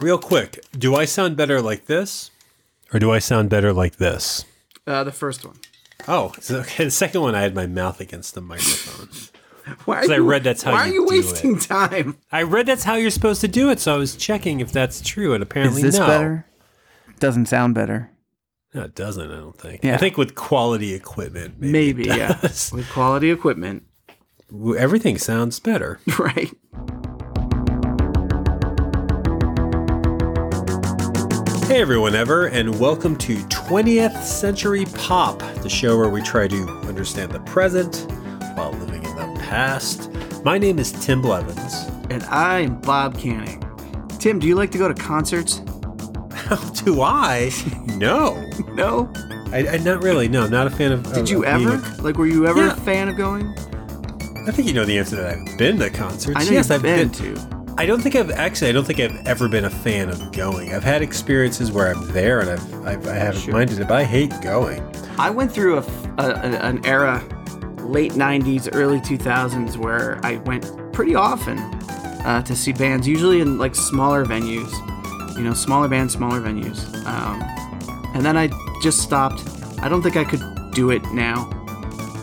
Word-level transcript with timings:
Real 0.00 0.18
quick, 0.18 0.64
do 0.72 0.94
I 0.94 1.04
sound 1.06 1.36
better 1.36 1.62
like 1.62 1.86
this? 1.86 2.30
Or 2.92 2.98
do 3.00 3.10
I 3.12 3.18
sound 3.18 3.48
better 3.50 3.72
like 3.72 3.96
this? 3.96 4.44
Uh, 4.86 5.02
the 5.04 5.12
first 5.12 5.44
one. 5.44 5.56
Oh, 6.06 6.32
so- 6.40 6.56
okay. 6.60 6.84
The 6.84 6.90
second 6.90 7.22
one, 7.22 7.34
I 7.34 7.40
had 7.42 7.54
my 7.54 7.66
mouth 7.66 8.00
against 8.00 8.34
the 8.34 8.40
microphone. 8.40 9.08
Why 9.84 9.96
are 9.98 10.00
'Cause 10.02 10.10
I 10.10 10.18
read 10.18 10.44
that's 10.44 10.62
how 10.62 10.72
Why 10.72 10.86
you 10.86 10.92
are 10.92 10.94
you 10.94 11.22
do 11.22 11.26
wasting 11.28 11.58
time? 11.58 12.18
I 12.30 12.42
read 12.42 12.66
that's 12.66 12.84
how 12.84 12.94
you're 12.94 13.10
supposed 13.10 13.40
to 13.40 13.48
do 13.48 13.68
it, 13.70 13.80
so 13.80 13.94
I 13.94 13.96
was 13.98 14.14
checking 14.14 14.60
if 14.60 14.70
that's 14.70 15.00
true, 15.00 15.34
and 15.34 15.42
apparently, 15.42 15.82
Is 15.82 15.96
apparently 15.96 15.98
this 15.98 15.98
no. 15.98 16.06
better? 16.06 16.46
Doesn't 17.18 17.46
sound 17.46 17.74
better. 17.74 18.10
No, 18.74 18.82
it 18.82 18.94
doesn't. 18.94 19.28
I 19.28 19.36
don't 19.36 19.58
think. 19.58 19.82
Yeah. 19.82 19.94
I 19.94 19.96
think 19.96 20.16
with 20.18 20.36
quality 20.36 20.92
equipment, 20.94 21.56
maybe, 21.58 22.04
Maybe, 22.04 22.08
it 22.10 22.16
yeah. 22.16 22.38
With 22.42 22.88
quality 22.92 23.30
equipment, 23.32 23.82
everything 24.78 25.18
sounds 25.18 25.58
better. 25.58 25.98
right? 26.16 26.54
Hey 31.66 31.80
everyone 31.80 32.14
ever, 32.14 32.46
and 32.46 32.78
welcome 32.78 33.16
to 33.16 33.36
20th 33.36 34.22
Century 34.22 34.84
Pop, 34.94 35.40
the 35.62 35.68
show 35.68 35.96
where 35.98 36.08
we 36.08 36.22
try 36.22 36.46
to 36.46 36.68
understand 36.86 37.32
the 37.32 37.40
present 37.40 38.06
while 38.54 38.70
living 38.72 39.04
in 39.04 39.16
the 39.16 39.40
past. 39.40 40.10
My 40.44 40.58
name 40.58 40.78
is 40.78 40.92
Tim 40.92 41.20
Blevins. 41.20 41.74
And 42.10 42.22
I'm 42.24 42.80
Bob 42.80 43.18
Canning. 43.18 43.62
Tim, 44.20 44.38
do 44.38 44.46
you 44.46 44.54
like 44.54 44.70
to 44.72 44.78
go 44.78 44.86
to 44.86 44.94
concerts? 44.94 45.60
How 46.32 46.56
do 46.84 47.02
I? 47.02 47.50
No. 47.96 48.42
No. 48.74 49.10
I, 49.52 49.66
I 49.68 49.76
not 49.78 50.02
really. 50.02 50.28
No, 50.28 50.42
I'm 50.44 50.50
not 50.50 50.66
a 50.66 50.70
fan 50.70 50.92
of. 50.92 51.02
Did 51.04 51.18
of- 51.24 51.30
you 51.30 51.44
of 51.46 51.62
ever? 51.66 52.02
Like, 52.02 52.16
were 52.18 52.26
you 52.26 52.46
ever 52.46 52.66
Yeah. 52.66 52.72
a 52.72 52.76
fan 52.80 53.08
of 53.08 53.16
going? 53.16 53.46
I 54.46 54.50
think 54.50 54.68
you 54.68 54.74
know 54.74 54.84
the 54.84 54.98
answer 54.98 55.16
to 55.16 55.22
that. 55.22 55.38
I've 55.38 55.58
been 55.58 55.78
to 55.78 55.88
concerts. 55.90 56.36
I 56.38 56.44
know 56.44 56.50
yes, 56.50 56.70
I've 56.70 56.82
been, 56.82 57.08
been. 57.08 57.34
to. 57.36 57.55
I 57.78 57.84
don't 57.84 58.00
think 58.00 58.14
I've 58.16 58.30
actually. 58.30 58.70
I 58.70 58.72
don't 58.72 58.84
think 58.86 59.00
I've 59.00 59.26
ever 59.26 59.48
been 59.48 59.64
a 59.66 59.70
fan 59.70 60.08
of 60.08 60.32
going. 60.32 60.72
I've 60.74 60.82
had 60.84 61.02
experiences 61.02 61.70
where 61.70 61.92
I'm 61.94 62.06
there 62.12 62.40
and 62.40 62.50
I've, 62.50 62.86
I've 62.86 63.06
I 63.06 63.14
haven't 63.14 63.42
Sure. 63.42 63.52
minded 63.52 63.78
it, 63.78 63.86
but 63.88 63.96
I 63.98 64.04
hate 64.04 64.32
going. 64.40 64.82
I 65.18 65.28
went 65.30 65.52
through 65.52 65.78
a, 65.78 65.84
a- 66.18 66.34
an 66.62 66.84
era, 66.86 67.22
late 67.78 68.12
'90s, 68.12 68.70
early 68.72 68.98
2000s, 69.00 69.76
where 69.76 70.18
I 70.24 70.36
went 70.38 70.70
pretty 70.94 71.14
often 71.14 71.58
uh, 72.24 72.42
to 72.46 72.56
see 72.56 72.72
bands, 72.72 73.06
usually 73.06 73.40
in 73.40 73.58
like 73.58 73.74
smaller 73.74 74.24
venues. 74.24 74.72
You 75.36 75.42
know, 75.44 75.52
smaller 75.52 75.86
bands, 75.86 76.14
smaller 76.14 76.40
venues. 76.40 76.82
Um, 77.04 77.42
and 78.14 78.24
then 78.24 78.38
I 78.38 78.48
just 78.82 79.00
stopped. 79.02 79.42
I 79.82 79.88
don't 79.90 80.00
think 80.02 80.16
I 80.16 80.24
could 80.24 80.40
do 80.72 80.90
it 80.90 81.04
now. 81.12 81.46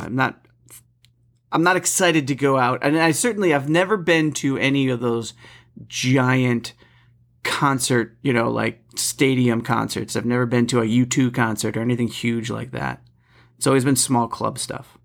I'm 0.02 0.16
not. 0.16 0.36
I'm 1.54 1.64
not 1.64 1.78
excited 1.78 2.28
to 2.28 2.36
go 2.36 2.58
out, 2.58 2.80
and 2.82 3.00
I 3.00 3.12
certainly 3.12 3.54
I've 3.54 3.70
never 3.70 3.96
been 3.96 4.32
to 4.34 4.58
any 4.58 4.90
of 4.90 5.00
those 5.00 5.34
giant 5.88 6.74
concert, 7.44 8.18
you 8.22 8.34
know, 8.34 8.50
like 8.50 8.82
stadium 8.96 9.62
concerts. 9.62 10.16
I've 10.16 10.26
never 10.26 10.46
been 10.46 10.66
to 10.68 10.82
a 10.82 10.86
U2 10.86 11.34
concert 11.34 11.78
or 11.78 11.82
anything 11.82 12.08
huge 12.08 12.50
like 12.50 12.72
that. 12.72 13.02
It's 13.58 13.68
always 13.68 13.86
been 13.86 13.96
small 13.96 14.28
club 14.28 14.58
stuff. 14.58 14.98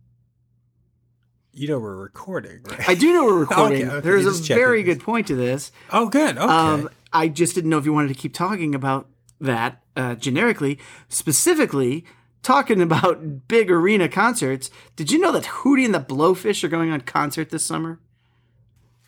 You 1.53 1.69
know 1.69 1.79
we're 1.79 1.97
recording, 1.97 2.61
right? 2.65 2.89
I 2.89 2.95
do 2.95 3.13
know 3.13 3.25
we're 3.25 3.39
recording. 3.41 3.83
Okay, 3.87 3.97
okay, 3.97 4.01
There's 4.01 4.27
a 4.27 4.55
very 4.55 4.83
good 4.83 5.01
point 5.01 5.27
to 5.27 5.35
this. 5.35 5.71
oh, 5.91 6.09
good. 6.09 6.39
Okay. 6.39 6.47
Um, 6.47 6.89
I 7.13 7.29
just 7.29 7.55
didn't 7.55 7.71
know 7.71 7.79
if 7.79 7.85
you 7.85 7.93
wanted 7.93 8.09
to 8.09 8.15
keep 8.15 8.33
talking 8.33 8.75
about 8.75 9.09
that 9.41 9.83
uh, 9.97 10.15
generically, 10.15 10.79
specifically 11.09 12.05
talking 12.43 12.81
about 12.81 13.49
big 13.49 13.71
arena 13.71 14.09
concerts. 14.09 14.71
Did 14.97 15.11
you 15.11 15.19
know 15.19 15.33
that 15.33 15.45
Hootie 15.45 15.85
and 15.85 15.95
the 15.95 16.01
Blowfish 16.01 16.63
are 16.65 16.69
going 16.69 16.91
on 16.91 17.01
concert 17.03 17.51
this 17.51 17.65
summer? 17.65 17.99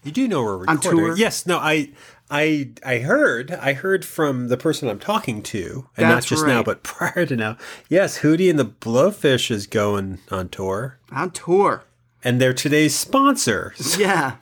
You 0.03 0.12
do 0.12 0.27
know 0.28 0.42
we're 0.42 0.64
On 0.67 0.81
tour? 0.81 1.17
Yes. 1.17 1.47
No. 1.47 1.59
I. 1.59 1.91
I. 2.31 2.70
I 2.84 2.98
heard. 3.00 3.50
I 3.50 3.75
heard 3.75 4.05
from 4.05 4.48
the 4.48 4.56
person 4.56 4.89
I'm 4.89 4.98
talking 4.98 5.42
to, 5.42 5.89
and 5.97 6.09
not 6.09 6.14
That's 6.14 6.27
just 6.27 6.47
now, 6.47 6.62
but 6.62 6.83
prior 6.84 7.27
to 7.27 7.37
now. 7.37 7.59
Yes, 7.91 8.20
Hootie 8.20 8.48
and 8.48 8.59
the 8.59 8.64
Blowfish 8.64 9.50
is 9.50 9.67
going 9.67 10.19
on 10.31 10.48
tour, 10.48 10.98
On 11.12 11.31
tour. 11.31 11.84
and 12.25 12.41
they're 12.41 12.54
today's 12.54 12.94
sponsor. 12.94 13.75
Yeah. 13.99 14.37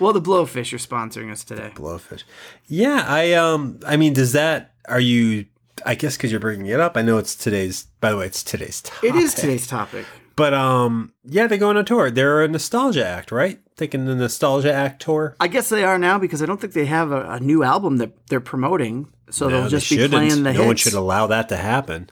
Well, 0.00 0.14
the 0.14 0.22
Blowfish 0.22 0.72
are 0.72 0.78
sponsoring 0.78 1.30
us 1.30 1.44
today. 1.44 1.72
Blowfish. 1.74 2.22
Yeah. 2.66 3.04
I. 3.06 3.34
Um. 3.34 3.80
I 3.86 3.98
mean, 3.98 4.14
does 4.14 4.32
that? 4.32 4.72
Are 4.88 4.98
you? 5.00 5.44
I 5.84 5.94
guess 5.94 6.16
because 6.16 6.30
you're 6.30 6.40
bringing 6.40 6.66
it 6.66 6.80
up. 6.80 6.96
I 6.96 7.02
know 7.02 7.18
it's 7.18 7.34
today's. 7.34 7.86
By 8.02 8.10
the 8.10 8.18
way, 8.18 8.26
it's 8.26 8.42
today's 8.42 8.82
topic. 8.82 9.10
It 9.10 9.16
is 9.16 9.32
today's 9.32 9.66
topic. 9.66 10.04
But 10.36 10.52
um. 10.52 11.12
Yeah, 11.24 11.46
they're 11.46 11.56
going 11.56 11.76
on 11.76 11.84
tour. 11.86 12.10
They're 12.10 12.42
a 12.42 12.48
nostalgia 12.48 13.06
act, 13.06 13.30
right? 13.32 13.60
Taking 13.76 14.04
the 14.06 14.14
nostalgia 14.16 14.72
act 14.74 15.00
tour. 15.02 15.36
I 15.40 15.46
guess 15.48 15.68
they 15.68 15.84
are 15.84 15.98
now 15.98 16.18
because 16.18 16.42
I 16.42 16.46
don't 16.46 16.60
think 16.60 16.72
they 16.72 16.86
have 16.86 17.12
a, 17.12 17.22
a 17.30 17.40
new 17.40 17.62
album 17.62 17.98
that 17.98 18.26
they're 18.26 18.40
promoting. 18.40 19.06
So 19.30 19.48
No, 19.48 19.60
they'll 19.60 19.68
just 19.70 19.88
they 19.88 19.96
be 19.96 20.02
shouldn't. 20.02 20.12
playing 20.18 20.42
the 20.42 20.52
no 20.52 20.58
hits. 20.58 20.66
one 20.66 20.76
should 20.76 20.92
allow 20.94 21.26
that 21.28 21.48
to 21.50 21.56
happen. 21.56 22.10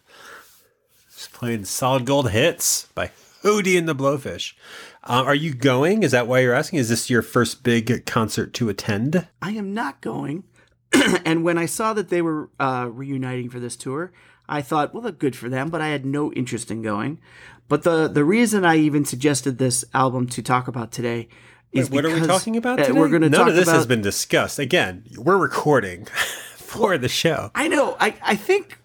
Just 1.13 1.33
playing 1.33 1.65
solid 1.65 2.07
gold 2.07 2.31
hits 2.31 2.87
by 2.95 3.11
Hootie 3.43 3.77
and 3.77 3.89
the 3.89 3.95
Blowfish. 3.97 4.55
Uh, 5.03 5.25
are 5.27 5.35
you 5.35 5.53
going? 5.55 6.03
Is 6.03 6.13
that 6.13 6.27
why 6.29 6.39
you're 6.41 6.55
asking? 6.55 6.79
Is 6.79 6.89
this 6.89 7.11
your 7.11 7.23
first 7.23 7.63
big 7.63 8.07
concert 8.07 8.55
to 8.55 8.69
attend? 8.69 9.27
I 9.43 9.51
am 9.53 9.75
not 9.75 10.01
going. 10.01 10.45
and 11.25 11.43
when 11.43 11.59
I 11.59 11.67
saw 11.67 11.93
that 11.95 12.09
they 12.11 12.23
were 12.23 12.49
uh, 12.61 12.89
reuniting 12.93 13.49
for 13.51 13.59
this 13.61 13.77
tour, 13.77 14.13
I 14.51 14.63
thought, 14.63 14.93
well, 14.93 15.11
good 15.13 15.37
for 15.37 15.49
them, 15.49 15.71
but 15.71 15.81
I 15.81 15.89
had 15.89 16.05
no 16.05 16.33
interest 16.33 16.71
in 16.71 16.83
going. 16.83 17.21
But 17.69 17.85
the 17.85 18.09
the 18.09 18.25
reason 18.25 18.65
I 18.65 18.77
even 18.77 19.05
suggested 19.05 19.59
this 19.59 19.85
album 19.95 20.27
to 20.29 20.43
talk 20.43 20.67
about 20.69 20.91
today 20.91 21.29
is 21.73 21.89
what 21.89 22.05
are 22.05 22.09
we 22.09 22.15
because, 22.15 22.27
talking 22.27 22.57
about 22.57 22.79
today? 22.79 22.93
We're 22.93 23.09
going 23.09 23.23
to 23.23 23.31
None 23.31 23.39
talk 23.39 23.49
of 23.49 23.55
this 23.55 23.69
about. 23.69 23.77
has 23.77 23.87
been 23.87 24.03
discussed. 24.03 24.59
Again, 24.59 25.05
we're 25.17 25.37
recording 25.39 26.05
for 26.57 26.99
the 26.99 27.09
show. 27.09 27.51
I 27.55 27.69
know. 27.69 27.97
I 28.01 28.17
I 28.23 28.37
think. 28.37 28.79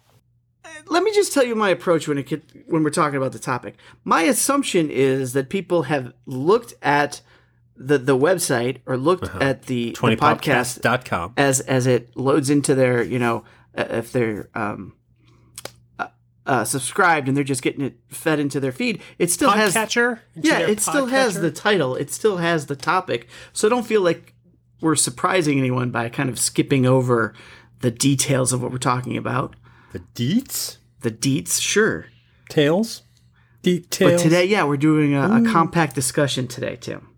Let 0.88 1.02
me 1.02 1.12
just 1.12 1.32
tell 1.32 1.42
you 1.44 1.56
my 1.56 1.70
approach 1.70 2.06
when 2.06 2.16
it 2.16 2.26
get, 2.28 2.44
when 2.68 2.84
we're 2.84 2.90
talking 2.90 3.16
about 3.16 3.32
the 3.32 3.40
topic. 3.40 3.74
My 4.04 4.22
assumption 4.22 4.88
is 4.88 5.32
that 5.32 5.48
people 5.48 5.84
have 5.84 6.12
looked 6.26 6.74
at 6.80 7.22
the 7.76 7.98
the 7.98 8.16
website 8.16 8.78
or 8.86 8.96
looked 8.96 9.28
at 9.42 9.62
the, 9.64 9.96
the 10.00 10.16
podcast 10.16 10.80
20podcast.com. 10.80 11.34
as 11.36 11.60
as 11.60 11.86
it 11.86 12.16
loads 12.16 12.50
into 12.50 12.74
their 12.74 13.02
you 13.02 13.18
know 13.18 13.44
uh, 13.76 13.84
if 13.90 14.12
they're 14.12 14.48
um 14.54 14.94
uh, 16.46 16.64
subscribed 16.64 17.28
and 17.28 17.36
they're 17.36 17.44
just 17.44 17.62
getting 17.62 17.84
it 17.84 17.96
fed 18.08 18.38
into 18.38 18.60
their 18.60 18.72
feed 18.72 19.02
it 19.18 19.30
still 19.30 19.50
has 19.50 19.74
Podcatcher? 19.74 20.20
Into 20.34 20.48
yeah 20.48 20.58
it 20.60 20.80
still 20.80 21.06
has 21.06 21.36
podcatcher? 21.36 21.40
the 21.40 21.50
title 21.50 21.96
it 21.96 22.10
still 22.10 22.36
has 22.38 22.66
the 22.66 22.76
topic 22.76 23.28
so 23.52 23.68
don't 23.68 23.86
feel 23.86 24.00
like 24.00 24.34
we're 24.80 24.96
surprising 24.96 25.58
anyone 25.58 25.90
by 25.90 26.08
kind 26.08 26.28
of 26.28 26.38
skipping 26.38 26.86
over 26.86 27.34
the 27.80 27.90
details 27.90 28.52
of 28.52 28.62
what 28.62 28.70
we're 28.70 28.78
talking 28.78 29.16
about 29.16 29.56
the 29.92 30.00
deets? 30.14 30.78
the 31.00 31.10
deets 31.10 31.60
sure 31.60 32.06
Tails? 32.48 33.02
Details? 33.62 34.12
but 34.12 34.20
today 34.20 34.44
yeah 34.44 34.64
we're 34.64 34.76
doing 34.76 35.14
a, 35.14 35.42
a 35.42 35.44
compact 35.44 35.94
discussion 35.94 36.46
today 36.46 36.76
tim 36.76 37.08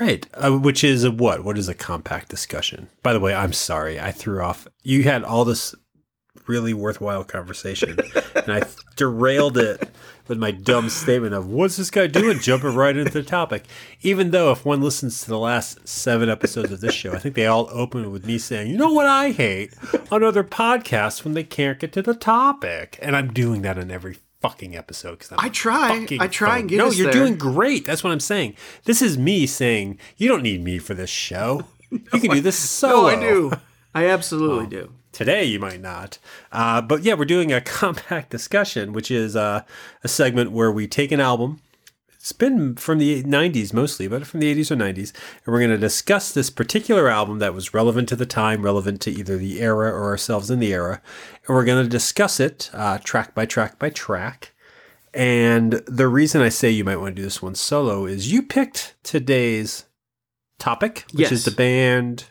Right, 0.00 0.26
uh, 0.34 0.50
which 0.58 0.82
is 0.82 1.04
a 1.04 1.10
what? 1.12 1.44
What 1.44 1.56
is 1.56 1.68
a 1.68 1.74
compact 1.74 2.28
discussion? 2.28 2.88
By 3.04 3.12
the 3.12 3.20
way, 3.20 3.32
I'm 3.32 3.52
sorry, 3.52 4.00
I 4.00 4.10
threw 4.10 4.42
off. 4.42 4.66
You 4.82 5.04
had 5.04 5.22
all 5.22 5.44
this 5.44 5.72
really 6.46 6.74
worthwhile 6.74 7.24
conversation, 7.24 7.98
and 8.34 8.52
I 8.52 8.62
derailed 8.96 9.58
it 9.58 9.88
with 10.28 10.38
my 10.38 10.50
dumb 10.50 10.88
statement 10.88 11.34
of 11.34 11.48
"What's 11.48 11.76
this 11.76 11.90
guy 11.90 12.06
doing?" 12.06 12.38
Jumping 12.40 12.74
right 12.74 12.96
into 12.96 13.12
the 13.12 13.22
topic. 13.22 13.64
Even 14.02 14.30
though, 14.30 14.50
if 14.52 14.64
one 14.64 14.82
listens 14.82 15.22
to 15.22 15.28
the 15.28 15.38
last 15.38 15.86
seven 15.86 16.28
episodes 16.28 16.72
of 16.72 16.80
this 16.80 16.94
show, 16.94 17.12
I 17.12 17.18
think 17.18 17.34
they 17.34 17.46
all 17.46 17.68
open 17.72 18.10
with 18.10 18.26
me 18.26 18.38
saying, 18.38 18.70
"You 18.70 18.76
know 18.76 18.92
what 18.92 19.06
I 19.06 19.30
hate 19.30 19.74
on 20.10 20.22
other 20.22 20.44
podcasts 20.44 21.24
when 21.24 21.34
they 21.34 21.44
can't 21.44 21.78
get 21.78 21.92
to 21.92 22.02
the 22.02 22.14
topic," 22.14 22.98
and 23.02 23.16
I'm 23.16 23.32
doing 23.32 23.62
that 23.62 23.78
in 23.78 23.90
every 23.90 24.18
fucking 24.40 24.76
episode 24.76 25.18
because 25.18 25.32
I 25.38 25.48
try. 25.48 26.06
I 26.20 26.26
try 26.28 26.58
and 26.58 26.68
get 26.68 26.76
there 26.76 26.86
no, 26.86 26.92
you're 26.92 27.10
there. 27.10 27.22
doing 27.22 27.36
great. 27.36 27.86
That's 27.86 28.04
what 28.04 28.12
I'm 28.12 28.20
saying. 28.20 28.56
This 28.84 29.00
is 29.00 29.16
me 29.16 29.46
saying 29.46 29.98
you 30.18 30.28
don't 30.28 30.42
need 30.42 30.62
me 30.62 30.78
for 30.78 30.92
this 30.92 31.08
show. 31.10 31.64
you 31.90 32.20
can 32.20 32.30
do 32.30 32.40
this 32.40 32.58
solo. 32.70 33.04
oh 33.04 33.06
i 33.06 33.14
do 33.20 33.52
i 33.94 34.06
absolutely 34.06 34.66
oh. 34.66 34.82
do 34.82 34.92
Today 35.14 35.44
you 35.44 35.60
might 35.60 35.80
not, 35.80 36.18
uh, 36.52 36.82
but 36.82 37.02
yeah, 37.04 37.14
we're 37.14 37.24
doing 37.24 37.52
a 37.52 37.60
compact 37.80 38.30
discussion, 38.30 38.92
which 38.92 39.10
is 39.10 39.36
uh, 39.36 39.62
a 40.02 40.08
segment 40.08 40.50
where 40.50 40.72
we 40.72 40.86
take 40.88 41.12
an 41.12 41.20
album. 41.20 41.60
It's 42.14 42.32
been 42.32 42.74
from 42.74 42.98
the 42.98 43.22
90s 43.22 43.72
mostly, 43.72 44.08
but 44.08 44.26
from 44.26 44.40
the 44.40 44.52
80s 44.54 44.70
or 44.70 44.76
90s, 44.76 45.12
and 45.44 45.52
we're 45.52 45.60
going 45.60 45.70
to 45.70 45.78
discuss 45.78 46.32
this 46.32 46.50
particular 46.50 47.08
album 47.08 47.38
that 47.38 47.54
was 47.54 47.72
relevant 47.72 48.08
to 48.08 48.16
the 48.16 48.26
time, 48.26 48.62
relevant 48.62 49.00
to 49.02 49.10
either 49.10 49.36
the 49.36 49.60
era 49.60 49.92
or 49.92 50.04
ourselves 50.04 50.50
in 50.50 50.58
the 50.58 50.72
era, 50.72 51.00
and 51.46 51.54
we're 51.54 51.64
going 51.64 51.84
to 51.84 51.88
discuss 51.88 52.40
it 52.40 52.70
uh, 52.72 52.98
track 52.98 53.34
by 53.34 53.46
track 53.46 53.78
by 53.78 53.90
track. 53.90 54.52
And 55.12 55.74
the 55.86 56.08
reason 56.08 56.40
I 56.42 56.48
say 56.48 56.70
you 56.70 56.82
might 56.82 56.96
want 56.96 57.14
to 57.14 57.20
do 57.20 57.24
this 57.24 57.40
one 57.40 57.54
solo 57.54 58.04
is 58.04 58.32
you 58.32 58.42
picked 58.42 58.96
today's 59.04 59.84
topic, 60.58 61.04
which 61.12 61.20
Yes. 61.20 61.32
is 61.32 61.44
the 61.44 61.50
band 61.52 62.24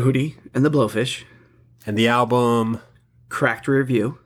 hootie 0.00 0.36
and 0.54 0.64
the 0.64 0.70
blowfish 0.70 1.24
and 1.86 1.96
the 1.96 2.08
album, 2.08 2.80
cracked 3.28 3.68
rear 3.68 3.84
view 3.84 4.18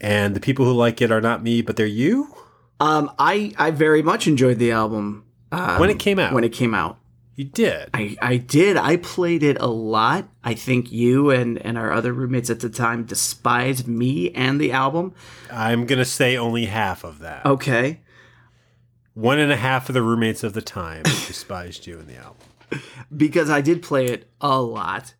and 0.00 0.34
the 0.34 0.40
people 0.40 0.64
who 0.64 0.72
like 0.72 1.00
it 1.00 1.10
are 1.10 1.20
not 1.20 1.42
me, 1.42 1.62
but 1.62 1.76
they're 1.76 1.86
you. 1.86 2.34
Um, 2.80 3.10
I 3.18 3.54
I 3.56 3.70
very 3.70 4.02
much 4.02 4.26
enjoyed 4.26 4.58
the 4.58 4.70
album 4.72 5.24
um, 5.52 5.80
When 5.80 5.90
it 5.90 5.98
came 5.98 6.18
out. 6.18 6.32
When 6.34 6.44
it 6.44 6.52
came 6.52 6.74
out, 6.74 6.98
You 7.34 7.44
did. 7.44 7.90
I, 7.94 8.16
I 8.20 8.36
did. 8.36 8.76
I 8.76 8.96
played 8.96 9.42
it 9.42 9.56
a 9.60 9.66
lot. 9.66 10.28
I 10.44 10.54
think 10.54 10.92
you 10.92 11.30
and, 11.30 11.58
and 11.58 11.78
our 11.78 11.92
other 11.92 12.12
roommates 12.12 12.50
at 12.50 12.60
the 12.60 12.68
time 12.68 13.04
despised 13.04 13.86
me 13.88 14.30
and 14.32 14.60
the 14.60 14.72
album. 14.72 15.14
I'm 15.50 15.86
going 15.86 15.98
to 15.98 16.04
say 16.04 16.36
only 16.36 16.66
half 16.66 17.04
of 17.04 17.20
that. 17.20 17.46
Okay. 17.46 18.00
One 19.14 19.38
and 19.38 19.50
a 19.50 19.56
half 19.56 19.88
of 19.88 19.94
the 19.94 20.02
roommates 20.02 20.44
of 20.44 20.52
the 20.52 20.62
time 20.62 21.02
despised 21.04 21.86
you 21.86 21.98
and 21.98 22.08
the 22.08 22.16
album. 22.16 22.36
Because 23.16 23.50
I 23.50 23.60
did 23.60 23.82
play 23.82 24.06
it 24.06 24.30
a 24.40 24.60
lot. 24.60 25.14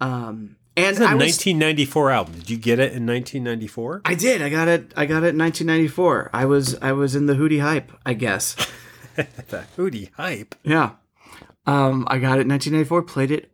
Um, 0.00 0.56
and 0.76 0.86
It's 0.86 0.98
a 0.98 1.02
was, 1.04 1.12
1994 1.12 2.10
album. 2.10 2.34
Did 2.34 2.50
you 2.50 2.56
get 2.58 2.78
it 2.78 2.92
in 2.92 3.06
1994? 3.06 4.02
I 4.04 4.14
did. 4.14 4.42
I 4.42 4.50
got 4.50 4.68
it. 4.68 4.92
I 4.96 5.06
got 5.06 5.22
it 5.22 5.32
in 5.34 5.38
1994. 5.38 6.30
I 6.32 6.44
was 6.44 6.76
I 6.82 6.92
was 6.92 7.14
in 7.14 7.26
the 7.26 7.34
Hootie 7.34 7.62
hype, 7.62 7.92
I 8.04 8.12
guess. 8.12 8.54
the 9.16 9.64
Hootie 9.76 10.12
hype. 10.14 10.54
Yeah. 10.62 10.92
Um, 11.66 12.06
I 12.08 12.18
got 12.18 12.38
it 12.38 12.42
in 12.42 12.48
1994. 12.48 13.02
Played 13.02 13.30
it 13.30 13.50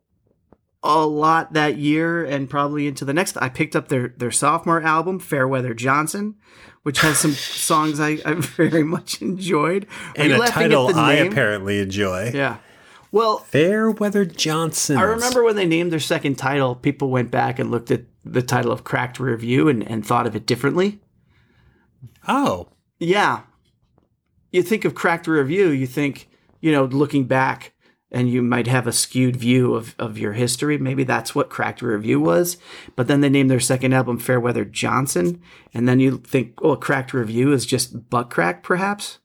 a 0.83 1.07
lot 1.07 1.53
that 1.53 1.79
year 1.79 2.25
and 2.25 2.51
probably 2.51 2.89
into 2.89 3.05
the 3.05 3.15
next. 3.15 3.37
I 3.37 3.49
picked 3.49 3.77
up 3.77 3.87
their 3.89 4.09
their 4.09 4.33
sophomore 4.33 4.83
album, 4.83 5.21
Fairweather 5.21 5.75
Johnson, 5.75 6.35
which 6.83 7.01
has 7.01 7.19
some 7.19 7.33
songs 7.33 8.01
I, 8.01 8.19
I 8.25 8.35
very 8.35 8.83
much 8.83 9.23
enjoyed. 9.23 9.87
Are 10.19 10.23
And 10.23 10.33
a 10.33 10.47
title 10.49 10.89
I 10.89 11.15
apparently 11.15 11.79
enjoy. 11.79 12.33
Yeah. 12.35 12.57
Well, 13.13 13.39
Fairweather 13.39 14.25
Johnson. 14.25 14.97
I 14.97 15.03
remember 15.03 15.45
when 15.45 15.55
they 15.55 15.67
named 15.67 15.93
their 15.93 16.01
second 16.01 16.37
title, 16.39 16.75
people 16.75 17.11
went 17.11 17.31
back 17.31 17.59
and 17.59 17.71
looked 17.71 17.91
at 17.91 18.03
the 18.25 18.43
title 18.43 18.73
of 18.73 18.85
Cracked 18.85 19.21
Rear 19.21 19.37
View 19.37 19.69
and, 19.69 19.87
and 19.87 20.05
thought 20.05 20.27
of 20.27 20.35
it 20.35 20.47
differently. 20.47 20.99
Oh, 22.27 22.69
Yeah. 22.99 23.43
You 24.51 24.63
think 24.63 24.85
of 24.85 24.95
Cracked 24.95 25.27
Rear 25.27 25.45
View, 25.45 25.71
you 25.71 25.87
think, 25.87 26.29
you 26.61 26.73
know, 26.73 26.85
looking 26.85 27.25
back 27.25 27.73
and 28.11 28.29
you 28.31 28.43
might 28.43 28.67
have 28.67 28.87
a 28.87 28.93
skewed 28.93 29.35
view 29.37 29.75
of, 29.75 29.95
of 29.99 30.19
your 30.19 30.35
history. 30.35 30.77
Maybe 30.77 31.05
that's 31.05 31.35
what 31.35 31.49
Cracked 31.49 31.81
Rear 31.81 31.97
View 31.99 32.21
was. 32.21 32.59
But 32.95 33.09
then 33.09 33.23
they 33.23 33.31
named 33.31 33.51
their 33.51 33.61
second 33.61 33.95
album 33.95 34.19
Fairweather 34.19 34.67
Johnson. 34.67 35.41
And 35.73 35.89
then 35.89 36.01
you 36.01 36.19
think, 36.19 36.53
oh, 36.61 36.77
Cracked 36.77 37.15
Rear 37.15 37.25
View 37.25 37.53
is 37.53 37.65
just 37.65 38.11
butt 38.11 38.29
crack, 38.31 38.63
perhaps? 38.63 39.19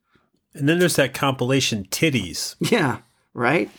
and 0.54 0.68
then 0.68 0.80
there's 0.80 0.96
that 0.96 1.14
compilation 1.14 1.84
Titties. 1.86 2.56
Yeah, 2.72 3.00
right? 3.38 3.70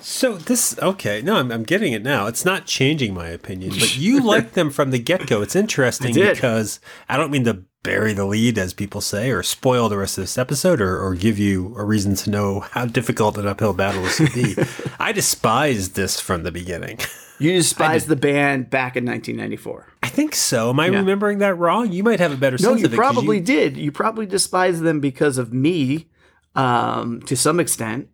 So 0.00 0.36
this 0.36 0.78
okay, 0.78 1.20
no, 1.22 1.36
I'm, 1.36 1.52
I'm 1.52 1.62
getting 1.62 1.92
it 1.92 2.02
now. 2.02 2.26
It's 2.26 2.44
not 2.44 2.66
changing 2.66 3.12
my 3.14 3.28
opinion, 3.28 3.70
but 3.78 3.96
you 3.96 4.20
liked 4.24 4.54
them 4.54 4.70
from 4.70 4.90
the 4.90 4.98
get 4.98 5.26
go. 5.26 5.42
It's 5.42 5.54
interesting 5.56 6.14
did. 6.14 6.34
because 6.34 6.80
I 7.08 7.16
don't 7.18 7.30
mean 7.30 7.44
to 7.44 7.62
bury 7.82 8.12
the 8.14 8.24
lead, 8.24 8.58
as 8.58 8.72
people 8.74 9.00
say, 9.02 9.30
or 9.30 9.42
spoil 9.42 9.88
the 9.88 9.98
rest 9.98 10.16
of 10.18 10.22
this 10.24 10.36
episode, 10.38 10.80
or, 10.80 10.98
or 11.02 11.14
give 11.14 11.38
you 11.38 11.74
a 11.78 11.84
reason 11.84 12.14
to 12.14 12.30
know 12.30 12.60
how 12.60 12.86
difficult 12.86 13.36
an 13.38 13.46
uphill 13.46 13.72
battle 13.74 14.02
this 14.02 14.20
would 14.20 14.32
be. 14.34 14.56
I 14.98 15.12
despised 15.12 15.94
this 15.96 16.18
from 16.20 16.42
the 16.42 16.50
beginning. 16.52 16.98
You 17.38 17.52
despised 17.52 18.08
the 18.08 18.16
band 18.16 18.68
back 18.68 18.96
in 18.96 19.04
1994. 19.06 19.86
I 20.02 20.08
think 20.08 20.34
so. 20.34 20.70
Am 20.70 20.80
I 20.80 20.86
remembering 20.88 21.38
that 21.38 21.54
wrong? 21.54 21.90
You 21.92 22.02
might 22.02 22.20
have 22.20 22.32
a 22.32 22.36
better 22.36 22.56
No, 22.60 22.70
sense 22.70 22.80
you 22.80 22.86
of 22.86 22.92
it. 22.92 22.96
'cause 22.96 23.12
probably 23.14 23.40
did. 23.40 23.76
You 23.78 23.92
probably 23.92 24.26
despised 24.26 24.82
them 24.82 25.00
because 25.00 25.38
of 25.38 25.52
me, 25.52 26.08
um, 26.54 27.20
to 27.22 27.36
some 27.36 27.60
extent. 27.60 28.08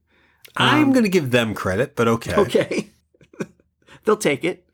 I'm 0.57 0.85
um, 0.85 0.93
going 0.93 1.05
to 1.05 1.11
give 1.11 1.31
them 1.31 1.55
credit, 1.55 1.97
but 1.97 2.09
okay. 2.09 2.35
Okay. 2.35 2.91
They'll 4.05 4.17
take 4.17 4.45
it. 4.45 4.67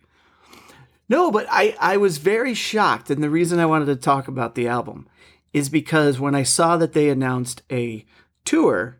No, 1.09 1.31
but 1.31 1.47
I, 1.51 1.77
I 1.81 1.97
was 1.97 2.19
very 2.19 2.55
shocked. 2.55 3.11
And 3.11 3.23
the 3.23 3.31
reason 3.31 3.59
I 3.59 3.67
wanted 3.67 3.87
to 3.87 3.97
talk 3.97 4.29
about 4.29 4.55
the 4.55 4.69
album 4.69 5.09
is 5.53 5.69
because 5.69 6.19
when 6.19 6.35
I 6.35 6.43
saw 6.43 6.77
that 6.79 6.93
they 6.93 7.11
announced 7.11 7.63
a 7.71 8.05
tour, 8.45 8.99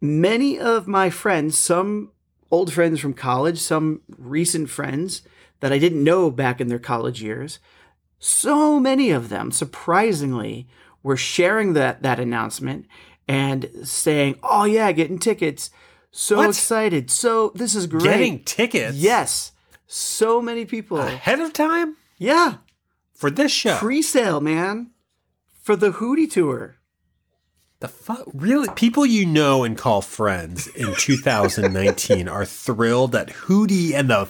many 0.00 0.58
of 0.58 0.88
my 0.88 1.10
friends, 1.10 1.56
some 1.56 2.10
old 2.50 2.72
friends 2.72 3.00
from 3.00 3.14
college, 3.14 3.58
some 3.58 4.00
recent 4.18 4.70
friends 4.70 5.22
that 5.60 5.72
I 5.72 5.78
didn't 5.78 6.02
know 6.02 6.30
back 6.30 6.60
in 6.60 6.68
their 6.68 6.78
college 6.78 7.22
years, 7.22 7.60
so 8.18 8.80
many 8.80 9.10
of 9.10 9.28
them, 9.28 9.52
surprisingly, 9.52 10.66
were 11.02 11.16
sharing 11.16 11.74
that, 11.74 12.02
that 12.02 12.20
announcement 12.20 12.86
and 13.30 13.70
saying, 13.84 14.34
Oh, 14.42 14.64
yeah, 14.64 14.90
getting 14.92 15.18
tickets. 15.20 15.70
So 16.10 16.38
What? 16.38 16.48
excited. 16.50 17.10
So 17.10 17.52
this 17.54 17.74
is 17.76 17.86
great. 17.86 18.02
Getting 18.02 18.42
tickets 18.44 18.96
Yes. 18.96 19.52
So 19.86 20.42
many 20.42 20.64
people. 20.64 20.98
ahead 20.98 21.38
of 21.40 21.52
time 21.52 21.96
Yeah. 22.18 22.54
for 23.14 23.30
this 23.30 23.52
show. 23.52 23.76
Pre 23.76 24.02
sale, 24.02 24.40
man. 24.40 24.90
For 25.62 25.76
the 25.76 25.92
Hootie 25.92 26.30
tour. 26.30 26.76
The 27.78 27.88
fuck? 27.88 28.24
Really? 28.34 28.68
People 28.74 29.06
you 29.06 29.24
know 29.24 29.62
and 29.64 29.78
call 29.78 30.02
friends 30.02 30.66
in 30.66 30.94
2019 30.96 32.28
are 32.28 32.44
thrilled 32.44 33.12
that 33.12 33.28
Hootie 33.46 33.94
and 33.94 34.10
the 34.10 34.28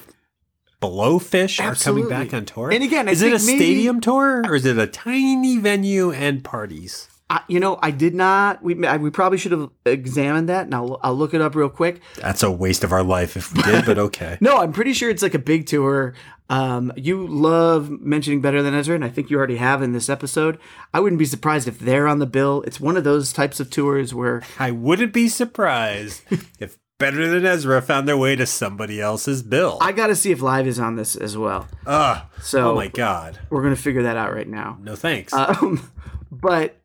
Blowfish 0.82 1.58
are 1.62 1.74
coming 1.74 2.08
back 2.08 2.32
on 2.32 2.44
tour. 2.44 2.70
And 2.70 2.82
again, 2.84 3.08
I 3.08 3.12
is 3.12 3.22
it 3.22 3.28
a 3.32 3.44
maybe- 3.46 3.58
stadium 3.58 4.00
tour 4.00 4.42
or 4.46 4.54
is 4.54 4.64
it 4.66 4.78
a 4.78 4.86
tiny 4.86 5.56
venue 5.58 6.10
and 6.12 6.44
parties? 6.44 7.08
I, 7.30 7.42
you 7.46 7.60
know, 7.60 7.78
I 7.80 7.92
did 7.92 8.12
not. 8.12 8.60
We 8.60 8.84
I, 8.84 8.96
we 8.96 9.10
probably 9.10 9.38
should 9.38 9.52
have 9.52 9.70
examined 9.86 10.48
that, 10.48 10.64
and 10.64 10.74
I'll 10.74 10.98
I'll 11.02 11.14
look 11.14 11.32
it 11.32 11.40
up 11.40 11.54
real 11.54 11.68
quick. 11.68 12.02
That's 12.16 12.42
a 12.42 12.50
waste 12.50 12.82
of 12.82 12.92
our 12.92 13.04
life 13.04 13.36
if 13.36 13.54
we 13.54 13.62
did, 13.62 13.86
but 13.86 13.98
okay. 14.10 14.36
No, 14.40 14.58
I'm 14.58 14.72
pretty 14.72 14.92
sure 14.92 15.08
it's 15.08 15.22
like 15.22 15.34
a 15.34 15.38
big 15.38 15.66
tour. 15.66 16.14
Um, 16.48 16.92
you 16.96 17.28
love 17.28 17.88
mentioning 17.88 18.40
Better 18.40 18.60
Than 18.60 18.74
Ezra, 18.74 18.96
and 18.96 19.04
I 19.04 19.08
think 19.08 19.30
you 19.30 19.38
already 19.38 19.58
have 19.58 19.80
in 19.80 19.92
this 19.92 20.08
episode. 20.08 20.58
I 20.92 20.98
wouldn't 20.98 21.20
be 21.20 21.24
surprised 21.24 21.68
if 21.68 21.78
they're 21.78 22.08
on 22.08 22.18
the 22.18 22.26
bill. 22.26 22.62
It's 22.66 22.80
one 22.80 22.96
of 22.96 23.04
those 23.04 23.32
types 23.32 23.60
of 23.60 23.70
tours 23.70 24.12
where 24.12 24.42
I 24.58 24.72
wouldn't 24.72 25.12
be 25.12 25.28
surprised 25.28 26.22
if 26.58 26.76
Better 26.98 27.28
Than 27.28 27.46
Ezra 27.46 27.80
found 27.80 28.08
their 28.08 28.16
way 28.16 28.34
to 28.34 28.44
somebody 28.44 29.00
else's 29.00 29.44
bill. 29.44 29.78
I 29.80 29.92
got 29.92 30.08
to 30.08 30.16
see 30.16 30.32
if 30.32 30.42
Live 30.42 30.66
is 30.66 30.80
on 30.80 30.96
this 30.96 31.14
as 31.14 31.36
well. 31.36 31.68
Ugh. 31.86 32.22
So 32.42 32.72
oh 32.72 32.74
my 32.74 32.88
god. 32.88 33.38
we're 33.50 33.62
gonna 33.62 33.76
figure 33.76 34.02
that 34.02 34.16
out 34.16 34.34
right 34.34 34.48
now. 34.48 34.78
No 34.82 34.96
thanks. 34.96 35.32
Um, 35.32 35.88
but 36.32 36.79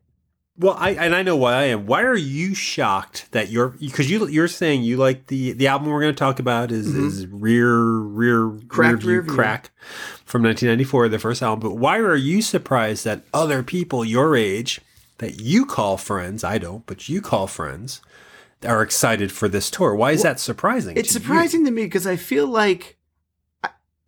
Well, 0.58 0.74
I 0.78 0.90
and 0.92 1.14
I 1.14 1.22
know 1.22 1.36
why 1.36 1.54
I 1.54 1.62
am. 1.64 1.86
Why 1.86 2.02
are 2.02 2.16
you 2.16 2.54
shocked 2.54 3.30
that 3.32 3.50
you're 3.50 3.68
because 3.68 4.10
you 4.10 4.26
you're 4.28 4.48
saying 4.48 4.82
you 4.82 4.96
like 4.96 5.26
the 5.26 5.52
the 5.52 5.66
album 5.66 5.88
we're 5.90 6.00
going 6.00 6.14
to 6.14 6.18
talk 6.18 6.38
about 6.38 6.72
is 6.72 6.86
is 6.86 7.26
rear 7.26 7.76
rear 7.76 8.46
Mm-hmm. 8.46 8.68
Cracked 8.68 9.04
rear 9.04 9.22
view 9.22 9.34
crack 9.34 9.70
from 10.24 10.42
1994, 10.42 11.08
the 11.08 11.18
first 11.18 11.42
album. 11.42 11.60
But 11.60 11.76
why 11.76 11.98
are 11.98 12.16
you 12.16 12.42
surprised 12.42 13.04
that 13.04 13.22
other 13.34 13.62
people 13.62 14.04
your 14.04 14.36
age 14.36 14.80
that 15.18 15.40
you 15.40 15.64
call 15.66 15.96
friends, 15.96 16.44
I 16.44 16.58
don't, 16.58 16.84
but 16.86 17.08
you 17.08 17.20
call 17.20 17.46
friends, 17.46 18.00
are 18.64 18.82
excited 18.82 19.32
for 19.32 19.48
this 19.48 19.70
tour? 19.70 19.94
Why 19.94 20.12
is 20.12 20.22
that 20.22 20.40
surprising? 20.40 20.96
it's 20.96 21.12
to 21.12 21.18
you? 21.18 21.24
surprising 21.24 21.64
to 21.64 21.70
me 21.70 21.84
because 21.84 22.06
I 22.06 22.16
feel 22.16 22.46
like 22.46 22.95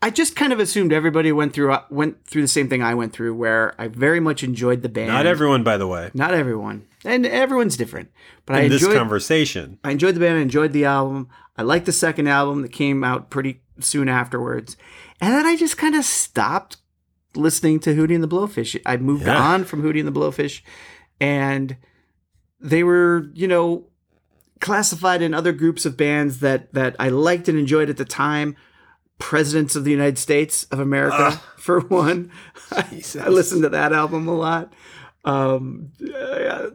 I, 0.00 0.10
just 0.10 0.36
kind 0.36 0.52
of 0.52 0.60
assumed 0.60 0.92
everybody 0.92 1.32
went 1.32 1.52
through 1.52 1.72
uh, 1.72 1.82
went 1.90 2.24
through 2.24 2.42
the 2.42 2.48
same 2.48 2.68
thing 2.68 2.82
I 2.82 2.94
went 2.94 3.12
through, 3.12 3.34
where 3.34 3.74
I 3.80 3.88
very 3.88 4.20
much 4.20 4.42
enjoyed 4.44 4.82
the 4.82 4.88
band. 4.88 5.08
Not 5.08 5.26
everyone, 5.26 5.62
by 5.64 5.76
the 5.76 5.86
way, 5.86 6.10
not 6.14 6.34
everyone, 6.34 6.86
and 7.04 7.26
everyone's 7.26 7.76
different. 7.76 8.10
But 8.46 8.56
I 8.56 8.60
in 8.62 8.70
this 8.70 8.86
conversation. 8.86 9.78
I 9.82 9.90
enjoyed 9.90 10.14
the 10.14 10.20
band. 10.20 10.38
I 10.38 10.42
enjoyed 10.42 10.72
the 10.72 10.84
album. 10.84 11.28
I 11.56 11.62
liked 11.62 11.86
the 11.86 11.92
second 11.92 12.28
album 12.28 12.62
that 12.62 12.72
came 12.72 13.02
out 13.02 13.30
pretty 13.30 13.60
soon 13.80 14.08
afterwards, 14.08 14.76
and 15.20 15.32
then 15.34 15.46
I 15.46 15.56
just 15.56 15.76
kind 15.76 15.94
of 15.94 16.04
stopped 16.04 16.76
listening 17.34 17.80
to 17.80 17.94
Hootie 17.94 18.14
and 18.14 18.22
the 18.24 18.28
Blowfish. 18.28 18.80
I 18.86 18.96
moved 18.96 19.26
Yeah. 19.26 19.36
on 19.40 19.64
from 19.64 19.82
Hootie 19.82 19.98
and 19.98 20.08
the 20.08 20.12
Blowfish, 20.12 20.62
and 21.20 21.76
they 22.60 22.82
were, 22.82 23.30
you 23.34 23.46
know, 23.48 23.86
classified 24.60 25.22
in 25.22 25.34
other 25.34 25.52
groups 25.52 25.84
of 25.86 25.96
bands 25.96 26.40
that 26.40 26.72
that 26.74 26.96
I 26.98 27.08
liked 27.08 27.48
and 27.48 27.58
enjoyed 27.58 27.90
at 27.90 27.96
the 27.96 28.04
time. 28.04 28.56
Presidents 29.18 29.76
of 29.76 29.84
the 29.84 29.90
United 29.90 30.18
States 30.18 30.64
of 30.64 30.80
America, 30.80 31.32
for 31.56 31.80
one. 31.80 32.30
Jesus. 32.90 33.20
I 33.20 33.28
listened 33.28 33.62
to 33.62 33.68
that 33.70 33.92
album 33.92 34.28
a 34.28 34.34
lot. 34.34 34.72
Um, 35.24 35.92
I 36.00 36.70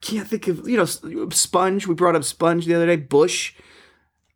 can't 0.00 0.28
think 0.28 0.48
of 0.48 0.68
you 0.68 0.76
know 0.76 0.84
Sponge. 1.30 1.86
We 1.86 1.94
brought 1.94 2.16
up 2.16 2.24
Sponge 2.24 2.66
the 2.66 2.74
other 2.74 2.86
day. 2.86 2.96
Bush. 2.96 3.54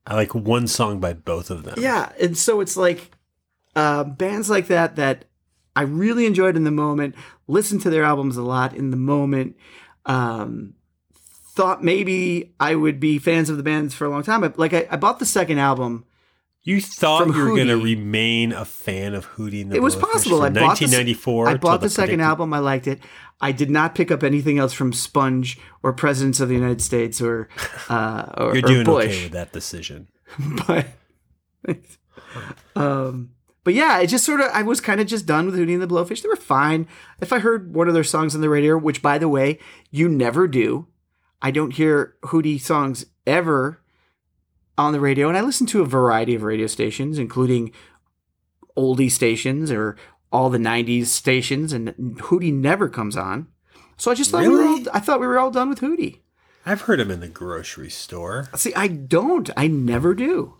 I 0.06 0.14
like 0.14 0.34
one 0.34 0.66
song 0.66 0.98
by 0.98 1.12
both 1.12 1.50
of 1.50 1.64
them. 1.64 1.74
Yeah, 1.78 2.12
and 2.20 2.36
so 2.36 2.60
it's 2.60 2.76
like 2.76 3.10
uh, 3.76 4.04
bands 4.04 4.48
like 4.48 4.68
that 4.68 4.96
that 4.96 5.26
I 5.76 5.82
really 5.82 6.26
enjoyed 6.26 6.56
in 6.56 6.64
the 6.64 6.70
moment. 6.70 7.14
Listened 7.46 7.82
to 7.82 7.90
their 7.90 8.04
albums 8.04 8.36
a 8.36 8.42
lot 8.42 8.74
in 8.74 8.90
the 8.90 8.96
moment. 8.96 9.56
Um, 10.06 10.74
thought 11.52 11.84
maybe 11.84 12.54
I 12.58 12.74
would 12.74 13.00
be 13.00 13.18
fans 13.18 13.50
of 13.50 13.56
the 13.56 13.62
bands 13.62 13.94
for 13.94 14.04
a 14.04 14.10
long 14.10 14.22
time. 14.22 14.40
But 14.40 14.58
like 14.58 14.72
I, 14.72 14.86
I 14.90 14.96
bought 14.96 15.18
the 15.18 15.26
second 15.26 15.58
album. 15.58 16.04
You 16.62 16.80
thought 16.80 17.26
you 17.28 17.32
were 17.32 17.56
going 17.56 17.68
to 17.68 17.78
remain 17.78 18.52
a 18.52 18.64
fan 18.66 19.14
of 19.14 19.26
Hootie 19.32 19.62
and 19.62 19.72
the 19.72 19.76
Blowfish. 19.76 19.78
It 19.78 19.82
was 19.82 19.96
possible. 19.96 20.42
I 20.42 20.50
bought 20.50 20.78
the 20.78 20.86
1994. 20.86 21.48
I 21.48 21.54
bought 21.56 21.80
the, 21.80 21.88
second 21.88 22.16
predicted- 22.16 22.26
album. 22.26 22.52
I 22.52 22.58
liked 22.58 22.86
it. 22.86 23.00
I 23.40 23.52
did 23.52 23.70
not 23.70 23.94
pick 23.94 24.10
up 24.10 24.22
anything 24.22 24.58
else 24.58 24.74
from 24.74 24.92
Sponge 24.92 25.58
or 25.82 25.94
Presidents 25.94 26.40
of 26.40 26.48
the 26.50 26.54
United 26.54 26.82
States 26.82 27.22
or 27.22 27.48
uh, 27.88 28.26
or, 28.36 28.54
You're 28.54 28.64
or 28.64 28.68
doing 28.68 28.84
Bush. 28.84 29.06
okay 29.06 29.22
with 29.22 29.32
that 29.32 29.52
decision. 29.52 30.08
but 30.66 30.86
um 32.76 33.30
but 33.64 33.74
yeah 33.74 33.98
it 33.98 34.06
just 34.06 34.24
sort 34.24 34.40
of 34.40 34.46
i 34.54 34.62
was 34.62 34.80
kind 34.80 35.00
of 35.00 35.06
just 35.06 35.26
done 35.26 35.46
with 35.46 35.54
hootie 35.56 35.72
and 35.72 35.82
the 35.82 35.86
blowfish 35.86 36.22
they 36.22 36.28
were 36.28 36.36
fine 36.36 36.86
if 37.20 37.32
i 37.32 37.38
heard 37.38 37.74
one 37.74 37.88
of 37.88 37.94
their 37.94 38.04
songs 38.04 38.34
on 38.34 38.40
the 38.40 38.48
radio 38.48 38.78
which 38.78 39.02
by 39.02 39.18
the 39.18 39.28
way 39.28 39.58
you 39.90 40.08
never 40.08 40.46
do 40.46 40.86
i 41.42 41.50
don't 41.50 41.74
hear 41.74 42.14
hootie 42.26 42.60
songs 42.60 43.04
ever 43.26 43.82
on 44.86 44.92
the 44.92 45.00
radio, 45.00 45.28
and 45.28 45.36
I 45.36 45.42
listen 45.42 45.66
to 45.68 45.82
a 45.82 45.86
variety 45.86 46.34
of 46.34 46.42
radio 46.42 46.66
stations, 46.66 47.18
including 47.18 47.72
oldie 48.76 49.10
stations 49.10 49.70
or 49.70 49.96
all 50.32 50.50
the 50.50 50.58
'90s 50.58 51.06
stations, 51.06 51.72
and 51.72 51.94
Hootie 52.18 52.52
never 52.52 52.88
comes 52.88 53.16
on. 53.16 53.48
So 53.96 54.10
I 54.10 54.14
just 54.14 54.30
thought 54.30 54.42
we 54.42 54.48
were 54.48 54.64
all, 54.64 54.80
I 54.92 55.00
thought 55.00 55.20
we 55.20 55.26
were 55.26 55.38
all 55.38 55.50
done 55.50 55.68
with 55.68 55.80
Hootie. 55.80 56.20
I've 56.64 56.82
heard 56.82 57.00
him 57.00 57.10
in 57.10 57.20
the 57.20 57.28
grocery 57.28 57.90
store. 57.90 58.48
See, 58.54 58.74
I 58.74 58.86
don't. 58.86 59.50
I 59.56 59.66
never 59.66 60.14
do. 60.14 60.54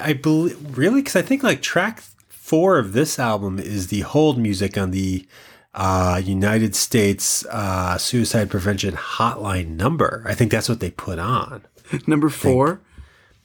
I 0.00 0.12
believe 0.14 0.78
really 0.78 1.00
because 1.00 1.16
I 1.16 1.22
think 1.22 1.42
like 1.42 1.62
track 1.62 2.02
four 2.28 2.78
of 2.78 2.92
this 2.92 3.18
album 3.18 3.58
is 3.58 3.88
the 3.88 4.00
hold 4.00 4.38
music 4.38 4.76
on 4.76 4.90
the 4.90 5.26
uh, 5.74 6.20
United 6.22 6.74
States 6.74 7.46
uh, 7.46 7.96
Suicide 7.98 8.50
Prevention 8.50 8.94
Hotline 8.94 9.68
number. 9.76 10.22
I 10.26 10.34
think 10.34 10.50
that's 10.50 10.68
what 10.68 10.80
they 10.80 10.90
put 10.90 11.18
on. 11.18 11.62
Number 12.06 12.28
four. 12.28 12.80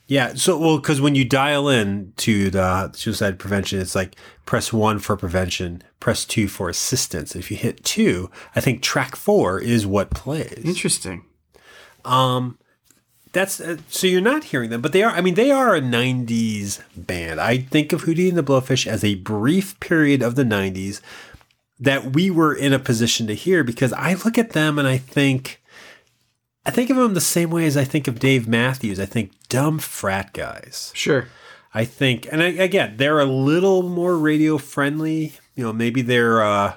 Yeah. 0.08 0.34
So, 0.34 0.58
well, 0.58 0.78
because 0.78 1.00
when 1.00 1.14
you 1.14 1.24
dial 1.24 1.68
in 1.68 2.14
to 2.16 2.50
the 2.50 2.90
suicide 2.92 3.38
prevention, 3.38 3.78
it's 3.78 3.94
like 3.94 4.16
press 4.46 4.72
one 4.72 4.98
for 4.98 5.16
prevention, 5.16 5.82
press 6.00 6.24
two 6.24 6.48
for 6.48 6.68
assistance. 6.68 7.36
If 7.36 7.50
you 7.50 7.56
hit 7.56 7.84
two, 7.84 8.30
I 8.56 8.60
think 8.60 8.82
track 8.82 9.14
four 9.14 9.60
is 9.60 9.86
what 9.86 10.10
plays. 10.10 10.64
Interesting. 10.64 11.26
Um, 12.04 12.58
that's 13.32 13.60
uh, 13.60 13.76
so 13.88 14.06
you're 14.06 14.22
not 14.22 14.44
hearing 14.44 14.70
them, 14.70 14.80
but 14.80 14.92
they 14.92 15.02
are. 15.02 15.12
I 15.12 15.20
mean, 15.20 15.34
they 15.34 15.50
are 15.50 15.76
a 15.76 15.80
'90s 15.80 16.80
band. 16.96 17.38
I 17.40 17.58
think 17.58 17.92
of 17.92 18.04
Hootie 18.04 18.28
and 18.28 18.38
the 18.38 18.42
Blowfish 18.42 18.86
as 18.86 19.04
a 19.04 19.16
brief 19.16 19.78
period 19.80 20.22
of 20.22 20.34
the 20.34 20.44
'90s 20.44 21.02
that 21.78 22.14
we 22.14 22.30
were 22.30 22.54
in 22.54 22.72
a 22.72 22.78
position 22.78 23.26
to 23.26 23.34
hear 23.34 23.62
because 23.62 23.92
I 23.92 24.14
look 24.14 24.38
at 24.38 24.50
them 24.50 24.78
and 24.78 24.88
I 24.88 24.98
think, 24.98 25.57
I 26.68 26.70
think 26.70 26.90
of 26.90 26.98
them 26.98 27.14
the 27.14 27.20
same 27.22 27.48
way 27.48 27.64
as 27.64 27.78
I 27.78 27.84
think 27.84 28.08
of 28.08 28.18
Dave 28.18 28.46
Matthews. 28.46 29.00
I 29.00 29.06
think 29.06 29.32
dumb 29.48 29.78
frat 29.78 30.34
guys. 30.34 30.92
Sure. 30.94 31.26
I 31.72 31.86
think, 31.86 32.30
and 32.30 32.42
I, 32.42 32.48
again, 32.48 32.98
they're 32.98 33.20
a 33.20 33.24
little 33.24 33.82
more 33.82 34.18
radio 34.18 34.58
friendly. 34.58 35.32
You 35.54 35.64
know, 35.64 35.72
maybe 35.72 36.02
they're 36.02 36.42
uh, 36.42 36.74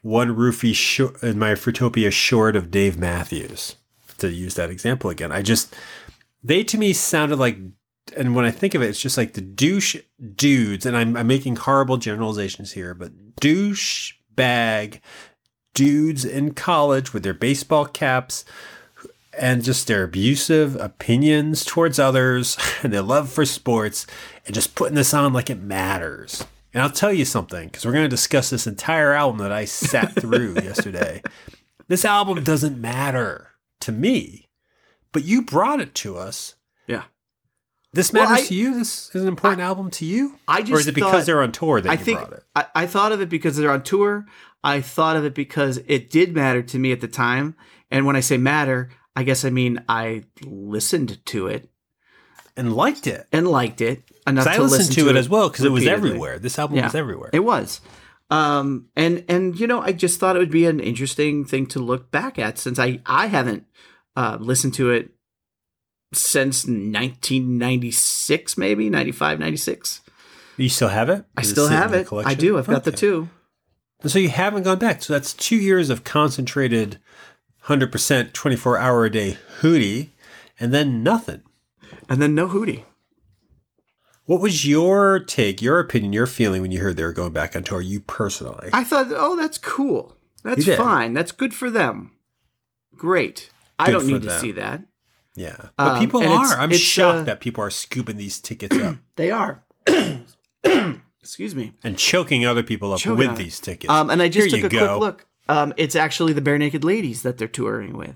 one 0.00 0.34
roofie 0.34 0.74
short 0.74 1.22
in 1.22 1.38
my 1.38 1.52
Fruitopia 1.52 2.10
short 2.10 2.56
of 2.56 2.70
Dave 2.70 2.98
Matthews. 2.98 3.76
To 4.18 4.30
use 4.30 4.54
that 4.54 4.70
example 4.70 5.10
again, 5.10 5.32
I 5.32 5.42
just 5.42 5.76
they 6.42 6.64
to 6.64 6.78
me 6.78 6.94
sounded 6.94 7.38
like, 7.38 7.58
and 8.16 8.34
when 8.34 8.46
I 8.46 8.50
think 8.50 8.74
of 8.74 8.80
it, 8.80 8.88
it's 8.88 9.02
just 9.02 9.18
like 9.18 9.34
the 9.34 9.42
douche 9.42 9.96
dudes. 10.34 10.86
And 10.86 10.96
I'm, 10.96 11.14
I'm 11.14 11.26
making 11.26 11.56
horrible 11.56 11.98
generalizations 11.98 12.72
here, 12.72 12.94
but 12.94 13.36
douche 13.36 14.14
bag 14.34 15.02
dudes 15.74 16.24
in 16.24 16.54
college 16.54 17.12
with 17.12 17.22
their 17.22 17.34
baseball 17.34 17.84
caps 17.84 18.46
and 19.38 19.62
just 19.62 19.86
their 19.86 20.02
abusive 20.04 20.76
opinions 20.76 21.64
towards 21.64 21.98
others 21.98 22.56
and 22.82 22.92
their 22.92 23.02
love 23.02 23.30
for 23.30 23.44
sports 23.44 24.06
and 24.46 24.54
just 24.54 24.74
putting 24.74 24.94
this 24.96 25.14
on 25.14 25.32
like 25.32 25.50
it 25.50 25.60
matters. 25.60 26.44
And 26.72 26.82
I'll 26.82 26.90
tell 26.90 27.12
you 27.12 27.24
something 27.24 27.68
because 27.68 27.84
we're 27.84 27.92
going 27.92 28.04
to 28.04 28.08
discuss 28.08 28.50
this 28.50 28.66
entire 28.66 29.12
album 29.12 29.38
that 29.38 29.52
I 29.52 29.64
sat 29.64 30.14
through 30.14 30.54
yesterday. 30.62 31.22
This 31.88 32.04
album 32.04 32.42
doesn't 32.44 32.80
matter 32.80 33.48
to 33.80 33.92
me, 33.92 34.48
but 35.12 35.24
you 35.24 35.42
brought 35.42 35.80
it 35.80 35.94
to 35.96 36.16
us. 36.16 36.54
Yeah. 36.86 37.04
This 37.92 38.12
Well, 38.12 38.28
matters 38.28 38.44
I- 38.44 38.48
to 38.48 38.54
you. 38.54 38.74
This 38.78 39.12
is 39.14 39.22
an 39.22 39.28
important 39.28 39.62
album 39.62 39.90
to 39.92 40.04
you. 40.04 40.38
I 40.46 40.60
or 40.60 40.62
just 40.62 40.80
is 40.82 40.86
it 40.88 40.94
because 40.94 41.10
thought- 41.12 41.26
they're 41.26 41.42
on 41.42 41.50
tour 41.52 41.80
that 41.80 41.88
I 41.90 41.94
you 41.94 41.98
think 41.98 42.18
brought 42.20 42.32
it? 42.34 42.44
I, 42.54 42.66
I 42.74 42.86
thought 42.86 43.10
of 43.12 43.20
it 43.20 43.28
because 43.28 43.56
they're 43.56 43.72
on 43.72 43.82
tour. 43.82 44.26
I 44.62 44.80
thought 44.80 45.16
of 45.16 45.24
it 45.24 45.34
because 45.34 45.78
it 45.88 46.10
did 46.10 46.34
matter 46.34 46.62
to 46.62 46.78
me 46.78 46.92
at 46.92 47.00
the 47.00 47.08
time. 47.08 47.56
And 47.90 48.06
when 48.06 48.14
I 48.14 48.20
say 48.20 48.36
matter, 48.36 48.90
I 49.16 49.22
guess 49.24 49.44
I 49.44 49.50
mean 49.50 49.82
I 49.88 50.24
listened 50.44 51.24
to 51.26 51.46
it 51.48 51.68
And 52.56 52.74
liked 52.74 53.06
it. 53.06 53.26
and 53.32 53.46
liked 53.48 53.80
it 53.80 54.02
enough 54.26 54.44
'Cause 54.46 54.52
I 54.54 54.56
to 54.56 54.62
listened 54.62 54.88
listen 54.90 55.04
to, 55.04 55.10
it 55.10 55.16
as 55.16 55.28
well 55.28 55.48
because 55.48 55.64
it 55.64 55.72
was 55.72 55.86
everywhere. 55.86 56.38
This 56.38 56.58
album 56.58 56.76
Yeah. 56.78 56.84
was 56.86 56.94
everywhere. 56.94 57.30
It 57.32 57.40
was. 57.40 57.80
Um, 58.30 58.86
and 58.96 59.24
and 59.28 59.58
you 59.58 59.66
know, 59.66 59.80
I 59.80 59.90
just 59.92 60.20
thought 60.20 60.36
it 60.36 60.38
would 60.38 60.50
be 60.52 60.66
an 60.66 60.78
interesting 60.78 61.44
thing 61.44 61.66
to 61.66 61.80
look 61.80 62.10
back 62.12 62.38
at 62.38 62.58
since 62.58 62.78
I 62.78 63.00
I 63.04 63.26
haven't 63.26 63.64
uh, 64.16 64.36
listened 64.40 64.74
to 64.74 64.90
it 64.90 65.10
since 66.12 66.66
1996, 66.66 68.56
maybe 68.58 68.88
95, 68.90 69.38
96. 69.38 70.00
you 70.56 70.68
still 70.68 70.88
have 70.88 71.08
it? 71.08 71.24
I 71.36 71.42
still 71.42 71.64
sitting 71.66 71.78
have 71.78 71.94
it. 71.94 72.08
I 72.12 72.34
do. 72.34 72.58
I've 72.58 72.66
got 72.66 72.84
the 72.84 72.90
Okay. 72.90 72.98
two. 72.98 73.28
So 74.06 74.18
you 74.18 74.28
haven't 74.28 74.62
gone 74.64 74.78
back. 74.78 75.02
So 75.02 75.12
that's 75.12 75.32
two 75.32 75.56
years 75.56 75.90
of 75.90 76.04
concentrated, 76.04 76.98
hundred 77.70 77.90
percent, 77.92 78.34
twenty 78.34 78.56
four 78.56 78.76
hour 78.76 79.04
a 79.04 79.10
day 79.10 79.38
hootie, 79.60 80.10
and 80.58 80.74
then 80.74 81.02
nothing. 81.02 81.42
And 82.08 82.20
then 82.20 82.34
no 82.34 82.48
Hootie. 82.48 82.84
What 84.24 84.40
was 84.40 84.66
your 84.66 85.18
take, 85.20 85.62
your 85.62 85.78
opinion, 85.80 86.12
your 86.12 86.26
feeling 86.26 86.60
when 86.62 86.70
you 86.72 86.80
heard 86.80 86.96
they 86.96 87.02
were 87.04 87.12
going 87.12 87.32
back 87.32 87.54
on 87.56 87.62
tour? 87.64 87.80
You 87.80 88.00
personally, 88.00 88.68
I 88.72 88.84
thought, 88.84 89.06
oh, 89.10 89.36
that's 89.36 89.58
cool. 89.58 90.16
That's 90.44 90.66
fine. 90.76 91.14
That's 91.14 91.32
good 91.32 91.52
for 91.54 91.70
them. 91.70 92.12
Great. 92.96 93.50
I 93.78 93.90
don't 93.90 94.06
need 94.06 94.22
to 94.22 94.38
see 94.38 94.52
that. 94.52 94.82
yeah, 95.34 95.56
but 95.76 95.86
Um, 95.94 95.98
people 96.00 96.20
and 96.22 96.32
it's- 96.32 96.52
are. 96.52 96.58
I'm 96.60 96.70
it's, 96.70 96.80
shocked 96.80 97.18
uh, 97.20 97.22
that 97.24 97.40
people 97.40 97.62
are 97.64 97.70
scooping 97.70 98.16
these 98.18 98.40
tickets 98.40 98.76
up 98.76 98.96
They 99.16 99.30
are. 99.30 99.62
Excuse 101.22 101.54
me. 101.54 101.72
and 101.84 101.96
choking 101.98 102.44
other 102.46 102.62
people 102.62 102.92
up 102.92 103.00
Choking 103.00 103.28
with 103.28 103.36
these 103.36 103.60
tickets. 103.60 103.90
Um, 103.92 104.10
and 104.10 104.20
I 104.22 104.28
just 104.28 104.48
Here 104.54 104.62
took 104.62 104.72
you 104.72 104.78
a 104.78 104.82
go. 104.82 104.98
quick 104.98 105.00
look. 105.00 105.26
Um, 105.50 105.74
it's 105.76 105.96
actually 105.96 106.32
the 106.32 106.40
Barenaked 106.40 106.84
Ladies 106.84 107.22
that 107.22 107.36
they're 107.36 107.48
touring 107.48 107.96
with. 107.96 108.14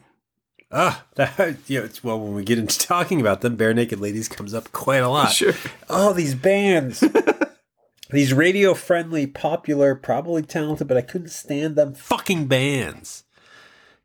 Ah, 0.70 1.04
that, 1.16 1.56
you 1.66 1.80
know, 1.80 1.84
it's, 1.84 2.04
well, 2.04 2.20
when 2.20 2.32
we 2.32 2.44
get 2.44 2.60
into 2.60 2.78
talking 2.78 3.20
about 3.20 3.40
them, 3.40 3.56
Barenaked 3.56 3.98
Ladies 3.98 4.28
comes 4.28 4.54
up 4.54 4.70
quite 4.70 5.02
a 5.02 5.08
lot. 5.08 5.32
Sure. 5.32 5.52
Oh, 5.90 6.12
these 6.12 6.36
bands. 6.36 7.02
these 8.10 8.32
radio 8.32 8.72
friendly, 8.72 9.26
popular, 9.26 9.96
probably 9.96 10.42
talented, 10.42 10.86
but 10.86 10.96
I 10.96 11.02
couldn't 11.02 11.30
stand 11.30 11.74
them 11.74 11.94
fucking 11.94 12.46
bands. 12.46 13.24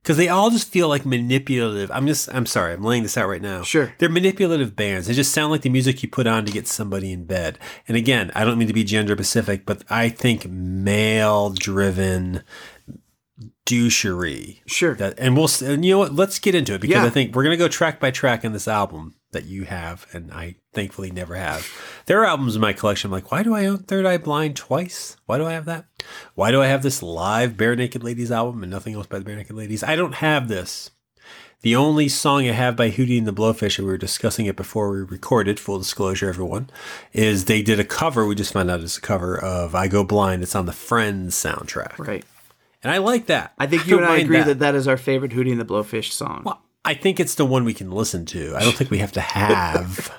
Because 0.02 0.18
they 0.18 0.30
all 0.30 0.50
just 0.50 0.72
feel 0.72 0.88
like 0.88 1.06
manipulative. 1.06 1.92
I'm 1.92 2.08
just, 2.08 2.34
I'm 2.34 2.48
sorry, 2.48 2.74
I'm 2.74 2.84
laying 2.84 3.04
this 3.04 3.18
out 3.18 3.28
right 3.28 3.42
now. 3.42 3.62
Sure. 3.62 3.94
They're 4.00 4.10
manipulative 4.10 4.76
bands. 4.76 5.06
They 5.06 5.14
just 5.14 5.34
sound 5.34 5.52
like 5.52 5.62
the 5.62 5.70
music 5.70 6.02
you 6.02 6.10
put 6.10 6.26
on 6.26 6.46
to 6.46 6.52
get 6.52 6.68
somebody 6.68 7.12
in 7.12 7.26
bed. 7.26 7.60
And 7.88 7.96
again, 7.96 8.32
I 8.34 8.44
don't 8.44 8.58
mean 8.58 8.70
to 8.70 8.74
be 8.74 8.86
gender 8.86 9.14
specific, 9.14 9.68
but 9.68 9.84
I 9.90 10.10
think 10.10 10.50
male 10.50 11.50
driven 11.52 12.44
douchery 13.70 14.60
Sure. 14.66 14.96
that 14.96 15.16
and 15.20 15.36
we'll 15.38 15.50
and 15.64 15.86
you 15.86 15.92
know 15.94 16.00
what 16.00 16.14
let's 16.14 16.40
get 16.40 16.56
into 16.56 16.74
it 16.74 16.82
because 16.82 16.96
Yeah. 16.98 17.06
i 17.06 17.10
think 17.10 17.36
we're 17.36 17.44
going 17.44 17.58
to 17.58 17.64
go 17.64 17.68
track 17.68 18.00
by 18.00 18.12
track 18.12 18.44
on 18.44 18.54
this 18.54 18.68
album 18.68 19.16
that 19.32 19.46
you 19.46 19.64
have 19.66 20.06
and 20.14 20.32
i 20.32 20.56
thankfully 20.74 21.12
never 21.12 21.36
have 21.36 21.68
there 22.08 22.20
are 22.22 22.26
albums 22.26 22.56
in 22.56 22.62
my 22.62 22.74
collection 22.74 23.08
I'm 23.10 23.12
like 23.12 23.32
why 23.32 23.44
do 23.44 23.54
i 23.54 23.66
own 23.66 23.80
third 23.80 24.06
eye 24.06 24.18
blind 24.18 24.56
twice 24.56 25.18
why 25.26 25.38
do 25.38 25.46
i 25.46 25.54
have 25.54 25.66
that 25.66 25.86
why 26.36 26.52
do 26.52 26.62
i 26.62 26.68
have 26.68 26.84
this 26.84 27.02
live 27.04 27.54
barenaked 27.54 28.04
ladies 28.04 28.32
album 28.32 28.64
and 28.64 28.72
nothing 28.72 28.96
else 28.96 29.08
by 29.08 29.20
the 29.20 29.26
barenaked 29.26 29.54
ladies 29.56 29.84
i 29.84 29.96
don't 29.96 30.16
have 30.16 30.48
this 30.48 30.92
the 31.62 31.76
only 31.76 32.08
song 32.08 32.48
I 32.48 32.54
have 32.54 32.78
by 32.78 32.90
Hootie 32.90 33.18
and 33.18 33.28
the 33.28 33.34
Blowfish, 33.34 33.78
and 33.78 33.86
we 33.86 33.92
were 33.92 33.98
discussing 33.98 34.46
it 34.46 34.56
before 34.56 34.90
we 34.92 35.00
recorded, 35.02 35.60
full 35.60 35.78
disclosure, 35.78 36.30
everyone, 36.30 36.70
is 37.12 37.44
they 37.46 37.62
did 37.62 37.82
a 37.82 37.84
cover. 37.84 38.26
We 38.26 38.34
just 38.34 38.54
found 38.54 38.72
out 38.72 38.80
it's 38.80 38.98
a 38.98 39.02
cover 39.02 39.38
of 39.38 39.76
I 39.76 39.90
Go 39.90 40.06
Blind. 40.06 40.42
It's 40.42 40.56
on 40.56 40.68
the 40.68 40.72
Friends 40.72 41.36
soundtrack. 41.36 42.00
right. 42.00 42.24
And 42.82 42.92
I 42.92 42.98
like 42.98 43.26
that. 43.26 43.54
I 43.58 43.68
think 43.68 43.86
you 43.88 43.98
don't 43.98 44.04
and 44.04 44.12
I 44.14 44.18
agree 44.18 44.42
that. 44.42 44.60
that 44.60 44.76
is 44.76 44.88
our 44.88 44.98
favorite 44.98 45.32
Hootie 45.32 45.52
and 45.52 45.60
the 45.60 45.66
Blowfish 45.66 46.12
song. 46.12 46.44
Well, 46.46 46.64
I 46.86 46.94
think 46.94 47.20
it's 47.20 47.36
the 47.36 47.46
one 47.46 47.66
we 47.66 47.74
can 47.74 47.92
listen 47.92 48.26
to. 48.28 48.56
I 48.56 48.62
don't 48.62 48.76
think 48.76 48.90
we 48.90 49.00
have 49.00 49.12
to 49.14 49.22
have 49.22 50.12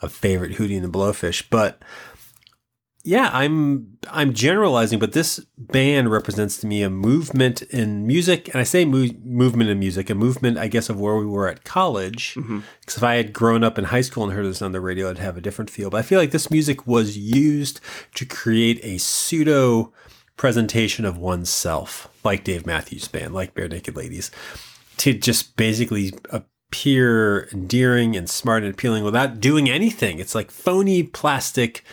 a 0.00 0.08
favorite 0.08 0.52
Hootie 0.52 0.76
and 0.76 0.84
the 0.84 0.98
Blowfish, 0.98 1.44
but 1.48 1.80
yeah, 3.04 3.30
I'm 3.32 3.98
I'm 4.10 4.32
generalizing, 4.32 5.00
but 5.00 5.12
this 5.12 5.40
band 5.58 6.10
represents 6.10 6.58
to 6.58 6.66
me 6.68 6.82
a 6.82 6.90
movement 6.90 7.62
in 7.62 8.06
music, 8.06 8.48
and 8.48 8.58
I 8.58 8.62
say 8.62 8.84
mo- 8.84 9.08
movement 9.24 9.70
in 9.70 9.78
music, 9.78 10.08
a 10.08 10.14
movement, 10.14 10.56
I 10.58 10.68
guess, 10.68 10.88
of 10.88 11.00
where 11.00 11.16
we 11.16 11.26
were 11.26 11.48
at 11.48 11.64
college. 11.64 12.34
Mm-hmm. 12.34 12.60
Because 12.80 12.96
if 12.96 13.02
I 13.02 13.16
had 13.16 13.32
grown 13.32 13.64
up 13.64 13.76
in 13.76 13.84
high 13.84 14.02
school 14.02 14.22
and 14.22 14.32
heard 14.32 14.46
this 14.46 14.62
on 14.62 14.72
the 14.72 14.80
radio, 14.80 15.10
I'd 15.10 15.18
have 15.18 15.36
a 15.36 15.40
different 15.40 15.70
feel. 15.70 15.90
But 15.90 15.98
I 15.98 16.02
feel 16.02 16.20
like 16.20 16.30
this 16.30 16.50
music 16.50 16.86
was 16.86 17.18
used 17.18 17.80
to 18.14 18.24
create 18.24 18.78
a 18.84 18.98
pseudo 18.98 19.92
presentation 20.36 21.04
of 21.04 21.18
oneself, 21.18 22.08
like 22.24 22.44
Dave 22.44 22.66
Matthews 22.66 23.08
Band, 23.08 23.34
like 23.34 23.54
Barenaked 23.54 23.96
Ladies, 23.96 24.30
to 24.98 25.12
just 25.12 25.56
basically 25.56 26.12
appear 26.30 27.48
endearing 27.52 28.16
and 28.16 28.28
smart 28.28 28.62
and 28.62 28.72
appealing 28.72 29.04
without 29.04 29.40
doing 29.40 29.68
anything. 29.68 30.18
It's 30.18 30.34
like 30.34 30.50
phony 30.50 31.02
plastic, 31.02 31.84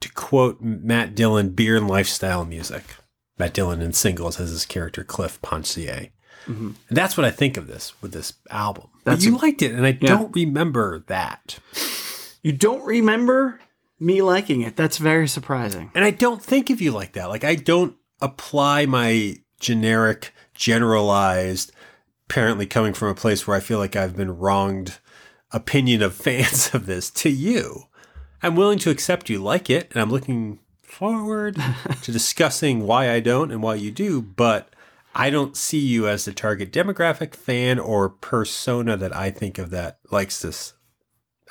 to 0.00 0.12
quote 0.12 0.60
Matt 0.60 1.14
Dillon, 1.14 1.50
beer 1.50 1.76
and 1.76 1.88
lifestyle 1.88 2.44
music. 2.44 2.96
Matt 3.38 3.54
Dillon 3.54 3.80
in 3.80 3.92
singles 3.92 4.36
has 4.36 4.50
his 4.50 4.66
character 4.66 5.04
Cliff 5.04 5.40
Poncier. 5.42 6.08
Mm-hmm. 6.46 6.70
And 6.88 6.96
that's 6.96 7.16
what 7.16 7.24
I 7.24 7.30
think 7.30 7.56
of 7.56 7.68
this 7.68 8.00
with 8.02 8.12
this 8.12 8.34
album. 8.50 8.88
But 9.04 9.22
you 9.22 9.36
a- 9.36 9.38
liked 9.38 9.62
it, 9.62 9.72
and 9.72 9.86
I 9.86 9.92
don't 9.92 10.34
remember 10.34 11.04
that. 11.06 11.58
You 12.42 12.52
don't 12.52 12.84
remember 12.84 13.60
me 14.02 14.20
liking 14.20 14.62
it. 14.62 14.76
That's 14.76 14.98
very 14.98 15.28
surprising. 15.28 15.90
And 15.94 16.04
I 16.04 16.10
don't 16.10 16.42
think 16.42 16.70
of 16.70 16.80
you 16.80 16.90
like 16.90 17.12
that. 17.12 17.28
Like 17.28 17.44
I 17.44 17.54
don't 17.54 17.96
apply 18.20 18.86
my 18.86 19.36
generic, 19.60 20.34
generalized, 20.54 21.72
apparently 22.28 22.66
coming 22.66 22.92
from 22.92 23.08
a 23.08 23.14
place 23.14 23.46
where 23.46 23.56
I 23.56 23.60
feel 23.60 23.78
like 23.78 23.96
I've 23.96 24.16
been 24.16 24.38
wronged 24.38 24.98
opinion 25.52 26.02
of 26.02 26.14
fans 26.14 26.74
of 26.74 26.86
this 26.86 27.10
to 27.10 27.30
you. 27.30 27.84
I'm 28.42 28.56
willing 28.56 28.80
to 28.80 28.90
accept 28.90 29.30
you 29.30 29.38
like 29.38 29.70
it, 29.70 29.88
and 29.92 30.02
I'm 30.02 30.10
looking 30.10 30.58
forward 30.82 31.56
to 32.02 32.12
discussing 32.12 32.86
why 32.86 33.10
I 33.10 33.20
don't 33.20 33.52
and 33.52 33.62
why 33.62 33.76
you 33.76 33.92
do, 33.92 34.20
but 34.20 34.74
I 35.14 35.30
don't 35.30 35.56
see 35.56 35.78
you 35.78 36.08
as 36.08 36.24
the 36.24 36.32
target 36.32 36.72
demographic 36.72 37.34
fan 37.34 37.78
or 37.78 38.08
persona 38.08 38.96
that 38.96 39.14
I 39.14 39.30
think 39.30 39.58
of 39.58 39.70
that 39.70 39.98
likes 40.10 40.42
this 40.42 40.74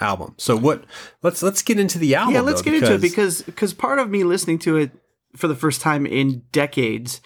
album. 0.01 0.33
So 0.37 0.55
what 0.57 0.83
let's 1.21 1.41
let's 1.43 1.61
get 1.61 1.79
into 1.79 1.99
the 1.99 2.15
album. 2.15 2.33
yeah, 2.35 2.41
let's 2.41 2.61
though, 2.61 2.71
get 2.71 2.75
into 2.83 2.93
it 2.95 3.01
because 3.01 3.41
because 3.43 3.73
part 3.73 3.99
of 3.99 4.09
me 4.09 4.23
listening 4.23 4.59
to 4.59 4.77
it 4.77 4.91
for 5.35 5.47
the 5.47 5.55
first 5.55 5.81
time 5.81 6.05
in 6.05 6.43
decades 6.51 7.21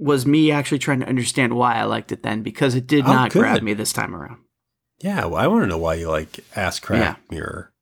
was 0.00 0.26
me 0.26 0.50
actually 0.50 0.78
trying 0.78 1.00
to 1.00 1.06
understand 1.08 1.54
why 1.54 1.74
I 1.74 1.84
liked 1.84 2.10
it 2.10 2.22
then 2.22 2.42
because 2.42 2.74
it 2.74 2.86
did 2.86 3.04
Oh, 3.04 3.12
not 3.12 3.30
good. 3.30 3.40
grab 3.40 3.62
me 3.62 3.74
this 3.74 3.92
time 3.92 4.14
around. 4.14 4.38
Yeah, 5.00 5.26
well, 5.26 5.36
I 5.36 5.46
want 5.46 5.62
to 5.64 5.66
know 5.68 5.78
why 5.78 5.94
you 5.94 6.08
like 6.08 6.40
Ass 6.56 6.80
Crack 6.80 7.00
Yeah. 7.00 7.16
Mirror. 7.36 7.72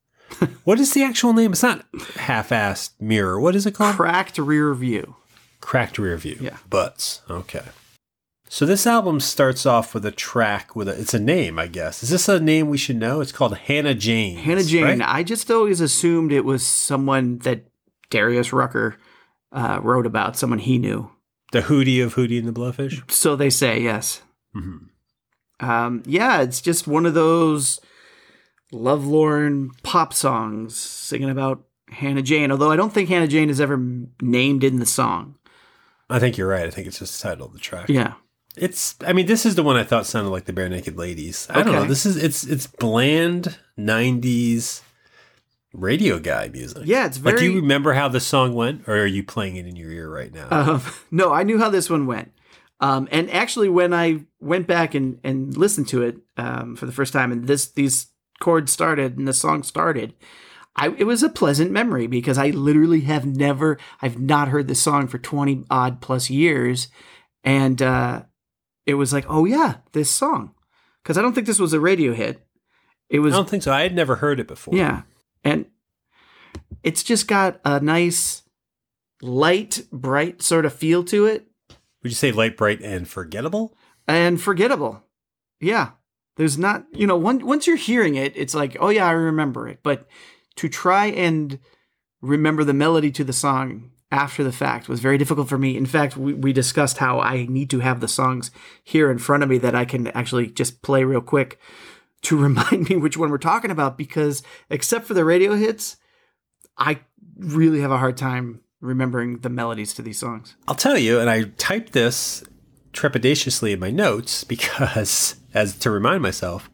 what 0.65 0.81
is 0.81 0.93
the 0.95 1.03
actual 1.05 1.33
name? 1.33 1.53
It's 1.53 1.63
not 1.63 1.85
half-assed 2.17 2.93
mirror. 3.01 3.39
What 3.41 3.55
is 3.55 3.67
it 3.67 3.73
called? 3.75 3.97
Cracked 3.97 4.39
rear 4.39 4.75
view. 4.75 5.17
Cracked 5.61 5.99
rear 5.99 6.17
view. 6.17 6.39
Yeah. 6.41 6.57
Butts. 6.69 7.21
Okay. 7.31 7.63
So 8.53 8.67
this 8.67 8.87
album 8.87 9.19
starts 9.19 9.65
off 9.65 9.95
with 9.95 10.05
a 10.05 10.11
track 10.11 10.77
with 10.77 10.87
a 10.87 10.93
it's 11.01 11.15
a 11.15 11.19
name, 11.19 11.59
I 11.59 11.69
guess. 11.69 12.03
Is 12.03 12.11
this 12.11 12.29
a 12.29 12.39
name 12.39 12.69
we 12.69 12.77
should 12.77 12.97
know? 12.97 13.23
It's 13.23 13.33
called 13.33 13.57
Hannah 13.57 13.95
Jane. 13.95 14.37
Hannah 14.37 14.63
Jane. 14.63 14.85
right? 14.85 15.01
I 15.01 15.23
just 15.23 15.51
always 15.51 15.81
assumed 15.81 16.33
it 16.33 16.45
was 16.45 16.65
someone 16.67 17.39
that 17.39 17.65
Darius 18.11 18.53
Rucker 18.53 18.97
uh, 19.53 19.81
wrote 19.83 20.05
about, 20.05 20.37
someone 20.37 20.59
he 20.59 20.77
knew. 20.77 21.11
The 21.53 21.63
Hootie 21.63 22.05
of 22.05 22.15
Hootie 22.15 22.39
and 22.39 22.47
the 22.47 22.53
Blowfish. 22.53 23.11
So 23.11 23.37
they 23.37 23.49
say, 23.49 23.81
yes. 23.81 24.21
Mhm. 24.55 24.89
Um, 25.61 26.03
yeah, 26.05 26.43
it's 26.43 26.61
just 26.61 26.87
one 26.87 27.07
of 27.07 27.15
those 27.15 27.81
lovelorn 28.71 29.71
pop 29.83 30.13
songs 30.13 30.77
singing 30.77 31.31
about 31.31 31.65
Hannah 31.89 32.21
Jane. 32.21 32.53
Although 32.53 32.71
I 32.71 32.77
don't 32.77 32.93
think 32.93 33.09
Hannah 33.09 33.29
Jane 33.29 33.49
is 33.49 33.63
ever 33.63 33.83
named 34.21 34.63
in 34.63 34.79
the 34.79 34.85
song. 34.85 35.37
I 36.11 36.19
think 36.19 36.37
you're 36.37 36.49
right. 36.49 36.67
I 36.67 36.71
think 36.71 36.87
it's 36.87 36.99
just 36.99 37.23
the 37.23 37.31
title 37.31 37.47
of 37.47 37.55
the 37.55 37.59
track. 37.59 37.89
Yeah, 37.89 38.13
It's 38.57 38.97
I 39.07 39.13
mean, 39.13 39.27
this 39.27 39.47
is 39.47 39.55
the 39.55 39.63
one 39.63 39.77
I 39.77 39.85
thought 39.85 40.07
sounded 40.07 40.31
like 40.31 40.45
the 40.45 40.53
Barenaked 40.53 40.97
Ladies. 40.97 41.47
I 41.49 41.63
don't 41.63 41.73
know. 41.73 41.85
This 41.85 42.05
is 42.05 42.17
it's 42.17 42.45
it's 42.45 42.67
bland 42.67 43.59
nineties 43.77 44.83
radio 45.73 46.19
guy 46.19 46.49
music. 46.49 46.83
yeah, 46.85 47.07
it's 47.07 47.17
very. 47.17 47.37
Like, 47.37 47.41
do 47.41 47.51
you 47.51 47.61
remember 47.61 47.95
how 47.95 48.09
the 48.09 48.21
song 48.21 48.55
went, 48.55 48.87
or 48.87 48.97
are 48.97 49.07
you 49.07 49.23
playing 49.23 49.57
it 49.57 49.67
in 49.67 49.77
your 49.77 49.91
ear 49.91 50.11
right 50.11 50.33
now? 50.33 50.49
Um, 50.51 50.83
no, 51.11 51.33
I 51.33 51.43
knew 51.43 51.59
how 51.59 51.71
this 51.71 51.89
one 51.89 52.07
went. 52.07 52.33
Um, 52.81 53.09
and 53.11 53.31
actually, 53.31 53.69
when 53.69 53.95
I 53.95 54.25
went 54.41 54.67
back 54.67 54.95
and, 54.95 55.21
and 55.23 55.57
listened 55.57 55.89
to 55.89 56.03
it 56.03 56.17
um, 56.37 56.77
for 56.77 56.87
the 56.87 56.93
first 56.93 57.13
time, 57.13 57.33
and 57.33 57.47
this 57.47 57.69
these 57.69 58.09
chords 58.41 58.73
started 58.73 59.17
and 59.17 59.27
the 59.27 59.33
song 59.33 59.63
started, 59.63 60.15
I, 60.75 60.89
it 60.99 61.05
was 61.05 61.23
a 61.23 61.29
pleasant 61.29 61.71
memory 61.71 62.07
because 62.07 62.39
I 62.39 62.51
literally 62.51 63.03
have 63.03 63.25
never, 63.25 63.79
I've 64.01 64.19
not 64.19 64.49
heard 64.49 64.69
this 64.69 64.83
song 64.83 65.07
for 65.07 65.19
twenty 65.19 65.65
odd 65.71 66.01
plus 66.01 66.29
years, 66.29 66.89
and 67.45 67.81
uh, 67.81 68.23
it 68.87 68.95
was 68.95 69.13
like, 69.13 69.25
oh 69.29 69.45
yeah, 69.45 69.77
this 69.93 70.11
song, 70.11 70.55
because 71.03 71.17
I 71.19 71.23
don't 71.23 71.35
think 71.35 71.47
this 71.47 71.59
was 71.61 71.73
a 71.73 71.81
radio 71.81 72.13
hit. 72.15 72.45
It 73.09 73.19
was. 73.21 73.35
I 73.35 73.37
don't 73.37 73.49
think 73.49 73.63
so. 73.63 73.73
I 73.73 73.83
had 73.83 73.95
never 73.95 74.17
heard 74.17 74.41
it 74.41 74.49
before. 74.49 74.75
yeah. 74.75 75.03
And 75.45 75.67
it's 76.83 77.03
just 77.03 77.27
got 77.29 77.61
a 77.65 77.81
nice, 77.81 78.43
light, 79.21 79.83
bright 79.93 80.41
sort 80.43 80.65
of 80.65 80.73
feel 80.73 81.05
to 81.05 81.27
it 81.27 81.47
Would 82.03 82.11
you 82.13 82.17
say 82.17 82.33
light, 82.33 82.57
bright, 82.57 82.81
and 82.81 83.09
forgettable? 83.09 83.77
and 84.09 84.41
forgettable. 84.41 85.03
Yeah. 85.61 85.91
There's 86.37 86.57
not, 86.59 86.87
you 86.93 87.07
know, 87.07 87.17
one, 87.17 87.45
once 87.47 87.67
you're 87.67 87.77
hearing 87.77 88.15
it, 88.17 88.33
it's 88.37 88.55
like, 88.55 88.77
oh 88.81 88.89
yeah, 88.89 89.07
I 89.07 89.13
remember 89.13 89.69
it. 89.69 89.81
But 89.83 90.09
to 90.57 90.69
try 90.69 91.07
and 91.07 91.59
remember 92.21 92.65
the 92.65 92.73
melody 92.75 93.11
to 93.13 93.25
the 93.25 93.33
song 93.33 93.91
after 94.13 94.45
the 94.45 94.53
fact 94.53 94.89
was 94.89 95.01
very 95.01 95.19
difficult 95.19 95.49
for 95.49 95.59
me. 95.59 95.77
In 95.77 95.87
fact, 95.87 96.17
we, 96.17 96.35
we 96.35 96.53
discussed 96.53 96.99
how 96.99 97.19
I 97.19 97.47
need 97.47 97.71
to 97.71 97.81
have 97.81 98.01
the 98.01 98.07
songs 98.07 98.51
here 98.85 99.11
in 99.11 99.19
front 99.19 99.43
of 99.43 99.49
me 99.49 99.59
that 99.59 99.75
I 99.75 99.87
can 99.87 100.09
actually 100.09 100.49
just 100.49 100.83
play 100.83 101.03
real 101.03 101.23
quick 101.23 101.59
to 102.23 102.37
remind 102.41 102.89
me 102.89 102.97
which 102.97 103.17
one 103.17 103.31
we're 103.31 103.39
talking 103.39 103.71
about 103.71 103.99
because 103.99 104.43
except 104.71 105.07
for 105.07 105.15
the 105.15 105.25
radio 105.25 105.55
hits, 105.55 105.97
I 106.77 107.01
really 107.37 107.81
have 107.81 107.91
a 107.91 107.99
hard 107.99 108.17
time 108.17 108.61
remembering 108.81 109.39
the 109.39 109.49
melodies 109.49 109.95
to 109.95 110.03
these 110.03 110.19
songs. 110.19 110.57
I'll 110.69 110.75
tell 110.75 110.99
you, 110.99 111.19
and 111.19 111.31
I 111.31 111.45
typed 111.57 111.93
this 111.93 112.45
trepidatiously 112.93 113.73
in 113.73 113.81
my 113.81 113.91
notes 113.91 114.45
because, 114.53 115.37
as 115.55 115.77
to 115.79 115.91
remind 115.91 116.23
myself 116.23 116.71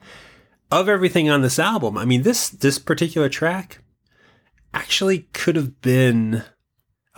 of 0.70 0.88
everything 0.88 1.30
on 1.30 1.42
this 1.42 1.58
album. 1.58 1.96
I 1.96 2.04
mean, 2.04 2.22
this 2.22 2.50
this 2.50 2.78
particular 2.78 3.28
track 3.28 3.78
actually 4.74 5.20
could 5.32 5.56
have 5.56 5.80
been 5.80 6.44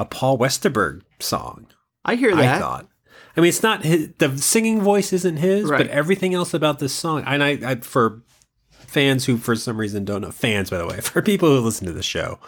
a 0.01 0.05
Paul 0.07 0.39
Westerberg 0.39 1.03
song. 1.21 1.67
I 2.05 2.15
hear 2.15 2.35
that. 2.35 2.57
I 2.57 2.59
thought. 2.59 2.89
I 3.37 3.41
mean, 3.41 3.51
it's 3.51 3.63
not 3.63 3.85
his, 3.85 4.09
the 4.19 4.37
singing 4.39 4.81
voice 4.81 5.13
isn't 5.13 5.37
his, 5.37 5.67
Right. 5.69 5.79
but 5.79 5.89
everything 5.89 6.35
else 6.35 6.55
about 6.55 6.79
this 6.79 6.93
song, 6.95 7.23
and 7.27 7.45
I, 7.45 7.51
I, 7.65 7.75
for 7.77 8.23
fans 8.71 9.27
who 9.27 9.37
for 9.37 9.55
some 9.55 9.77
reason 9.79 10.05
don't 10.05 10.23
know, 10.23 10.31
fans 10.33 10.71
by 10.71 10.79
the 10.79 10.87
way, 10.87 11.01
for 11.01 11.21
people 11.23 11.49
who 11.49 11.61
listen 11.61 11.87
to 11.87 11.93
the 11.93 12.03
show, 12.03 12.39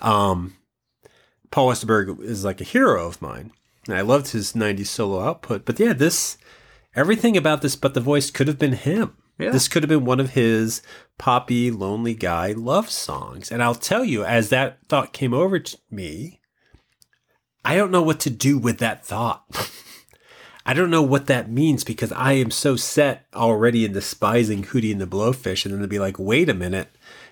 um, 0.00 0.54
Paul 1.50 1.68
Westerberg 1.68 2.20
is 2.20 2.44
like 2.44 2.60
a 2.60 2.64
hero 2.64 3.06
of 3.06 3.22
mine, 3.22 3.52
and 3.86 3.96
I 3.96 4.02
loved 4.02 4.28
his 4.28 4.52
'90s 4.52 4.86
solo 4.86 5.20
output. 5.20 5.64
But 5.64 5.80
yeah, 5.80 5.94
this 5.94 6.36
everything 6.94 7.36
about 7.36 7.62
this, 7.62 7.74
but 7.74 7.94
the 7.94 8.00
voice 8.00 8.30
could 8.30 8.48
have 8.48 8.58
been 8.58 8.74
him. 8.74 9.16
Yeah. 9.38 9.50
This 9.50 9.68
could 9.68 9.82
have 9.84 9.88
been 9.88 10.04
one 10.04 10.20
of 10.20 10.30
his 10.30 10.82
poppy, 11.16 11.70
lonely 11.70 12.14
guy 12.14 12.52
love 12.52 12.90
songs. 12.90 13.52
And 13.52 13.62
I'll 13.62 13.74
tell 13.76 14.04
you, 14.04 14.24
as 14.24 14.48
that 14.50 14.78
thought 14.88 15.12
came 15.12 15.32
over 15.32 15.60
to 15.60 15.78
me, 15.92 16.37
I 17.68 17.76
don't 17.76 17.90
know 17.90 18.00
what 18.00 18.18
to 18.20 18.30
do 18.30 18.56
with 18.56 18.78
that 18.78 19.04
thought. 19.04 19.44
I 20.64 20.72
don't 20.72 20.90
know 20.90 21.02
what 21.02 21.26
that 21.26 21.50
means 21.50 21.84
because 21.84 22.10
I 22.12 22.32
am 22.32 22.50
so 22.50 22.76
set 22.76 23.26
already 23.34 23.84
in 23.84 23.92
despising 23.92 24.64
Hootie 24.64 24.90
and 24.90 24.98
the 24.98 25.06
Blowfish, 25.06 25.66
and 25.66 25.74
then 25.74 25.82
to 25.82 25.86
be 25.86 25.98
like, 25.98 26.18
wait 26.18 26.48
a 26.48 26.54
minute, 26.54 26.88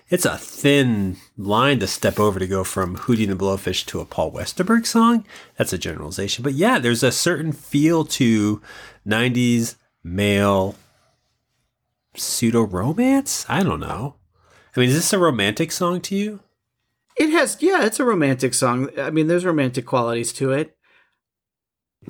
it's 0.09 0.25
a 0.25 0.37
thin 0.37 1.17
line 1.37 1.79
to 1.79 1.87
step 1.87 2.19
over 2.19 2.37
to 2.37 2.45
go 2.45 2.63
from 2.63 2.97
Hootie 2.97 3.27
and 3.27 3.31
the 3.31 3.43
Blowfish 3.43 3.83
to 3.87 3.99
a 3.99 4.05
Paul 4.05 4.31
Westerberg 4.31 4.85
song. 4.85 5.25
That's 5.57 5.73
a 5.73 5.77
generalization, 5.79 6.43
but 6.43 6.53
yeah, 6.53 6.77
there's 6.77 7.01
a 7.01 7.11
certain 7.11 7.51
feel 7.51 8.05
to 8.05 8.61
'90s 9.07 9.73
male 10.03 10.75
pseudo 12.15 12.61
romance. 12.61 13.43
I 13.49 13.63
don't 13.63 13.79
know. 13.79 14.17
I 14.75 14.81
mean, 14.81 14.89
is 14.89 14.95
this 14.95 15.13
a 15.13 15.17
romantic 15.17 15.71
song 15.71 15.99
to 16.01 16.15
you? 16.15 16.41
It 17.19 17.29
has, 17.31 17.57
yeah, 17.59 17.83
it's 17.85 17.99
a 17.99 18.05
romantic 18.05 18.53
song. 18.53 18.89
I 18.97 19.09
mean, 19.09 19.27
there's 19.27 19.45
romantic 19.45 19.85
qualities 19.85 20.31
to 20.33 20.51
it. 20.51 20.75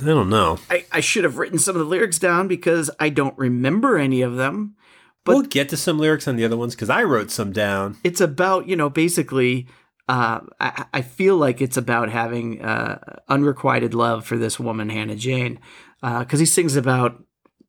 I 0.02 0.06
don't 0.06 0.30
know. 0.30 0.60
I, 0.70 0.86
I 0.92 1.00
should 1.00 1.24
have 1.24 1.38
written 1.38 1.58
some 1.60 1.76
of 1.76 1.80
the 1.80 1.86
lyrics 1.86 2.20
down 2.20 2.48
because 2.48 2.92
I 3.00 3.10
don't 3.10 3.38
remember 3.38 3.98
any 3.98 4.22
of 4.22 4.36
them. 4.36 4.76
But- 5.24 5.34
we'll 5.34 5.44
get 5.44 5.70
to 5.70 5.78
some 5.78 5.98
lyrics 5.98 6.28
on 6.28 6.36
the 6.36 6.46
other 6.46 6.58
ones 6.58 6.76
because 6.76 6.90
I 6.90 7.04
wrote 7.04 7.32
some 7.32 7.52
down. 7.52 7.98
It's 8.04 8.22
about, 8.22 8.68
you 8.68 8.76
know, 8.76 8.90
basically, 8.90 9.68
uh, 10.10 10.42
I, 10.60 10.86
I 10.94 11.02
feel 11.02 11.38
like 11.38 11.62
it's 11.62 11.78
about 11.78 12.10
having 12.10 12.62
uh, 12.62 13.00
unrequited 13.28 13.94
love 13.94 14.26
for 14.26 14.38
this 14.38 14.60
woman, 14.60 14.90
Hannah 14.90 15.16
Jane, 15.16 15.60
because 16.02 16.40
he 16.40 16.46
sings 16.46 16.76
about 16.76 17.24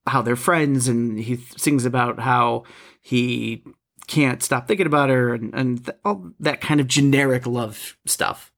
how 0.06 0.22
they're 0.22 0.36
friends 0.36 0.88
and 0.88 1.18
he 1.18 1.36
th- 1.36 1.58
sings 1.58 1.84
about 1.84 2.20
how 2.20 2.64
he 3.00 3.64
can't 4.08 4.42
stop 4.42 4.66
thinking 4.66 4.86
about 4.86 5.10
her 5.10 5.34
and, 5.34 5.54
and 5.54 5.84
th- 5.86 5.96
all 6.04 6.30
that 6.40 6.60
kind 6.60 6.80
of 6.80 6.88
generic 6.88 7.46
love 7.46 7.96
stuff. 8.06 8.52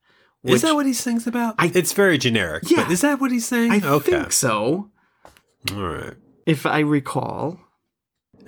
is 0.44 0.62
that 0.62 0.74
what 0.74 0.86
he 0.86 0.94
sings 0.94 1.26
about? 1.26 1.56
I- 1.58 1.70
it's 1.74 1.92
very 1.92 2.16
generic. 2.16 2.70
Yeah. 2.70 2.90
is 2.90 3.02
that 3.02 3.20
what 3.20 3.30
he's 3.30 3.44
saying? 3.46 3.72
I 3.72 3.80
okay. 3.86 4.12
think 4.12 4.32
so, 4.32 4.90
All 5.72 5.82
right. 5.82 6.14
if 6.46 6.64
I 6.64 6.78
recall. 6.80 7.60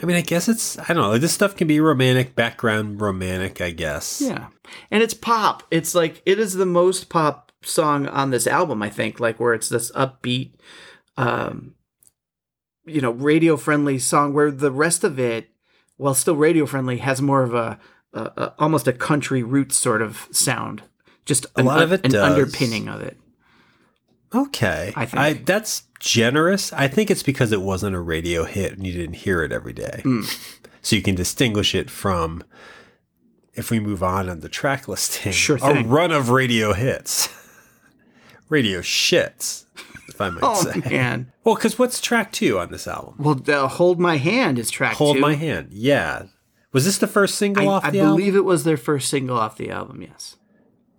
I 0.03 0.07
mean, 0.07 0.17
I 0.17 0.23
guess 0.23 0.49
it's 0.49 0.79
I 0.79 0.95
don't 0.95 0.97
know. 0.97 1.19
This 1.19 1.35
stuff 1.35 1.55
can 1.55 1.69
be 1.69 1.79
romantic, 1.79 2.35
background 2.35 3.01
romantic. 3.01 3.61
I 3.61 3.71
guess. 3.71 4.21
Yeah. 4.21 4.47
And 4.91 5.03
it's 5.03 5.15
pop. 5.15 5.63
It's 5.71 5.95
like 5.95 6.23
it 6.25 6.39
is 6.41 6.55
the 6.55 6.67
most 6.67 7.09
pop 7.09 7.53
song 7.63 8.09
on 8.09 8.31
this 8.31 8.47
album, 8.49 8.83
I 8.83 8.89
think, 8.91 9.21
like 9.21 9.39
where 9.39 9.55
it's 9.55 9.69
this 9.69 9.93
upbeat 9.93 10.55
um 11.19 11.75
you 12.85 13.01
know, 13.01 13.13
radio 13.13 13.57
friendly 13.57 13.99
song 13.99 14.33
where 14.33 14.51
the 14.51 14.73
rest 14.73 15.05
of 15.05 15.21
it 15.21 15.52
while 16.03 16.15
still 16.15 16.37
radio 16.37 16.67
friendly 16.67 16.99
has 16.99 17.23
more 17.23 17.43
of 17.43 17.55
a, 17.55 17.79
a, 18.13 18.21
a 18.21 18.55
almost 18.59 18.87
a 18.89 18.93
country 18.93 19.43
roots 19.43 19.77
sort 19.77 20.03
of 20.03 20.29
sound. 20.33 20.83
Just 21.25 21.47
A 21.57 21.61
an, 21.61 21.67
lot 21.67 21.83
of 21.83 21.93
it 21.93 22.05
an 22.05 22.11
does. 22.11 22.33
underpinning 22.33 22.89
of 22.89 23.01
it. 23.01 23.17
Okay. 24.35 24.93
I 24.97 25.07
think. 25.07 25.47
that's 25.47 25.85
generous. 26.01 26.73
I 26.73 26.89
think 26.89 27.11
it's 27.11 27.23
because 27.23 27.53
it 27.53 27.61
wasn't 27.63 27.95
a 27.95 28.01
radio 28.01 28.45
hit 28.45 28.73
and 28.73 28.87
you 28.87 28.93
didn't 28.93 29.17
hear 29.17 29.43
it 29.43 29.53
every 29.53 29.73
day. 29.75 30.03
Mm. 30.05 30.59
So 30.81 30.97
you 30.97 31.03
can 31.03 31.15
distinguish 31.15 31.75
it 31.75 31.91
from 31.91 32.43
if 33.55 33.71
we 33.71 33.79
move 33.79 34.03
on 34.03 34.29
on 34.31 34.41
the 34.41 34.49
track 34.49 34.89
listing, 34.89 35.33
Sure 35.33 35.59
thing. 35.59 35.85
a 35.85 35.89
run 35.89 36.11
of 36.11 36.31
radio 36.31 36.73
hits. 36.73 37.29
radio 38.49 38.81
shits, 38.81 39.67
I 40.23 40.31
might 40.31 40.43
Oh 40.43 40.55
say. 40.55 40.81
man. 40.89 41.33
Well, 41.45 41.57
because 41.57 41.77
what's 41.79 42.01
track 42.01 42.31
two 42.33 42.59
on 42.61 42.71
this 42.71 42.87
album? 42.87 43.15
Well, 43.19 43.41
uh, 43.49 43.67
hold 43.67 43.99
my 43.99 44.17
hand 44.17 44.59
is 44.61 44.71
track 44.71 44.95
Hold 44.95 45.17
two. 45.17 45.21
my 45.21 45.35
hand. 45.35 45.69
Yeah. 45.73 46.25
Was 46.73 46.85
this 46.85 46.99
the 46.99 47.09
first 47.09 47.35
single 47.35 47.69
I, 47.69 47.73
off 47.73 47.85
I 47.85 47.91
the 47.91 47.99
album? 47.99 48.13
I 48.15 48.17
believe 48.17 48.37
it 48.37 48.45
was 48.45 48.63
their 48.65 48.77
first 48.77 49.09
single 49.11 49.37
off 49.39 49.57
the 49.57 49.71
album. 49.71 50.03
Yes. 50.03 50.37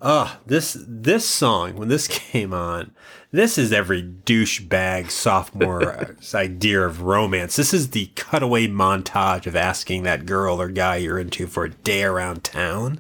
Oh, 0.06 0.38
this 0.46 0.78
this 0.86 1.26
song 1.26 1.78
when 1.78 1.88
this 1.88 2.08
came 2.10 2.54
on, 2.54 2.92
this 3.32 3.58
is 3.58 3.72
every 3.72 4.04
douchebag 4.04 5.06
sophomore's 5.06 6.36
idea 6.36 6.82
of 6.86 7.02
romance. 7.04 7.56
This 7.56 7.74
is 7.74 7.92
the 7.92 8.08
cutaway 8.16 8.68
montage 8.68 9.48
of 9.48 9.56
asking 9.56 10.04
that 10.04 10.26
girl 10.26 10.60
or 10.62 10.68
guy 10.68 10.98
you're 10.98 11.20
into 11.20 11.48
for 11.48 11.64
a 11.64 11.70
day 11.70 12.04
around 12.04 12.44
town. 12.44 13.00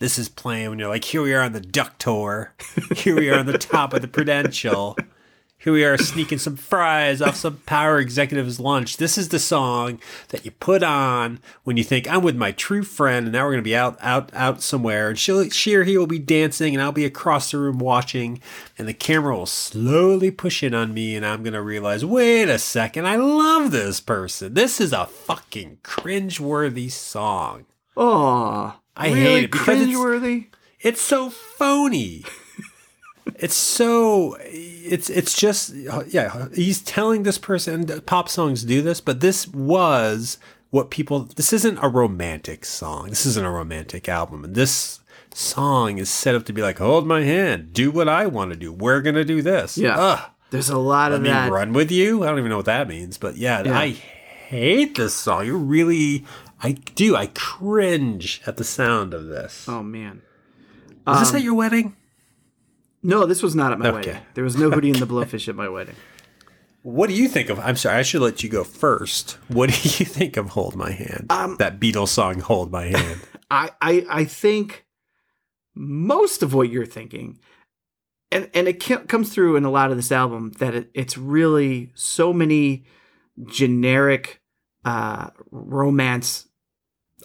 This 0.00 0.18
is 0.18 0.28
playing 0.28 0.68
when 0.68 0.78
you're 0.78 0.88
like, 0.88 1.04
here 1.04 1.22
we 1.22 1.32
are 1.32 1.40
on 1.40 1.52
the 1.52 1.60
duck 1.60 1.96
tour, 1.98 2.52
here 2.94 3.16
we 3.16 3.30
are 3.30 3.38
on 3.38 3.46
the 3.46 3.56
top 3.56 3.94
of 3.94 4.02
the 4.02 4.08
Prudential. 4.08 4.98
Here 5.64 5.72
we 5.72 5.82
are 5.82 5.96
sneaking 5.96 6.40
some 6.40 6.56
fries 6.56 7.22
off 7.22 7.36
some 7.36 7.56
power 7.64 7.98
executive's 7.98 8.60
lunch. 8.60 8.98
This 8.98 9.16
is 9.16 9.30
the 9.30 9.38
song 9.38 9.98
that 10.28 10.44
you 10.44 10.50
put 10.50 10.82
on 10.82 11.40
when 11.62 11.78
you 11.78 11.84
think 11.84 12.06
I'm 12.06 12.22
with 12.22 12.36
my 12.36 12.52
true 12.52 12.82
friend, 12.82 13.24
and 13.24 13.32
now 13.32 13.46
we're 13.46 13.52
gonna 13.52 13.62
be 13.62 13.74
out, 13.74 13.96
out, 14.02 14.28
out 14.34 14.60
somewhere, 14.60 15.08
and 15.08 15.18
she'll, 15.18 15.48
she 15.48 15.74
or 15.74 15.84
he 15.84 15.96
will 15.96 16.06
be 16.06 16.18
dancing, 16.18 16.74
and 16.74 16.82
I'll 16.82 16.92
be 16.92 17.06
across 17.06 17.50
the 17.50 17.56
room 17.56 17.78
watching, 17.78 18.42
and 18.76 18.86
the 18.86 18.92
camera 18.92 19.34
will 19.34 19.46
slowly 19.46 20.30
push 20.30 20.62
in 20.62 20.74
on 20.74 20.92
me, 20.92 21.16
and 21.16 21.24
I'm 21.24 21.42
gonna 21.42 21.62
realize, 21.62 22.04
wait 22.04 22.50
a 22.50 22.58
second, 22.58 23.06
I 23.06 23.16
love 23.16 23.70
this 23.70 24.00
person. 24.00 24.52
This 24.52 24.82
is 24.82 24.92
a 24.92 25.06
fucking 25.06 25.78
cringe-worthy 25.82 26.90
song. 26.90 27.64
Oh, 27.96 28.78
I 28.94 29.06
really 29.06 29.20
hate 29.20 29.44
it 29.44 29.50
because 29.50 29.80
it's- 29.80 29.96
cringeworthy. 29.96 30.48
It's 30.80 31.00
so 31.00 31.30
phony. 31.30 32.26
It's 33.36 33.54
so 33.54 34.36
it's 34.40 35.08
it's 35.10 35.36
just 35.36 35.74
yeah 36.08 36.48
he's 36.54 36.82
telling 36.82 37.22
this 37.22 37.38
person 37.38 37.86
pop 38.02 38.28
songs 38.28 38.64
do 38.64 38.82
this 38.82 39.00
but 39.00 39.20
this 39.20 39.48
was 39.48 40.38
what 40.70 40.90
people 40.90 41.20
this 41.36 41.52
isn't 41.52 41.78
a 41.78 41.88
romantic 41.88 42.64
song. 42.64 43.08
This 43.08 43.24
isn't 43.26 43.46
a 43.46 43.50
romantic 43.50 44.08
album. 44.08 44.42
And 44.44 44.54
this 44.56 44.98
song 45.32 45.98
is 45.98 46.10
set 46.10 46.34
up 46.34 46.44
to 46.46 46.52
be 46.52 46.62
like 46.62 46.78
hold 46.78 47.06
my 47.06 47.22
hand 47.22 47.72
do 47.72 47.90
what 47.90 48.08
i 48.08 48.26
want 48.26 48.52
to 48.52 48.58
do. 48.58 48.72
We're 48.72 49.00
gonna 49.00 49.24
do 49.24 49.40
this. 49.40 49.78
Yeah. 49.78 49.96
Ugh, 49.96 50.30
There's 50.50 50.68
a 50.70 50.78
lot 50.78 51.12
i 51.12 51.14
of 51.16 51.22
mean 51.22 51.32
that. 51.32 51.50
run 51.52 51.72
with 51.72 51.90
you. 51.92 52.24
I 52.24 52.26
don't 52.26 52.38
even 52.38 52.50
know 52.50 52.56
what 52.56 52.66
that 52.66 52.88
means 52.88 53.18
but 53.18 53.36
yeah, 53.36 53.62
Yeah. 53.64 53.78
i 53.78 53.90
hate 53.90 54.96
this 54.96 55.14
song. 55.14 55.46
You 55.46 55.56
really 55.56 56.24
i 56.60 56.72
do 56.72 57.14
i 57.16 57.28
cringe 57.28 58.42
at 58.46 58.56
the 58.56 58.64
sound 58.64 59.14
of 59.14 59.26
this. 59.26 59.66
Oh 59.68 59.82
man. 59.82 60.22
is 61.08 61.20
this 61.20 61.30
at 61.30 61.36
um, 61.36 61.42
your 61.44 61.54
wedding 61.54 61.94
No, 63.04 63.26
this 63.26 63.42
was 63.42 63.54
not 63.54 63.70
at 63.70 63.78
my 63.78 63.88
Okay. 63.88 63.96
wedding. 63.96 64.22
There 64.34 64.42
was 64.42 64.56
no 64.56 64.70
Hootie 64.70 64.90
and 64.92 64.96
the 64.96 65.06
Blowfish 65.14 65.46
at 65.46 65.54
my 65.54 65.68
wedding. 65.68 65.94
What 66.82 67.08
do 67.08 67.14
you 67.14 67.28
think 67.28 67.48
of? 67.50 67.58
I'm 67.60 67.76
sorry, 67.76 67.98
I 67.98 68.02
should 68.02 68.20
let 68.22 68.42
you 68.42 68.48
go 68.50 68.64
first. 68.64 69.38
What 69.48 69.70
do 69.70 69.76
you 69.88 70.04
think 70.04 70.36
of 70.36 70.50
"Hold 70.50 70.74
My 70.74 70.90
Hand"? 70.90 71.26
Um, 71.30 71.56
that 71.58 71.78
Beatles 71.80 72.08
song, 72.08 72.40
"Hold 72.40 72.72
My 72.72 72.86
Hand." 72.86 73.20
I, 73.50 73.70
I 73.80 74.06
I 74.10 74.24
think 74.24 74.84
most 75.74 76.42
of 76.42 76.52
what 76.54 76.68
you're 76.70 76.84
thinking, 76.86 77.38
and 78.30 78.50
and 78.52 78.68
it 78.68 78.80
comes 79.08 79.32
through 79.32 79.56
in 79.56 79.64
a 79.64 79.70
lot 79.70 79.90
of 79.90 79.96
this 79.96 80.12
album 80.12 80.52
that 80.58 80.74
it, 80.74 80.90
it's 80.94 81.16
really 81.16 81.90
so 81.94 82.32
many 82.34 82.84
generic 83.46 84.40
uh, 84.84 85.30
romance 85.50 86.48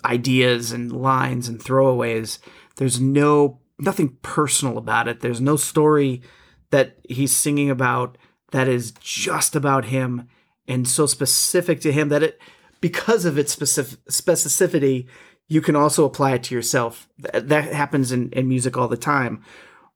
ideas 0.05 0.71
and 0.71 0.91
lines 0.93 1.49
and 1.49 1.59
throwaways. 1.61 2.39
There's 2.77 3.01
no 3.01 3.58
nothing 3.79 4.17
personal 4.21 4.77
about 4.77 5.07
it. 5.07 5.21
There's 5.21 5.41
no 5.41 5.55
story 5.55 6.21
that 6.71 6.97
he's 7.07 7.35
singing 7.35 7.69
about 7.69 8.17
that 8.51 8.67
is 8.67 8.91
just 8.99 9.55
about 9.55 9.85
him 9.85 10.27
and 10.67 10.87
so 10.87 11.05
specific 11.05 11.81
to 11.81 11.91
him 11.91 12.09
that 12.09 12.23
it 12.23 12.39
because 12.81 13.25
of 13.25 13.37
its 13.37 13.51
specific 13.51 13.99
specificity 14.05 15.07
you 15.47 15.61
can 15.61 15.75
also 15.75 16.05
apply 16.05 16.33
it 16.33 16.43
to 16.43 16.53
yourself 16.55 17.09
Th- 17.31 17.43
that 17.43 17.73
happens 17.73 18.11
in, 18.11 18.29
in 18.31 18.47
music 18.47 18.77
all 18.77 18.87
the 18.87 18.97
time 18.97 19.43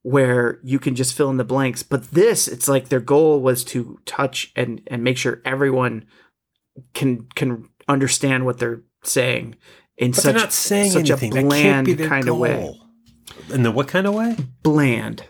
where 0.02 0.58
you 0.64 0.78
can 0.78 0.94
just 0.96 1.14
fill 1.14 1.30
in 1.30 1.36
the 1.36 1.44
blanks 1.44 1.82
but 1.82 2.10
this 2.10 2.48
it's 2.48 2.68
like 2.68 2.88
their 2.88 3.00
goal 3.00 3.40
was 3.40 3.64
to 3.64 3.98
touch 4.04 4.52
and 4.56 4.80
and 4.88 5.02
make 5.04 5.16
sure 5.16 5.40
everyone 5.44 6.04
can 6.92 7.26
can 7.36 7.68
understand 7.88 8.44
what 8.44 8.58
they're 8.58 8.82
saying 9.04 9.54
in 9.96 10.10
But 10.10 10.16
such 10.16 10.24
they're 10.24 10.42
not 10.42 10.52
saying 10.52 10.90
such 10.90 11.10
a 11.10 11.16
bland 11.16 11.86
kind 11.98 12.24
goal. 12.24 12.34
of 12.34 12.40
way 12.40 12.80
In 13.52 13.62
the 13.62 13.70
what 13.70 13.88
kind 13.88 14.06
of 14.06 14.14
way? 14.14 14.36
bland 14.62 15.24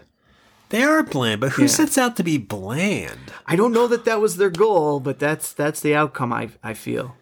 They 0.71 0.83
are 0.83 1.03
bland, 1.03 1.41
but 1.41 1.53
who 1.53 1.63
Yeah. 1.63 1.69
sets 1.69 1.97
out 1.99 2.17
to 2.17 2.23
be 2.23 2.39
bland? 2.39 3.33
I 3.47 3.55
don't 3.57 3.73
know 3.73 3.87
that 3.89 4.05
that 4.05 4.21
was 4.21 4.37
their 4.37 4.51
goal, 4.51 5.01
but 5.01 5.19
that's 5.19 5.53
that's 5.53 5.81
the 5.81 5.95
outcome. 5.95 6.33
I 6.33 6.51
I 6.63 6.75
feel. 6.75 7.17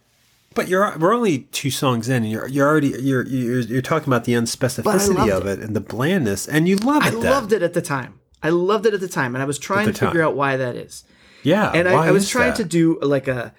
But 0.54 0.68
you're 0.68 0.96
we're 0.98 1.14
only 1.14 1.40
two 1.50 1.70
songs 1.70 2.08
in, 2.08 2.22
and 2.24 2.30
you're 2.30 2.46
you're 2.48 2.68
already 2.68 2.88
you're 3.00 3.26
you're, 3.26 3.60
you're 3.60 3.82
talking 3.82 4.08
about 4.08 4.24
the 4.24 4.34
unspecificity 4.34 5.30
of 5.30 5.46
it 5.46 5.60
and 5.60 5.74
the 5.74 5.80
blandness, 5.80 6.46
and 6.46 6.68
you 6.68 6.76
love 6.76 7.02
I 7.02 7.08
it. 7.08 7.12
then. 7.12 7.22
loved 7.30 7.52
it 7.52 7.62
at 7.62 7.72
the 7.74 7.82
time. 7.82 8.20
I 8.42 8.50
loved 8.50 8.84
it 8.86 8.92
at 8.94 9.00
the 9.00 9.08
time, 9.08 9.34
and 9.34 9.42
I 9.42 9.46
was 9.46 9.58
trying 9.58 9.86
to 9.92 10.06
figure 10.06 10.22
out 10.22 10.34
why 10.36 10.56
that 10.56 10.76
is. 10.76 11.04
Yeah, 11.44 11.70
And 11.74 11.88
I, 11.88 12.08
I 12.08 12.10
was 12.12 12.28
trying 12.28 12.50
that? 12.50 12.56
to 12.58 12.64
do 12.64 12.98
like 13.00 13.28
a 13.28 13.52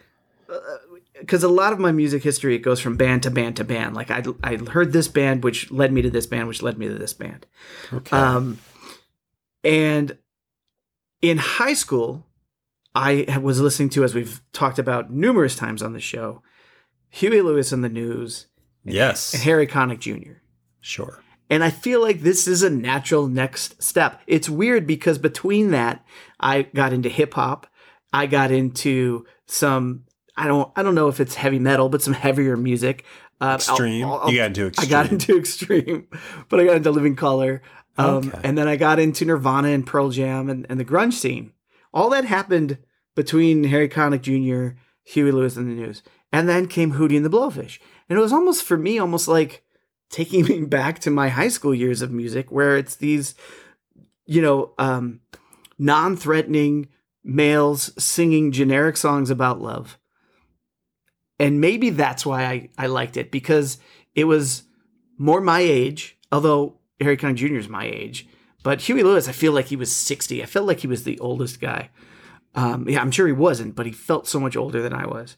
because 1.24 1.44
a 1.44 1.50
lot 1.50 1.72
of 1.72 1.80
my 1.80 1.92
music 1.92 2.22
history 2.22 2.56
it 2.56 2.60
goes 2.60 2.80
from 2.80 2.98
band 2.98 3.24
to 3.24 3.32
band 3.32 3.56
to 3.58 3.64
band. 3.64 3.96
Like 3.96 4.12
I 4.12 4.24
I 4.44 4.58
heard 4.58 4.92
this 4.92 5.08
band, 5.08 5.44
which 5.44 5.72
led 5.72 5.94
me 5.94 6.02
to 6.02 6.10
this 6.10 6.26
band, 6.28 6.48
which 6.48 6.62
led 6.62 6.78
me 6.78 6.88
to 6.88 6.96
this 6.96 7.14
band. 7.14 7.46
Okay. 7.92 8.16
Um, 8.16 8.60
and 9.64 10.18
in 11.22 11.38
high 11.38 11.74
school, 11.74 12.28
I 12.94 13.40
was 13.42 13.60
listening 13.60 13.90
to, 13.90 14.04
as 14.04 14.14
we've 14.14 14.42
talked 14.52 14.78
about 14.78 15.12
numerous 15.12 15.56
times 15.56 15.82
on 15.82 15.94
the 15.94 16.02
show, 16.02 16.44
Huey 17.10 17.42
Lewis 17.42 17.72
and 17.72 17.84
the 17.84 17.90
News 17.90 18.48
yes, 18.84 19.34
and 19.34 19.42
Harry 19.44 19.66
Connick 19.66 20.00
Jr. 20.00 20.40
sure. 20.82 21.24
And 21.50 21.64
I 21.64 21.70
feel 21.70 22.02
like 22.02 22.22
this 22.22 22.48
is 22.48 22.64
a 22.64 22.70
natural 22.70 23.28
next 23.28 23.82
step. 23.82 24.22
It's 24.28 24.50
weird 24.50 24.88
because 24.88 25.18
between 25.18 25.72
that, 25.72 26.04
I 26.40 26.64
got 26.64 26.94
into 26.94 27.10
hip 27.10 27.36
hop. 27.36 27.68
I 28.12 28.28
got 28.28 28.52
into 28.52 29.26
some 29.46 30.06
I 30.36 30.48
don't 30.48 30.72
I 30.76 30.84
don't 30.84 30.96
know 30.96 31.08
if 31.10 31.20
it's 31.20 31.36
heavy 31.36 31.60
metal, 31.60 31.90
but 31.90 32.02
some 32.02 32.14
heavier 32.14 32.58
music. 32.58 33.06
Uh, 33.42 33.46
I'll- 33.46 33.56
Extreme. 33.56 34.06
I'll- 34.06 34.32
you 34.32 34.38
got 34.38 34.48
into 34.48 34.68
extreme. 34.68 34.86
I 34.88 34.90
got 34.90 35.12
into 35.12 35.38
extreme, 35.40 36.08
but 36.50 36.60
I 36.60 36.66
got 36.66 36.76
into 36.78 36.92
Living 36.92 37.16
Color. 37.16 37.62
Um, 37.98 38.16
Okay. 38.30 38.40
And 38.44 38.58
then 38.58 38.68
I 38.68 38.76
got 38.76 39.00
into 39.00 39.26
Nirvana 39.26 39.70
and 39.70 39.86
Pearl 39.86 40.10
Jam 40.10 40.50
and, 40.50 40.66
and 40.70 40.80
the 40.80 40.86
grunge 40.86 41.14
scene. 41.14 41.52
All 41.94 42.10
that 42.10 42.26
happened 42.26 42.80
between 43.16 43.66
Harry 43.66 43.88
Connick 43.88 44.22
Jr., 44.24 44.76
Huey 45.04 45.32
Lewis, 45.32 45.56
and 45.58 45.70
the 45.70 45.76
News. 45.76 46.02
And 46.32 46.50
then 46.50 46.68
came 46.68 46.94
Hootie 46.94 47.16
and 47.16 47.24
the 47.24 47.30
Blowfish. 47.30 47.78
And 48.10 48.18
it 48.18 48.22
was 48.22 48.34
almost, 48.34 48.64
for 48.64 48.78
me, 48.78 48.98
almost 48.98 49.28
like 49.28 49.64
taking 50.10 50.46
me 50.48 50.62
back 50.66 50.98
to 51.00 51.12
my 51.12 51.30
high 51.30 51.50
school 51.50 51.76
years 51.76 52.02
of 52.02 52.12
music, 52.12 52.52
where 52.52 52.76
it's 52.78 52.96
these, 52.96 53.36
you 54.26 54.42
know, 54.42 54.74
um, 54.80 55.20
non 55.78 56.18
threatening 56.18 56.88
males 57.24 57.92
singing 58.04 58.52
generic 58.52 58.98
songs 58.98 59.30
about 59.30 59.62
love. 59.62 60.00
And 61.40 61.60
maybe 61.60 61.90
that's 61.90 62.26
why 62.26 62.46
I, 62.46 62.70
I 62.78 62.88
liked 62.88 63.18
it 63.18 63.32
because 63.32 63.78
it 64.16 64.26
was 64.26 64.64
more 65.18 65.42
my 65.42 65.60
age, 65.60 66.18
although 66.32 66.78
Harry 67.00 67.18
Connick 67.18 67.36
Jr. 67.36 67.56
is 67.56 67.70
my 67.70 67.86
age. 67.86 68.28
But 68.64 68.82
Huey 68.82 69.04
Lewis, 69.04 69.28
I 69.28 69.34
feel 69.34 69.52
like 69.52 69.66
he 69.66 69.76
was 69.76 69.94
60. 69.94 70.42
I 70.42 70.46
felt 70.46 70.68
like 70.68 70.80
he 70.80 70.88
was 70.88 71.04
the 71.04 71.20
oldest 71.20 71.60
guy. 71.60 71.90
Um, 72.56 72.88
yeah, 72.88 73.02
I'm 73.02 73.12
sure 73.12 73.28
he 73.28 73.34
wasn't, 73.34 73.76
but 73.76 73.86
he 73.86 73.92
felt 73.92 74.28
so 74.28 74.40
much 74.40 74.56
older 74.56 74.82
than 74.82 74.94
I 74.94 75.06
was. 75.06 75.38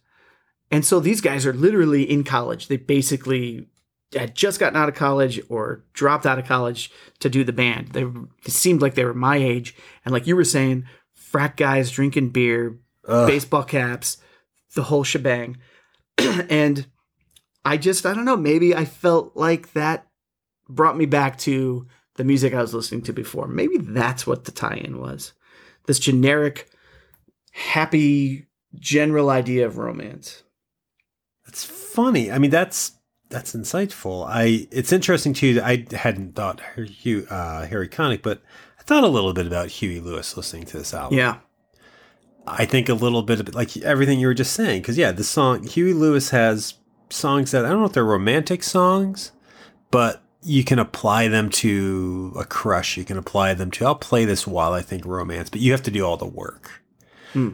And 0.70 0.86
so 0.86 1.00
these 1.00 1.22
guys 1.22 1.46
are 1.46 1.54
literally 1.54 2.04
in 2.04 2.24
college. 2.24 2.68
They 2.68 2.78
basically 2.78 3.68
had 4.14 4.36
just 4.36 4.60
gotten 4.60 4.78
out 4.78 4.90
of 4.90 4.96
college 4.96 5.40
or 5.50 5.84
dropped 5.94 6.26
out 6.26 6.40
of 6.40 6.46
college 6.46 6.92
to 7.20 7.30
do 7.30 7.44
the 7.44 7.54
band. 7.54 7.90
They 7.90 8.06
seemed 8.48 8.82
like 8.82 8.96
they 8.96 9.06
were 9.06 9.14
my 9.14 9.38
age. 9.38 9.76
And 10.04 10.14
like 10.14 10.28
you 10.28 10.36
were 10.36 10.44
saying, 10.44 10.86
frat 11.14 11.58
guys 11.58 11.92
drinking 11.92 12.30
beer, 12.30 12.78
Ugh. 13.08 13.28
baseball 13.28 13.64
caps, 13.64 14.18
the 14.76 14.84
whole 14.84 15.04
shebang. 15.04 15.58
and 16.50 16.88
I 17.64 17.78
just, 17.78 18.06
I 18.06 18.14
don't 18.14 18.26
know, 18.26 18.38
maybe 18.38 18.76
I 18.76 18.86
felt 18.86 19.36
like 19.36 19.74
that 19.74 20.08
brought 20.70 20.98
me 20.98 21.06
back 21.06 21.38
to 21.40 21.88
the 22.16 22.24
music 22.24 22.54
I 22.54 22.62
was 22.62 22.74
listening 22.74 23.02
to 23.04 23.14
before. 23.14 23.48
Maybe 23.48 23.78
that's 23.78 24.26
what 24.26 24.46
the 24.46 24.52
tie 24.52 24.82
in 24.84 25.00
was. 25.00 25.34
This 25.86 26.00
generic, 26.00 26.70
happy, 27.52 28.48
general 28.76 29.30
idea 29.30 29.66
of 29.66 29.78
romance. 29.78 30.44
It's 31.48 31.64
funny. 31.64 32.32
I 32.32 32.40
mean, 32.40 32.52
that's 32.52 32.94
that's 33.30 33.56
insightful. 33.56 34.26
I 34.28 34.68
it's 34.72 34.92
interesting 34.92 35.34
too. 35.34 35.56
that 35.56 35.66
I 35.66 35.86
hadn't 35.96 36.36
thought 36.36 36.62
Hugh, 36.76 37.28
uh, 37.30 37.66
Harry 37.66 37.88
Connick, 37.88 38.22
but 38.22 38.42
I 38.80 38.84
thought 38.84 39.04
a 39.04 39.08
little 39.08 39.34
bit 39.34 39.48
about 39.48 39.70
Huey 39.70 40.00
Lewis 40.00 40.36
listening 40.36 40.66
to 40.68 40.78
this 40.78 40.94
album. 40.94 41.18
Yeah. 41.18 41.38
I 42.48 42.66
think 42.66 42.90
a 42.90 42.94
little 42.94 43.24
bit 43.24 43.40
of 43.40 43.56
like 43.56 43.76
everything 43.78 44.20
you 44.20 44.28
were 44.28 44.34
just 44.34 44.54
saying. 44.54 44.82
Because 44.82 44.98
yeah, 44.98 45.12
the 45.12 45.24
song 45.24 45.66
Huey 45.68 45.94
Lewis 45.94 46.30
has 46.30 46.76
songs 47.10 47.52
that 47.52 47.66
I 47.66 47.70
don't 47.70 47.80
know 47.80 47.86
if 47.86 47.94
they're 47.94 48.06
romantic 48.06 48.64
songs, 48.64 49.32
but 49.92 50.22
you 50.42 50.64
can 50.64 50.78
apply 50.78 51.28
them 51.28 51.50
to 51.50 52.34
a 52.38 52.46
crush. 52.46 52.98
You 52.98 53.04
can 53.04 53.18
apply 53.18 53.56
them 53.56 53.72
to 53.72 53.86
I'll 53.86 53.96
play 53.96 54.26
this 54.26 54.46
while 54.46 54.74
I 54.74 54.82
think 54.82 55.06
romance, 55.06 55.50
but 55.50 55.62
you 55.62 55.72
have 55.72 55.84
to 55.84 55.92
do 55.92 56.06
all 56.06 56.18
the 56.18 56.26
work. 56.26 56.84
Hmm. 57.34 57.52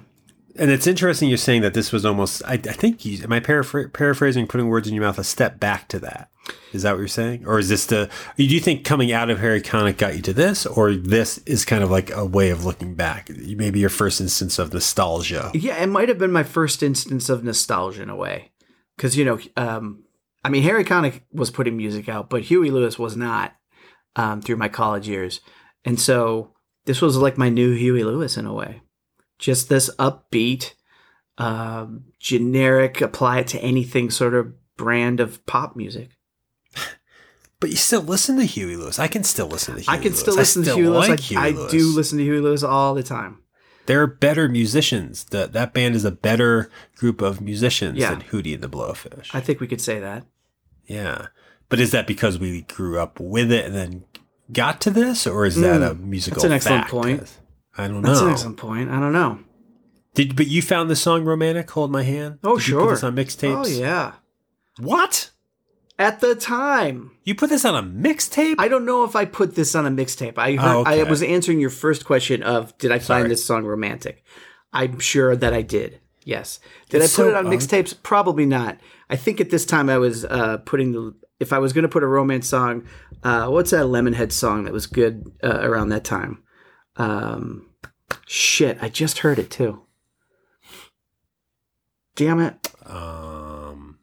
And 0.57 0.69
it's 0.69 0.87
interesting 0.87 1.29
you're 1.29 1.37
saying 1.37 1.61
that 1.61 1.73
this 1.73 1.91
was 1.91 2.05
almost, 2.05 2.43
I, 2.45 2.53
I 2.53 2.57
think 2.57 3.05
you, 3.05 3.23
am 3.23 3.31
I 3.31 3.39
paraphr- 3.39 3.91
paraphrasing, 3.93 4.47
putting 4.47 4.67
words 4.67 4.87
in 4.87 4.93
your 4.93 5.03
mouth, 5.03 5.17
a 5.17 5.23
step 5.23 5.59
back 5.59 5.87
to 5.89 5.99
that? 5.99 6.29
Is 6.73 6.83
that 6.83 6.91
what 6.91 6.99
you're 6.99 7.07
saying? 7.07 7.45
Or 7.45 7.59
is 7.59 7.69
this 7.69 7.85
the, 7.85 8.09
do 8.35 8.43
you 8.43 8.59
think 8.59 8.83
coming 8.83 9.11
out 9.11 9.29
of 9.29 9.39
Harry 9.39 9.61
Connick 9.61 9.97
got 9.97 10.15
you 10.15 10.21
to 10.23 10.33
this? 10.33 10.65
Or 10.65 10.93
this 10.93 11.37
is 11.39 11.63
kind 11.63 11.83
of 11.83 11.91
like 11.91 12.11
a 12.11 12.25
way 12.25 12.49
of 12.49 12.65
looking 12.65 12.95
back? 12.95 13.29
Maybe 13.29 13.79
your 13.79 13.89
first 13.89 14.19
instance 14.19 14.59
of 14.59 14.73
nostalgia? 14.73 15.51
Yeah, 15.53 15.81
it 15.81 15.87
might 15.87 16.09
have 16.09 16.17
been 16.17 16.31
my 16.31 16.43
first 16.43 16.83
instance 16.83 17.29
of 17.29 17.43
nostalgia 17.43 18.01
in 18.01 18.09
a 18.09 18.15
way. 18.15 18.51
Because, 18.97 19.15
you 19.15 19.23
know, 19.23 19.39
um, 19.55 20.03
I 20.43 20.49
mean, 20.49 20.63
Harry 20.63 20.83
Connick 20.83 21.21
was 21.31 21.49
putting 21.49 21.77
music 21.77 22.09
out, 22.09 22.29
but 22.29 22.43
Huey 22.43 22.71
Lewis 22.71 22.99
was 22.99 23.15
not 23.15 23.55
um, 24.15 24.41
through 24.41 24.57
my 24.57 24.67
college 24.67 25.07
years. 25.07 25.39
And 25.85 25.99
so 25.99 26.53
this 26.85 27.01
was 27.01 27.15
like 27.15 27.37
my 27.37 27.49
new 27.49 27.73
Huey 27.73 28.03
Lewis 28.03 28.37
in 28.37 28.45
a 28.45 28.53
way. 28.53 28.81
Just 29.41 29.67
this 29.67 29.89
upbeat, 29.99 30.73
um, 31.37 32.05
generic, 32.19 33.01
apply 33.01 33.39
it 33.39 33.47
to 33.47 33.59
anything 33.59 34.09
sort 34.09 34.33
of 34.35 34.53
brand 34.77 35.19
of 35.19 35.45
pop 35.45 35.75
music. 35.75 36.11
But 37.59 37.69
you 37.69 37.75
still 37.75 38.01
listen 38.01 38.37
to 38.37 38.43
Huey 38.43 38.75
Lewis. 38.75 38.97
I 38.97 39.07
can 39.07 39.23
still 39.23 39.45
listen 39.47 39.75
to 39.75 39.81
Huey 39.81 39.87
Lewis. 39.87 39.99
I 39.99 40.01
can 40.01 40.11
Lewis. 40.11 40.19
still 40.19 40.35
listen 40.35 40.63
still 40.63 40.75
to 40.77 40.81
Huey 40.81 40.89
Lewis. 40.91 41.09
like 41.09 41.19
I, 41.19 41.21
Huey 41.21 41.41
I 41.41 41.49
Lewis. 41.51 41.71
do 41.71 41.95
listen 41.95 42.17
to 42.17 42.23
Huey 42.23 42.39
Lewis 42.39 42.63
all 42.63 42.95
the 42.95 43.03
time. 43.03 43.37
They're 43.85 44.07
better 44.07 44.47
musicians. 44.49 45.25
That 45.25 45.53
that 45.53 45.71
band 45.71 45.93
is 45.95 46.03
a 46.03 46.09
better 46.11 46.71
group 46.95 47.21
of 47.21 47.39
musicians 47.39 47.99
Yeah. 47.99 48.09
than 48.15 48.21
Hootie 48.23 48.55
and 48.55 48.63
the 48.63 48.67
Blowfish. 48.69 49.29
I 49.33 49.41
think 49.41 49.59
we 49.59 49.67
could 49.67 49.81
say 49.81 49.99
that. 49.99 50.25
yeah. 50.87 51.27
But 51.69 51.79
is 51.79 51.91
that 51.91 52.07
because 52.07 52.37
we 52.39 52.63
grew 52.63 52.99
up 52.99 53.19
with 53.19 53.51
it 53.51 53.65
and 53.65 53.75
then 53.75 54.03
got 54.51 54.81
to 54.81 54.89
this, 54.89 55.25
or 55.27 55.45
is 55.45 55.55
that 55.57 55.81
a 55.83 55.93
musical? 55.93 56.41
Mm, 56.41 56.45
an 56.47 56.51
excellent 56.53 56.81
fact? 56.81 56.91
point. 56.91 57.37
I 57.81 57.87
don't 57.87 58.01
know. 58.01 58.09
That's 58.09 58.21
an 58.21 58.29
excellent 58.29 58.57
point. 58.57 58.89
I 58.89 58.99
don't 58.99 59.13
know. 59.13 59.39
Did 60.13 60.35
but 60.35 60.47
you 60.47 60.61
found 60.61 60.89
the 60.89 60.95
song 60.95 61.23
"Romantic"? 61.23 61.69
Hold 61.71 61.91
my 61.91 62.03
hand. 62.03 62.39
Oh, 62.43 62.57
Did 62.57 62.67
You 62.67 62.75
put 62.75 62.81
sure. 62.81 62.91
this 62.91 63.03
on 63.03 63.15
mixtapes. 63.15 63.65
Oh, 63.65 63.67
yeah. 63.67 64.13
What? 64.79 65.31
At 65.99 66.19
the 66.19 66.35
time. 66.35 67.11
You 67.23 67.35
put 67.35 67.49
this 67.49 67.63
on 67.63 67.75
a 67.75 67.83
mixtape? 67.87 68.55
I 68.57 68.67
don't 68.67 68.85
know 68.85 69.03
if 69.03 69.15
I 69.15 69.25
put 69.25 69.55
this 69.55 69.75
on 69.75 69.85
a 69.85 69.91
mixtape. 69.91 70.37
I 70.37 70.53
heard, 70.53 70.59
Oh, 70.75 70.79
okay. 70.81 71.01
I 71.01 71.03
was 71.03 71.21
answering 71.21 71.59
your 71.59 71.69
first 71.69 72.05
question 72.05 72.41
of 72.43 72.75
did 72.79 72.91
I 72.91 72.97
Sorry. 72.97 73.21
find 73.21 73.31
this 73.31 73.45
song 73.45 73.65
romantic? 73.65 74.23
I'm 74.73 74.99
sure 74.99 75.35
that 75.35 75.53
I 75.53 75.61
did. 75.61 75.99
Yes. 76.23 76.59
Did 76.89 77.01
It's 77.01 77.13
I 77.17 77.23
put 77.23 77.25
so 77.25 77.29
it 77.29 77.35
on 77.35 77.45
mixtapes? 77.45 77.95
Probably 78.01 78.45
not. 78.45 78.79
I 79.09 79.15
think 79.15 79.39
at 79.41 79.49
this 79.49 79.65
time 79.65 79.89
I 79.89 79.97
was 79.97 80.25
uh, 80.25 80.57
putting 80.65 80.91
the 80.93 81.15
if 81.39 81.51
I 81.53 81.57
was 81.59 81.73
going 81.73 81.83
to 81.83 81.89
put 81.89 82.03
a 82.03 82.07
romance 82.07 82.47
song, 82.47 82.87
uh, 83.23 83.47
what's 83.47 83.71
that 83.71 83.85
Lemonhead 83.87 84.31
song 84.31 84.63
that 84.65 84.73
was 84.73 84.85
good 84.87 85.31
uh, 85.43 85.59
around 85.61 85.89
that 85.89 86.03
time? 86.03 86.43
Um, 86.97 87.67
shit, 88.27 88.77
I 88.81 88.89
just 88.89 89.19
heard 89.19 89.39
it 89.39 89.49
too. 89.49 89.81
Damn 92.15 92.39
it! 92.39 92.67
um, 92.85 93.97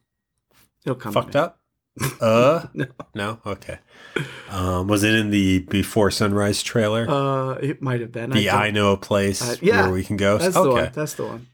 It'll 0.85 0.97
come. 0.97 1.13
fucked 1.13 1.37
up. 1.37 1.61
Uh, 2.21 2.67
No. 2.75 2.87
no. 3.15 3.41
Okay. 3.45 3.79
Um, 4.51 4.87
was 4.87 5.03
it 5.05 5.15
in 5.15 5.31
the 5.31 5.61
Before 5.61 6.11
Sunrise 6.11 6.63
trailer? 6.63 7.09
Uh, 7.09 7.55
it 7.55 7.83
might 7.83 8.01
have 8.01 8.13
been. 8.13 8.31
the 8.31 8.45
don't- 8.45 8.55
I 8.55 8.71
know 8.71 8.93
a 8.93 8.97
place 8.97 9.43
Uh, 9.43 9.57
yeah, 9.61 9.83
where 9.83 9.93
we 9.93 10.05
can 10.05 10.17
go. 10.17 10.39
That's 10.39 10.55
the 10.55 10.71
one. 10.71 10.91
That's 10.95 11.15
the 11.15 11.27
one. 11.27 11.47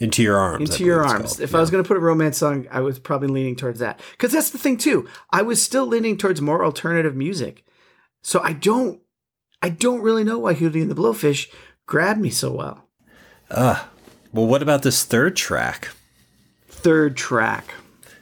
Into 0.00 0.22
your 0.22 0.36
arms. 0.38 0.70
Into 0.70 0.84
Your 0.84 1.04
Arms. 1.04 1.40
If 1.40 1.56
I 1.56 1.58
was 1.60 1.70
going 1.70 1.82
to 1.82 1.88
put 1.88 1.96
a 1.96 2.00
romance 2.00 2.38
song, 2.38 2.68
I 2.70 2.80
was 2.82 3.00
probably 3.00 3.26
leaning 3.26 3.56
towards 3.56 3.80
that. 3.80 3.98
Because 4.12 4.30
that's 4.30 4.50
the 4.50 4.58
thing, 4.58 4.76
too. 4.76 5.08
I 5.32 5.42
was 5.42 5.60
still 5.60 5.88
leaning 5.88 6.16
towards 6.16 6.40
more 6.40 6.64
alternative 6.64 7.16
music. 7.16 7.64
So 8.22 8.38
I 8.40 8.52
don't, 8.52 9.00
I 9.60 9.70
don't 9.70 10.00
really 10.00 10.22
know 10.22 10.38
why 10.38 10.54
Hootie 10.54 10.80
and 10.82 10.88
the 10.90 10.94
Blowfish 10.94 11.48
grabbed 11.88 12.20
me 12.20 12.30
so 12.30 12.52
well. 12.52 12.84
Uh, 13.50 13.82
well, 14.32 14.46
what 14.46 14.62
about 14.62 14.82
this 14.82 15.04
third 15.04 15.34
track? 15.34 15.88
Third 16.68 17.16
track. 17.16 17.74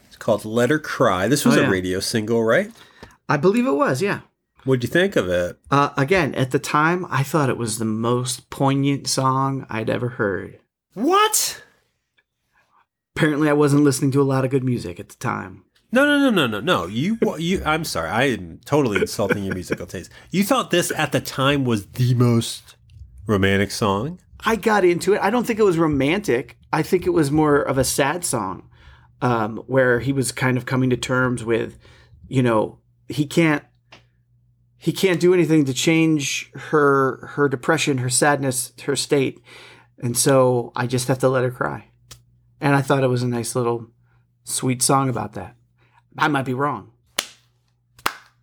It's 0.06 0.16
called 0.16 0.46
"Let 0.46 0.70
Her 0.70 0.78
Cry." 0.78 1.28
This 1.28 1.44
was 1.44 1.58
Oh, 1.58 1.64
a 1.64 1.70
radio 1.70 2.00
single, 2.00 2.42
right? 2.42 2.70
I 3.28 3.36
believe 3.36 3.66
it 3.66 3.72
was, 3.72 4.00
yeah. 4.00 4.20
What'd 4.64 4.82
you 4.84 4.88
think 4.88 5.14
of 5.16 5.28
it? 5.28 5.58
Uh, 5.70 5.90
again, 5.96 6.34
at 6.34 6.50
the 6.52 6.58
time, 6.58 7.06
I 7.10 7.22
thought 7.22 7.50
it 7.50 7.58
was 7.58 7.78
the 7.78 7.84
most 7.84 8.48
poignant 8.50 9.06
song 9.08 9.66
I'd 9.68 9.90
ever 9.90 10.10
heard. 10.10 10.58
What? 10.94 11.62
Apparently, 13.14 13.48
I 13.48 13.52
wasn't 13.52 13.84
listening 13.84 14.10
to 14.12 14.22
a 14.22 14.24
lot 14.24 14.44
of 14.44 14.50
good 14.50 14.64
music 14.64 15.00
at 15.00 15.08
the 15.08 15.16
time. 15.16 15.64
No, 15.92 16.04
no, 16.04 16.18
no, 16.18 16.30
no, 16.30 16.46
no, 16.46 16.60
no. 16.60 16.86
You, 16.86 17.18
you. 17.38 17.62
I'm 17.64 17.84
sorry. 17.84 18.10
I 18.10 18.24
am 18.24 18.60
totally 18.64 19.00
insulting 19.00 19.44
your 19.44 19.54
musical 19.54 19.86
taste. 19.86 20.10
You 20.30 20.44
thought 20.44 20.70
this 20.70 20.90
at 20.92 21.12
the 21.12 21.20
time 21.20 21.64
was 21.64 21.86
the 21.86 22.14
most 22.14 22.75
romantic 23.26 23.70
song. 23.70 24.20
I 24.40 24.56
got 24.56 24.84
into 24.84 25.14
it. 25.14 25.20
I 25.22 25.30
don't 25.30 25.46
think 25.46 25.58
it 25.58 25.64
was 25.64 25.78
romantic. 25.78 26.58
I 26.72 26.82
think 26.82 27.06
it 27.06 27.10
was 27.10 27.30
more 27.30 27.60
of 27.60 27.78
a 27.78 27.84
sad 27.84 28.24
song, 28.24 28.68
um, 29.22 29.58
where 29.66 30.00
he 30.00 30.12
was 30.12 30.32
kind 30.32 30.56
of 30.56 30.66
coming 30.66 30.90
to 30.90 30.96
terms 30.96 31.44
with, 31.44 31.78
you 32.28 32.42
know, 32.42 32.78
he 33.08 33.26
can't 33.26 33.64
he 34.78 34.92
can't 34.92 35.20
do 35.20 35.32
anything 35.34 35.64
to 35.64 35.74
change 35.74 36.52
her 36.54 37.26
her 37.34 37.48
depression, 37.48 37.98
her 37.98 38.10
sadness, 38.10 38.72
her 38.84 38.96
state, 38.96 39.40
and 39.98 40.16
so 40.16 40.72
I 40.76 40.86
just 40.86 41.08
have 41.08 41.18
to 41.20 41.28
let 41.28 41.44
her 41.44 41.50
cry. 41.50 41.90
And 42.60 42.74
I 42.74 42.82
thought 42.82 43.04
it 43.04 43.08
was 43.08 43.22
a 43.22 43.28
nice 43.28 43.56
little 43.56 43.88
sweet 44.44 44.82
song 44.82 45.08
about 45.08 45.32
that. 45.32 45.56
I 46.18 46.28
might 46.28 46.44
be 46.44 46.54
wrong. 46.54 46.92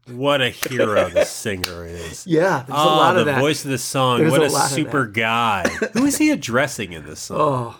What 0.07 0.41
a 0.41 0.49
hero 0.49 1.09
the 1.09 1.25
singer 1.25 1.85
is. 1.85 2.27
Yeah, 2.27 2.63
there's 2.67 2.69
oh, 2.69 2.73
a 2.73 2.75
ah, 2.75 2.97
lot 2.97 3.13
the 3.13 3.19
of 3.21 3.25
that. 3.27 3.39
voice 3.39 3.63
of 3.63 3.71
the 3.71 3.77
song. 3.77 4.19
There's 4.19 4.31
what 4.31 4.41
a 4.41 4.45
a, 4.45 4.49
super 4.49 5.05
guy. 5.05 5.63
Who 5.93 6.05
is 6.05 6.17
he 6.17 6.29
addressing 6.31 6.91
in 6.93 7.05
this 7.05 7.21
song? 7.21 7.37
oh, 7.39 7.79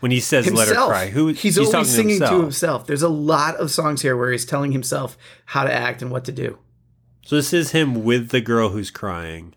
when 0.00 0.10
he 0.10 0.20
says 0.20 0.50
"Let 0.50 0.68
her 0.68 0.74
cry," 0.74 1.08
who 1.08 1.28
he's, 1.28 1.56
talking 1.56 1.74
always 1.74 1.90
singing 1.90 2.18
to 2.18 2.24
himself. 2.24 2.42
himself. 2.42 2.86
There's 2.86 3.02
a 3.02 3.08
lot 3.08 3.56
of 3.56 3.70
songs 3.70 4.00
here 4.00 4.16
where 4.16 4.32
he's 4.32 4.46
telling 4.46 4.72
himself 4.72 5.18
how 5.46 5.64
to 5.64 5.72
act 5.72 6.00
and 6.00 6.10
what 6.10 6.24
to 6.24 6.32
do. 6.32 6.58
So 7.26 7.36
this 7.36 7.52
is 7.52 7.72
him 7.72 8.02
with 8.02 8.30
the 8.30 8.40
girl 8.40 8.70
who's 8.70 8.90
crying. 8.90 9.54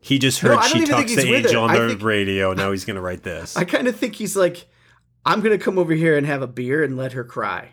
He 0.00 0.20
just 0.20 0.38
heard 0.38 0.60
don't 0.60 0.68
she 0.68 0.84
talks 0.84 1.12
to 1.14 1.20
he's 1.20 1.46
Angel 1.46 1.64
on 1.64 1.74
the 1.74 1.88
think- 1.88 2.02
radio. 2.02 2.52
Now 2.54 2.70
he's 2.72 2.84
gonna 2.84 3.00
write 3.00 3.24
this. 3.24 3.56
I 3.56 3.64
kind 3.64 3.88
of 3.88 3.96
think 3.96 4.14
he's 4.14 4.36
like, 4.36 4.66
I'm 5.24 5.40
gonna 5.40 5.58
come 5.58 5.78
over 5.78 5.94
here 5.94 6.16
and 6.16 6.24
have 6.26 6.42
a 6.42 6.46
beer 6.46 6.84
and 6.84 6.96
let 6.96 7.12
her 7.14 7.24
cry. 7.24 7.70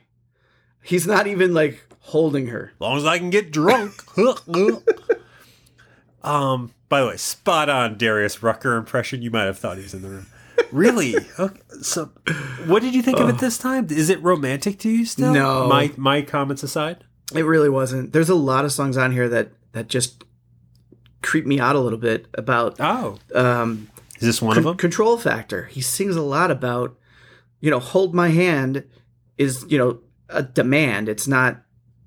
He's 0.82 1.06
not 1.06 1.28
even 1.28 1.54
like 1.54 1.86
holding 2.04 2.48
her. 2.48 2.72
as 2.76 2.82
long 2.82 2.98
as 2.98 3.06
I 3.06 3.18
can 3.18 3.30
get 3.30 3.52
drunk. 3.52 3.94
um. 6.24 6.72
By 6.90 7.02
the 7.02 7.08
way, 7.08 7.18
spot 7.18 7.70
on 7.70 7.98
Darius 7.98 8.44
Rucker 8.44 8.76
impression. 8.76 9.24
You 9.24 9.32
might 9.32 9.46
have 9.46 9.58
thought 9.58 9.78
he 9.78 9.84
was 9.84 9.96
in 9.96 10.04
the 10.04 10.10
room. 10.10 10.28
Really? 10.72 11.16
Okay. 11.40 11.60
So, 11.82 12.12
what 12.68 12.84
did 12.84 12.94
you 12.94 13.02
think 13.02 13.20
of 13.20 13.28
it 13.30 13.40
this 13.40 13.58
time? 13.58 13.88
Is 13.90 14.10
it 14.12 14.22
romantic 14.22 14.78
to 14.80 14.90
you 14.90 15.04
still? 15.06 15.34
No. 15.34 15.68
My 15.68 15.92
my 15.98 16.22
comments 16.22 16.62
aside. 16.62 17.04
It 17.34 17.42
really 17.44 17.70
wasn't. 17.70 18.14
There's 18.14 18.30
a 18.30 18.36
lot 18.36 18.64
of 18.64 18.72
songs 18.72 18.96
on 18.96 19.12
here 19.12 19.28
that 19.30 19.50
that 19.72 19.88
just 19.88 20.24
creep 21.24 21.48
me 21.48 21.60
out 21.60 21.76
a 21.76 21.80
little 21.80 21.98
bit 21.98 22.28
about 22.36 22.76
Oh, 22.80 23.18
um, 23.34 23.90
is 24.18 24.22
this 24.28 24.42
one 24.42 24.56
of 24.58 24.64
them? 24.64 24.78
control 24.78 25.18
factor. 25.18 25.66
He 25.66 25.82
sings 25.82 26.16
a 26.16 26.22
lot 26.22 26.52
about, 26.52 26.96
you 27.60 27.72
know, 27.72 27.80
hold 27.80 28.14
my 28.14 28.30
hand 28.30 28.84
is 29.40 29.66
you 29.68 29.80
know 29.80 30.00
a 30.30 30.44
demand. 30.44 31.10
It's 31.10 31.28
not, 31.28 31.63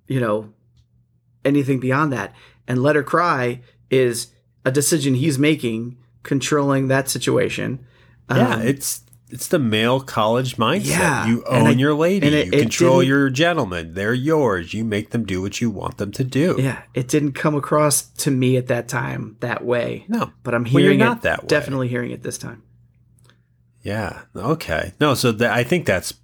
you 0.09 0.21
know, 0.21 0.53
anything 1.45 1.81
beyond 1.81 2.12
that. 2.12 2.35
And 2.69 2.83
let 2.83 2.97
her 2.97 3.03
cry 3.03 3.61
is 3.90 4.29
a 4.64 4.71
decision 4.73 5.14
he's 5.14 5.38
making, 5.38 5.97
controlling 6.23 6.88
that 6.88 7.09
situation. 7.09 7.85
yeah, 8.31 8.55
Um, 8.57 8.62
it's 8.62 9.03
it's 9.29 9.49
the 9.49 9.59
male 9.59 9.99
college 10.01 10.57
mindset. 10.57 10.87
Yeah, 10.99 11.27
you 11.27 11.42
own 11.47 11.71
it- 11.73 11.79
your 11.79 11.95
lady. 11.95 12.29
it- 12.29 12.47
you 12.47 12.53
it 12.53 12.61
control 12.62 13.03
your 13.03 13.29
gentleman. 13.31 13.95
They're 13.95 14.14
yours. 14.14 14.73
You 14.73 14.85
make 14.85 15.11
them 15.11 15.25
do 15.25 15.42
what 15.42 15.61
you 15.61 15.69
want 15.69 15.99
them 15.99 16.12
to 16.12 16.23
do. 16.25 16.57
Yeah, 16.59 16.83
it 16.95 17.09
didn't 17.09 17.33
come 17.33 17.55
across 17.57 18.03
to 18.03 18.31
me 18.31 18.57
at 18.57 18.69
that 18.69 18.87
time 18.88 19.37
that 19.40 19.64
way. 19.64 20.05
No, 20.09 20.31
But 20.45 20.55
I'm 20.55 20.62
Well, 20.64 20.71
hearing 20.83 20.99
not 21.01 21.19
it 21.19 21.23
that 21.23 21.42
way. 21.42 21.49
definitely 21.49 21.88
hearing 21.88 22.12
it 22.12 22.23
this 22.23 22.38
time. 22.38 22.62
Yeah. 23.83 24.23
Okay. 24.35 24.92
No. 25.01 25.14
So 25.14 25.31
that 25.33 25.53
I 25.53 25.62
think 25.64 25.87
that's 25.87 26.14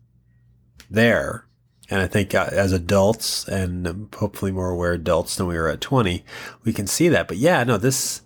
there, 0.90 1.46
and 1.92 2.00
I 2.00 2.06
think 2.06 2.34
uh, 2.34 2.48
as 2.50 2.72
adults 2.72 3.46
and 3.46 4.08
hopefully 4.16 4.50
more 4.50 4.70
aware 4.70 4.92
adults 4.92 5.36
than 5.36 5.46
we 5.46 5.54
were 5.56 5.68
at 5.68 5.80
twenty, 5.80 6.24
we 6.64 6.72
can 6.72 6.86
see 6.86 7.08
that. 7.08 7.28
But 7.28 7.36
yeah, 7.36 7.62
no. 7.64 7.76
This. 7.76 8.22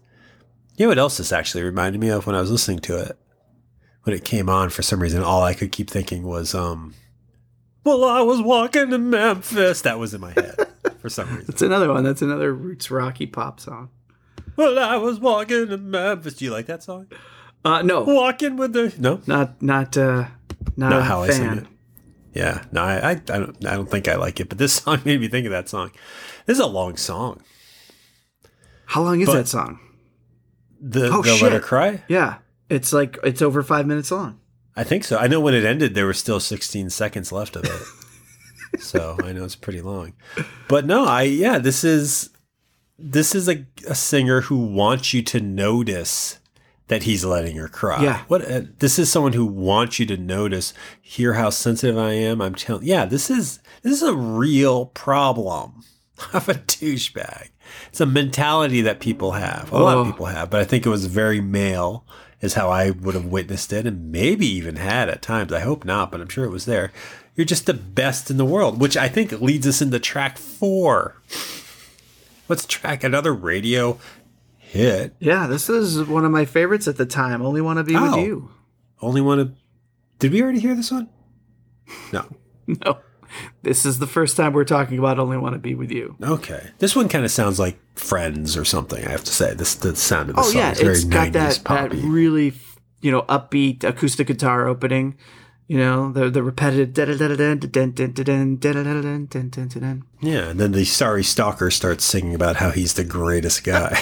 You 0.76 0.84
know 0.84 0.90
what 0.90 0.98
else 0.98 1.16
this 1.16 1.32
actually 1.32 1.62
reminded 1.64 2.00
me 2.00 2.08
of 2.10 2.26
when 2.26 2.36
I 2.36 2.40
was 2.40 2.50
listening 2.50 2.80
to 2.80 2.98
it? 3.00 3.18
When 4.02 4.14
it 4.14 4.24
came 4.24 4.48
on, 4.48 4.68
for 4.70 4.82
some 4.82 5.00
reason, 5.00 5.22
all 5.22 5.42
I 5.42 5.54
could 5.54 5.72
keep 5.72 5.90
thinking 5.90 6.22
was, 6.22 6.54
um, 6.54 6.94
"Well, 7.82 8.04
I 8.04 8.20
was 8.20 8.40
walking 8.40 8.90
to 8.90 8.98
Memphis." 8.98 9.80
That 9.82 9.98
was 9.98 10.14
in 10.14 10.20
my 10.20 10.32
head 10.32 10.56
for 11.00 11.08
some 11.08 11.28
reason. 11.30 11.46
That's 11.48 11.62
another 11.62 11.92
one. 11.92 12.04
That's 12.04 12.22
another 12.22 12.52
roots 12.54 12.90
rocky 12.90 13.26
pop 13.26 13.58
song. 13.58 13.88
Well, 14.56 14.78
I 14.78 14.96
was 14.96 15.18
walking 15.20 15.68
to 15.68 15.76
Memphis. 15.76 16.34
Do 16.34 16.44
you 16.44 16.50
like 16.50 16.66
that 16.66 16.82
song? 16.82 17.08
Uh, 17.64 17.82
no, 17.82 18.04
Walking 18.04 18.56
with 18.56 18.72
the 18.74 18.94
no. 18.98 19.20
not 19.26 19.60
not 19.60 19.96
uh, 19.96 20.28
not, 20.76 20.90
Not 20.90 21.00
a 21.00 21.04
how 21.04 21.22
I 21.22 21.30
sing 21.30 21.44
fan. 21.48 21.58
it. 21.58 21.66
Yeah, 22.36 22.64
no, 22.70 22.82
I, 22.82 22.96
I, 22.96 23.10
I 23.12 23.14
don't, 23.16 23.64
I 23.66 23.74
don't 23.74 23.90
think 23.90 24.08
I 24.08 24.16
like 24.16 24.40
it. 24.40 24.48
But 24.50 24.58
this 24.58 24.72
song 24.82 25.00
made 25.04 25.20
me 25.20 25.28
think 25.28 25.46
of 25.46 25.52
that 25.52 25.68
song. 25.68 25.90
This 26.44 26.58
is 26.58 26.62
a 26.64 26.66
long 26.66 26.96
song. 26.96 27.42
How 28.86 29.02
long 29.02 29.20
is 29.20 29.26
But- 29.26 29.34
that 29.34 29.48
song? 29.48 29.80
The 30.80 31.08
Oh, 31.10 31.22
the 31.22 31.30
shit. 31.32 31.42
Let 31.42 31.52
Her 31.52 31.60
Cry. 31.60 32.02
Yeah, 32.08 32.36
it's 32.68 32.92
like 32.92 33.18
it's 33.24 33.40
over 33.40 33.62
five 33.62 33.86
minutes 33.86 34.10
long. 34.10 34.38
I 34.76 34.84
think 34.84 35.04
so. 35.04 35.16
I 35.16 35.26
know 35.26 35.40
when 35.40 35.54
it 35.54 35.64
ended, 35.64 35.94
there 35.94 36.04
were 36.04 36.12
still 36.12 36.38
16 36.38 36.90
seconds 36.90 37.32
left 37.32 37.56
of 37.56 37.64
it. 37.64 38.80
so 38.82 39.16
I 39.24 39.32
know 39.32 39.44
it's 39.44 39.56
pretty 39.56 39.80
long. 39.80 40.12
But 40.68 40.84
no, 40.84 41.06
I 41.06 41.22
yeah, 41.22 41.56
this 41.58 41.82
is 41.82 42.28
this 42.98 43.34
is 43.34 43.48
a, 43.48 43.64
a 43.88 43.94
singer 43.94 44.42
who 44.42 44.58
wants 44.66 45.14
you 45.14 45.22
to 45.22 45.40
notice 45.40 46.38
that 46.88 47.02
he's 47.04 47.24
letting 47.24 47.56
her 47.56 47.68
cry. 47.68 48.02
Yeah. 48.02 48.22
What 48.28 48.48
uh, 48.50 48.62
this 48.78 48.98
is 48.98 49.10
someone 49.10 49.32
who 49.32 49.44
wants 49.46 49.98
you 49.98 50.06
to 50.06 50.16
notice, 50.16 50.72
hear 51.00 51.34
how 51.34 51.50
sensitive 51.50 51.98
I 51.98 52.12
am. 52.12 52.40
I'm 52.40 52.54
telling. 52.54 52.86
Yeah, 52.86 53.04
this 53.06 53.28
is 53.30 53.58
this 53.82 53.92
is 53.94 54.02
a 54.02 54.14
real 54.14 54.86
problem 54.86 55.82
of 56.32 56.48
a 56.48 56.54
douchebag. 56.54 57.48
It's 57.88 58.00
a 58.00 58.06
mentality 58.06 58.80
that 58.82 59.00
people 59.00 59.32
have. 59.32 59.72
A 59.72 59.78
lot 59.78 59.98
of 59.98 60.06
Oh. 60.06 60.10
people 60.12 60.26
have, 60.26 60.50
but 60.50 60.60
I 60.60 60.64
think 60.64 60.86
it 60.86 60.90
was 60.90 61.06
very 61.06 61.40
male. 61.40 62.04
Is 62.42 62.52
how 62.54 62.68
I 62.68 62.90
would 62.90 63.14
have 63.14 63.24
witnessed 63.24 63.72
it, 63.72 63.86
and 63.86 64.12
maybe 64.12 64.46
even 64.46 64.76
had 64.76 65.08
at 65.08 65.22
times. 65.22 65.54
I 65.54 65.60
hope 65.60 65.86
not, 65.86 66.12
but 66.12 66.20
I'm 66.20 66.28
sure 66.28 66.44
it 66.44 66.50
was 66.50 66.66
there. 66.66 66.92
You're 67.34 67.46
just 67.46 67.64
the 67.64 67.72
best 67.74 68.30
in 68.30 68.36
the 68.36 68.44
world, 68.44 68.78
which 68.78 68.94
I 68.96 69.08
think 69.08 69.32
leads 69.40 69.66
us 69.66 69.80
into 69.80 69.98
track 69.98 70.36
four. 70.36 71.16
What's 72.46 72.66
track? 72.66 73.02
Another 73.02 73.32
radio 73.34 73.98
hit. 74.66 75.14
Yeah, 75.20 75.46
this 75.46 75.68
is 75.68 76.02
one 76.04 76.24
of 76.24 76.30
my 76.30 76.44
favorites 76.44 76.88
at 76.88 76.96
the 76.96 77.06
time. 77.06 77.42
Only 77.42 77.60
want 77.60 77.78
to 77.78 77.84
be 77.84 77.96
oh, 77.96 78.16
with 78.16 78.26
you. 78.26 78.50
Only 79.00 79.20
want 79.20 79.40
to. 79.40 79.60
Did 80.18 80.32
we 80.32 80.42
already 80.42 80.60
hear 80.60 80.74
this 80.74 80.90
one? 80.90 81.08
No. 82.12 82.26
no. 82.66 82.98
This 83.62 83.84
is 83.84 83.98
the 83.98 84.06
first 84.06 84.36
time 84.36 84.52
we're 84.52 84.64
talking 84.64 84.98
about 84.98 85.18
only 85.18 85.36
want 85.36 85.54
to 85.54 85.58
be 85.58 85.74
with 85.74 85.90
you. 85.90 86.16
Okay. 86.22 86.70
This 86.78 86.96
one 86.96 87.08
kind 87.08 87.24
of 87.24 87.30
sounds 87.30 87.58
like 87.58 87.78
Friends 87.94 88.56
or 88.56 88.64
something. 88.64 89.04
I 89.06 89.10
have 89.10 89.24
to 89.24 89.32
say 89.32 89.54
this 89.54 89.74
the 89.74 89.96
sound 89.96 90.28
of 90.30 90.36
the 90.36 90.42
oh, 90.42 90.44
song. 90.44 90.56
Oh 90.56 90.58
yeah, 90.58 90.70
it's, 90.72 90.80
it's 90.80 91.04
got 91.04 91.32
that 91.32 91.60
poppy. 91.64 91.96
that 91.96 92.06
really 92.06 92.52
you 93.00 93.10
know 93.10 93.22
upbeat 93.22 93.84
acoustic 93.84 94.26
guitar 94.26 94.68
opening. 94.68 95.16
You 95.66 95.78
know, 95.78 96.12
the 96.12 96.28
the 96.28 96.42
repetitive 96.42 96.92
Yeah, 100.20 100.50
and 100.50 100.60
then 100.60 100.72
the 100.72 100.84
sorry 100.84 101.24
stalker 101.24 101.70
starts 101.70 102.04
singing 102.04 102.34
about 102.34 102.56
how 102.56 102.70
he's 102.70 102.94
the 102.94 103.04
greatest 103.04 103.64
guy 103.64 103.98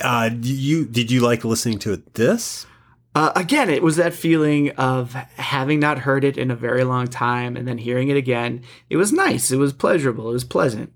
uh, 0.00 0.30
you 0.40 0.84
did 0.84 1.10
you 1.10 1.20
like 1.20 1.44
listening 1.44 1.78
to 1.80 1.92
it? 1.92 2.14
This 2.14 2.66
Uh, 3.14 3.32
again, 3.34 3.68
it 3.68 3.82
was 3.82 3.96
that 3.96 4.14
feeling 4.14 4.70
of 4.72 5.14
having 5.14 5.80
not 5.80 5.98
heard 5.98 6.24
it 6.24 6.38
in 6.38 6.50
a 6.50 6.56
very 6.56 6.84
long 6.84 7.08
time 7.08 7.56
and 7.56 7.66
then 7.66 7.78
hearing 7.78 8.08
it 8.08 8.16
again. 8.16 8.62
It 8.88 8.96
was 8.96 9.12
nice. 9.12 9.50
It 9.50 9.56
was 9.56 9.72
pleasurable. 9.72 10.30
It 10.30 10.34
was 10.34 10.44
pleasant. 10.44 10.92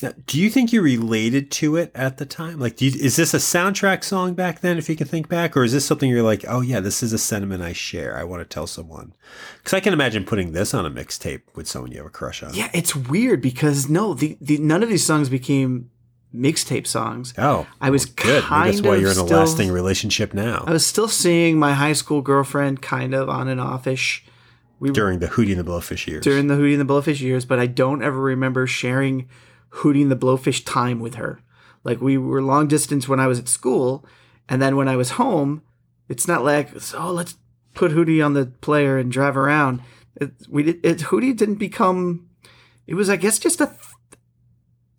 Now, 0.00 0.12
do 0.26 0.40
you 0.40 0.48
think 0.48 0.72
you 0.72 0.80
related 0.80 1.50
to 1.50 1.74
it 1.74 1.90
at 1.92 2.18
the 2.18 2.24
time? 2.24 2.60
Like, 2.60 2.76
do 2.76 2.86
you, 2.86 2.92
is 2.98 3.16
this 3.16 3.34
a 3.34 3.38
soundtrack 3.38 4.04
song 4.04 4.34
back 4.34 4.60
then, 4.60 4.78
if 4.78 4.88
you 4.88 4.94
can 4.94 5.08
think 5.08 5.28
back? 5.28 5.56
Or 5.56 5.64
is 5.64 5.72
this 5.72 5.84
something 5.84 6.08
you're 6.08 6.22
like, 6.22 6.44
oh, 6.46 6.60
yeah, 6.60 6.78
this 6.78 7.02
is 7.02 7.12
a 7.12 7.18
sentiment 7.18 7.64
I 7.64 7.72
share. 7.72 8.16
I 8.16 8.22
want 8.22 8.40
to 8.40 8.44
tell 8.44 8.68
someone? 8.68 9.12
Because 9.56 9.74
I 9.74 9.80
can 9.80 9.92
imagine 9.92 10.24
putting 10.24 10.52
this 10.52 10.72
on 10.72 10.86
a 10.86 10.90
mixtape 10.90 11.42
with 11.56 11.66
someone 11.66 11.90
you 11.90 11.98
have 11.98 12.06
a 12.06 12.10
crush 12.10 12.44
on. 12.44 12.54
Yeah, 12.54 12.70
it's 12.72 12.94
weird 12.94 13.42
because 13.42 13.88
no, 13.88 14.14
the, 14.14 14.38
the 14.40 14.58
none 14.58 14.84
of 14.84 14.88
these 14.88 15.04
songs 15.04 15.28
became 15.28 15.90
mixtape 16.34 16.86
songs. 16.86 17.34
Oh, 17.38 17.66
I 17.80 17.90
was 17.90 18.06
well, 18.06 18.14
good. 18.16 18.44
Maybe 18.50 18.70
that's 18.70 18.82
why 18.82 18.96
you're 18.96 19.10
in 19.12 19.18
a 19.18 19.26
still- 19.26 19.38
lasting 19.38 19.70
relationship 19.70 20.34
now. 20.34 20.64
I 20.66 20.72
was 20.72 20.86
still 20.86 21.08
seeing 21.08 21.58
my 21.58 21.72
high 21.72 21.94
school 21.94 22.20
girlfriend 22.20 22.82
kind 22.82 23.14
of 23.14 23.28
on 23.28 23.48
and 23.48 23.60
offish 23.60 24.24
We 24.78 24.90
during 24.90 25.18
the 25.20 25.28
Hootie 25.28 25.56
and 25.56 25.60
the 25.60 25.70
Blowfish 25.70 26.06
years. 26.06 26.22
during 26.22 26.46
the 26.48 26.54
Hootie 26.54 26.78
and 26.78 26.88
the 26.88 26.92
Blowfish 26.92 27.20
years, 27.20 27.44
but 27.44 27.58
I 27.58 27.66
don't 27.66 28.02
ever 28.02 28.20
remember 28.20 28.66
sharing 28.66 29.28
Hootie 29.70 30.02
and 30.02 30.10
the 30.10 30.16
Blowfish 30.16 30.64
time 30.64 31.00
with 31.00 31.14
her. 31.16 31.40
Like 31.84 32.00
we 32.00 32.18
were 32.18 32.42
long 32.42 32.68
distance 32.68 33.08
when 33.08 33.20
I 33.20 33.26
was 33.26 33.38
at 33.38 33.48
school, 33.48 34.04
and 34.48 34.60
then 34.60 34.76
when 34.76 34.88
I 34.88 34.96
was 34.96 35.10
home, 35.12 35.62
it's 36.08 36.28
not 36.28 36.44
like 36.44 36.70
oh 36.94 37.12
let's 37.12 37.36
put 37.74 37.92
Hootie 37.92 38.24
on 38.24 38.34
the 38.34 38.46
player 38.60 38.98
and 38.98 39.10
drive 39.10 39.36
around. 39.36 39.80
It, 40.20 40.32
we 40.48 40.64
did, 40.64 40.84
it 40.84 40.98
Hootie 40.98 41.36
didn't 41.36 41.56
become. 41.56 42.28
It 42.86 42.94
was 42.94 43.08
I 43.08 43.16
guess 43.16 43.38
just 43.38 43.60
a, 43.60 43.74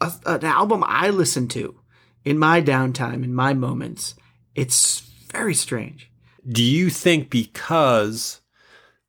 a 0.02 0.12
an 0.26 0.46
album 0.46 0.84
I 0.86 1.10
listen 1.10 1.48
to 1.50 1.80
in 2.26 2.38
my 2.38 2.62
downtime 2.62 3.24
in 3.24 3.34
my 3.34 3.54
moments. 3.54 4.16
It's 4.56 5.00
very 5.32 5.54
strange. 5.54 6.12
Do 6.48 6.64
you 6.64 6.90
think 6.90 7.30
because 7.30 8.42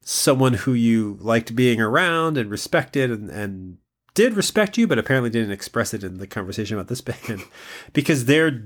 someone 0.03 0.55
who 0.55 0.73
you 0.73 1.17
liked 1.21 1.55
being 1.55 1.81
around 1.81 2.37
and 2.37 2.51
respected 2.51 3.11
and, 3.11 3.31
and 3.31 3.79
did 4.15 4.35
respect 4.35 4.77
you, 4.77 4.87
but 4.87 4.99
apparently 4.99 5.31
didn't 5.31 5.53
express 5.53 5.95
it 5.95 6.03
in 6.03 6.19
the 6.19 6.27
conversation 6.27 6.77
about 6.77 6.89
this 6.89 7.01
band, 7.01 7.43
because 7.93 8.25
they're 8.25 8.63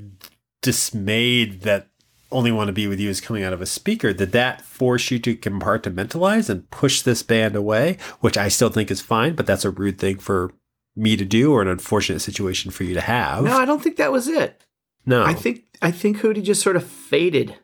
dismayed 0.63 1.61
that 1.63 1.89
only 2.33 2.51
want 2.51 2.67
to 2.69 2.73
be 2.73 2.87
with 2.87 2.99
you 2.99 3.09
is 3.09 3.21
coming 3.21 3.45
out 3.45 3.53
of 3.53 3.61
a 3.61 3.67
speaker, 3.67 4.13
did 4.13 4.33
that 4.33 4.63
force 4.63 5.11
you 5.11 5.19
to 5.21 5.37
compartmentalize 5.37 6.51
and 6.51 6.69
push 6.71 7.03
this 7.03 7.23
band 7.23 7.55
away? 7.55 7.97
Which 8.21 8.37
I 8.37 8.49
still 8.49 8.71
think 8.71 8.91
is 8.91 9.01
fine, 9.01 9.35
but 9.35 9.47
that's 9.47 9.65
a 9.65 9.71
rude 9.71 9.99
thing 9.99 10.19
for 10.19 10.53
me 10.97 11.17
to 11.17 11.25
do 11.25 11.53
or 11.53 11.63
an 11.63 11.69
unfortunate 11.69 12.21
situation 12.21 12.71
for 12.71 12.85
you 12.85 12.95
to 12.95 13.01
have. 13.01 13.45
No, 13.45 13.57
I 13.59 13.65
don't 13.65 13.83
think 13.83 13.97
that 13.97 14.13
was 14.13 14.29
it. 14.29 14.65
No. 15.07 15.25
I 15.25 15.35
think 15.35 15.65
I 15.83 15.91
think 15.91 16.19
Hootie 16.19 16.43
just 16.43 16.63
sort 16.63 16.77
of 16.77 16.85
faded 16.87 17.57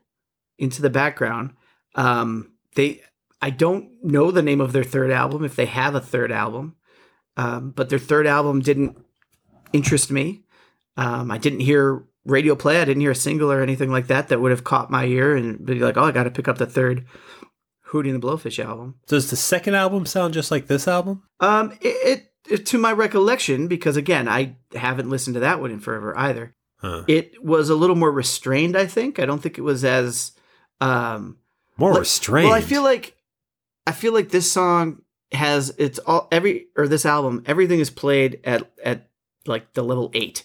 into 0.59 0.83
the 0.83 0.91
background. 0.91 1.55
Um, 1.95 2.53
they 2.75 3.03
I 3.41 3.51
don't 3.51 3.89
know 4.03 4.31
the 4.31 4.43
name 4.43 4.61
of 4.61 4.73
their 4.73 4.85
third 4.85 5.11
album 5.11 5.45
if 5.45 5.57
they 5.57 5.67
have 5.67 5.95
a 5.95 6.01
third 6.01 6.33
album, 6.33 6.77
um, 7.37 7.71
but 7.71 7.89
their 7.89 7.99
third 7.99 8.27
album 8.27 8.61
didn't 8.61 8.99
interest 9.73 10.11
me. 10.11 10.43
Um, 10.97 11.31
I 11.31 11.39
didn't 11.39 11.61
hear 11.61 12.05
radio 12.27 12.55
play. 12.55 12.81
I 12.81 12.85
didn't 12.85 13.01
hear 13.01 13.13
a 13.13 13.17
single 13.17 13.51
or 13.51 13.63
anything 13.63 13.91
like 13.91 14.09
that 14.09 14.29
that 14.29 14.41
would 14.41 14.51
have 14.51 14.65
caught 14.65 14.91
my 14.91 15.07
ear 15.07 15.35
and 15.35 15.65
be 15.65 15.77
like, 15.77 15.97
oh, 15.97 16.05
I 16.05 16.13
got 16.13 16.25
to 16.25 16.31
pick 16.31 16.49
up 16.49 16.59
the 16.59 16.67
third 16.67 17.07
Hootie 17.89 18.13
and 18.13 18.23
the 18.23 18.27
Blowfish 18.27 18.63
album. 18.63 18.97
Does 19.07 19.31
the 19.31 19.37
second 19.37 19.75
album 19.75 20.07
sound 20.07 20.35
just 20.35 20.51
like 20.51 20.67
this 20.67 20.87
album? 20.87 21.23
Um, 21.41 21.73
it, 21.81 21.89
it, 21.89 22.19
it 22.19 22.30
to 22.57 22.79
my 22.79 22.93
recollection, 22.93 23.67
because 23.69 23.97
again, 23.97 24.29
I 24.29 24.57
haven't 24.75 25.11
listened 25.11 25.35
to 25.35 25.41
that 25.41 25.61
one 25.61 25.71
in 25.71 25.81
forever 25.81 26.17
either. 26.19 26.55
Huh. 26.79 27.05
It 27.07 27.45
was 27.45 27.69
a 27.71 27.75
little 27.75 27.97
more 27.97 28.11
restrained. 28.11 28.77
I 28.77 28.87
think. 28.87 29.19
I 29.19 29.27
don't 29.27 29.41
think 29.43 29.59
it 29.59 29.63
was 29.63 29.85
as 29.85 30.33
um, 30.81 31.37
More 31.77 31.91
like- 31.93 32.01
restrained. 32.01 32.49
Well, 32.49 32.57
I 32.59 32.63
feel 32.63 32.83
like 32.83 33.17
I 33.87 33.93
feel 33.93 34.13
like 34.15 34.31
this 34.31 34.51
song 34.51 35.03
has 35.33 35.75
it's 35.79 35.99
all 36.01 36.27
every 36.33 36.67
or 36.77 36.89
this 36.89 37.07
album 37.07 37.43
everything 37.47 37.79
is 37.81 37.91
played 37.91 38.41
at 38.45 38.69
at 38.85 39.09
like 39.47 39.75
the 39.75 39.83
level 39.83 40.11
eight. 40.15 40.45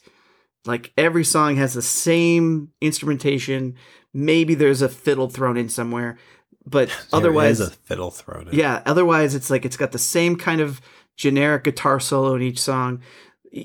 Like 0.66 0.92
every 0.98 1.24
song 1.24 1.56
has 1.58 1.74
the 1.74 1.82
same 1.82 2.72
instrumentation. 2.82 3.76
Maybe 4.14 4.56
there's 4.56 4.82
a 4.82 4.90
fiddle 4.90 5.30
thrown 5.30 5.58
in 5.58 5.70
somewhere, 5.70 6.18
but 6.66 6.88
There 7.12 7.20
otherwise, 7.20 7.60
is 7.60 7.68
a 7.70 7.72
fiddle 7.72 8.12
thrown 8.12 8.48
in. 8.50 8.56
yeah. 8.56 8.82
Otherwise, 8.86 9.36
it's 9.36 9.50
like 9.50 9.66
it's 9.66 9.78
got 9.78 9.92
the 9.92 10.00
same 10.00 10.36
kind 10.38 10.62
of 10.62 10.82
generic 11.18 11.64
guitar 11.64 12.00
solo 12.00 12.36
in 12.36 12.42
each 12.42 12.60
song. 12.60 13.02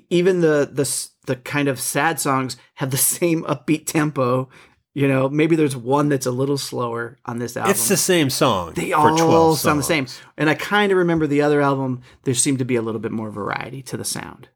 Even 0.09 0.41
the 0.41 0.69
the 0.73 1.09
the 1.27 1.37
kind 1.37 1.69
of 1.69 1.81
sad 1.81 2.21
songs 2.21 2.57
have 2.75 2.91
the 2.91 2.97
same 3.17 3.43
upbeat 3.45 3.87
tempo. 3.87 4.49
You 4.93 5.07
know, 5.07 5.29
maybe 5.29 5.55
there's 5.55 5.77
one 5.77 6.09
that's 6.09 6.27
a 6.27 6.33
little 6.33 6.59
slower 6.59 7.17
on 7.25 7.39
this 7.39 7.57
album. 7.57 7.71
It's 7.71 7.89
the 7.89 7.97
same 7.97 8.29
song. 8.29 8.73
they 8.75 8.91
for 8.91 8.97
all 8.97 9.17
12 9.17 9.59
sound 9.61 9.79
the 9.79 9.85
same. 9.85 10.07
And 10.37 10.51
I 10.51 10.55
kind 10.55 10.91
of 10.91 10.99
remember 10.99 11.29
the 11.29 11.43
other 11.43 11.61
album. 11.61 12.01
There 12.25 12.35
seemed 12.35 12.59
to 12.59 12.65
be 12.65 12.75
a 12.75 12.83
little 12.83 13.01
bit 13.01 13.13
more 13.13 13.31
variety 13.31 13.83
to 13.83 13.97
the 13.97 14.05
sound. 14.05 14.49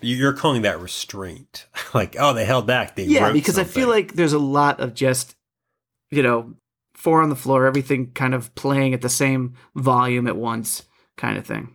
You- 0.00 0.16
You're 0.16 0.32
calling 0.32 0.62
that 0.62 0.80
restraint. 0.80 1.66
like, 1.94 2.16
oh, 2.18 2.32
they 2.32 2.46
held 2.46 2.66
back. 2.66 2.96
They 2.96 3.04
yeah, 3.04 3.32
because 3.32 3.58
I 3.58 3.64
feel 3.64 3.88
like 3.88 4.14
there's 4.14 4.32
a 4.32 4.38
lot 4.38 4.80
of 4.80 4.94
just, 4.94 5.36
you 6.10 6.22
know, 6.22 6.54
four 6.94 7.20
on 7.22 7.28
the 7.28 7.36
floor, 7.36 7.66
everything 7.66 8.12
kind 8.12 8.32
of 8.34 8.54
playing 8.54 8.94
at 8.94 9.02
the 9.02 9.10
same 9.10 9.52
volume 9.76 10.26
at 10.26 10.36
once, 10.38 10.84
kind 11.18 11.36
of 11.36 11.44
thing. 11.46 11.74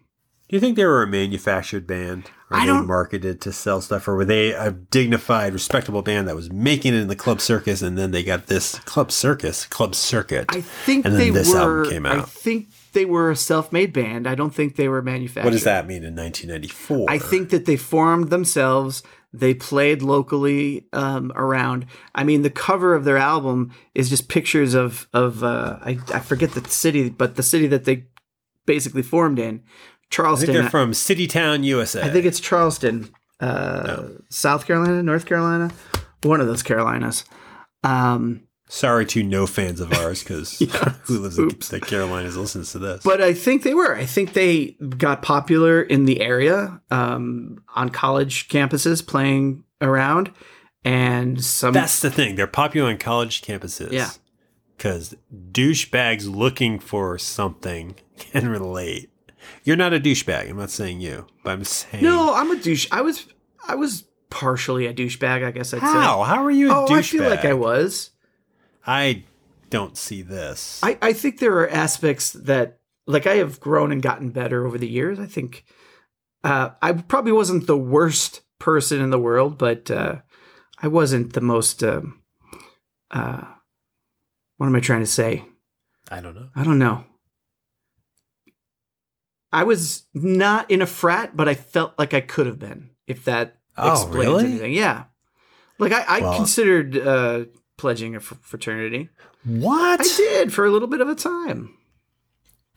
Do 0.50 0.56
you 0.56 0.60
think 0.62 0.78
they 0.78 0.86
were 0.86 1.04
a 1.04 1.08
manufactured 1.08 1.86
band? 1.86 2.32
Or 2.50 2.56
I 2.58 2.62
they 2.62 2.68
don't- 2.68 2.88
marketed 2.88 3.42
to 3.42 3.52
sell 3.52 3.82
stuff? 3.82 4.08
Or 4.08 4.16
were 4.16 4.24
they 4.26 4.54
a 4.54 4.72
dignified, 4.72 5.52
respectable 5.54 6.02
band 6.02 6.28
that 6.30 6.36
was 6.36 6.50
making 6.52 6.94
it 6.94 7.02
in 7.02 7.10
the 7.10 7.16
club 7.18 7.42
circus 7.42 7.82
and 7.82 7.98
then 7.98 8.12
they 8.12 8.24
got 8.24 8.48
this 8.48 8.80
club 8.80 9.12
circus, 9.12 9.66
club 9.66 9.94
circuit? 9.94 10.46
I 10.50 10.62
think 10.62 11.06
And 11.06 11.16
then 11.16 11.20
they 11.20 11.30
this 11.32 11.54
album 11.54 11.76
were. 11.76 11.86
came 11.90 12.06
I 12.06 12.18
out. 12.20 12.30
think 12.30 12.68
they 12.94 13.04
were 13.04 13.30
a 13.30 13.36
self-made 13.36 13.92
band. 13.92 14.26
I 14.26 14.36
don't 14.36 14.56
think 14.56 14.78
they 14.78 14.88
were 14.88 15.02
manufactured. 15.02 15.46
what 15.48 15.52
does 15.52 15.66
that 15.66 15.86
mean 15.86 16.04
in 16.06 16.16
1994? 16.16 17.08
I 17.10 17.18
think 17.20 17.50
that 17.50 17.66
they 17.66 17.76
formed 17.76 18.30
themselves. 18.30 19.04
They 19.34 19.54
played 19.54 20.02
locally 20.02 20.86
um, 20.94 21.34
around. 21.36 21.86
I 22.16 22.24
mean, 22.24 22.44
the 22.44 22.50
cover 22.50 22.96
of 22.96 23.04
their 23.04 23.18
album 23.18 23.72
is 23.94 24.10
just 24.10 24.30
pictures 24.30 24.74
of 24.74 25.10
of 25.14 25.44
uh, 25.44 25.78
I, 25.82 26.00
I 26.14 26.20
forget 26.22 26.54
the 26.54 26.68
city, 26.70 27.10
but 27.10 27.36
the 27.36 27.44
city 27.44 27.68
that 27.68 27.84
they 27.84 28.06
basically 28.66 29.02
formed 29.04 29.38
in, 29.38 29.58
I 29.58 29.97
Charleston. 30.10 30.54
they're 30.54 30.70
from 30.70 30.94
City 30.94 31.28
Town, 31.28 31.64
USA. 31.64 32.02
I 32.02 32.10
think 32.10 32.26
it's 32.26 32.40
Charleston, 32.40 33.10
uh, 33.40 34.04
South 34.30 34.66
Carolina, 34.66 35.04
North 35.04 35.26
Carolina, 35.26 35.72
one 36.24 36.42
of 36.42 36.48
those 36.48 36.64
Carolinas. 36.64 37.26
Um, 37.84 38.44
Sorry 38.70 39.06
to 39.08 39.24
no 39.24 39.48
fans 39.48 39.80
of 39.80 39.94
ours 39.94 40.24
because 40.24 40.60
who 41.04 41.20
lives 41.20 41.40
in 41.40 41.48
the 41.48 41.80
Carolinas 41.80 42.36
listens 42.36 42.74
to 42.74 42.80
this. 42.80 43.02
but 43.02 43.22
I 43.22 43.34
think 43.34 43.64
they 43.64 43.74
were. 43.74 43.96
I 43.96 44.06
think 44.06 44.34
they 44.34 44.76
got 44.98 45.22
popular 45.22 45.82
in 45.82 46.04
the 46.04 46.20
area 46.20 46.82
um, 46.92 47.64
on 47.76 47.90
college 47.90 48.50
campuses, 48.50 49.06
playing 49.06 49.64
around, 49.82 50.34
and 50.84 51.42
some 51.42 51.74
That's 51.74 52.02
the 52.02 52.12
thing. 52.12 52.36
They're 52.36 52.46
popular 52.46 52.90
on 52.90 52.98
college 52.98 53.42
campuses. 53.42 53.92
Yeah. 53.94 54.10
because 54.76 55.16
douchebags 55.52 56.30
looking 56.34 56.78
for 56.80 57.18
something 57.18 57.96
can 58.18 58.50
relate. 58.50 59.10
You're 59.64 59.76
not 59.76 59.94
a 59.94 60.00
douchebag. 60.00 60.50
I'm 60.50 60.58
not 60.58 60.70
saying 60.70 61.02
you, 61.02 61.28
but 61.44 61.52
I'm 61.52 61.64
saying 61.64 62.04
No, 62.04 62.34
I'm 62.34 62.52
a 62.52 62.56
douche. 62.58 62.88
I 62.92 63.02
was 63.02 63.26
I 63.68 63.76
was 63.76 64.06
partially 64.30 64.86
a 64.88 64.94
douchebag. 64.94 65.44
I 65.44 65.52
guess 65.52 65.74
I'd 65.74 65.80
say. 65.82 65.86
How? 65.86 66.24
How 66.24 66.44
are 66.44 66.52
you 66.52 66.72
a 66.72 66.84
Oh, 66.84 66.86
douchebag? 66.88 66.98
I 66.98 67.02
feel 67.02 67.30
like 67.30 67.46
I 67.46 67.54
was. 67.54 68.12
I 68.86 69.24
don't 69.70 69.98
see 69.98 70.22
this. 70.22 70.80
I, 70.84 70.98
I 71.02 71.14
think 71.14 71.40
there 71.40 71.58
are 71.60 71.70
aspects 71.70 72.32
that 72.34 72.80
like 73.06 73.28
I 73.28 73.36
have 73.36 73.60
grown 73.60 73.92
and 73.92 74.02
gotten 74.02 74.30
better 74.30 74.66
over 74.66 74.78
the 74.78 74.88
years. 74.88 75.20
I 75.20 75.26
think 75.26 75.66
uh, 76.44 76.70
I 76.82 76.94
probably 76.94 77.32
wasn't 77.34 77.68
the 77.68 77.78
worst 77.78 78.42
person 78.60 79.02
in 79.02 79.10
the 79.10 79.20
world, 79.20 79.58
but 79.58 79.92
uh, 79.92 80.18
I 80.82 80.88
wasn't 80.88 81.34
the 81.34 81.42
most. 81.42 81.84
Um, 81.84 82.22
uh, 83.12 83.42
what 84.58 84.68
am 84.68 84.76
I 84.76 84.80
trying 84.80 85.02
to 85.02 85.06
say? 85.06 85.44
I 86.10 86.20
don't 86.22 86.36
know. 86.36 86.50
I 86.56 86.64
don't 86.64 86.80
know. 86.80 87.04
I 89.52 89.64
was 89.64 90.04
not 90.14 90.70
in 90.70 90.82
a 90.82 90.86
frat, 90.86 91.36
but 91.38 91.48
I 91.48 91.54
felt 91.56 91.94
like 91.98 92.14
I 92.14 92.22
could 92.22 92.46
have 92.48 92.60
been. 92.60 92.90
If 93.08 93.24
that 93.26 93.56
Oh, 93.78 93.92
explains 93.94 94.16
really? 94.26 94.46
anything, 94.46 94.74
yeah. 94.74 95.04
Like 95.80 95.92
I, 95.94 96.02
I 96.02 96.20
Well- 96.20 96.36
considered 96.36 96.98
uh, 96.98 97.46
pledging 97.78 98.16
a 98.16 98.20
fr- 98.20 98.36
fraternity. 98.42 99.10
What? 99.46 100.02
I 100.02 100.04
did 100.18 100.52
for 100.54 100.66
a 100.66 100.72
little 100.72 100.88
bit 100.88 101.00
of 101.02 101.08
a 101.08 101.16
time. 101.16 101.74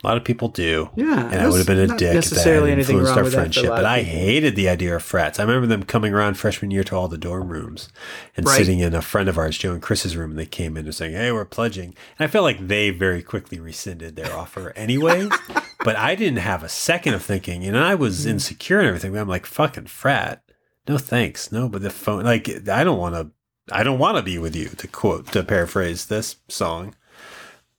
A 0.03 0.07
lot 0.07 0.17
of 0.17 0.25
people 0.25 0.49
do. 0.49 0.89
Yeah, 0.95 1.27
And 1.31 1.41
I 1.43 1.49
would 1.49 1.59
have 1.59 1.67
been 1.67 1.79
a 1.79 1.87
dick 1.89 1.93
if 1.93 1.99
that 1.99 2.15
necessarily 2.15 2.73
anything 2.73 2.97
influenced 2.99 3.19
our 3.19 3.31
friendship. 3.31 3.67
But 3.69 3.85
I 3.85 4.03
hated 4.03 4.57
the 4.57 4.67
idea 4.71 4.97
of 4.97 5.03
frats. 5.03 5.39
I 5.39 5.43
remember 5.43 5.67
them 5.67 5.83
coming 5.83 6.15
around 6.15 6.39
freshman 6.39 6.71
year 6.71 6.85
to 6.85 6.97
all 6.97 7.07
the 7.09 7.19
dorm 7.19 7.49
rooms 7.51 7.91
and 8.35 8.47
Right. 8.47 8.57
sitting 8.57 8.79
in 8.79 8.95
a 8.95 9.03
friend 9.03 9.29
of 9.29 9.37
ours, 9.37 9.59
Joe 9.59 9.73
and 9.73 9.83
Chris's 9.83 10.17
room, 10.17 10.31
and 10.31 10.39
they 10.39 10.47
came 10.47 10.79
in 10.79 10.87
and 10.87 10.95
saying, 10.95 11.13
Hey, 11.13 11.33
we're 11.33 11.45
pledging. 11.45 11.95
And 12.19 12.27
I 12.27 12.29
felt 12.29 12.45
like 12.45 12.67
they 12.67 12.89
very 12.89 13.23
quickly 13.23 13.61
rescinded 13.61 14.17
their 14.17 14.33
offer 14.35 14.73
anyways. 14.75 15.31
but 15.85 15.97
I 15.97 16.15
didn't 16.15 16.39
have 16.41 16.63
a 16.63 16.69
second 16.69 17.15
of 17.15 17.23
thinking, 17.23 17.65
and 17.65 17.77
I 17.77 17.95
was 17.95 18.25
Hmm. 18.25 18.31
insecure 18.31 18.79
and 18.79 18.89
everything. 18.89 19.13
But 19.13 19.21
I'm 19.21 19.29
like, 19.29 19.47
fucking 19.47 19.87
frat. 19.87 20.43
No 20.89 20.99
thanks. 20.99 21.53
No, 21.53 21.69
but 21.69 21.83
the 21.83 21.91
phone 21.91 22.25
like 22.25 22.49
I 22.69 22.85
don't 22.85 22.99
want 22.99 23.15
to 23.15 23.31
I 23.73 23.83
don't 23.85 23.99
want 23.99 24.17
to 24.17 24.23
be 24.23 24.39
with 24.39 24.57
you, 24.57 24.69
to 24.71 24.89
quote 24.89 25.29
to 25.33 25.43
paraphrase 25.45 26.07
this 26.07 26.37
song. 26.49 26.95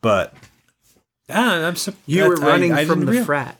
But 0.01 0.33
ah, 1.29 1.65
I'm 1.67 1.75
so 1.75 1.93
You 2.05 2.23
were 2.23 2.35
that's- 2.35 2.43
I- 2.47 2.51
running 2.51 2.71
I 2.73 2.85
from 2.85 3.05
the 3.05 3.11
real- 3.11 3.25
frat. 3.25 3.57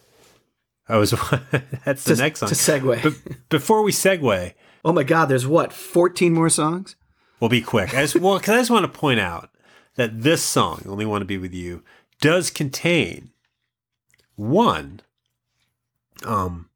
I 0.88 0.98
was. 0.98 1.12
that's 1.86 2.04
To, 2.06 2.16
the 2.16 2.22
next 2.22 2.40
song. 2.40 2.50
to 2.50 2.56
segue. 2.56 3.04
But 3.04 3.50
before 3.50 3.82
we 3.82 3.92
segue, 3.92 4.54
oh 4.84 4.92
my 4.94 5.04
God, 5.04 5.26
there's 5.28 5.48
what? 5.48 5.72
14 5.74 6.34
more 6.34 6.50
songs? 6.50 6.96
we'll 7.40 7.50
be 7.50 7.62
quick. 7.62 7.94
I 7.96 8.02
just, 8.04 8.16
well, 8.18 8.38
because 8.38 8.54
I 8.56 8.58
just 8.60 8.70
want 8.70 8.92
to 8.92 9.00
point 9.00 9.20
out 9.20 9.50
that 9.96 10.22
this 10.22 10.44
song, 10.44 10.84
"Only 10.88 11.06
Want 11.06 11.22
to 11.22 11.26
Be 11.26 11.38
with 11.40 11.54
You," 11.54 11.84
does 12.22 12.50
contain 12.52 13.31
one 14.42 15.02
um 16.26 16.70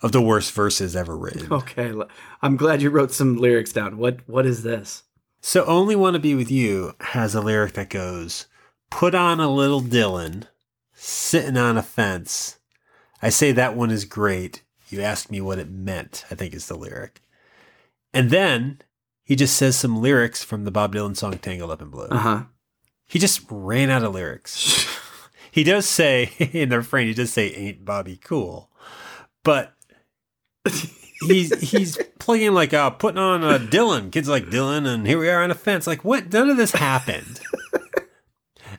of 0.00 0.12
the 0.12 0.22
worst 0.22 0.52
verses 0.52 0.94
ever 0.94 1.16
written. 1.16 1.52
Okay, 1.52 1.92
I'm 2.40 2.56
glad 2.56 2.80
you 2.82 2.90
wrote 2.90 3.12
some 3.12 3.36
lyrics 3.36 3.72
down. 3.72 3.98
What 3.98 4.20
What 4.28 4.46
is 4.46 4.62
this? 4.62 5.02
So, 5.40 5.64
"Only 5.64 5.96
Want 5.96 6.14
to 6.14 6.20
Be 6.20 6.34
with 6.34 6.50
You" 6.50 6.94
has 7.00 7.34
a 7.34 7.40
lyric 7.40 7.72
that 7.74 7.90
goes, 7.90 8.46
"Put 8.90 9.14
on 9.14 9.40
a 9.40 9.50
little 9.50 9.80
Dylan, 9.80 10.44
sitting 10.94 11.56
on 11.56 11.76
a 11.76 11.82
fence. 11.82 12.58
I 13.20 13.28
say 13.30 13.50
that 13.52 13.76
one 13.76 13.90
is 13.90 14.04
great. 14.04 14.62
You 14.88 15.00
ask 15.00 15.30
me 15.30 15.40
what 15.40 15.58
it 15.58 15.70
meant." 15.70 16.24
I 16.30 16.34
think 16.36 16.54
is 16.54 16.66
the 16.68 16.76
lyric, 16.76 17.20
and 18.14 18.30
then 18.30 18.82
he 19.24 19.34
just 19.36 19.56
says 19.56 19.76
some 19.76 20.00
lyrics 20.00 20.44
from 20.44 20.64
the 20.64 20.70
Bob 20.70 20.94
Dylan 20.94 21.16
song 21.16 21.38
"Tangled 21.38 21.70
Up 21.72 21.82
in 21.82 21.88
Blue." 21.88 22.06
Uh 22.06 22.18
huh. 22.18 22.42
He 23.06 23.18
just 23.18 23.40
ran 23.50 23.90
out 23.90 24.04
of 24.04 24.14
lyrics. 24.14 24.86
he 25.58 25.64
does 25.64 25.86
say 25.86 26.30
in 26.52 26.68
the 26.68 26.76
refrain, 26.76 27.08
he 27.08 27.14
does 27.14 27.32
say 27.32 27.52
"Ain't 27.52 27.84
Bobby 27.84 28.16
cool," 28.22 28.70
but 29.42 29.74
he's 31.26 31.58
he's 31.70 31.98
playing 32.20 32.54
like 32.54 32.72
uh 32.72 32.90
putting 32.90 33.18
on 33.18 33.42
a 33.42 33.58
Dylan. 33.58 34.12
Kids 34.12 34.28
like 34.28 34.46
Dylan, 34.46 34.86
and 34.86 35.04
here 35.04 35.18
we 35.18 35.28
are 35.28 35.42
on 35.42 35.50
a 35.50 35.56
fence. 35.56 35.84
Like 35.84 36.04
what? 36.04 36.32
None 36.32 36.48
of 36.48 36.56
this 36.56 36.72
happened. 36.72 37.40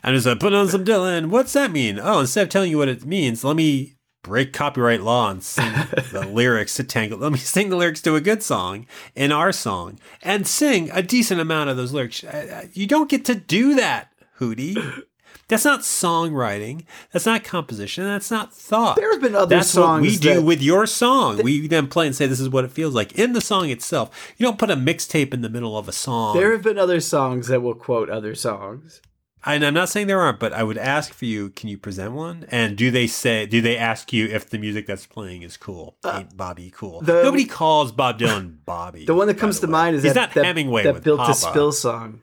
And 0.01 0.15
just 0.15 0.25
like 0.25 0.39
put 0.39 0.53
on 0.53 0.69
some 0.69 0.85
Dylan. 0.85 1.25
What's 1.27 1.51
that 1.51 1.71
mean? 1.71 1.99
Oh, 2.01 2.21
instead 2.21 2.43
of 2.43 2.49
telling 2.49 2.71
you 2.71 2.77
what 2.77 2.87
it 2.87 3.05
means, 3.05 3.43
let 3.43 3.57
me 3.57 3.95
break 4.23 4.53
copyright 4.53 5.01
law 5.01 5.29
and 5.29 5.43
sing 5.43 5.69
the 6.13 6.25
lyrics 6.25 6.75
to 6.75 6.85
Tangle. 6.85 7.19
Let 7.19 7.33
me 7.33 7.37
sing 7.37 7.69
the 7.69 7.75
lyrics 7.75 8.01
to 8.03 8.15
a 8.15 8.21
good 8.21 8.41
song 8.41 8.87
in 9.13 9.33
our 9.33 9.51
song 9.51 9.99
and 10.21 10.47
sing 10.47 10.89
a 10.93 11.03
decent 11.03 11.41
amount 11.41 11.69
of 11.69 11.75
those 11.75 11.91
lyrics. 11.91 12.23
Uh, 12.23 12.61
uh, 12.63 12.67
You 12.71 12.87
don't 12.87 13.09
get 13.09 13.25
to 13.25 13.35
do 13.35 13.75
that, 13.75 14.13
Hootie. 14.39 15.03
That's 15.49 15.65
not 15.65 15.81
songwriting. 15.81 16.85
That's 17.11 17.25
not 17.25 17.43
composition. 17.43 18.05
That's 18.05 18.31
not 18.31 18.53
thought. 18.53 18.95
There 18.95 19.11
have 19.11 19.21
been 19.21 19.35
other 19.35 19.55
That's 19.55 19.75
what 19.75 20.01
we 20.01 20.09
songs 20.11 20.19
do 20.21 20.41
with 20.41 20.61
your 20.61 20.85
song. 20.85 21.41
we 21.43 21.67
then 21.67 21.87
play 21.87 22.07
and 22.07 22.15
say 22.15 22.27
this 22.27 22.39
is 22.39 22.49
what 22.49 22.63
it 22.65 22.71
feels 22.71 22.93
like 22.95 23.13
in 23.19 23.33
the 23.33 23.41
song 23.41 23.69
itself. 23.69 24.33
You 24.37 24.45
don't 24.45 24.57
put 24.59 24.69
a 24.71 24.75
mixtape 24.75 25.33
in 25.33 25.41
the 25.41 25.49
middle 25.49 25.77
of 25.77 25.87
a 25.87 25.91
song. 25.91 26.37
There 26.37 26.51
have 26.53 26.61
been 26.61 26.77
other 26.77 26.99
songs 27.01 27.47
that 27.47 27.61
will 27.61 27.73
quote 27.75 28.09
other 28.09 28.35
songs. 28.35 29.01
and 29.45 29.65
I'm 29.65 29.73
not 29.73 29.89
saying 29.89 30.07
there 30.07 30.19
aren't, 30.21 30.39
but 30.39 30.53
I 30.53 30.63
would 30.63 30.77
ask 30.77 31.13
for 31.13 31.25
you. 31.25 31.49
Can 31.49 31.67
you 31.69 31.77
present 31.77 32.11
one? 32.13 32.45
And 32.49 32.77
do 32.77 32.91
they 32.91 33.07
say? 33.07 33.45
Do 33.45 33.59
they 33.61 33.75
ask 33.77 34.13
you 34.13 34.27
if 34.27 34.49
the 34.49 34.57
music 34.59 34.85
that's 34.85 35.05
playing 35.07 35.41
is 35.41 35.57
cool? 35.57 35.97
Ain't 36.05 36.35
Bobby 36.37 36.71
cool? 36.75 36.99
Uh, 36.99 37.05
the- 37.05 37.23
Nobody 37.23 37.45
calls 37.45 37.91
Bob 37.91 38.19
Dylan 38.19 38.57
Bobby. 38.65 39.05
The 39.05 39.15
one 39.15 39.27
that 39.27 39.37
comes 39.39 39.59
to 39.61 39.65
way. 39.67 39.71
mind 39.71 39.95
is 39.95 40.03
he's 40.03 40.13
that, 40.13 40.19
not 40.19 40.33
that, 40.35 40.45
Hemingway 40.45 40.83
that 40.83 41.03
Built 41.03 41.19
Papa. 41.21 41.33
to 41.33 41.39
Spill 41.39 41.71
song. 41.71 42.21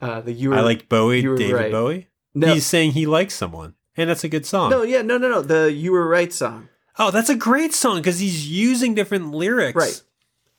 Uh, 0.00 0.20
the 0.22 0.32
you 0.32 0.50
were, 0.50 0.56
I 0.56 0.60
like 0.62 0.88
Bowie, 0.88 1.22
David 1.22 1.52
right. 1.52 1.70
Bowie. 1.72 2.08
No. 2.34 2.52
He's 2.52 2.66
saying 2.66 2.92
he 2.92 3.06
likes 3.06 3.34
someone, 3.34 3.74
and 3.96 4.10
that's 4.10 4.24
a 4.24 4.28
good 4.28 4.44
song. 4.46 4.70
No, 4.70 4.82
yeah, 4.82 5.02
no, 5.02 5.18
no, 5.18 5.28
no. 5.28 5.42
The 5.42 5.72
You 5.72 5.92
Were 5.92 6.08
Right 6.08 6.32
song. 6.32 6.68
Oh, 6.98 7.10
that's 7.10 7.28
a 7.30 7.34
great 7.34 7.74
song 7.74 7.96
because 7.98 8.18
he's 8.20 8.48
using 8.48 8.94
different 8.94 9.32
lyrics 9.32 9.76
Right. 9.76 10.02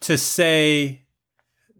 to 0.01 0.17
say 0.17 1.03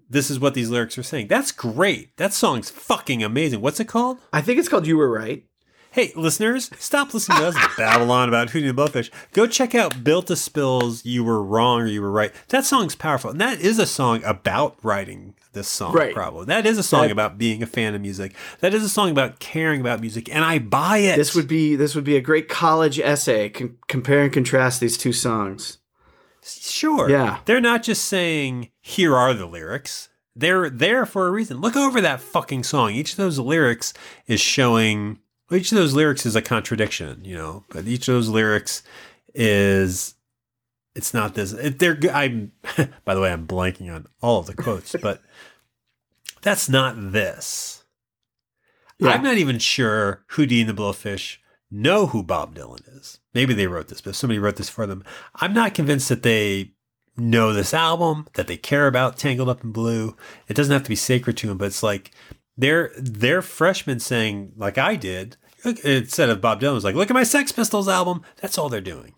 this 0.10 0.30
is 0.30 0.40
what 0.40 0.54
these 0.54 0.70
lyrics 0.70 0.98
are 0.98 1.04
saying. 1.04 1.28
That's 1.28 1.52
great. 1.52 2.16
That 2.18 2.34
song's 2.34 2.70
fucking 2.70 3.24
amazing. 3.24 3.62
What's 3.62 3.80
it 3.80 3.88
called? 3.88 4.20
I 4.32 4.42
think 4.42 4.60
it's 4.60 4.70
called 4.70 4.88
You 4.88 4.98
Were 4.98 5.10
Right. 5.12 5.46
Hey, 5.92 6.12
listeners, 6.16 6.70
stop 6.78 7.14
listening 7.14 7.38
to 7.38 7.48
us 7.48 7.56
babble 7.78 8.12
on 8.12 8.28
about 8.28 8.50
Hootie 8.50 8.68
and 8.70 8.78
the 8.78 8.82
Blowfish. 8.84 9.10
Go 9.32 9.48
check 9.48 9.74
out 9.74 10.04
Built 10.04 10.28
to 10.28 10.36
Spill's 10.36 11.06
You 11.06 11.24
Were 11.24 11.42
Wrong 11.42 11.82
or 11.82 11.86
You 11.88 12.02
Were 12.02 12.12
Right. 12.12 12.34
That 12.50 12.66
song's 12.66 12.96
powerful. 12.96 13.32
And 13.32 13.40
that 13.42 13.62
is 13.62 13.80
a 13.80 13.86
song 13.86 14.22
about 14.26 14.78
writing 14.84 15.36
this 15.56 15.68
song, 15.68 15.94
Right. 15.94 16.14
probably. 16.14 16.46
That 16.46 16.68
is 16.68 16.78
a 16.78 16.84
song 16.84 17.02
That- 17.04 17.12
about 17.12 17.40
being 17.40 17.64
a 17.64 17.66
fan 17.66 17.96
of 17.96 18.02
music. 18.02 18.36
That 18.60 18.76
is 18.76 18.84
a 18.84 18.90
song 18.90 19.10
about 19.10 19.40
caring 19.40 19.82
about 19.82 20.00
music. 20.02 20.30
And 20.32 20.46
I 20.46 20.60
buy 20.60 21.00
it. 21.00 21.16
This 21.18 21.34
would 21.34 21.48
be 21.48 21.76
this 21.76 21.96
would 21.96 22.04
be 22.04 22.16
a 22.16 22.22
great 22.22 22.48
college 22.48 23.00
essay. 23.00 23.50
Com- 23.50 23.78
compare 23.88 24.22
and 24.22 24.32
contrast 24.32 24.80
these 24.80 24.98
two 24.98 25.12
songs. 25.14 25.80
Sure. 26.44 27.10
Yeah. 27.10 27.40
They're 27.46 27.60
not 27.60 27.82
just 27.82 28.06
saying, 28.06 28.70
here 28.80 29.16
are 29.16 29.34
the 29.34 29.48
lyrics. 29.48 30.10
They're 30.36 30.70
there 30.70 31.06
for 31.08 31.26
a 31.28 31.32
reason. 31.32 31.60
Look 31.62 31.76
over 31.76 32.00
that 32.02 32.20
fucking 32.22 32.64
song. 32.64 32.92
Each 32.92 33.12
of 33.14 33.18
those 33.18 33.40
lyrics 33.40 33.94
is 34.28 34.40
showing, 34.42 35.18
each 35.52 35.72
of 35.72 35.78
those 35.78 35.94
lyrics 35.94 36.26
is 36.26 36.36
a 36.36 36.42
contradiction, 36.44 37.22
you 37.24 37.36
know, 37.36 37.64
but 37.70 37.88
each 37.88 38.08
of 38.10 38.14
those 38.16 38.30
lyrics 38.30 38.84
is, 39.34 40.14
it's 40.96 41.14
not 41.14 41.36
this. 41.36 41.52
It, 41.52 41.80
they're, 41.80 41.98
I'm, 42.14 42.54
by 43.06 43.14
the 43.14 43.22
way, 43.22 43.32
I'm 43.32 43.46
blanking 43.46 43.94
on 43.94 44.08
all 44.22 44.40
of 44.40 44.48
the 44.48 44.56
quotes, 44.56 44.96
but 45.02 45.22
that's 46.42 46.70
not 46.70 46.96
this. 47.12 47.84
Yeah. 48.98 49.10
I'm 49.10 49.24
not 49.24 49.38
even 49.38 49.60
sure 49.60 50.24
Hootie 50.32 50.62
and 50.62 50.70
the 50.70 50.74
Blowfish 50.74 51.38
know 51.70 52.08
who 52.08 52.24
Bob 52.24 52.56
Dylan 52.56 52.98
is. 52.98 53.20
Maybe 53.34 53.54
they 53.54 53.68
wrote 53.68 53.90
this, 53.90 54.00
but 54.00 54.12
if 54.12 54.16
somebody 54.16 54.40
wrote 54.40 54.56
this 54.56 54.70
for 54.70 54.88
them. 54.88 55.04
I'm 55.36 55.54
not 55.54 55.74
convinced 55.74 56.08
that 56.10 56.24
they 56.24 56.72
know 57.18 57.52
this 57.52 57.74
album, 57.74 58.28
that 58.34 58.48
they 58.48 58.58
care 58.58 58.88
about 58.88 59.18
Tangled 59.18 59.50
Up 59.50 59.64
in 59.64 59.72
Blue. 59.72 60.16
It 60.48 60.56
doesn't 60.56 60.72
have 60.72 60.84
to 60.84 60.90
be 60.90 60.96
sacred 60.96 61.36
to 61.38 61.48
them, 61.48 61.58
but 61.58 61.66
it's 61.66 61.84
like 61.84 62.12
they're 62.58 62.92
they're 62.98 63.42
freshmen 63.42 64.00
saying, 64.00 64.54
like 64.56 64.78
I 64.78 64.96
did, 64.96 65.36
instead 65.84 66.30
of 66.30 66.42
Bob 66.42 66.62
Dylan 66.62 66.76
was 66.76 66.84
like, 66.84 66.96
look 66.96 67.10
at 67.10 67.16
my 67.16 67.24
Sex 67.24 67.52
Pistols 67.52 67.88
album. 67.88 68.22
That's 68.42 68.58
all 68.58 68.70
they're 68.70 68.82
doing. 68.82 69.14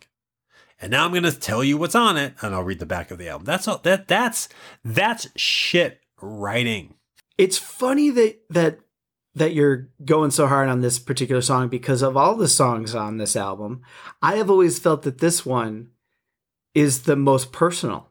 And 0.80 0.92
now 0.92 1.06
I'm 1.06 1.14
gonna 1.14 1.32
tell 1.32 1.64
you 1.64 1.78
what's 1.78 1.96
on 1.96 2.18
it, 2.18 2.34
and 2.42 2.54
I'll 2.54 2.64
read 2.64 2.80
the 2.80 2.86
back 2.86 3.10
of 3.12 3.18
the 3.18 3.30
album. 3.30 3.46
That's 3.46 3.68
all 3.68 3.80
that 3.80 4.08
that's 4.08 4.48
that's 4.84 5.28
shit 5.36 6.02
writing. 6.22 6.94
It's 7.38 7.58
funny 7.58 8.10
that 8.12 8.42
that 8.50 8.80
that 9.38 9.54
you're 9.54 9.90
going 10.04 10.32
so 10.32 10.48
hard 10.48 10.68
on 10.68 10.82
this 10.82 10.98
particular 11.00 11.42
song 11.42 11.68
because 11.68 12.02
of 12.02 12.18
all 12.18 12.36
the 12.36 12.48
songs 12.48 12.96
on 12.96 13.18
this 13.18 13.36
album, 13.36 13.82
I 14.22 14.36
have 14.36 14.50
always 14.50 14.80
felt 14.80 15.04
that 15.04 15.20
this 15.20 15.46
one 15.46 15.90
is 16.74 17.04
the 17.04 17.16
most 17.16 17.52
personal. 17.52 18.10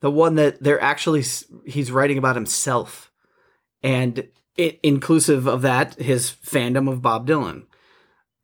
The 0.00 0.10
one 0.10 0.34
that 0.36 0.62
they're 0.62 0.80
actually 0.80 1.24
he's 1.66 1.92
writing 1.92 2.18
about 2.18 2.36
himself. 2.36 3.12
And 3.82 4.28
it 4.56 4.80
inclusive 4.82 5.46
of 5.46 5.62
that 5.62 5.94
his 5.94 6.30
fandom 6.30 6.90
of 6.90 7.02
Bob 7.02 7.26
Dylan. 7.26 7.64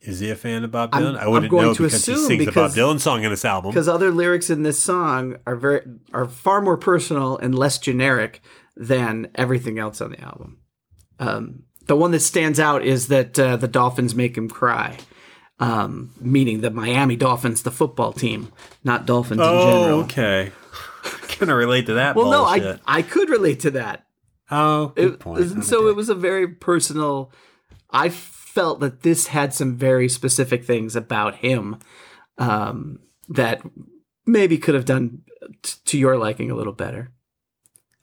Is 0.05 0.19
he 0.21 0.31
a 0.31 0.37
fan 0.37 0.65
of 0.65 0.71
Bob 0.73 0.91
I'm- 0.93 1.03
Dylan? 1.05 1.17
I 1.19 1.23
I'm 1.25 1.31
wouldn't 1.31 1.51
going 1.51 1.67
know 1.67 1.75
to 1.75 1.83
because 1.85 2.05
he 2.05 2.15
sings 2.17 2.29
because- 2.29 2.75
the 2.75 2.83
Bob 2.83 2.97
Dylan 2.97 3.01
song 3.01 3.23
in 3.25 3.31
this 3.31 3.45
album. 3.45 3.71
because 3.71 3.89
other 3.89 4.11
lyrics 4.11 4.51
in 4.51 4.63
this 4.65 4.79
song 4.79 5.37
are 5.47 5.57
very 5.57 5.83
are 6.13 6.27
far 6.27 6.61
more 6.61 6.77
personal 6.77 7.39
and 7.39 7.55
less 7.57 7.79
generic 7.79 8.41
than 8.77 9.29
everything 9.35 9.79
else 9.79 10.01
on 10.01 10.11
the 10.11 10.21
album. 10.21 10.59
Um, 11.19 11.63
the 11.87 11.95
one 11.97 12.11
that 12.13 12.21
stands 12.21 12.59
out 12.59 12.83
is 12.85 13.09
that 13.09 13.39
uh, 13.39 13.57
the 13.57 13.69
Dolphins 13.69 14.15
make 14.15 14.37
him 14.37 14.49
cry. 14.49 14.99
Um, 15.61 16.11
meaning 16.21 16.61
the 16.61 16.71
Miami 16.71 17.15
Dolphins, 17.15 17.63
the 17.63 17.71
football 17.71 18.13
team, 18.13 18.51
not 18.83 19.07
Dolphins 19.07 19.41
in 19.41 19.47
general. 19.47 19.99
Oh, 19.99 20.01
okay. 20.03 20.51
can 21.29 21.49
I 21.51 21.53
relate 21.53 21.87
to 21.87 21.95
that. 21.95 22.17
Well, 22.17 22.31
no. 22.31 22.45
I 22.45 22.79
I 22.87 23.03
could 23.03 23.29
relate 23.31 23.61
to 23.61 23.71
that. 23.73 24.05
Oh, 24.51 24.89
good 24.97 25.15
It, 25.15 25.21
point. 25.21 25.65
so 25.65 25.79
Okay. 25.83 25.91
it 25.91 25.97
was 25.97 26.09
a 26.09 26.15
very 26.17 26.49
personal. 26.49 27.31
I 27.91 28.09
felt 28.53 28.81
that 28.81 29.03
this 29.03 29.29
had 29.29 29.55
some 29.55 29.77
very 29.77 30.09
specific 30.09 30.65
things 30.65 30.95
about 30.95 31.37
him 31.37 31.79
um, 32.39 32.99
that 33.29 33.63
maybe 34.27 34.59
could 34.59 34.75
have 34.75 34.85
done 34.85 35.23
t- 35.63 35.75
to 35.87 35.99
your 35.99 36.19
liking 36.19 36.51
a 36.51 36.55
little 36.55 36.73
better. 36.73 37.11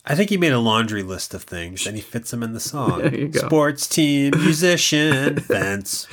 I 0.06 0.16
think 0.16 0.30
he 0.32 0.38
made 0.38 0.54
a 0.54 0.60
laundry 0.60 1.04
list 1.04 1.34
of 1.34 1.44
things 1.44 1.86
and 1.86 1.96
he 1.96 2.02
fits 2.02 2.32
them 2.32 2.42
in 2.42 2.54
the 2.54 2.60
song. 2.60 3.00
There 3.00 3.14
you 3.16 3.28
go. 3.28 3.40
Sports 3.42 3.88
team, 3.88 4.34
musician, 4.38 5.40
fence, 5.40 6.06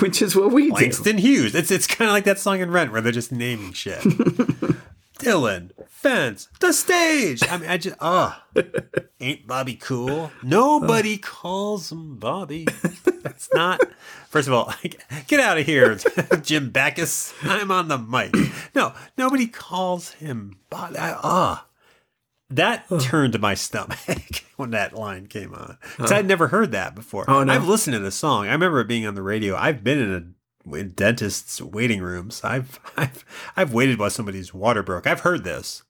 Which 0.00 0.22
is 0.22 0.36
what 0.36 0.52
we 0.52 0.68
do. 0.68 0.74
Langston 0.74 1.18
Hughes. 1.18 1.54
It's 1.54 1.70
it's 1.70 1.86
kind 1.86 2.08
of 2.08 2.12
like 2.12 2.24
that 2.24 2.38
song 2.38 2.60
in 2.60 2.70
Rent 2.70 2.92
where 2.92 3.00
they're 3.00 3.10
just 3.10 3.32
naming 3.32 3.72
shit. 3.72 4.04
Dylan, 5.18 5.70
fence, 5.88 6.48
the 6.60 6.72
stage. 6.72 7.42
I 7.48 7.58
mean, 7.58 7.68
I 7.68 7.76
just 7.76 7.96
ah, 8.00 8.44
ain't 9.20 9.46
Bobby 9.46 9.74
cool? 9.74 10.30
Nobody 10.42 11.18
calls 11.18 11.90
him 11.90 12.16
Bobby. 12.16 12.66
That's 13.22 13.48
not. 13.52 13.80
First 14.28 14.48
of 14.48 14.54
all, 14.54 14.72
get 15.26 15.40
out 15.40 15.58
of 15.58 15.66
here, 15.66 15.98
Jim 16.42 16.70
Backus. 16.70 17.34
I'm 17.42 17.70
on 17.70 17.88
the 17.88 17.98
mic. 17.98 18.34
No, 18.74 18.94
nobody 19.16 19.46
calls 19.46 20.12
him 20.12 20.58
Bobby. 20.70 20.96
Ah. 20.98 21.66
That 22.50 22.86
turned 23.00 23.38
my 23.40 23.52
stomach 23.52 23.98
when 24.56 24.70
that 24.70 24.94
line 24.94 25.26
came 25.26 25.52
on 25.52 25.76
because 25.96 26.10
I'd 26.10 26.26
never 26.26 26.48
heard 26.48 26.72
that 26.72 26.94
before. 26.94 27.26
Oh, 27.28 27.44
no. 27.44 27.52
I've 27.52 27.68
listened 27.68 27.92
to 27.92 28.00
the 28.00 28.10
song. 28.10 28.48
I 28.48 28.52
remember 28.52 28.80
it 28.80 28.88
being 28.88 29.06
on 29.06 29.14
the 29.14 29.22
radio. 29.22 29.54
I've 29.54 29.84
been 29.84 29.98
in 29.98 30.14
a 30.14 30.24
dentists' 30.94 31.60
waiting 31.60 32.00
rooms. 32.00 32.40
I've 32.44 32.80
I've 32.96 33.24
I've 33.56 33.72
waited 33.72 33.98
while 33.98 34.10
somebody's 34.10 34.54
water 34.54 34.82
broke. 34.82 35.06
I've 35.06 35.20
heard 35.20 35.44
this. 35.44 35.82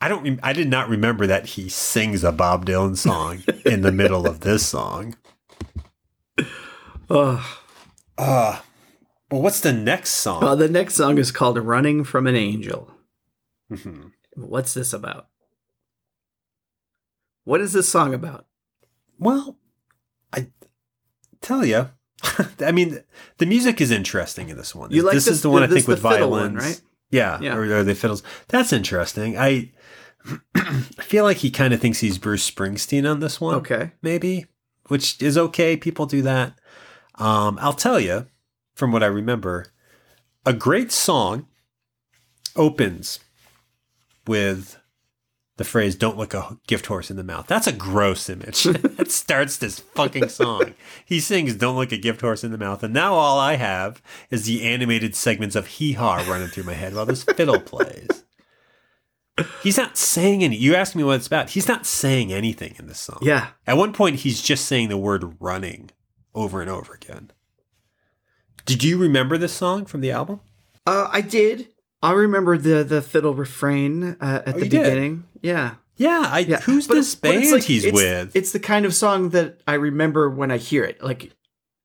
I 0.00 0.08
don't. 0.08 0.40
I 0.42 0.52
did 0.52 0.68
not 0.68 0.88
remember 0.88 1.26
that 1.26 1.46
he 1.46 1.68
sings 1.68 2.24
a 2.24 2.32
Bob 2.32 2.64
Dylan 2.64 2.96
song 2.96 3.42
in 3.66 3.82
the 3.82 3.92
middle 3.92 4.26
of 4.26 4.40
this 4.40 4.66
song. 4.66 5.14
Ugh. 7.10 7.44
Uh 8.16 8.60
well, 9.30 9.42
what's 9.42 9.60
the 9.60 9.72
next 9.72 10.10
song? 10.10 10.42
Uh, 10.42 10.54
the 10.56 10.68
next 10.68 10.94
song 10.94 11.18
is 11.18 11.30
called 11.30 11.58
"Running 11.58 12.02
from 12.04 12.26
an 12.26 12.34
Angel." 12.34 12.90
Mhm. 13.70 14.12
What's 14.34 14.74
this 14.74 14.92
about? 14.92 15.28
What 17.44 17.60
is 17.60 17.72
this 17.72 17.88
song 17.88 18.14
about? 18.14 18.46
Well, 19.18 19.58
I 20.32 20.48
tell 21.40 21.64
you, 21.64 21.90
I 22.60 22.72
mean, 22.72 23.02
the 23.38 23.46
music 23.46 23.80
is 23.80 23.90
interesting 23.90 24.48
in 24.48 24.56
this 24.56 24.74
one. 24.74 24.90
You 24.90 25.02
like 25.02 25.14
this 25.14 25.26
this- 25.26 25.34
is 25.36 25.42
the 25.42 25.50
one 25.50 25.62
I 25.62 25.66
think 25.66 25.88
with 25.88 26.00
violins, 26.00 26.54
one, 26.54 26.64
right? 26.64 26.80
Yeah, 27.10 27.40
Yeah. 27.40 27.56
Or, 27.56 27.62
or 27.62 27.82
the 27.84 27.94
fiddles. 27.94 28.22
That's 28.48 28.72
interesting. 28.72 29.36
I 29.38 29.72
I 30.54 30.82
feel 31.02 31.24
like 31.24 31.38
he 31.38 31.50
kind 31.50 31.72
of 31.74 31.80
thinks 31.80 32.00
he's 32.00 32.18
Bruce 32.18 32.48
Springsteen 32.48 33.10
on 33.10 33.20
this 33.20 33.40
one. 33.40 33.54
Okay. 33.56 33.92
maybe, 34.02 34.46
which 34.88 35.20
is 35.22 35.36
okay. 35.38 35.76
People 35.76 36.06
do 36.06 36.22
that. 36.22 36.54
Um, 37.16 37.58
I'll 37.60 37.72
tell 37.72 37.98
you, 37.98 38.26
from 38.74 38.92
what 38.92 39.02
I 39.02 39.06
remember, 39.06 39.66
a 40.46 40.52
great 40.52 40.92
song 40.92 41.46
opens 42.56 43.20
with 44.26 44.78
the 45.60 45.64
phrase 45.64 45.94
"Don't 45.94 46.16
look 46.16 46.32
a 46.32 46.58
gift 46.66 46.86
horse 46.86 47.10
in 47.10 47.16
the 47.18 47.22
mouth." 47.22 47.46
That's 47.46 47.66
a 47.66 47.72
gross 47.72 48.28
image. 48.30 48.62
that 48.64 49.10
starts 49.10 49.58
this 49.58 49.78
fucking 49.78 50.28
song. 50.30 50.74
He 51.04 51.20
sings 51.20 51.54
"Don't 51.54 51.76
look 51.76 51.92
a 51.92 51.98
gift 51.98 52.22
horse 52.22 52.42
in 52.42 52.50
the 52.50 52.58
mouth," 52.58 52.82
and 52.82 52.94
now 52.94 53.12
all 53.14 53.38
I 53.38 53.56
have 53.56 54.02
is 54.30 54.46
the 54.46 54.62
animated 54.62 55.14
segments 55.14 55.54
of 55.54 55.66
hee 55.66 55.92
haw 55.92 56.24
running 56.26 56.48
through 56.48 56.64
my 56.64 56.72
head 56.72 56.94
while 56.94 57.06
this 57.06 57.22
fiddle 57.24 57.60
plays. 57.72 58.24
He's 59.62 59.76
not 59.76 59.96
saying 59.96 60.42
any. 60.44 60.56
You 60.56 60.74
asked 60.74 60.96
me 60.96 61.04
what 61.04 61.16
it's 61.16 61.26
about. 61.26 61.50
He's 61.50 61.68
not 61.68 61.86
saying 61.86 62.32
anything 62.32 62.74
in 62.78 62.86
this 62.88 62.98
song. 62.98 63.18
Yeah. 63.22 63.48
At 63.66 63.76
one 63.76 63.92
point, 63.92 64.16
he's 64.16 64.42
just 64.42 64.64
saying 64.66 64.88
the 64.88 64.98
word 64.98 65.36
running 65.40 65.90
over 66.34 66.60
and 66.60 66.68
over 66.70 66.92
again. 66.94 67.30
Did 68.66 68.82
you 68.84 68.98
remember 68.98 69.38
this 69.38 69.52
song 69.52 69.84
from 69.86 70.00
the 70.00 70.10
album? 70.10 70.40
Uh, 70.86 71.08
I 71.10 71.20
did. 71.22 71.68
I 72.02 72.12
remember 72.12 72.56
the 72.56 72.82
the 72.82 73.02
fiddle 73.02 73.34
refrain 73.34 74.16
uh, 74.20 74.42
at 74.46 74.48
Oh, 74.48 74.58
the 74.58 74.60
beginning. 74.68 75.16
did? 75.16 75.24
Yeah. 75.42 75.74
Yeah, 75.96 76.22
I, 76.26 76.38
Yeah. 76.40 76.60
who's 76.60 76.86
But 76.86 76.94
this 76.94 77.14
band 77.14 77.50
like- 77.50 77.62
he's 77.64 77.84
it's- 77.84 77.94
with? 77.94 78.34
It's 78.34 78.52
the 78.52 78.60
kind 78.60 78.86
of 78.86 78.94
song 78.94 79.30
that 79.30 79.60
I 79.66 79.74
remember 79.74 80.30
when 80.30 80.50
I 80.50 80.56
hear 80.56 80.82
it. 80.84 81.02
Like 81.02 81.32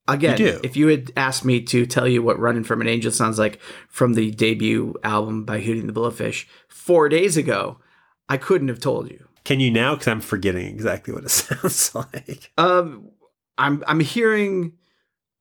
again, 0.07 0.39
You 0.39 0.59
if 0.63 0.77
you 0.77 0.87
had 0.87 1.11
asked 1.17 1.43
me 1.43 1.61
to 1.63 1.85
tell 1.85 2.07
you 2.07 2.21
what 2.23 2.39
"Running 2.39 2.63
from 2.63 2.79
an 2.81 2.87
Angel" 2.87 3.11
sounds 3.11 3.37
like 3.39 3.59
from 3.89 4.13
the 4.13 4.31
debut 4.31 4.93
album 5.03 5.43
by 5.45 5.59
Hootie 5.61 5.79
and 5.81 5.89
the 5.89 5.93
Blowfish 5.93 6.45
four 6.69 7.09
days 7.09 7.35
ago, 7.37 7.79
I 8.29 8.37
couldn't 8.37 8.69
have 8.69 8.79
told 8.79 9.09
you. 9.09 9.27
Can 9.43 9.59
you 9.59 9.69
now? 9.69 9.93
Because 9.95 10.07
I'm 10.07 10.21
forgetting 10.21 10.65
exactly 10.67 11.13
what 11.13 11.23
it 11.25 11.29
sounds 11.31 11.93
like. 11.93 12.51
Um, 12.57 13.09
I'm 13.57 13.83
I'm 13.87 13.99
hearing, 13.99 14.73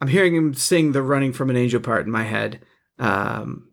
I'm 0.00 0.08
hearing 0.08 0.34
him 0.34 0.52
sing 0.54 0.92
the 0.92 1.02
"Running 1.02 1.32
from 1.32 1.48
an 1.50 1.56
Angel" 1.56 1.80
part 1.80 2.06
in 2.06 2.10
my 2.12 2.24
head. 2.24 2.60
Um, 2.98 3.68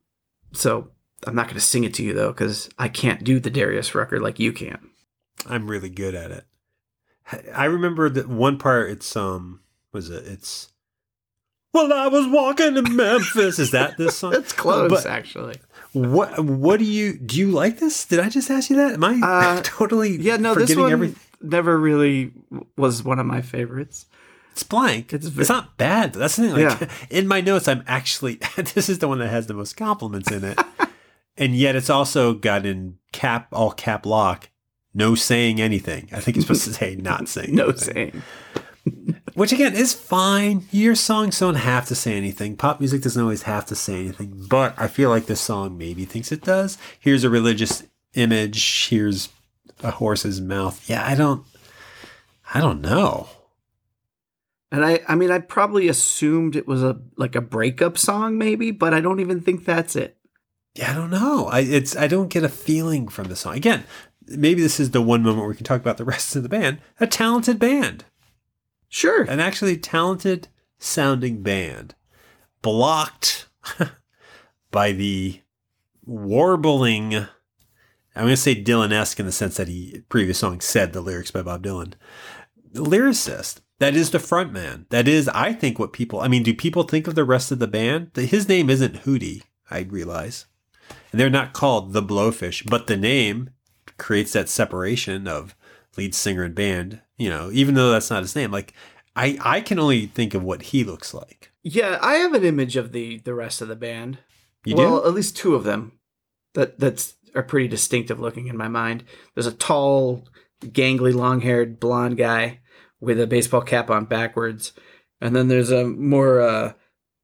so 0.54 0.89
I'm 1.28 1.36
not 1.36 1.45
going 1.45 1.55
to 1.55 1.61
sing 1.61 1.84
it 1.84 1.93
to 1.95 2.03
you 2.03 2.13
though 2.13 2.32
because 2.32 2.69
I 2.80 2.88
can't 2.88 3.24
do 3.24 3.39
the 3.39 3.49
Darius 3.49 3.93
Rucker 3.95 4.19
like 4.19 4.39
you 4.39 4.51
can. 4.53 4.89
I'm 5.47 5.67
really 5.69 5.89
good 5.89 6.15
at 6.15 6.32
it. 6.32 6.45
I 7.55 7.65
remember 7.65 8.09
that 8.09 8.28
one 8.28 8.57
part. 8.57 8.89
It's 8.89 9.15
um, 9.15 9.61
was 9.93 10.09
it? 10.09 10.26
It's 10.28 10.69
well, 11.74 11.93
I 11.93 12.07
was 12.07 12.28
walking 12.28 12.76
to 12.76 12.82
Memphis. 12.82 13.57
Is 13.59 13.72
that 13.72 13.97
this 13.97 14.17
song? 14.17 14.32
That's 14.34 14.51
close, 14.51 14.89
But 14.89 15.05
actually. 15.05 15.55
what? 15.93 16.43
What 16.43 16.80
do 16.80 16.86
you 16.86 17.17
do? 17.17 17.38
You 17.39 17.51
like 17.51 17.80
this? 17.80 18.05
Did 18.05 18.19
I 18.19 18.28
just 18.30 18.49
ask 18.51 18.69
you 18.69 18.76
that? 18.78 18.93
Am 18.95 19.03
I 19.03 19.19
Uh, 19.24 19.61
totally 19.63 20.17
Yeah, 20.17 20.38
no, 20.38 20.53
this 20.55 20.76
one 20.76 20.91
everything? 20.91 21.19
never 21.41 21.78
really 21.80 22.34
was 22.78 23.03
one 23.03 23.19
of 23.19 23.26
my 23.26 23.41
favorites. 23.41 24.05
It's 24.51 24.63
blank. 24.63 25.13
It's 25.13 25.26
It's, 25.28 25.47
not 25.47 25.78
bad. 25.78 26.11
That's 26.13 26.36
the 26.36 26.49
thing. 26.49 26.65
Like 26.67 26.82
Yeah. 26.82 26.89
in 27.09 27.26
my 27.26 27.39
notes, 27.39 27.69
I'm 27.69 27.84
actually 27.88 28.36
this 28.57 28.89
is 28.89 28.99
the 28.99 29.07
one 29.07 29.19
that 29.19 29.30
has 29.30 29.47
the 29.47 29.53
most 29.53 29.78
compliments 29.78 30.30
in 30.30 30.43
it, 30.43 30.59
and 31.38 31.55
yet 31.55 31.75
it's 31.75 31.89
also 31.89 32.34
got 32.34 32.65
in 32.65 32.97
cap 33.11 33.47
all 33.51 33.71
cap 33.71 34.05
lock. 34.05 34.49
No 34.93 35.15
saying 35.15 35.61
anything. 35.61 36.09
I 36.11 36.19
think 36.19 36.38
it's 36.38 36.45
supposed 36.45 36.65
to 36.65 36.73
say 36.73 36.95
not 36.99 37.27
saying. 37.29 37.55
No 37.55 37.69
anything. 37.69 37.93
saying. 37.93 39.21
Which 39.34 39.53
again 39.53 39.73
is 39.73 39.93
fine. 39.93 40.67
Your 40.71 40.95
songs 40.95 41.39
don't 41.39 41.55
have 41.55 41.86
to 41.88 41.95
say 41.95 42.17
anything. 42.17 42.57
Pop 42.57 42.79
music 42.79 43.01
doesn't 43.01 43.21
always 43.21 43.43
have 43.43 43.65
to 43.67 43.75
say 43.75 43.99
anything. 43.99 44.45
But 44.49 44.73
I 44.77 44.88
feel 44.88 45.09
like 45.09 45.25
this 45.25 45.39
song 45.39 45.77
maybe 45.77 46.03
thinks 46.03 46.32
it 46.32 46.41
does. 46.41 46.77
Here's 46.99 47.23
a 47.23 47.29
religious 47.29 47.84
image. 48.13 48.89
Here's 48.89 49.29
a 49.82 49.91
horse's 49.91 50.41
mouth. 50.41 50.89
Yeah, 50.89 51.05
I 51.05 51.15
don't. 51.15 51.45
I 52.53 52.59
don't 52.59 52.82
know. 52.82 53.29
And 54.71 54.86
I, 54.86 55.01
I 55.07 55.15
mean, 55.15 55.32
I 55.32 55.39
probably 55.39 55.88
assumed 55.88 56.55
it 56.55 56.67
was 56.67 56.84
a 56.84 56.99
like 57.17 57.36
a 57.36 57.41
breakup 57.41 57.97
song, 57.97 58.38
maybe, 58.38 58.71
but 58.71 58.93
I 58.93 59.01
don't 59.01 59.19
even 59.19 59.41
think 59.41 59.65
that's 59.65 59.95
it. 59.95 60.17
Yeah, 60.76 60.91
I 60.91 60.95
don't 60.95 61.09
know. 61.09 61.47
I 61.47 61.59
it's 61.61 61.95
I 61.95 62.07
don't 62.07 62.30
get 62.30 62.43
a 62.43 62.49
feeling 62.49 63.07
from 63.07 63.28
the 63.28 63.36
song. 63.36 63.55
Again, 63.55 63.84
maybe 64.28 64.61
this 64.61 64.80
is 64.80 64.91
the 64.91 65.01
one 65.01 65.22
moment 65.22 65.39
where 65.39 65.49
we 65.49 65.55
can 65.55 65.65
talk 65.65 65.82
about 65.82 65.97
the 65.97 66.05
rest 66.13 66.36
of 66.36 66.43
the 66.43 66.49
band. 66.49 66.80
A 66.99 67.07
talented 67.07 67.59
band, 67.59 68.05
Sure. 68.88 69.24
an 69.24 69.39
actually 69.39 69.78
talented 69.78 70.47
sounding 70.80 71.41
band, 71.43 71.95
blocked 72.61 73.49
by 74.72 74.91
the 74.91 75.41
warbling. 76.05 77.15
I'm 78.13 78.24
going 78.24 78.30
to 78.32 78.38
say 78.38 78.61
Dylan-esque 78.61 79.19
in 79.22 79.26
the 79.26 79.32
sense 79.32 79.55
that 79.55 79.69
he 79.69 80.01
previous 80.09 80.39
song 80.39 80.59
said 80.59 80.91
the 80.91 80.99
lyrics 81.01 81.32
by 81.32 81.41
Bob 81.43 81.63
Dylan. 81.63 81.93
The 82.74 82.84
lyricist. 82.84 83.61
That 83.80 83.95
is 83.95 84.11
the 84.11 84.19
front 84.19 84.51
man. 84.53 84.86
That 84.89 85.07
is, 85.07 85.28
I 85.30 85.53
think, 85.53 85.80
what 85.80 85.91
people. 85.93 86.19
I 86.19 86.28
mean, 86.28 86.43
do 86.43 86.53
people 86.53 86.84
think 86.84 87.07
of 87.07 87.15
the 87.15 87.24
rest 87.24 87.51
of 87.51 87.59
the 87.59 87.67
band? 87.67 88.11
His 88.15 88.47
name 88.47 88.69
isn't 88.69 89.03
Hootie. 89.05 89.43
I 89.72 89.80
realize, 89.89 90.45
they're 91.12 91.30
not 91.30 91.54
called 91.54 91.94
the 91.94 92.04
Blowfish, 92.04 92.70
but 92.70 92.88
the 92.88 92.98
name 92.98 93.52
creates 93.98 94.34
that 94.34 94.50
separation 94.50 95.28
of 95.28 95.56
lead 95.98 96.16
singer 96.16 96.44
and 96.44 96.56
band. 96.56 97.02
You 97.18 97.30
know, 97.30 97.50
even 97.52 97.76
though 97.76 97.92
that's 97.92 98.10
not 98.10 98.24
his 98.24 98.36
name. 98.36 98.52
Like, 98.52 98.74
I 99.16 99.38
I 99.42 99.62
can 99.62 99.80
only 99.80 100.08
think 100.08 100.34
of 100.34 100.44
what 100.44 100.64
he 100.64 100.84
looks 100.84 101.14
like. 101.14 101.52
Yeah, 101.64 102.00
I 102.02 102.16
have 102.16 102.34
an 102.34 102.44
image 102.44 102.76
of 102.76 102.92
the 102.92 103.20
the 103.20 103.36
rest 103.36 103.62
of 103.62 103.68
the 103.68 103.76
band. 103.76 104.20
You 104.66 104.76
well, 104.76 105.02
do? 105.02 105.08
at 105.08 105.14
least 105.14 105.38
two 105.38 105.56
of 105.56 105.64
them 105.64 106.00
that 106.54 106.80
that's 106.80 107.16
are 107.36 107.44
pretty 107.44 107.68
distinctive 107.68 108.20
looking 108.20 108.48
in 108.48 108.58
my 108.58 108.68
mind. 108.68 109.04
There's 109.34 109.48
a 109.48 109.54
tall, 109.54 110.28
gangly, 110.62 111.14
long-haired 111.14 111.80
blonde 111.80 112.18
guy 112.18 112.60
with 113.00 113.20
a 113.20 113.28
baseball 113.28 113.62
cap 113.62 113.89
on 113.89 114.06
backwards, 114.06 114.74
and 115.20 115.36
then 115.36 115.48
there's 115.48 115.72
a 115.72 115.86
more 115.86 116.42
uh, 116.42 116.74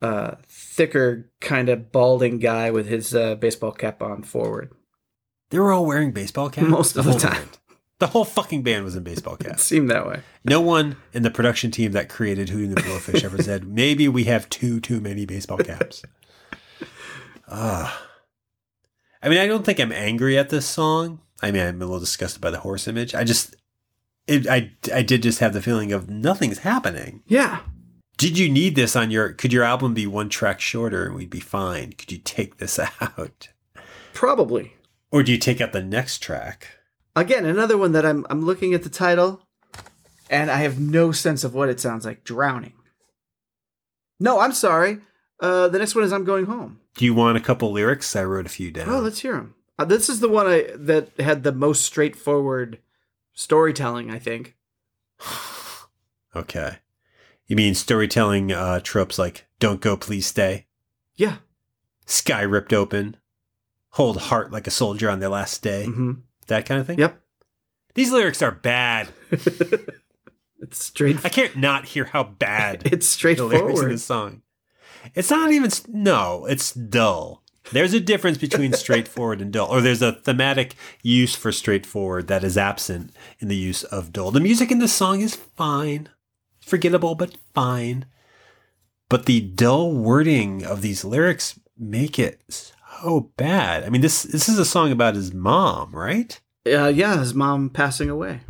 uh, 0.01 0.35
thicker, 0.47 1.29
kind 1.41 1.69
of 1.69 1.91
balding 1.91 2.39
guy 2.39 2.71
with 2.71 2.87
his 2.87 3.15
uh, 3.15 3.35
baseball 3.35 3.71
cap 3.71 4.01
on 4.01 4.23
forward. 4.23 4.71
They 5.49 5.59
were 5.59 5.71
all 5.71 5.85
wearing 5.85 6.11
baseball 6.11 6.49
caps 6.49 6.67
Most 6.67 6.97
of 6.97 7.05
the 7.05 7.13
time. 7.13 7.33
band. 7.33 7.57
The 7.99 8.07
whole 8.07 8.25
fucking 8.25 8.61
band 8.63 8.83
was 8.85 8.95
in 8.95 9.03
baseball 9.03 9.35
caps. 9.37 9.61
It 9.61 9.65
seemed 9.65 9.89
that 9.89 10.05
way. 10.05 10.21
No 10.43 10.61
one 10.61 10.97
in 11.13 11.23
the 11.23 11.31
production 11.31 11.71
team 11.71 11.93
that 11.93 12.09
created 12.09 12.49
Hootie 12.49 12.65
and 12.65 12.77
the 12.77 12.81
Blowfish 12.81 13.23
ever 13.23 13.41
said, 13.41 13.67
maybe 13.67 14.07
we 14.07 14.25
have 14.25 14.49
too, 14.49 14.79
too 14.79 14.99
many 15.01 15.25
baseball 15.25 15.57
caps. 15.57 16.03
Ah. 17.47 18.03
I 19.23 19.29
mean, 19.29 19.39
I 19.39 19.47
don't 19.47 19.65
think 19.65 19.79
I'm 19.79 19.91
angry 19.91 20.37
at 20.37 20.49
this 20.49 20.65
song. 20.65 21.21
I 21.41 21.51
mean, 21.51 21.63
I'm 21.65 21.81
a 21.81 21.85
little 21.85 21.99
disgusted 21.99 22.41
by 22.41 22.51
the 22.51 22.59
horse 22.59 22.87
image. 22.87 23.15
I 23.15 23.23
just, 23.23 23.55
it, 24.27 24.47
I, 24.47 24.71
I 24.93 25.01
did 25.01 25.23
just 25.23 25.39
have 25.39 25.53
the 25.53 25.61
feeling 25.61 25.91
of 25.91 26.09
nothing's 26.09 26.59
happening. 26.59 27.23
Yeah. 27.27 27.61
Did 28.17 28.37
you 28.37 28.49
need 28.49 28.75
this 28.75 28.95
on 28.95 29.11
your, 29.11 29.29
could 29.33 29.53
your 29.53 29.63
album 29.63 29.93
be 29.93 30.07
one 30.07 30.27
track 30.29 30.59
shorter 30.59 31.05
and 31.05 31.15
we'd 31.15 31.29
be 31.29 31.39
fine? 31.39 31.93
Could 31.93 32.11
you 32.11 32.17
take 32.17 32.57
this 32.57 32.79
out? 33.01 33.49
Probably. 34.13 34.73
Or 35.11 35.21
do 35.23 35.31
you 35.31 35.37
take 35.37 35.61
out 35.61 35.71
the 35.71 35.83
next 35.83 36.19
track? 36.23 36.67
Again, 37.15 37.45
another 37.45 37.77
one 37.77 37.93
that 37.93 38.05
I'm 38.05 38.25
I'm 38.29 38.45
looking 38.45 38.73
at 38.73 38.83
the 38.83 38.89
title 38.89 39.41
and 40.29 40.51
I 40.51 40.57
have 40.57 40.79
no 40.79 41.11
sense 41.11 41.43
of 41.43 41.53
what 41.53 41.69
it 41.69 41.79
sounds 41.79 42.05
like. 42.05 42.23
Drowning. 42.23 42.73
No, 44.19 44.39
I'm 44.39 44.51
sorry. 44.51 44.99
Uh, 45.39 45.67
the 45.67 45.79
next 45.79 45.95
one 45.95 46.03
is 46.03 46.11
I'm 46.11 46.25
going 46.25 46.45
home. 46.45 46.79
Do 46.95 47.05
you 47.05 47.13
want 47.13 47.37
a 47.37 47.41
couple 47.41 47.71
lyrics? 47.71 48.15
I 48.15 48.23
wrote 48.23 48.45
a 48.45 48.49
few 48.49 48.71
down. 48.71 48.89
Oh, 48.89 48.99
let's 48.99 49.19
hear 49.19 49.33
them. 49.33 49.55
Uh, 49.79 49.85
this 49.85 50.09
is 50.09 50.19
the 50.19 50.29
one 50.29 50.47
I 50.47 50.67
that 50.75 51.09
had 51.19 51.43
the 51.43 51.51
most 51.51 51.85
straightforward 51.85 52.79
storytelling. 53.33 54.09
I 54.11 54.19
think. 54.19 54.55
Okay. 56.35 56.77
You 57.47 57.55
mean 57.55 57.75
storytelling 57.75 58.51
uh, 58.51 58.79
tropes 58.81 59.17
like 59.17 59.45
"Don't 59.59 59.81
go, 59.81 59.95
please 59.97 60.25
stay," 60.25 60.67
Yeah. 61.15 61.37
"Sky 62.05 62.41
ripped 62.41 62.73
open," 62.73 63.17
"Hold 63.91 64.17
heart 64.17 64.51
like 64.51 64.67
a 64.67 64.71
soldier 64.71 65.09
on 65.09 65.19
their 65.19 65.29
last 65.29 65.61
day," 65.61 65.85
hmm 65.85 66.11
that 66.47 66.65
kind 66.65 66.79
of 66.79 66.87
thing. 66.87 66.99
Yep. 66.99 67.21
These 67.93 68.11
lyrics 68.11 68.41
are 68.41 68.51
bad. 68.51 69.09
It's 70.59 70.83
straight. 70.83 71.23
I 71.23 71.29
can't 71.29 71.55
not 71.55 71.85
hear 71.85 72.05
how 72.05 72.23
bad 72.23 72.81
It's 72.91 73.15
the 73.15 73.27
lyrics 73.27 73.43
in 73.43 73.45
straightforward. 73.45 73.91
this 73.91 74.03
song. 74.03 74.41
It's 75.13 75.29
not 75.29 75.51
even 75.51 75.69
no. 75.87 76.45
It's 76.47 76.73
dull. 76.73 77.43
There's 77.71 77.93
a 77.93 77.99
difference 77.99 78.37
between 78.39 78.73
straightforward 78.83 79.39
and 79.39 79.53
dull, 79.53 79.67
or 79.67 79.81
there's 79.81 80.01
a 80.01 80.13
thematic 80.13 80.73
use 81.03 81.35
for 81.35 81.51
straightforward 81.51 82.27
that 82.27 82.43
is 82.43 82.57
absent 82.57 83.13
in 83.39 83.49
the 83.49 83.55
use 83.55 83.83
of 83.83 84.11
dull. 84.11 84.31
The 84.31 84.39
music 84.39 84.71
in 84.71 84.79
this 84.79 84.93
song 84.93 85.21
is 85.21 85.35
fine, 85.35 86.09
forgettable 86.67 87.15
but 87.15 87.37
fine, 87.53 88.05
but 89.09 89.25
the 89.25 89.39
dull 89.41 89.93
wording 89.93 90.63
of 90.63 90.81
these 90.81 91.05
lyrics 91.05 91.59
make 91.77 92.19
it 92.19 92.41
so 93.01 93.31
bad. 93.37 93.83
I 93.83 93.89
mean, 93.89 94.01
this 94.01 94.23
this 94.23 94.49
is 94.49 94.59
a 94.59 94.65
song 94.65 94.91
about 94.91 95.15
his 95.15 95.33
mom, 95.33 95.95
right? 95.95 96.39
Uh, 96.67 96.87
yeah, 96.87 97.17
his 97.19 97.33
mom 97.33 97.69
passing 97.69 98.09
away. 98.09 98.41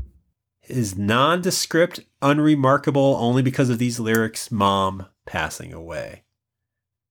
His 0.61 0.97
nondescript, 0.97 2.01
unremarkable, 2.21 3.15
only 3.19 3.41
because 3.41 3.69
of 3.69 3.77
these 3.77 3.99
lyrics, 3.99 4.51
mom 4.51 5.05
passing 5.25 5.71
away. 5.73 6.23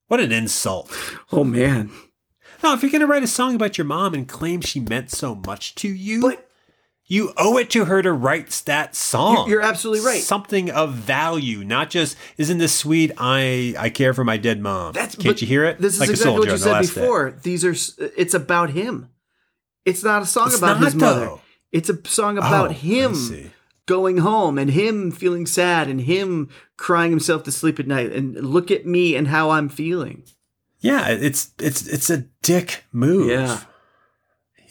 What 0.09 0.21
an 0.21 0.33
insult. 0.33 0.91
Oh 1.33 1.43
man. 1.43 1.91
Now, 2.63 2.73
if 2.73 2.83
you're 2.83 2.91
going 2.91 3.01
to 3.01 3.07
write 3.07 3.23
a 3.25 3.29
song 3.29 3.55
about 3.55 3.77
your 3.77 3.85
mom 3.85 4.15
and 4.15 4.29
claim 4.29 4.61
she 4.61 4.81
meant 4.81 5.11
so 5.11 5.35
much 5.35 5.75
to 5.77 5.89
you, 5.89 6.21
But 6.23 6.46
you 7.09 7.33
owe 7.37 7.57
it 7.57 7.71
to 7.71 7.85
her 7.85 8.03
to 8.03 8.13
write 8.13 8.51
that 8.67 8.97
song. 8.97 9.35
You're- 9.37 9.51
you're 9.51 9.63
absolutely 9.63 10.05
right. 10.05 10.21
Something 10.23 10.71
of 10.71 10.95
value, 10.95 11.63
not 11.65 11.89
just 11.91 12.17
isn't 12.37 12.59
this 12.59 12.75
sweet? 12.75 13.13
I 13.19 13.75
I 13.79 13.91
care 13.91 14.13
for 14.15 14.25
my 14.25 14.37
dead 14.37 14.61
mom. 14.61 14.93
that's 14.93 15.15
Can't 15.15 15.41
you 15.41 15.47
hear 15.47 15.65
it? 15.65 15.81
This 15.81 15.95
is 15.95 16.01
Like 16.01 16.11
exactly 16.11 16.39
what 16.41 16.49
you 16.51 16.57
said 16.59 16.73
last 16.73 16.95
day. 16.95 17.01
before. 17.01 17.35
These 17.43 17.65
are. 17.65 17.75
It's 18.17 18.35
about 18.35 18.71
him. 18.71 19.09
It's 19.85 20.03
not 20.03 20.23
a 20.23 20.27
song 20.27 20.49
It's 20.49 20.59
about 20.59 20.79
his 20.83 20.95
mother. 20.97 21.21
though. 21.27 21.41
It's 21.73 21.89
a 21.89 21.99
song 22.09 22.39
about 22.39 22.71
Oh, 22.71 22.73
him 22.73 23.53
going 23.87 24.19
home 24.19 24.59
and 24.59 24.71
him 24.71 25.13
feeling 25.13 25.47
sad 25.47 25.87
and 25.89 26.01
him 26.01 26.49
crying 26.77 27.11
himself 27.11 27.45
to 27.45 27.53
sleep 27.53 27.79
at 27.79 27.87
night 27.87 28.11
and 28.11 28.35
look 28.35 28.71
at 28.73 28.85
me 28.85 29.15
and 29.15 29.29
how 29.29 29.51
I'm 29.51 29.69
feeling. 29.69 30.25
Yeah, 30.81 31.07
it's 31.09 31.51
it's 31.61 31.87
it's 31.87 32.11
a 32.11 32.25
dick 32.43 32.85
move. 32.93 33.29
Yeah. 33.31 33.61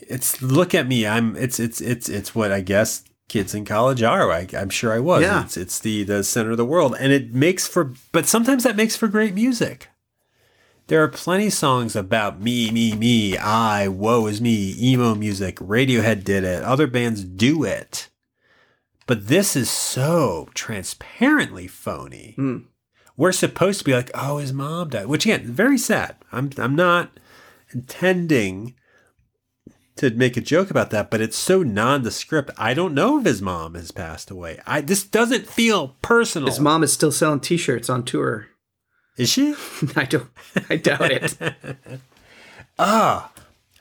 It's 0.08 0.42
look 0.42 0.74
at 0.74 0.88
me. 0.88 1.06
I'm 1.08 1.36
it's 1.36 1.60
it's 1.60 1.82
it's 1.82 2.10
it's 2.10 2.36
what 2.36 2.52
I 2.52 2.62
guess 2.62 3.04
kids 3.28 3.54
in 3.56 3.66
college 3.66 4.04
are. 4.04 4.32
I, 4.32 4.48
I'm 4.58 4.70
sure 4.70 4.94
I 4.94 5.00
was. 5.00 5.22
Yeah. 5.22 5.44
It's 5.44 5.58
it's 5.58 5.80
the 5.80 6.04
the 6.04 6.24
center 6.24 6.52
of 6.52 6.58
the 6.58 6.66
world, 6.66 6.96
and 7.00 7.12
it 7.12 7.34
makes 7.34 7.68
for. 7.68 7.94
But 8.12 8.28
sometimes 8.28 8.64
that 8.64 8.76
makes 8.76 8.96
for 8.96 9.08
great 9.08 9.34
music. 9.34 9.90
There 10.88 11.02
are 11.02 11.08
plenty 11.08 11.50
songs 11.50 11.96
about 11.96 12.40
me, 12.40 12.70
me, 12.70 12.94
me, 12.94 13.36
I, 13.38 13.88
woe 13.88 14.28
is 14.28 14.40
me, 14.40 14.76
emo 14.80 15.16
music. 15.16 15.56
Radiohead 15.58 16.24
did 16.24 16.44
it. 16.44 16.62
Other 16.62 16.86
bands 16.86 17.24
do 17.24 17.64
it. 17.64 18.10
But 19.08 19.28
this 19.28 19.56
is 19.56 19.68
so 19.68 20.50
transparently 20.54 21.66
phony. 21.66 22.34
Hmm. 22.36 22.58
We're 23.18 23.32
supposed 23.32 23.80
to 23.80 23.86
be 23.86 23.94
like, 23.94 24.12
oh, 24.14 24.38
his 24.38 24.54
mom 24.54 24.90
died, 24.90 25.08
which 25.08 25.26
again, 25.26 25.46
very 25.46 25.78
sad. 25.78 26.18
I'm 26.32 26.52
I'm 26.58 26.76
not 26.76 27.20
intending 27.74 28.76
to 29.98 30.10
make 30.12 30.36
a 30.38 30.42
joke 30.42 30.70
about 30.70 30.90
that, 30.90 31.10
but 31.10 31.22
it's 31.22 31.38
so 31.38 31.64
nondescript. 31.64 32.52
I 32.58 32.74
don't 32.74 32.94
know 32.94 33.20
if 33.20 33.26
his 33.26 33.42
mom 33.42 33.76
has 33.76 33.92
passed 33.92 34.30
away. 34.30 34.60
I 34.68 34.82
this 34.82 35.04
doesn't 35.04 35.48
feel 35.48 35.96
personal. 36.02 36.50
His 36.50 36.60
mom 36.60 36.84
is 36.84 36.92
still 36.94 37.12
selling 37.12 37.40
T-shirts 37.40 37.90
on 37.90 38.04
tour. 38.04 38.48
is 39.18 39.30
she? 39.30 39.56
I 39.96 40.04
don't. 40.04 40.30
I 40.70 40.78
doubt 40.78 41.12
it. 41.12 41.38
Ah, 42.78 43.32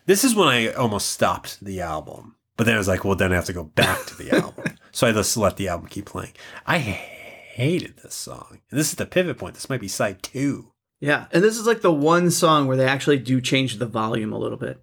this 0.06 0.22
is 0.22 0.36
when 0.36 0.46
I 0.46 0.68
almost 0.72 1.08
stopped 1.10 1.58
the 1.64 1.80
album. 1.80 2.36
But 2.56 2.66
then 2.66 2.76
I 2.76 2.78
was 2.78 2.86
like, 2.86 3.04
well, 3.04 3.16
then 3.16 3.32
I 3.32 3.34
have 3.34 3.46
to 3.46 3.52
go 3.52 3.64
back 3.64 4.06
to 4.06 4.16
the 4.16 4.30
album. 4.36 4.76
So 4.92 5.08
I 5.08 5.12
just 5.12 5.36
let 5.36 5.56
the 5.56 5.66
album 5.66 5.88
keep 5.88 6.06
playing. 6.06 6.30
I 6.64 6.78
hated 6.78 7.96
this 7.96 8.14
song. 8.14 8.60
And 8.70 8.78
this 8.78 8.90
is 8.90 8.94
the 8.94 9.04
pivot 9.06 9.36
point. 9.38 9.54
This 9.54 9.68
might 9.68 9.80
be 9.80 9.88
side 9.88 10.22
two. 10.22 10.70
Yeah, 11.00 11.26
and 11.32 11.42
this 11.42 11.58
is 11.58 11.66
like 11.66 11.80
the 11.80 11.92
one 11.92 12.30
song 12.30 12.68
where 12.68 12.76
they 12.76 12.86
actually 12.86 13.18
do 13.18 13.40
change 13.40 13.78
the 13.78 13.86
volume 13.86 14.32
a 14.32 14.38
little 14.38 14.58
bit. 14.58 14.80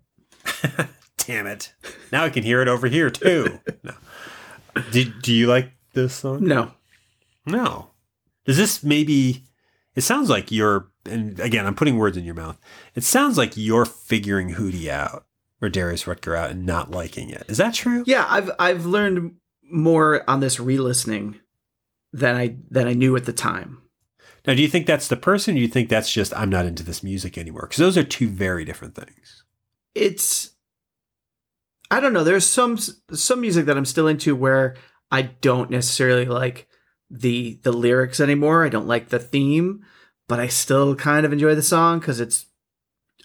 Damn 1.32 1.48
it. 1.48 1.74
Now 2.12 2.26
I 2.26 2.30
can 2.30 2.44
hear 2.44 2.62
it 2.62 2.68
over 2.68 2.88
here 2.88 3.10
too. 3.10 3.60
No. 3.84 3.94
Do, 4.92 5.04
do 5.04 5.34
you 5.34 5.48
like 5.48 5.72
this 5.94 6.14
song? 6.14 6.46
No, 6.46 6.72
No. 7.46 7.90
Does 8.46 8.58
this 8.58 8.84
maybe 8.84 9.44
it 9.96 10.02
sounds 10.02 10.30
like 10.30 10.52
you're 10.52 10.90
and 11.06 11.40
again 11.40 11.66
I'm 11.66 11.76
putting 11.76 11.98
words 11.98 12.16
in 12.18 12.24
your 12.26 12.36
mouth. 12.36 12.58
It 12.96 13.04
sounds 13.04 13.38
like 13.38 13.54
you're 13.56 13.86
figuring 13.86 14.54
Hootie 14.56 14.88
out 14.88 15.26
or 15.62 15.70
Darius 15.70 16.08
Rucker 16.08 16.36
out 16.36 16.52
and 16.52 16.66
not 16.66 16.92
liking 16.92 17.30
it. 17.30 17.44
Is 17.48 17.58
that 17.58 17.74
true? 17.74 18.04
yeah, 18.08 18.26
I've 18.30 18.52
I've 18.60 18.86
learned 18.86 19.36
more 19.64 20.30
on 20.30 20.40
this 20.42 20.60
re-listening 20.60 21.40
than 22.14 22.36
I 22.36 22.56
than 22.70 22.88
I 22.88 22.94
knew 22.94 23.16
at 23.16 23.26
the 23.26 23.34
time. 23.34 23.82
Now, 24.48 24.54
do 24.54 24.62
you 24.62 24.68
think 24.70 24.86
that's 24.86 25.08
the 25.08 25.16
person? 25.18 25.54
Or 25.54 25.58
do 25.58 25.62
you 25.62 25.68
think 25.68 25.88
that's 25.90 26.12
just 26.12 26.34
I'm 26.36 26.50
not 26.50 26.66
into 26.66 26.84
this 26.84 27.04
music 27.04 27.38
anymore? 27.38 27.64
Because 27.64 27.78
those 27.78 27.98
are 27.98 28.04
two 28.04 28.28
very 28.30 28.66
different 28.66 28.96
things. 28.96 29.44
It's 29.94 30.51
I 31.92 32.00
don't 32.00 32.14
know. 32.14 32.24
There's 32.24 32.48
some 32.48 32.78
some 33.12 33.42
music 33.42 33.66
that 33.66 33.78
I'm 33.78 33.86
still 33.86 34.08
into 34.08 34.36
where 34.36 34.76
I 35.12 35.24
don't 35.24 35.70
necessarily 35.70 36.26
like 36.26 36.68
the 37.10 37.60
the 37.64 37.74
lyrics 37.74 38.22
anymore. 38.22 38.66
I 38.66 38.70
don't 38.70 38.88
like 38.88 39.10
the 39.10 39.20
theme, 39.20 39.84
but 40.30 40.39
I 40.39 40.48
still 40.48 40.96
kind 40.96 41.26
of 41.26 41.34
enjoy 41.34 41.54
the 41.54 41.62
song 41.62 42.00
because 42.00 42.22
it's 42.22 42.46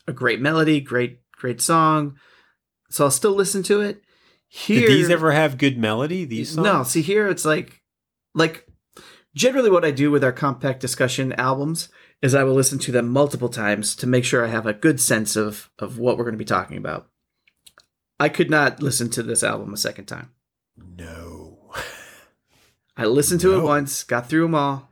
a 0.08 0.12
great 0.12 0.40
melody, 0.40 0.80
great 0.80 1.20
great 1.36 1.60
song. 1.60 2.16
So 2.90 3.04
I'll 3.04 3.10
still 3.12 3.32
listen 3.34 3.62
to 3.64 3.80
it. 3.80 4.02
Here, 4.48 4.80
Did 4.80 4.90
these 4.90 5.10
ever 5.10 5.32
have 5.32 5.58
good 5.58 5.78
melody? 5.78 6.24
These 6.24 6.54
songs? 6.54 6.64
no, 6.64 6.82
see 6.82 7.02
here 7.02 7.28
it's 7.28 7.44
like 7.44 7.82
like 8.34 8.66
generally 9.34 9.70
what 9.70 9.84
I 9.84 9.92
do 9.92 10.10
with 10.10 10.24
our 10.24 10.32
compact 10.32 10.80
discussion 10.80 11.32
albums 11.34 11.88
is 12.20 12.34
I 12.34 12.42
will 12.42 12.54
listen 12.54 12.80
to 12.80 12.92
them 12.92 13.08
multiple 13.08 13.48
times 13.48 13.94
to 13.96 14.06
make 14.08 14.24
sure 14.24 14.44
I 14.44 14.48
have 14.48 14.66
a 14.66 14.72
good 14.72 15.00
sense 15.00 15.36
of 15.36 15.70
of 15.78 15.98
what 15.98 16.18
we're 16.18 16.24
going 16.24 16.34
to 16.34 16.38
be 16.38 16.44
talking 16.44 16.78
about. 16.78 17.08
I 18.18 18.28
could 18.28 18.50
not 18.50 18.82
listen 18.82 19.10
to 19.10 19.22
this 19.22 19.42
album 19.42 19.72
a 19.74 19.76
second 19.76 20.06
time. 20.06 20.30
No. 20.76 21.72
I 22.96 23.04
listened 23.04 23.40
to 23.42 23.58
it 23.58 23.62
once, 23.62 24.04
got 24.04 24.28
through 24.28 24.42
them 24.42 24.54
all, 24.54 24.90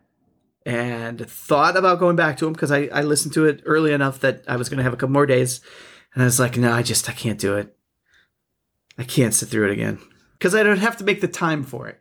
and 0.67 1.29
thought 1.29 1.77
about 1.77 1.99
going 1.99 2.17
back 2.17 2.37
to 2.39 2.45
them 2.45 2.53
because 2.53 2.71
I, 2.71 2.89
I 2.93 3.03
listened 3.03 3.33
to 3.35 3.47
it 3.47 3.63
early 3.65 3.93
enough 3.93 4.21
that 4.21 4.45
I 4.47 4.57
was 4.57 4.69
going 4.69 4.79
to 4.79 4.85
have 4.85 4.93
a 4.93 4.97
couple 4.97 5.13
more 5.13 5.27
days. 5.27 5.61
And 6.13 6.23
I 6.23 6.27
was 6.27 6.39
like, 6.39 6.57
no, 6.57 6.73
I 6.73 6.83
just, 6.83 7.09
I 7.09 7.13
can't 7.13 7.39
do 7.39 7.57
it. 7.57 7.75
I 8.99 9.05
can't 9.05 9.35
sit 9.35 9.49
through 9.49 9.67
it 9.71 9.73
again 9.73 9.99
because 10.39 10.55
I 10.55 10.63
don't 10.63 10.79
have 10.79 10.97
to 10.99 11.05
make 11.05 11.21
the 11.21 11.29
time 11.29 11.65
for 11.65 11.89
it. 11.89 12.01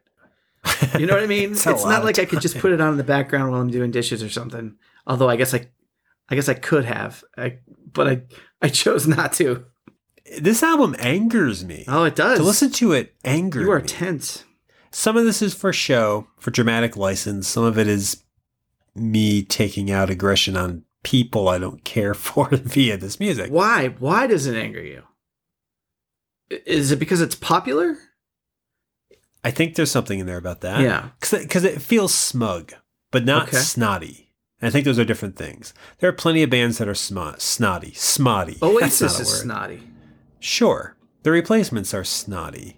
You 0.99 1.07
know 1.07 1.13
what 1.13 1.24
I 1.24 1.28
mean? 1.28 1.51
It's 1.51 1.65
it's 1.65 1.86
not 1.86 2.03
like 2.03 2.19
I 2.19 2.26
could 2.26 2.41
just 2.41 2.59
put 2.59 2.71
it 2.71 2.80
on 2.80 2.91
in 2.91 2.97
the 2.97 3.03
background 3.03 3.51
while 3.51 3.61
I'm 3.61 3.71
doing 3.71 3.91
dishes 3.91 4.21
or 4.21 4.30
something. 4.30 4.76
Although 5.07 5.30
I 5.30 5.36
guess 5.36 5.53
I, 5.53 5.67
I 6.30 6.36
guess 6.36 6.47
I 6.47 6.53
could 6.53 6.86
have, 6.86 7.24
I, 7.38 7.59
but 7.91 8.07
I, 8.07 8.21
I 8.61 8.69
chose 8.69 9.07
not 9.07 9.34
to. 9.34 9.65
This 10.39 10.63
album 10.63 10.95
angers 10.99 11.65
me. 11.65 11.84
Oh, 11.88 12.03
it 12.05 12.15
does. 12.15 12.39
to 12.39 12.43
listen 12.43 12.71
to 12.74 12.93
it 12.93 13.13
angers 13.24 13.63
you 13.65 13.71
are 13.71 13.80
me. 13.82 13.88
tense. 13.88 14.43
Some 14.91 15.17
of 15.17 15.26
this 15.26 15.41
is 15.41 15.53
for 15.53 15.74
show, 15.74 16.28
for 16.39 16.51
dramatic 16.51 16.95
license. 16.95 17.47
Some 17.47 17.63
of 17.63 17.78
it 17.78 17.88
is 17.88 18.24
me 18.95 19.43
taking 19.43 19.91
out 19.91 20.09
aggression 20.09 20.55
on 20.55 20.84
people 21.03 21.49
I 21.49 21.57
don't 21.57 21.84
care 21.84 22.13
for 22.13 22.47
via 22.51 22.95
this 22.97 23.19
music. 23.19 23.51
Why? 23.51 23.89
Why 23.99 24.28
does 24.28 24.45
it 24.47 24.55
anger 24.55 24.82
you? 24.82 25.03
Is 26.65 26.91
it 26.91 26.99
because 26.99 27.19
it's 27.21 27.36
popular? 27.36 27.97
I 29.43 29.51
think 29.51 29.76
there's 29.76 29.91
something 29.91 30.19
in 30.19 30.26
there 30.26 30.38
about 30.38 30.61
that. 30.61 30.80
Yeah. 30.82 31.09
Because 31.19 31.63
it 31.65 31.82
feels 31.82 32.13
smug, 32.13 32.74
but 33.11 33.26
not 33.26 33.49
Okay. 33.49 33.57
snotty. 33.57 34.32
And 34.61 34.67
I 34.69 34.71
think 34.71 34.86
those 34.86 34.99
are 34.99 35.03
different 35.05 35.36
things. 35.36 35.74
There 35.99 36.09
are 36.09 36.13
plenty 36.13 36.43
of 36.43 36.49
bands 36.49 36.78
that 36.78 36.88
are 36.88 36.95
sm- 36.95 37.36
snotty, 37.38 37.91
smotty. 37.91 38.61
Oasis 38.61 39.19
is 39.19 39.39
snotty. 39.41 39.84
Sure. 40.43 40.97
The 41.23 41.31
replacements 41.31 41.93
are 41.93 42.03
snotty. 42.03 42.77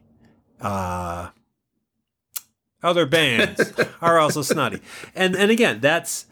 Uh, 0.61 1.29
other 2.83 3.07
bands 3.07 3.73
are 4.01 4.19
also 4.19 4.43
snotty. 4.43 4.81
And 5.15 5.35
and 5.35 5.49
again, 5.49 5.79
that's 5.79 6.27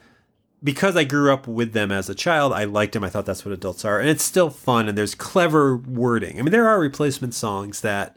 because 0.63 0.95
I 0.95 1.05
grew 1.05 1.34
up 1.34 1.47
with 1.47 1.73
them 1.73 1.91
as 1.91 2.07
a 2.07 2.13
child. 2.13 2.53
I 2.53 2.65
liked 2.65 2.93
them. 2.93 3.03
I 3.03 3.09
thought 3.09 3.25
that's 3.25 3.43
what 3.43 3.51
adults 3.51 3.84
are. 3.84 3.99
And 3.99 4.09
it's 4.09 4.23
still 4.23 4.51
fun 4.51 4.88
and 4.88 4.95
there's 4.95 5.15
clever 5.15 5.75
wording. 5.75 6.38
I 6.38 6.43
mean, 6.43 6.51
there 6.51 6.69
are 6.69 6.79
replacement 6.79 7.34
songs 7.34 7.81
that 7.81 8.15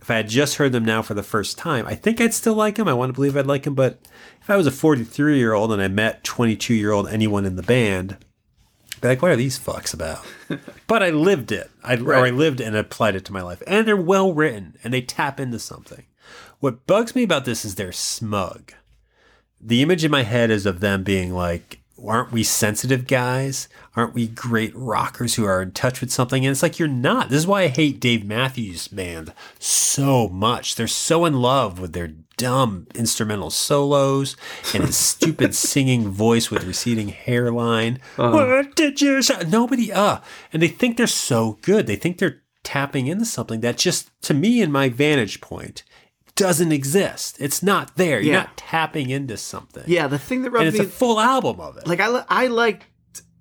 if 0.00 0.08
I 0.08 0.14
had 0.14 0.28
just 0.28 0.54
heard 0.56 0.70
them 0.70 0.84
now 0.84 1.02
for 1.02 1.14
the 1.14 1.24
first 1.24 1.58
time, 1.58 1.88
I 1.88 1.96
think 1.96 2.20
I'd 2.20 2.34
still 2.34 2.54
like 2.54 2.76
them. 2.76 2.86
I 2.86 2.94
want 2.94 3.08
to 3.10 3.14
believe 3.14 3.36
I'd 3.36 3.48
like 3.48 3.64
them, 3.64 3.74
but 3.74 3.98
if 4.40 4.48
I 4.48 4.56
was 4.56 4.68
a 4.68 4.70
43 4.70 5.38
year 5.38 5.54
old 5.54 5.72
and 5.72 5.82
I 5.82 5.88
met 5.88 6.22
22 6.22 6.72
year 6.72 6.92
old 6.92 7.08
anyone 7.08 7.46
in 7.46 7.56
the 7.56 7.62
band, 7.64 8.16
be 9.04 9.08
like, 9.08 9.22
what 9.22 9.30
are 9.30 9.36
these 9.36 9.58
fucks 9.58 9.92
about? 9.92 10.24
but 10.86 11.02
I 11.02 11.10
lived 11.10 11.52
it. 11.52 11.70
I, 11.82 11.96
Or 11.96 12.14
I 12.16 12.30
lived 12.30 12.60
and 12.60 12.74
applied 12.74 13.14
it 13.14 13.24
to 13.26 13.32
my 13.32 13.42
life. 13.42 13.62
And 13.66 13.86
they're 13.86 13.96
well 13.96 14.32
written 14.32 14.78
and 14.82 14.94
they 14.94 15.02
tap 15.02 15.38
into 15.38 15.58
something. 15.58 16.06
What 16.60 16.86
bugs 16.86 17.14
me 17.14 17.22
about 17.22 17.44
this 17.44 17.64
is 17.64 17.74
they're 17.74 17.92
smug. 17.92 18.72
The 19.60 19.82
image 19.82 20.04
in 20.04 20.10
my 20.10 20.22
head 20.22 20.50
is 20.50 20.64
of 20.64 20.80
them 20.80 21.02
being 21.04 21.34
like, 21.34 21.80
aren't 22.08 22.32
we 22.32 22.42
sensitive 22.42 23.06
guys? 23.06 23.68
Aren't 23.96 24.14
we 24.14 24.26
great 24.26 24.74
rockers 24.74 25.34
who 25.34 25.44
are 25.44 25.62
in 25.62 25.72
touch 25.72 26.00
with 26.00 26.10
something? 26.10 26.44
And 26.44 26.52
it's 26.52 26.62
like, 26.62 26.78
you're 26.78 26.88
not. 26.88 27.28
This 27.28 27.40
is 27.40 27.46
why 27.46 27.62
I 27.62 27.68
hate 27.68 28.00
Dave 28.00 28.24
Matthews 28.24 28.88
Band 28.88 29.32
so 29.58 30.28
much. 30.28 30.74
They're 30.74 30.86
so 30.86 31.24
in 31.24 31.34
love 31.40 31.78
with 31.78 31.92
their 31.92 32.08
dumb 32.36 32.86
instrumental 32.94 33.50
solos 33.50 34.36
and 34.74 34.84
his 34.84 34.96
stupid 35.14 35.54
singing 35.54 36.08
voice 36.08 36.50
with 36.50 36.64
receding 36.64 37.08
hairline. 37.08 38.00
what 38.16 38.74
did 38.74 39.00
you 39.00 39.22
say? 39.22 39.44
Nobody, 39.48 39.92
uh. 39.92 40.18
And 40.52 40.62
they 40.62 40.68
think 40.68 40.96
they're 40.96 41.06
so 41.06 41.58
good. 41.62 41.86
They 41.86 41.96
think 41.96 42.18
they're 42.18 42.42
tapping 42.64 43.06
into 43.06 43.24
something 43.24 43.60
that 43.60 43.76
just, 43.76 44.10
to 44.22 44.34
me, 44.34 44.60
in 44.60 44.72
my 44.72 44.88
vantage 44.88 45.40
point, 45.40 45.84
doesn't 46.36 46.72
exist. 46.72 47.36
It's 47.40 47.62
not 47.62 47.96
there. 47.96 48.20
You're 48.20 48.34
Yeah. 48.34 48.38
not 48.40 48.56
tapping 48.56 49.10
into 49.10 49.36
something. 49.36 49.84
Yeah, 49.86 50.06
the 50.08 50.18
thing 50.18 50.42
that 50.42 50.46
And 50.48 50.54
rubbed 50.54 50.66
it's 50.68 50.78
me 50.78 50.84
a 50.84 50.88
full 50.88 51.20
album 51.20 51.60
of 51.60 51.76
it. 51.76 51.86
like 51.86 52.00
I 52.00 52.08
li- 52.08 52.22
I 52.28 52.46
liked 52.48 52.86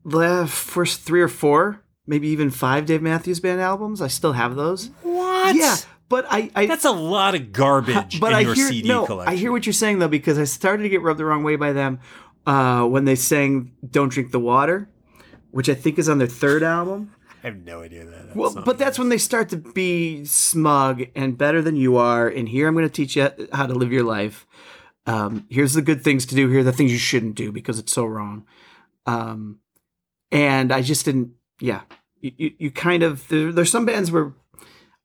the 0.06 0.46
first 0.48 1.02
three 1.02 1.22
or 1.22 1.28
four, 1.28 1.82
maybe 2.06 2.28
even 2.30 2.50
five 2.52 2.86
Dave 2.86 3.02
Matthews 3.02 3.40
Band 3.40 3.62
albums. 3.62 4.02
I 4.02 4.08
still 4.08 4.34
have 4.34 4.56
those. 4.56 4.90
what? 5.02 5.56
Yeah, 5.56 5.76
but 6.10 6.26
I, 6.30 6.52
I 6.56 6.66
That's 6.68 6.86
a 6.86 6.92
lot 6.92 7.34
of 7.36 7.52
garbage 7.52 8.20
but 8.20 8.28
in 8.32 8.38
I 8.38 8.40
your 8.42 8.54
hear 8.54 8.68
CD 8.68 8.88
no, 8.88 9.06
collection. 9.06 9.34
I 9.34 9.38
hear 9.38 9.52
what 9.52 9.66
you're 9.66 9.74
saying 9.74 10.00
though 10.00 10.08
because 10.08 10.38
I 10.38 10.44
started 10.44 10.84
to 10.84 10.90
get 10.90 11.02
rubbed 11.02 11.20
the 11.20 11.26
wrong 11.26 11.44
way 11.44 11.56
by 11.56 11.74
them 11.74 12.00
uh, 12.46 12.84
when 12.86 13.06
they 13.06 13.16
sang 13.16 13.72
"Don't 13.90 14.10
Drink 14.10 14.32
the 14.32 14.40
Water," 14.40 14.90
which 15.52 15.70
I 15.70 15.74
think 15.74 15.98
is 15.98 16.10
on 16.10 16.18
their 16.20 16.28
third 16.28 16.62
album. 16.62 17.12
I 17.44 17.48
have 17.48 17.58
no 17.58 17.82
idea 17.82 18.06
that. 18.06 18.28
that 18.30 18.36
Well, 18.36 18.52
song 18.52 18.64
but 18.66 18.78
that's 18.78 18.98
when 18.98 19.10
they 19.10 19.18
start 19.18 19.50
to 19.50 19.58
be 19.58 20.24
smug 20.26 21.04
and 21.16 21.38
better 21.38 21.62
than 21.62 21.76
you 21.76 21.98
are. 21.98 22.28
And 22.28 22.48
here 22.48 22.68
I'm 22.68 22.74
going 22.74 22.88
to 22.88 22.94
teach 22.94 23.16
you 23.16 23.30
how 23.52 23.66
to 23.66 23.74
live 23.74 23.92
your 23.92 24.04
life. 24.04 24.48
Um, 25.06 25.46
here's 25.50 25.74
the 25.74 25.82
good 25.82 26.04
things 26.04 26.26
to 26.28 26.36
do. 26.36 26.50
Here 26.50 26.62
are 26.62 26.64
the 26.64 26.72
things 26.72 26.94
you 26.94 26.98
shouldn't 26.98 27.36
do 27.36 27.52
because 27.52 27.80
it's 27.80 27.92
so 27.92 28.06
wrong. 28.06 28.46
Um, 29.06 29.60
and 30.32 30.72
I 30.72 30.82
just 30.82 31.04
didn't. 31.04 31.32
Yeah, 31.60 31.82
you, 32.22 32.32
you, 32.38 32.52
you 32.58 32.72
kind 32.72 33.04
of 33.04 33.28
there, 33.28 33.52
there's 33.52 33.72
some 33.72 33.86
bands 33.86 34.10
where 34.10 34.34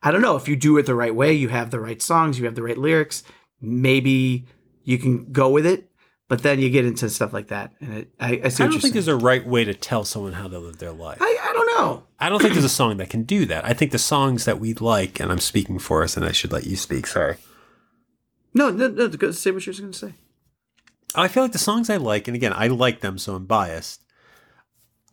I 0.03 0.13
don't 0.13 0.23
know 0.23 0.37
if 0.37 0.49
you 0.49 0.55
do 0.55 0.79
it 0.79 0.87
the 0.87 0.95
right 0.95 1.15
way, 1.15 1.33
you 1.33 1.49
have 1.49 1.71
the 1.71 1.81
right 1.81 2.01
songs, 2.01 2.39
you 2.39 2.45
have 2.45 2.55
the 2.55 2.63
right 2.63 2.79
lyrics. 2.79 3.25
Maybe 3.61 4.47
you 4.85 4.99
can 4.99 5.33
go 5.33 5.51
with 5.51 5.67
it, 5.67 5.91
but 6.29 6.43
then 6.43 6.59
you 6.61 6.71
get 6.71 6.85
into 6.85 7.09
stuff 7.09 7.33
like 7.33 7.49
that, 7.49 7.73
and 7.81 7.95
it, 7.95 8.11
I, 8.21 8.27
I 8.27 8.31
I 8.31 8.33
don't 8.37 8.51
think 8.53 8.81
saying. 8.83 8.93
there's 8.95 9.09
a 9.09 9.17
right 9.17 9.47
way 9.47 9.65
to 9.65 9.75
tell 9.75 10.05
someone 10.05 10.35
how 10.35 10.47
to 10.49 10.59
live 10.59 10.79
their 10.79 10.93
life. 10.93 11.19
I, 11.21 11.39
I 11.43 11.53
don't 11.53 11.67
know. 11.79 12.05
I 12.21 12.29
don't 12.29 12.41
think 12.41 12.53
there's 12.53 12.65
a 12.65 12.69
song 12.69 12.97
that 12.99 13.11
can 13.11 13.23
do 13.25 13.47
that. 13.47 13.65
I 13.65 13.73
think 13.73 13.93
the 13.93 13.99
songs 13.99 14.45
that 14.45 14.61
we 14.61 14.75
like, 14.75 15.21
and 15.21 15.33
I'm 15.33 15.39
speaking 15.41 15.79
for 15.79 16.03
us, 16.03 16.17
and 16.17 16.25
I 16.27 16.33
should 16.33 16.53
let 16.53 16.67
you 16.67 16.77
speak. 16.77 17.07
Sorry. 17.07 17.37
No, 18.55 18.71
no, 18.71 18.89
no. 18.89 19.09
go- 19.09 19.31
Say 19.31 19.51
what 19.51 19.67
you're 19.67 19.75
going 19.75 19.93
to 19.93 19.99
say. 19.99 20.15
I 21.15 21.29
feel 21.29 21.43
like 21.43 21.53
the 21.53 21.59
songs 21.59 21.89
I 21.89 21.97
like, 21.97 22.29
and 22.29 22.35
again, 22.35 22.53
I 22.55 22.67
like 22.69 23.01
them, 23.01 23.19
so 23.19 23.35
I'm 23.35 23.47
biased. 23.47 24.03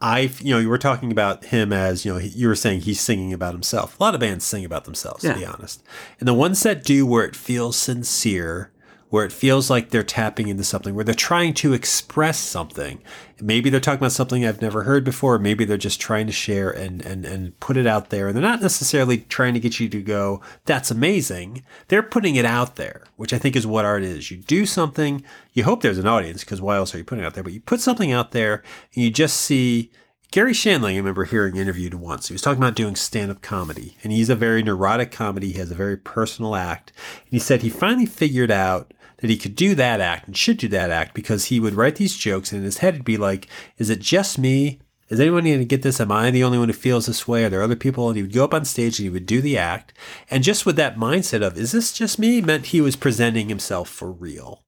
I, 0.02 0.30
you 0.42 0.54
know, 0.54 0.60
you 0.60 0.68
were 0.68 0.78
talking 0.78 1.10
about 1.12 1.46
him 1.46 1.72
as, 1.72 2.04
you 2.04 2.12
know, 2.14 2.20
you 2.20 2.50
were 2.50 2.56
saying 2.56 2.82
he's 2.82 3.00
singing 3.00 3.32
about 3.32 3.54
himself. 3.54 3.98
A 3.98 4.04
lot 4.04 4.14
of 4.14 4.20
bands 4.20 4.44
sing 4.44 4.66
about 4.66 4.84
themselves, 4.84 5.24
to 5.24 5.34
be 5.34 5.46
honest. 5.46 5.82
And 6.20 6.28
the 6.28 6.34
ones 6.34 6.62
that 6.64 6.84
do 6.84 7.06
where 7.06 7.24
it 7.24 7.36
feels 7.36 7.78
sincere, 7.78 8.72
where 9.10 9.26
it 9.26 9.32
feels 9.32 9.70
like 9.70 9.90
they're 9.90 10.04
tapping 10.04 10.48
into 10.48 10.64
something, 10.64 10.96
where 10.96 11.04
they're 11.04 11.14
trying 11.14 11.54
to 11.54 11.74
express 11.74 12.40
something. 12.40 13.02
Maybe 13.40 13.70
they're 13.70 13.80
talking 13.80 14.00
about 14.00 14.12
something 14.12 14.46
I've 14.46 14.62
never 14.62 14.84
heard 14.84 15.04
before. 15.04 15.38
Maybe 15.38 15.64
they're 15.64 15.78
just 15.78 16.02
trying 16.02 16.26
to 16.26 16.34
share 16.34 16.70
and, 16.70 17.06
and, 17.06 17.24
and 17.26 17.60
put 17.60 17.78
it 17.78 17.86
out 17.86 18.10
there. 18.10 18.28
And 18.28 18.36
they're 18.36 18.42
not 18.42 18.62
necessarily 18.62 19.20
trying 19.20 19.54
to 19.54 19.60
get 19.60 19.80
you 19.80 19.88
to 19.90 20.02
go, 20.02 20.42
that's 20.66 20.92
amazing. 20.92 21.64
They're 21.88 22.04
putting 22.04 22.36
it 22.36 22.46
out 22.46 22.78
there, 22.78 23.04
which 23.16 23.34
I 23.34 23.38
think 23.38 23.56
is 23.56 23.68
what 23.68 23.86
art 23.86 24.04
is. 24.04 24.32
You 24.32 24.38
do 24.38 24.66
something, 24.66 25.24
you 25.54 25.64
hope 25.64 25.82
there's 25.82 26.00
an 26.00 26.08
audience 26.08 26.44
because 26.44 26.62
why 26.62 26.78
else 26.78 26.96
are 26.96 26.98
you 26.98 27.04
putting 27.04 27.24
it 27.24 27.28
out 27.28 27.36
there? 27.36 27.44
But 27.44 27.54
you 27.54 27.62
put 27.62 27.82
something 27.82 28.12
out 28.12 28.32
there 28.32 28.64
and 28.96 29.04
you 29.04 29.12
just 29.12 29.38
see 29.38 29.92
Garry 30.36 30.52
Shandling, 30.52 30.96
I 30.96 30.98
remember 30.98 31.24
hearing 31.24 31.56
interviewed 31.56 31.94
once. 31.94 32.28
He 32.28 32.34
was 32.34 32.42
talking 32.42 32.62
about 32.62 32.76
doing 32.76 32.98
stand 32.98 33.32
up 33.32 33.42
comedy, 33.42 33.96
and 34.04 34.12
he's 34.12 34.30
a 34.30 34.36
very 34.36 34.62
neurotic 34.62 35.10
comedy. 35.10 35.54
He 35.54 35.60
has 35.60 35.72
a 35.72 35.76
very 35.76 35.96
personal 35.96 36.58
act. 36.58 36.92
And 37.22 37.32
he 37.32 37.40
said 37.40 37.62
he 37.62 37.70
finally 37.70 38.06
figured 38.06 38.52
out 38.52 38.94
that 39.20 39.30
he 39.30 39.38
could 39.38 39.56
do 39.56 39.76
that 39.76 40.02
act 40.02 40.28
and 40.28 40.36
should 40.36 40.58
do 40.58 40.68
that 40.68 40.92
act 40.92 41.14
because 41.14 41.46
he 41.46 41.62
would 41.62 41.76
write 41.76 41.96
these 41.96 42.18
jokes, 42.18 42.52
and 42.52 42.60
in 42.60 42.66
his 42.66 42.80
head, 42.80 42.96
it'd 42.96 43.06
be 43.06 43.16
like, 43.16 43.48
Is 43.78 43.90
it 43.90 44.02
just 44.02 44.38
me? 44.38 44.82
Is 45.08 45.22
anyone 45.22 45.46
going 45.46 45.60
to 45.60 45.64
get 45.64 45.84
this? 45.84 46.02
Am 46.02 46.12
I 46.12 46.32
the 46.32 46.44
only 46.44 46.58
one 46.58 46.68
who 46.68 46.74
feels 46.74 47.06
this 47.06 47.26
way? 47.26 47.46
Are 47.46 47.50
there 47.50 47.62
other 47.62 47.78
people? 47.78 48.10
And 48.10 48.18
he 48.18 48.22
would 48.22 48.34
go 48.34 48.44
up 48.44 48.54
on 48.54 48.66
stage 48.66 49.00
and 49.00 49.06
he 49.06 49.10
would 49.10 49.26
do 49.26 49.40
the 49.40 49.58
act. 49.58 49.94
And 50.30 50.44
just 50.44 50.66
with 50.66 50.76
that 50.76 50.98
mindset 50.98 51.48
of, 51.48 51.58
Is 51.58 51.72
this 51.72 51.94
just 51.94 52.20
me? 52.20 52.42
meant 52.42 52.66
he 52.66 52.82
was 52.82 52.98
presenting 52.98 53.48
himself 53.48 53.88
for 53.88 54.12
real 54.12 54.65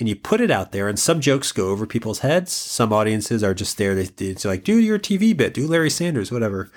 and 0.00 0.08
you 0.08 0.16
put 0.16 0.40
it 0.40 0.50
out 0.50 0.72
there 0.72 0.88
and 0.88 0.98
some 0.98 1.20
jokes 1.20 1.52
go 1.52 1.68
over 1.68 1.86
people's 1.86 2.20
heads. 2.20 2.52
Some 2.52 2.92
audiences 2.92 3.44
are 3.44 3.54
just 3.54 3.78
there. 3.78 3.94
They, 3.94 4.08
it's 4.26 4.44
like 4.44 4.64
do 4.64 4.78
your 4.78 4.98
tv 4.98 5.36
bit. 5.36 5.54
Do 5.54 5.66
larry 5.66 5.90
sanders 5.90 6.32
whatever. 6.32 6.70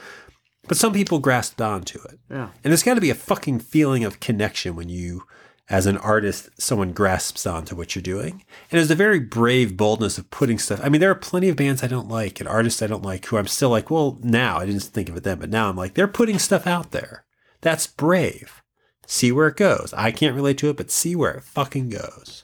But 0.68 0.78
some 0.78 0.94
people 0.94 1.20
grasped 1.20 1.62
onto 1.62 2.00
it. 2.04 2.20
Yeah. 2.30 2.50
and 2.64 2.72
there's 2.72 2.84
got 2.84 2.94
to 2.96 3.02
be 3.02 3.10
a 3.10 3.16
fucking 3.16 3.60
feeling 3.60 4.04
of 4.04 4.20
connection 4.20 4.76
when 4.76 4.90
you 4.90 5.24
as 5.70 5.86
an 5.86 5.98
artist 5.98 6.50
someone 6.60 6.92
grasps 6.92 7.48
onto 7.48 7.76
what 7.76 7.96
you're 7.96 8.04
doing. 8.04 8.32
And 8.34 8.78
there's 8.78 8.92
a 8.92 8.96
very 8.96 9.20
brave 9.20 9.78
boldness 9.78 10.18
of 10.18 10.30
putting 10.30 10.60
stuff 10.60 10.82
i 10.84 10.90
mean 10.90 11.00
there 11.00 11.12
are 11.12 11.16
plenty 11.16 11.48
of 11.50 11.56
bands 11.56 11.82
i 11.84 11.88
don't 11.88 12.10
like 12.10 12.40
and 12.40 12.50
artists 12.50 12.82
i 12.82 12.88
don't 12.88 13.04
like 13.04 13.26
who 13.26 13.38
i'm 13.38 13.48
still 13.48 13.70
like 13.70 13.90
well 13.90 14.20
now 14.22 14.58
i 14.58 14.66
didn't 14.66 14.84
think 14.84 15.08
of 15.10 15.16
it 15.16 15.24
then 15.24 15.40
but 15.40 15.50
now 15.50 15.70
i'm 15.70 15.78
like 15.78 15.94
they're 15.94 16.08
putting 16.08 16.38
stuff 16.40 16.68
out 16.68 16.92
there. 16.92 17.26
That's 17.62 17.88
brave. 17.88 18.62
See 19.08 19.32
where 19.32 19.48
it 19.48 19.56
goes. 19.56 19.94
I 19.96 20.12
can't 20.12 20.36
relate 20.36 20.58
to 20.60 20.70
it 20.70 20.78
but 20.78 20.92
see 20.92 21.16
where 21.16 21.32
it 21.32 21.44
fucking 21.44 21.90
goes 21.90 22.44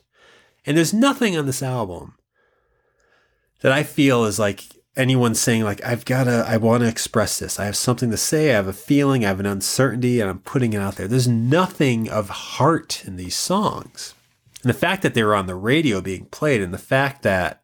and 0.66 0.78
there's 0.78 0.94
nothing 0.94 1.38
on 1.38 1.46
this 1.46 1.64
album 1.64 2.16
that 3.62 3.72
I 3.72 3.84
feel 3.84 4.26
is 4.26 4.40
like 4.40 4.64
anyone 4.96 5.34
saying 5.34 5.64
like 5.64 5.84
I've 5.84 6.06
got 6.06 6.26
to 6.26 6.46
I 6.48 6.58
want 6.58 6.82
to 6.84 6.90
express 6.90 7.40
this. 7.40 7.60
I 7.60 7.66
have 7.66 7.78
something 7.78 8.12
to 8.12 8.18
say, 8.18 8.52
I 8.52 8.56
have 8.56 8.68
a 8.68 8.74
feeling, 8.74 9.24
I 9.24 9.30
have 9.30 9.40
an 9.40 9.46
uncertainty 9.46 10.20
and 10.20 10.30
I'm 10.30 10.40
putting 10.40 10.74
it 10.74 10.82
out 10.82 10.96
there. 10.96 11.08
There's 11.08 11.28
nothing 11.28 12.10
of 12.10 12.30
heart 12.30 13.04
in 13.06 13.16
these 13.16 13.36
songs. 13.36 14.14
And 14.62 14.70
the 14.70 14.78
fact 14.78 15.04
that 15.04 15.14
they 15.14 15.24
were 15.24 15.36
on 15.36 15.48
the 15.48 15.56
radio 15.56 16.02
being 16.02 16.26
played 16.26 16.62
and 16.62 16.74
the 16.74 16.78
fact 16.78 17.24
that 17.24 17.64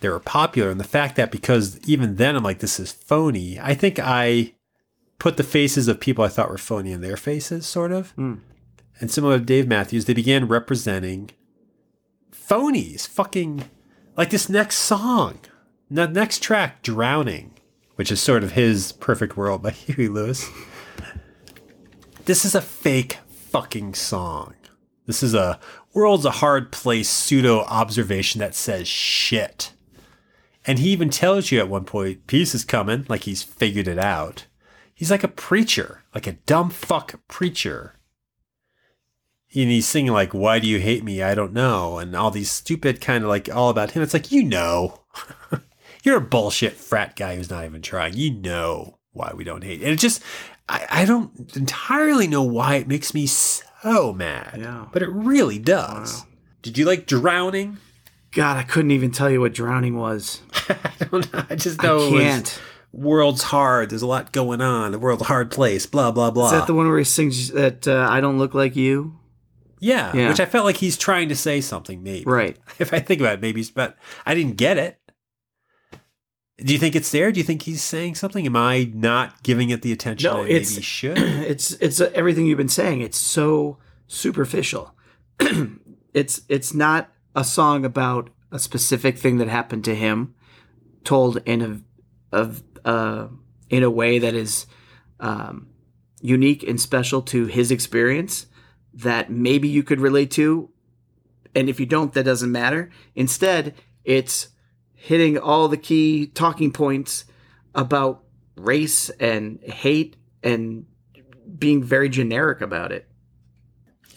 they 0.00 0.08
were 0.10 0.20
popular 0.20 0.70
and 0.70 0.78
the 0.78 0.84
fact 0.84 1.16
that 1.16 1.32
because 1.32 1.80
even 1.88 2.16
then 2.16 2.36
I'm 2.36 2.42
like 2.42 2.58
this 2.58 2.78
is 2.78 2.92
phony. 2.92 3.58
I 3.58 3.74
think 3.74 3.98
I 3.98 4.54
put 5.18 5.38
the 5.38 5.42
faces 5.42 5.88
of 5.88 6.00
people 6.00 6.24
I 6.24 6.28
thought 6.28 6.50
were 6.50 6.58
phony 6.58 6.92
in 6.92 7.00
their 7.00 7.16
faces 7.16 7.66
sort 7.66 7.92
of. 7.92 8.10
Hmm. 8.10 8.34
And 9.00 9.10
similar 9.10 9.38
to 9.38 9.44
Dave 9.44 9.66
Matthews, 9.66 10.04
they 10.04 10.14
began 10.14 10.46
representing 10.46 11.30
phonies, 12.48 13.06
fucking 13.06 13.64
like 14.16 14.30
this 14.30 14.48
next 14.48 14.76
song, 14.76 15.40
the 15.90 16.06
next 16.06 16.42
track, 16.42 16.82
Drowning, 16.82 17.54
which 17.96 18.12
is 18.12 18.20
sort 18.20 18.44
of 18.44 18.52
his 18.52 18.92
perfect 18.92 19.36
world 19.36 19.62
by 19.62 19.70
Huey 19.72 20.08
Lewis. 20.08 20.48
This 22.24 22.44
is 22.44 22.54
a 22.54 22.60
fake 22.60 23.18
fucking 23.28 23.94
song. 23.94 24.54
This 25.06 25.22
is 25.22 25.34
a 25.34 25.60
world's 25.92 26.24
a 26.24 26.30
hard 26.30 26.72
place 26.72 27.08
pseudo 27.08 27.60
observation 27.60 28.38
that 28.40 28.54
says 28.54 28.88
shit. 28.88 29.72
And 30.66 30.78
he 30.78 30.90
even 30.90 31.10
tells 31.10 31.52
you 31.52 31.58
at 31.58 31.68
one 31.68 31.84
point, 31.84 32.26
peace 32.26 32.54
is 32.54 32.64
coming, 32.64 33.04
like 33.08 33.24
he's 33.24 33.42
figured 33.42 33.86
it 33.86 33.98
out. 33.98 34.46
He's 34.94 35.10
like 35.10 35.24
a 35.24 35.28
preacher, 35.28 36.04
like 36.14 36.26
a 36.26 36.32
dumb 36.32 36.70
fuck 36.70 37.20
preacher 37.28 37.96
and 39.54 39.70
he's 39.70 39.86
singing 39.86 40.12
like 40.12 40.32
why 40.32 40.58
do 40.58 40.66
you 40.66 40.78
hate 40.78 41.04
me 41.04 41.22
i 41.22 41.34
don't 41.34 41.52
know 41.52 41.98
and 41.98 42.14
all 42.14 42.30
these 42.30 42.50
stupid 42.50 43.00
kind 43.00 43.22
of 43.24 43.30
like 43.30 43.48
all 43.54 43.70
about 43.70 43.92
him 43.92 44.02
it's 44.02 44.14
like 44.14 44.32
you 44.32 44.42
know 44.42 45.00
you're 46.02 46.16
a 46.16 46.20
bullshit 46.20 46.74
frat 46.74 47.16
guy 47.16 47.36
who's 47.36 47.50
not 47.50 47.64
even 47.64 47.82
trying 47.82 48.16
you 48.16 48.30
know 48.30 48.98
why 49.12 49.32
we 49.34 49.44
don't 49.44 49.64
hate 49.64 49.80
and 49.82 49.92
it 49.92 49.98
just 49.98 50.22
I, 50.68 50.86
I 50.90 51.04
don't 51.04 51.56
entirely 51.56 52.26
know 52.26 52.42
why 52.42 52.76
it 52.76 52.88
makes 52.88 53.12
me 53.12 53.26
so 53.26 54.14
mad. 54.14 54.56
Yeah. 54.58 54.86
But 54.92 55.02
it 55.02 55.10
really 55.10 55.58
does. 55.58 56.20
Wow. 56.20 56.26
Did 56.62 56.78
you 56.78 56.86
like 56.86 57.06
Drowning? 57.06 57.76
God, 58.34 58.56
I 58.56 58.64
couldn't 58.64 58.90
even 58.90 59.12
tell 59.12 59.30
you 59.30 59.40
what 59.40 59.54
drowning 59.54 59.96
was. 59.96 60.42
I 60.68 61.04
don't 61.04 61.32
know. 61.32 61.44
I 61.48 61.54
just 61.54 61.80
I 61.80 61.86
know 61.86 61.98
it 61.98 62.10
was 62.10 62.22
can't. 62.22 62.62
world's 62.92 63.44
hard. 63.44 63.90
There's 63.90 64.02
a 64.02 64.08
lot 64.08 64.32
going 64.32 64.60
on. 64.60 64.90
The 64.90 64.98
world's 64.98 65.22
a 65.22 65.26
hard 65.26 65.52
place. 65.52 65.86
Blah 65.86 66.10
blah 66.10 66.32
blah. 66.32 66.46
Is 66.46 66.52
that 66.52 66.66
the 66.66 66.74
one 66.74 66.88
where 66.88 66.98
he 66.98 67.04
sings 67.04 67.52
that 67.52 67.86
uh, 67.86 68.08
I 68.10 68.20
don't 68.20 68.38
look 68.38 68.52
like 68.52 68.74
you? 68.74 69.16
Yeah, 69.84 70.16
Yeah. 70.16 70.28
which 70.30 70.40
I 70.40 70.46
felt 70.46 70.64
like 70.64 70.76
he's 70.78 70.96
trying 70.96 71.28
to 71.28 71.36
say 71.36 71.60
something. 71.60 72.02
Maybe 72.02 72.24
Right. 72.24 72.56
if 72.78 72.92
I 72.94 73.00
think 73.00 73.20
about 73.20 73.34
it, 73.34 73.40
maybe, 73.42 73.60
he's- 73.60 73.70
but 73.70 73.96
I 74.26 74.34
didn't 74.34 74.56
get 74.56 74.78
it. 74.78 74.98
Do 76.58 76.72
you 76.72 76.78
think 76.78 76.94
it's 76.94 77.10
there? 77.10 77.32
Do 77.32 77.40
you 77.40 77.44
think 77.44 77.62
he's 77.62 77.82
saying 77.82 78.14
something? 78.14 78.46
Am 78.46 78.54
I 78.56 78.90
not 78.94 79.42
giving 79.42 79.70
it 79.70 79.82
the 79.82 79.90
attention 79.92 80.30
No, 80.30 80.42
I 80.42 80.44
maybe 80.44 80.64
should? 80.80 81.18
it's 81.18 81.72
it's 81.72 82.00
uh, 82.00 82.10
everything 82.14 82.46
you've 82.46 82.58
been 82.58 82.68
saying. 82.68 83.00
It's 83.00 83.18
so 83.18 83.78
superficial. 84.06 84.94
it's 86.14 86.42
it's 86.48 86.72
not 86.72 87.10
a 87.34 87.42
song 87.42 87.84
about 87.84 88.30
a 88.52 88.60
specific 88.60 89.18
thing 89.18 89.38
that 89.38 89.48
happened 89.48 89.84
to 89.86 89.96
him, 89.96 90.34
told 91.02 91.38
in 91.44 91.60
a 91.60 91.80
of 92.30 92.62
uh, 92.84 93.26
in 93.68 93.82
a 93.82 93.90
way 93.90 94.20
that 94.20 94.34
is 94.34 94.66
um, 95.18 95.66
unique 96.20 96.62
and 96.62 96.80
special 96.80 97.20
to 97.22 97.46
his 97.46 97.72
experience 97.72 98.46
that 98.94 99.30
maybe 99.30 99.68
you 99.68 99.82
could 99.82 100.00
relate 100.00 100.30
to, 100.32 100.70
and 101.54 101.68
if 101.68 101.78
you 101.78 101.86
don't, 101.86 102.12
that 102.12 102.24
doesn't 102.24 102.50
matter. 102.50 102.90
Instead, 103.14 103.74
it's 104.04 104.48
hitting 104.92 105.36
all 105.38 105.68
the 105.68 105.76
key 105.76 106.26
talking 106.26 106.72
points 106.72 107.24
about 107.74 108.24
race 108.56 109.10
and 109.20 109.60
hate 109.62 110.16
and 110.42 110.86
being 111.58 111.82
very 111.82 112.08
generic 112.08 112.60
about 112.60 112.92
it. 112.92 113.08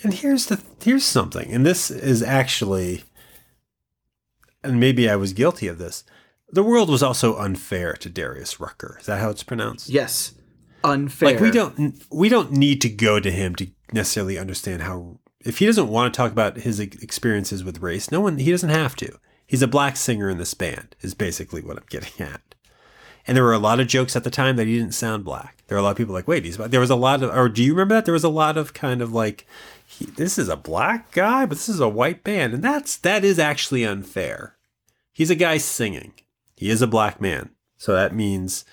And 0.03 0.13
here's 0.13 0.45
the 0.45 0.61
here's 0.83 1.03
something, 1.03 1.51
and 1.51 1.65
this 1.65 1.89
is 1.89 2.21
actually, 2.21 3.03
and 4.63 4.79
maybe 4.79 5.09
I 5.09 5.15
was 5.15 5.33
guilty 5.33 5.67
of 5.67 5.79
this. 5.79 6.03
The 6.49 6.63
world 6.63 6.89
was 6.89 7.03
also 7.03 7.35
unfair 7.37 7.93
to 7.93 8.09
Darius 8.09 8.59
Rucker. 8.59 8.97
Is 8.99 9.07
that 9.07 9.19
how 9.19 9.31
it's 9.31 9.43
pronounced? 9.43 9.89
Yes, 9.89 10.35
unfair. 10.83 11.31
Like 11.31 11.39
we 11.39 11.51
don't 11.51 12.03
we 12.11 12.29
don't 12.29 12.51
need 12.51 12.79
to 12.81 12.89
go 12.89 13.19
to 13.19 13.31
him 13.31 13.55
to 13.55 13.67
necessarily 13.91 14.37
understand 14.37 14.81
how. 14.81 15.19
If 15.41 15.59
he 15.59 15.65
doesn't 15.65 15.87
want 15.87 16.13
to 16.13 16.17
talk 16.17 16.31
about 16.31 16.57
his 16.57 16.79
experiences 16.79 17.63
with 17.63 17.81
race, 17.81 18.11
no 18.11 18.19
one 18.19 18.37
he 18.37 18.51
doesn't 18.51 18.69
have 18.69 18.95
to. 18.97 19.19
He's 19.45 19.61
a 19.61 19.67
black 19.67 19.95
singer 19.95 20.29
in 20.29 20.37
this 20.37 20.53
band. 20.53 20.95
Is 21.01 21.13
basically 21.13 21.61
what 21.61 21.77
I'm 21.77 21.85
getting 21.89 22.25
at. 22.27 22.41
And 23.27 23.35
there 23.35 23.43
were 23.43 23.53
a 23.53 23.59
lot 23.59 23.81
of 23.81 23.87
jokes 23.87 24.15
at 24.15 24.23
the 24.23 24.29
time 24.29 24.55
that 24.55 24.67
he 24.67 24.77
didn't 24.77 24.93
sound 24.93 25.25
black. 25.25 25.61
There 25.67 25.75
were 25.75 25.81
a 25.81 25.83
lot 25.83 25.91
of 25.91 25.97
people 25.97 26.13
like, 26.13 26.29
wait, 26.29 26.45
he's 26.45 26.55
black. 26.55 26.71
There 26.71 26.79
was 26.79 26.89
a 26.89 26.95
lot 26.95 27.21
of, 27.21 27.35
or 27.35 27.49
do 27.49 27.61
you 27.61 27.73
remember 27.73 27.95
that? 27.95 28.05
There 28.05 28.13
was 28.13 28.23
a 28.23 28.29
lot 28.29 28.57
of 28.57 28.73
kind 28.73 29.01
of 29.01 29.11
like, 29.11 29.45
he, 29.85 30.05
this 30.05 30.37
is 30.37 30.47
a 30.47 30.55
black 30.55 31.11
guy, 31.11 31.45
but 31.45 31.57
this 31.57 31.67
is 31.67 31.81
a 31.81 31.89
white 31.89 32.23
band. 32.23 32.53
And 32.53 32.63
that's, 32.63 32.95
that 32.97 33.25
is 33.25 33.37
actually 33.37 33.83
unfair. 33.83 34.55
He's 35.11 35.29
a 35.29 35.35
guy 35.35 35.57
singing. 35.57 36.13
He 36.55 36.69
is 36.69 36.81
a 36.81 36.87
black 36.87 37.19
man. 37.19 37.49
So 37.75 37.93
that 37.93 38.15
means 38.15 38.63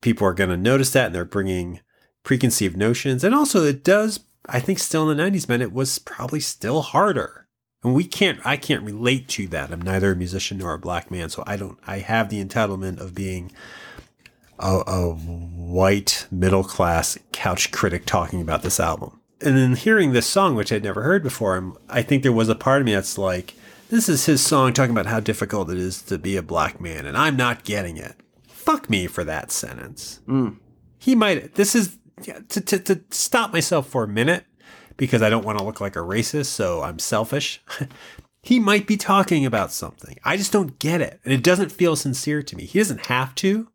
people 0.00 0.28
are 0.28 0.34
going 0.34 0.50
to 0.50 0.56
notice 0.56 0.92
that 0.92 1.06
and 1.06 1.14
they're 1.14 1.24
bringing 1.24 1.80
preconceived 2.22 2.76
notions. 2.76 3.24
And 3.24 3.34
also, 3.34 3.64
it 3.64 3.82
does, 3.82 4.20
I 4.46 4.60
think, 4.60 4.78
still 4.78 5.08
in 5.08 5.16
the 5.16 5.22
90s, 5.22 5.48
man, 5.48 5.62
it 5.62 5.72
was 5.72 5.98
probably 5.98 6.40
still 6.40 6.82
harder. 6.82 7.46
And 7.84 7.94
we 7.94 8.04
can't, 8.04 8.38
I 8.44 8.56
can't 8.56 8.84
relate 8.84 9.28
to 9.30 9.48
that. 9.48 9.72
I'm 9.72 9.82
neither 9.82 10.12
a 10.12 10.16
musician 10.16 10.58
nor 10.58 10.74
a 10.74 10.78
black 10.78 11.10
man. 11.10 11.30
So 11.30 11.42
I 11.46 11.56
don't, 11.56 11.78
I 11.86 11.98
have 11.98 12.28
the 12.28 12.44
entitlement 12.44 13.00
of 13.00 13.14
being 13.14 13.50
a, 14.58 14.82
a 14.86 15.12
white 15.12 16.26
middle 16.30 16.64
class 16.64 17.18
couch 17.32 17.72
critic 17.72 18.06
talking 18.06 18.40
about 18.40 18.62
this 18.62 18.78
album. 18.78 19.20
And 19.40 19.56
then 19.56 19.74
hearing 19.74 20.12
this 20.12 20.26
song, 20.26 20.54
which 20.54 20.72
I'd 20.72 20.84
never 20.84 21.02
heard 21.02 21.24
before, 21.24 21.56
I'm, 21.56 21.76
I 21.88 22.02
think 22.02 22.22
there 22.22 22.32
was 22.32 22.48
a 22.48 22.54
part 22.54 22.80
of 22.80 22.86
me 22.86 22.94
that's 22.94 23.18
like, 23.18 23.54
this 23.90 24.08
is 24.08 24.26
his 24.26 24.40
song 24.40 24.72
talking 24.72 24.92
about 24.92 25.06
how 25.06 25.18
difficult 25.20 25.68
it 25.68 25.78
is 25.78 26.00
to 26.02 26.16
be 26.16 26.36
a 26.36 26.42
black 26.42 26.80
man, 26.80 27.04
and 27.04 27.14
I'm 27.14 27.36
not 27.36 27.64
getting 27.64 27.96
it. 27.96 28.14
Fuck 28.46 28.88
me 28.88 29.06
for 29.06 29.24
that 29.24 29.50
sentence. 29.50 30.20
Hmm. 30.26 30.50
He 30.98 31.14
might, 31.14 31.56
this 31.56 31.74
is 31.74 31.98
yeah, 32.26 32.40
to, 32.48 32.60
to, 32.60 32.78
to 32.78 33.00
stop 33.10 33.52
myself 33.52 33.88
for 33.88 34.04
a 34.04 34.08
minute 34.08 34.44
because 34.96 35.22
I 35.22 35.30
don't 35.30 35.44
want 35.44 35.58
to 35.58 35.64
look 35.64 35.80
like 35.80 35.96
a 35.96 36.00
racist, 36.00 36.46
so 36.46 36.82
I'm 36.82 36.98
selfish. 36.98 37.62
he 38.42 38.58
might 38.60 38.86
be 38.86 38.96
talking 38.96 39.46
about 39.46 39.72
something. 39.72 40.18
I 40.24 40.36
just 40.36 40.52
don't 40.52 40.78
get 40.78 41.00
it. 41.00 41.20
And 41.24 41.32
it 41.32 41.42
doesn't 41.42 41.70
feel 41.72 41.96
sincere 41.96 42.42
to 42.42 42.56
me. 42.56 42.64
He 42.64 42.78
doesn't 42.78 43.06
have 43.06 43.34
to, 43.36 43.68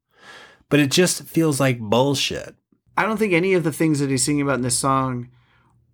but 0.70 0.80
it 0.80 0.92
just 0.92 1.24
feels 1.24 1.60
like 1.60 1.80
bullshit. 1.80 2.56
I 2.96 3.04
don't 3.04 3.18
think 3.18 3.34
any 3.34 3.54
of 3.54 3.64
the 3.64 3.72
things 3.72 4.00
that 4.00 4.10
he's 4.10 4.24
singing 4.24 4.42
about 4.42 4.56
in 4.56 4.62
this 4.62 4.78
song 4.78 5.30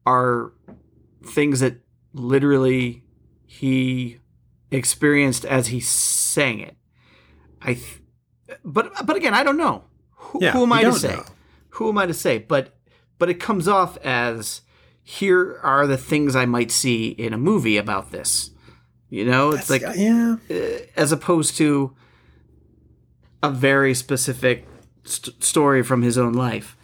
are 0.05 0.53
things 1.25 1.59
that 1.59 1.77
literally 2.13 3.03
he 3.45 4.19
experienced 4.71 5.45
as 5.45 5.67
he 5.67 5.79
sang 5.79 6.59
it. 6.59 6.75
I, 7.61 7.73
th- 7.75 8.01
but 8.63 9.05
but 9.05 9.15
again, 9.15 9.33
I 9.33 9.43
don't 9.43 9.57
know. 9.57 9.83
Who, 10.15 10.39
Yeah, 10.41 10.51
who 10.51 10.63
am 10.63 10.73
I 10.73 10.83
to 10.83 10.93
say? 10.93 11.15
know. 11.15 11.25
Who 11.73 11.89
am 11.89 11.97
I 11.97 12.05
to 12.05 12.13
say? 12.13 12.37
But 12.39 12.75
but 13.19 13.29
it 13.29 13.35
comes 13.35 13.67
off 13.67 13.97
as 14.03 14.61
here 15.01 15.59
are 15.63 15.85
the 15.87 15.97
things 15.97 16.35
I 16.35 16.45
might 16.45 16.71
see 16.71 17.09
in 17.09 17.33
a 17.33 17.37
movie 17.37 17.77
about 17.77 18.11
this. 18.11 18.51
You 19.09 19.25
know, 19.25 19.51
it's 19.51 19.69
like 19.69 19.83
yeah. 19.95 20.37
as 20.95 21.11
opposed 21.11 21.55
to 21.57 21.95
a 23.41 23.49
very 23.49 23.93
specific 23.93 24.65
st- 25.03 25.43
story 25.43 25.83
from 25.83 26.01
his 26.01 26.17
own 26.17 26.33
life, 26.33 26.77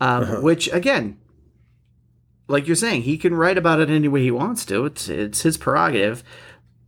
um, 0.00 0.22
Uh-huh. 0.22 0.40
which 0.40 0.72
again, 0.72 1.18
like 2.48 2.66
you're 2.66 2.76
saying, 2.76 3.02
he 3.02 3.18
can 3.18 3.34
write 3.34 3.58
about 3.58 3.80
it 3.80 3.90
any 3.90 4.08
way 4.08 4.22
he 4.22 4.30
wants 4.30 4.64
to. 4.66 4.84
It's 4.86 5.08
it's 5.08 5.42
his 5.42 5.56
prerogative, 5.58 6.24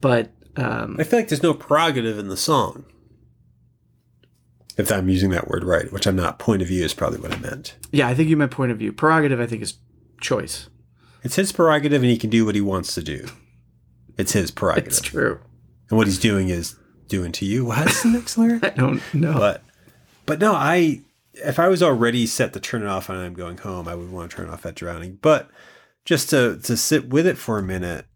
but 0.00 0.30
um, 0.56 0.96
I 0.98 1.04
feel 1.04 1.18
like 1.20 1.28
there's 1.28 1.42
no 1.42 1.54
prerogative 1.54 2.18
in 2.18 2.28
the 2.28 2.36
song. 2.36 2.84
If 4.78 4.90
I'm 4.92 5.08
using 5.08 5.30
that 5.30 5.48
word 5.48 5.64
right, 5.64 5.92
which 5.92 6.06
I'm 6.06 6.16
not, 6.16 6.38
point 6.38 6.62
of 6.62 6.68
view 6.68 6.84
is 6.84 6.94
probably 6.94 7.18
what 7.18 7.32
I 7.32 7.38
meant. 7.38 7.76
yeah, 7.90 8.08
I 8.08 8.14
think 8.14 8.28
you 8.28 8.36
meant 8.36 8.52
point 8.52 8.72
of 8.72 8.78
view. 8.78 8.92
Prerogative, 8.92 9.40
I 9.40 9.46
think, 9.46 9.60
is 9.60 9.74
choice. 10.20 10.70
It's 11.24 11.34
his 11.36 11.52
prerogative 11.52 12.02
and 12.02 12.10
he 12.10 12.16
can 12.16 12.30
do 12.30 12.46
what 12.46 12.54
he 12.54 12.60
wants 12.60 12.94
to 12.94 13.02
do. 13.02 13.26
It's 14.16 14.32
his 14.32 14.50
prerogative. 14.50 14.88
It's 14.88 15.00
true. 15.00 15.40
And 15.90 15.98
what 15.98 16.06
he's 16.06 16.18
doing 16.18 16.48
is 16.48 16.76
doing 17.08 17.32
to 17.32 17.44
you. 17.44 17.64
What's 17.64 18.02
the 18.02 18.10
next 18.10 18.38
lyric? 18.38 18.64
I 18.64 18.70
don't 18.70 19.02
know. 19.14 19.34
But 19.34 19.62
but 20.26 20.38
no, 20.38 20.54
I 20.54 21.02
if 21.34 21.58
I 21.58 21.68
was 21.68 21.82
already 21.82 22.26
set 22.26 22.52
to 22.52 22.60
turn 22.60 22.82
it 22.82 22.88
off 22.88 23.08
and 23.08 23.18
I'm 23.18 23.34
going 23.34 23.58
home, 23.58 23.88
I 23.88 23.94
would 23.94 24.10
want 24.10 24.30
to 24.30 24.36
turn 24.36 24.50
off 24.50 24.62
that 24.62 24.74
drowning. 24.74 25.18
But 25.20 25.50
just 26.04 26.30
to 26.30 26.58
to 26.62 26.76
sit 26.76 27.08
with 27.08 27.26
it 27.26 27.38
for 27.38 27.58
a 27.58 27.62
minute, 27.62 28.06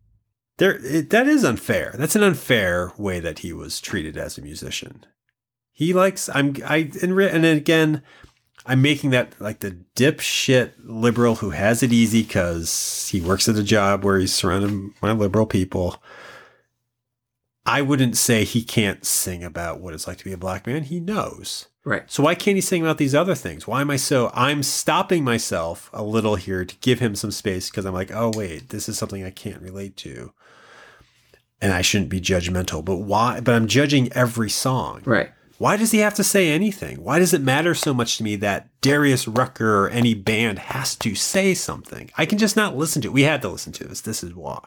there 0.59 0.79
it, 0.85 1.11
that 1.11 1.27
is 1.27 1.45
unfair. 1.45 1.95
That's 1.97 2.17
an 2.17 2.23
unfair 2.23 2.93
way 2.97 3.21
that 3.21 3.41
he 3.41 3.53
was 3.53 3.81
treated 3.81 4.17
as 4.17 4.39
a 4.39 4.43
musician. 4.43 5.07
He 5.73 5.93
likes 5.93 6.29
I'm 6.29 6.55
I 6.65 6.91
and, 7.03 7.17
re- 7.17 7.31
and 7.31 7.45
again, 7.45 8.03
I'm 8.67 8.83
making 8.83 9.11
that 9.11 9.35
like 9.41 9.61
the 9.61 9.79
dipshit 9.97 10.73
liberal 10.85 11.37
who 11.37 11.51
has 11.51 11.83
it 11.83 11.93
easy 11.93 12.23
because 12.23 13.09
he 13.11 13.21
works 13.21 13.49
at 13.49 13.57
a 13.57 13.63
job 13.63 14.05
where 14.05 14.19
he's 14.19 14.35
surrounded 14.35 14.93
by 15.01 15.13
liberal 15.13 15.47
people. 15.47 16.03
I 17.65 17.81
wouldn't 17.83 18.17
say 18.17 18.45
he 18.45 18.63
can't 18.63 19.05
sing 19.05 19.45
about 19.45 19.81
what 19.81 19.95
it's 19.95 20.07
like 20.07 20.19
to 20.19 20.25
be 20.25 20.33
a 20.33 20.39
black 20.39 20.67
man. 20.67 20.83
He 20.83 20.99
knows. 20.99 21.67
right. 21.85 22.11
So 22.11 22.25
why 22.25 22.35
can't 22.35 22.57
he 22.57 22.61
sing 22.61 22.83
about 22.83 22.99
these 22.99 23.15
other 23.15 23.37
things? 23.37 23.67
Why 23.69 23.81
am 23.81 23.91
I 23.91 23.97
so 23.97 24.31
I'm 24.35 24.63
stopping 24.65 25.23
myself 25.25 25.89
a 25.93 26.03
little 26.03 26.35
here 26.35 26.65
to 26.65 26.77
give 26.77 26.99
him 26.99 27.15
some 27.15 27.31
space 27.31 27.71
because 27.71 27.85
I'm 27.85 27.95
like, 27.95 28.11
oh 28.13 28.33
wait, 28.35 28.71
this 28.71 28.89
is 28.89 28.99
something 28.99 29.25
I 29.25 29.31
can't 29.31 29.63
relate 29.63 29.97
to. 29.99 30.33
And 31.61 31.73
I 31.73 31.83
shouldn't 31.83 32.11
be 32.11 32.21
judgmental. 32.21 32.85
But 32.85 32.97
why 32.97 33.41
but 33.41 33.55
I'm 33.55 33.69
judging 33.69 34.13
every 34.13 34.51
song. 34.51 35.03
Right. 35.05 35.31
Why 35.63 35.77
does 35.77 35.93
he 35.93 35.99
have 35.99 36.15
to 36.15 36.25
say 36.25 36.51
anything? 36.51 37.05
Why 37.05 37.21
does 37.21 37.33
it 37.33 37.41
matter 37.41 37.73
so 37.73 37.95
much 37.95 38.17
to 38.17 38.25
me 38.25 38.35
that 38.35 38.69
Darius 38.81 39.29
Rucker 39.29 39.85
or 39.85 39.89
any 39.89 40.13
band 40.13 40.59
has 40.59 40.97
to 40.97 41.15
say 41.15 41.55
something? 41.55 42.11
I 42.19 42.27
can 42.27 42.39
just 42.39 42.57
not 42.57 42.77
listen 42.77 43.01
to 43.03 43.09
it. 43.09 43.15
We 43.15 43.23
had 43.23 43.43
to 43.43 43.49
listen 43.49 43.73
to 43.75 43.85
this. 43.85 44.01
This 44.01 44.25
is 44.25 44.35
why. 44.35 44.59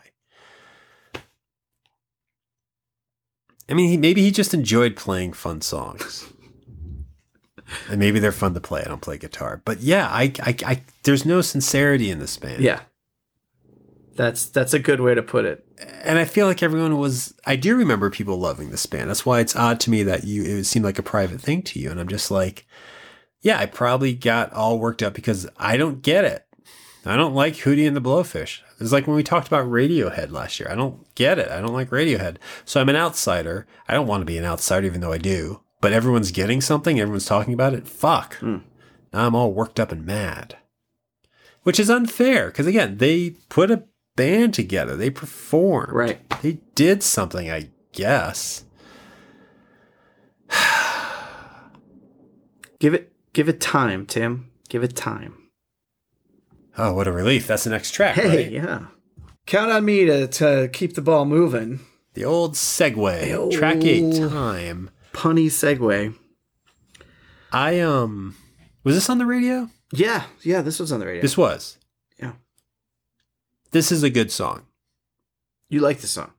I 3.68 3.74
mean, 3.74 4.00
maybe 4.00 4.22
he 4.22 4.32
just 4.32 4.54
enjoyed 4.54 4.96
playing 4.96 5.34
fun 5.34 5.60
songs. 5.60 6.32
and 7.90 8.00
maybe 8.00 8.20
they're 8.20 8.32
fun 8.32 8.54
to 8.54 8.62
play. 8.62 8.82
I 8.82 8.88
don't 8.88 9.02
play 9.02 9.18
guitar. 9.18 9.62
But 9.66 9.82
yeah, 9.82 10.08
I, 10.08 10.32
I, 10.44 10.56
I, 10.66 10.82
there's 11.04 11.26
no 11.26 11.42
sincerity 11.42 12.10
in 12.10 12.20
this 12.20 12.38
band. 12.38 12.64
Yeah. 12.64 12.80
That's 14.16 14.46
that's 14.46 14.74
a 14.74 14.80
good 14.80 15.02
way 15.02 15.14
to 15.14 15.22
put 15.22 15.46
it. 15.46 15.66
and 16.04 16.18
I 16.18 16.26
feel 16.26 16.48
like 16.48 16.64
everyone 16.64 16.98
was. 16.98 17.34
I 17.46 17.56
do 17.58 17.76
remember 17.76 18.10
people 18.10 18.38
loving 18.38 18.72
this 18.72 18.86
band. 18.86 19.10
That's 19.10 19.26
why 19.26 19.42
it's 19.42 19.56
odd 19.56 19.80
to 19.82 19.90
me 19.90 20.04
that 20.04 20.24
you 20.24 20.44
it 20.44 20.64
seemed 20.66 20.86
like 20.86 21.00
a 21.00 21.04
private 21.04 21.42
thing 21.42 21.62
to 21.64 21.80
you. 21.80 21.92
And 21.92 22.00
I'm 22.00 22.08
just 22.08 22.32
like, 22.32 22.66
yeah, 23.42 23.60
I 23.60 23.66
probably 23.66 24.14
got 24.14 24.54
all 24.54 24.80
worked 24.80 25.04
up 25.04 25.14
because 25.14 25.48
I 25.58 25.76
don't 25.78 26.02
get 26.02 26.24
it. 26.24 26.46
I 27.08 27.18
don't 27.18 27.36
like 27.36 27.54
Hootie 27.56 27.88
and 27.88 27.96
the 27.96 28.02
Blowfish. 28.02 28.62
It's 28.80 28.92
like 28.92 29.06
when 29.06 29.16
we 29.16 29.22
talked 29.22 29.48
about 29.48 29.68
Radiohead 29.70 30.32
last 30.32 30.60
year. 30.60 30.70
I 30.72 30.76
don't 30.76 31.14
get 31.14 31.38
it. 31.38 31.52
I 31.52 31.62
don't 31.62 31.74
like 31.74 31.92
Radiohead. 31.92 32.38
So 32.66 32.82
I'm 32.82 32.90
an 32.90 32.96
outsider. 32.96 33.68
I 33.88 33.94
don't 33.94 34.08
want 34.08 34.22
to 34.22 34.26
be 34.26 34.40
an 34.40 34.46
outsider, 34.46 34.88
even 34.88 35.02
though 35.02 35.12
I 35.14 35.20
do. 35.20 35.62
But 35.82 35.94
everyone's 35.94 36.32
getting 36.32 36.62
something. 36.62 37.00
Everyone's 37.00 37.28
talking 37.28 37.54
about 37.54 37.74
it. 37.76 37.88
Fuck. 37.88 38.38
Hmm. 38.38 38.58
Now 39.14 39.28
I'm 39.28 39.36
all 39.36 39.54
worked 39.54 39.80
up 39.80 39.92
and 39.92 40.04
mad. 40.06 40.58
which 41.62 41.80
is 41.80 41.90
unfair 41.92 42.48
because 42.48 42.66
again, 42.66 42.98
they 42.98 43.32
put 43.50 43.70
a 43.70 43.84
band 44.16 44.54
together, 44.54 44.96
they 44.96 45.10
performed, 45.10 45.92
Right. 45.94 46.20
They 46.42 46.60
did 46.76 47.04
something, 47.04 47.50
I 47.52 47.70
guess. 47.92 48.64
Give 52.80 52.94
it 52.94 53.12
give 53.34 53.50
it 53.50 53.60
time, 53.62 54.06
Tim. 54.06 54.52
Give 54.70 54.84
it 54.84 54.96
time. 54.96 55.36
Oh, 56.78 56.94
what 56.94 57.08
a 57.08 57.12
relief! 57.12 57.48
That's 57.48 57.64
the 57.64 57.70
next 57.70 57.92
track, 57.92 58.16
Hey, 58.16 58.28
right? 58.44 58.52
yeah. 58.52 58.86
Count 59.46 59.72
on 59.72 59.86
me 59.86 60.06
to, 60.06 60.28
to 60.28 60.70
keep 60.74 60.96
the 60.96 61.02
ball 61.02 61.24
moving. 61.26 61.80
The 62.16 62.26
old 62.26 62.54
segue, 62.56 63.22
The 63.52 63.56
track 63.58 63.84
eight, 63.84 64.16
time. 64.30 64.90
Punny 65.14 65.46
segue. 65.48 66.16
I 67.52 67.80
um, 67.80 68.36
was 68.84 68.96
this 68.96 69.10
on 69.10 69.18
the 69.20 69.26
radio? 69.26 69.70
Yeah, 69.94 70.24
yeah, 70.42 70.62
this 70.62 70.80
was 70.80 70.92
on 70.92 71.00
the 71.00 71.06
radio. 71.06 71.22
This 71.22 71.38
was. 71.38 71.78
This 73.76 73.92
is 73.92 74.04
a 74.04 74.10
good 74.10 74.32
song. 74.32 74.68
you 75.68 75.82
like 75.82 75.98
the 75.98 76.08
song. 76.08 76.32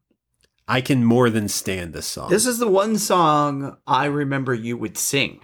I 0.66 0.80
can 0.80 1.04
more 1.04 1.28
than 1.28 1.48
stand 1.48 1.92
this 1.92 2.06
song. 2.06 2.30
This 2.30 2.46
is 2.46 2.58
the 2.58 2.66
one 2.66 2.96
song 2.96 3.76
I 3.86 4.06
remember 4.06 4.54
you 4.54 4.78
would 4.78 4.96
sing. 4.96 5.40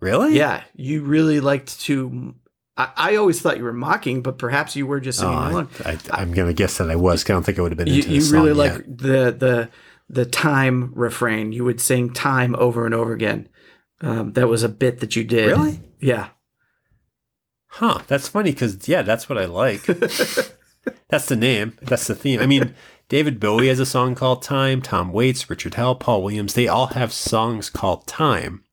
really? 0.00 0.36
Yeah, 0.36 0.64
you 0.74 1.04
really 1.04 1.38
liked 1.38 1.80
to. 1.82 2.34
I, 2.76 2.88
I 2.96 3.16
always 3.16 3.40
thought 3.40 3.56
you 3.56 3.62
were 3.62 3.72
mocking, 3.72 4.20
but 4.20 4.36
perhaps 4.36 4.74
you 4.74 4.84
were 4.84 4.98
just 4.98 5.20
Oh, 5.20 5.26
singing 5.26 5.38
I, 5.38 5.50
along. 5.50 5.68
I, 5.84 6.22
am 6.22 6.32
gonna 6.34 6.52
guess 6.52 6.78
that 6.78 6.90
I 6.90 6.96
was. 6.96 7.22
I 7.24 7.34
don't 7.34 7.44
think 7.44 7.60
I 7.60 7.62
would 7.62 7.70
have 7.70 7.78
been 7.78 7.86
You, 7.86 8.02
you 8.02 8.32
really 8.32 8.52
like 8.52 8.84
the 8.84 9.30
the 9.30 9.70
the 10.08 10.26
time 10.26 10.92
refrain. 10.96 11.52
You 11.52 11.62
would 11.66 11.80
sing 11.80 12.12
time 12.12 12.56
over 12.56 12.84
and 12.84 12.96
over 12.96 13.12
again. 13.12 13.48
Um, 14.00 14.32
that 14.32 14.48
was 14.48 14.64
a 14.64 14.68
bit 14.68 14.98
that 14.98 15.14
you 15.14 15.22
did. 15.22 15.52
Really? 15.52 15.82
Yeah. 16.00 16.30
Huh? 17.68 18.00
That's 18.08 18.26
funny 18.26 18.50
because 18.50 18.88
yeah, 18.88 19.02
that's 19.02 19.28
what 19.28 19.38
I 19.38 19.44
like. 19.44 19.86
that's 21.08 21.26
the 21.26 21.36
name. 21.36 21.76
That's 21.82 22.06
the 22.06 22.14
theme. 22.14 22.40
I 22.40 22.46
mean, 22.46 22.74
David 23.08 23.40
Bowie 23.40 23.68
has 23.68 23.80
a 23.80 23.86
song 23.86 24.14
called 24.14 24.42
"Time." 24.42 24.82
Tom 24.82 25.12
Waits, 25.12 25.48
Richard 25.50 25.74
Hell, 25.74 25.94
Paul 25.94 26.22
Williams. 26.22 26.54
They 26.54 26.68
all 26.68 26.88
have 26.88 27.12
songs 27.12 27.70
called 27.70 28.06
"Time." 28.06 28.64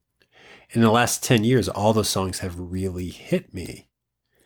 In 0.71 0.81
the 0.81 0.91
last 0.91 1.23
ten 1.23 1.43
years, 1.43 1.69
all 1.69 1.93
those 1.93 2.09
songs 2.09 2.39
have 2.39 2.59
really 2.59 3.09
hit 3.09 3.53
me. 3.53 3.87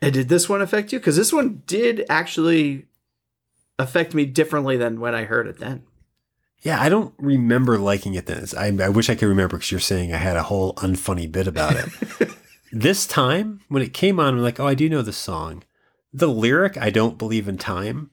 And 0.01 0.13
did 0.13 0.29
this 0.29 0.49
one 0.49 0.61
affect 0.61 0.91
you? 0.91 0.99
Because 0.99 1.15
this 1.15 1.33
one 1.33 1.61
did 1.67 2.05
actually 2.09 2.87
affect 3.77 4.13
me 4.13 4.25
differently 4.25 4.77
than 4.77 4.99
when 4.99 5.13
I 5.13 5.25
heard 5.25 5.47
it 5.47 5.59
then. 5.59 5.83
Yeah, 6.61 6.79
I 6.79 6.89
don't 6.89 7.13
remember 7.17 7.79
liking 7.79 8.13
it 8.13 8.27
then. 8.27 8.45
I, 8.57 8.67
I 8.83 8.89
wish 8.89 9.09
I 9.09 9.15
could 9.15 9.27
remember 9.27 9.57
because 9.57 9.71
you're 9.71 9.79
saying 9.79 10.13
I 10.13 10.17
had 10.17 10.37
a 10.37 10.43
whole 10.43 10.75
unfunny 10.75 11.31
bit 11.31 11.47
about 11.47 11.75
it. 11.75 12.29
this 12.71 13.07
time, 13.07 13.61
when 13.67 13.81
it 13.81 13.93
came 13.93 14.19
on, 14.19 14.35
I'm 14.35 14.41
like, 14.41 14.59
oh, 14.59 14.67
I 14.67 14.75
do 14.75 14.87
know 14.87 15.01
this 15.01 15.17
song. 15.17 15.63
The 16.13 16.27
lyric, 16.27 16.77
I 16.77 16.89
don't 16.89 17.17
believe 17.17 17.47
in 17.47 17.57
time. 17.57 18.11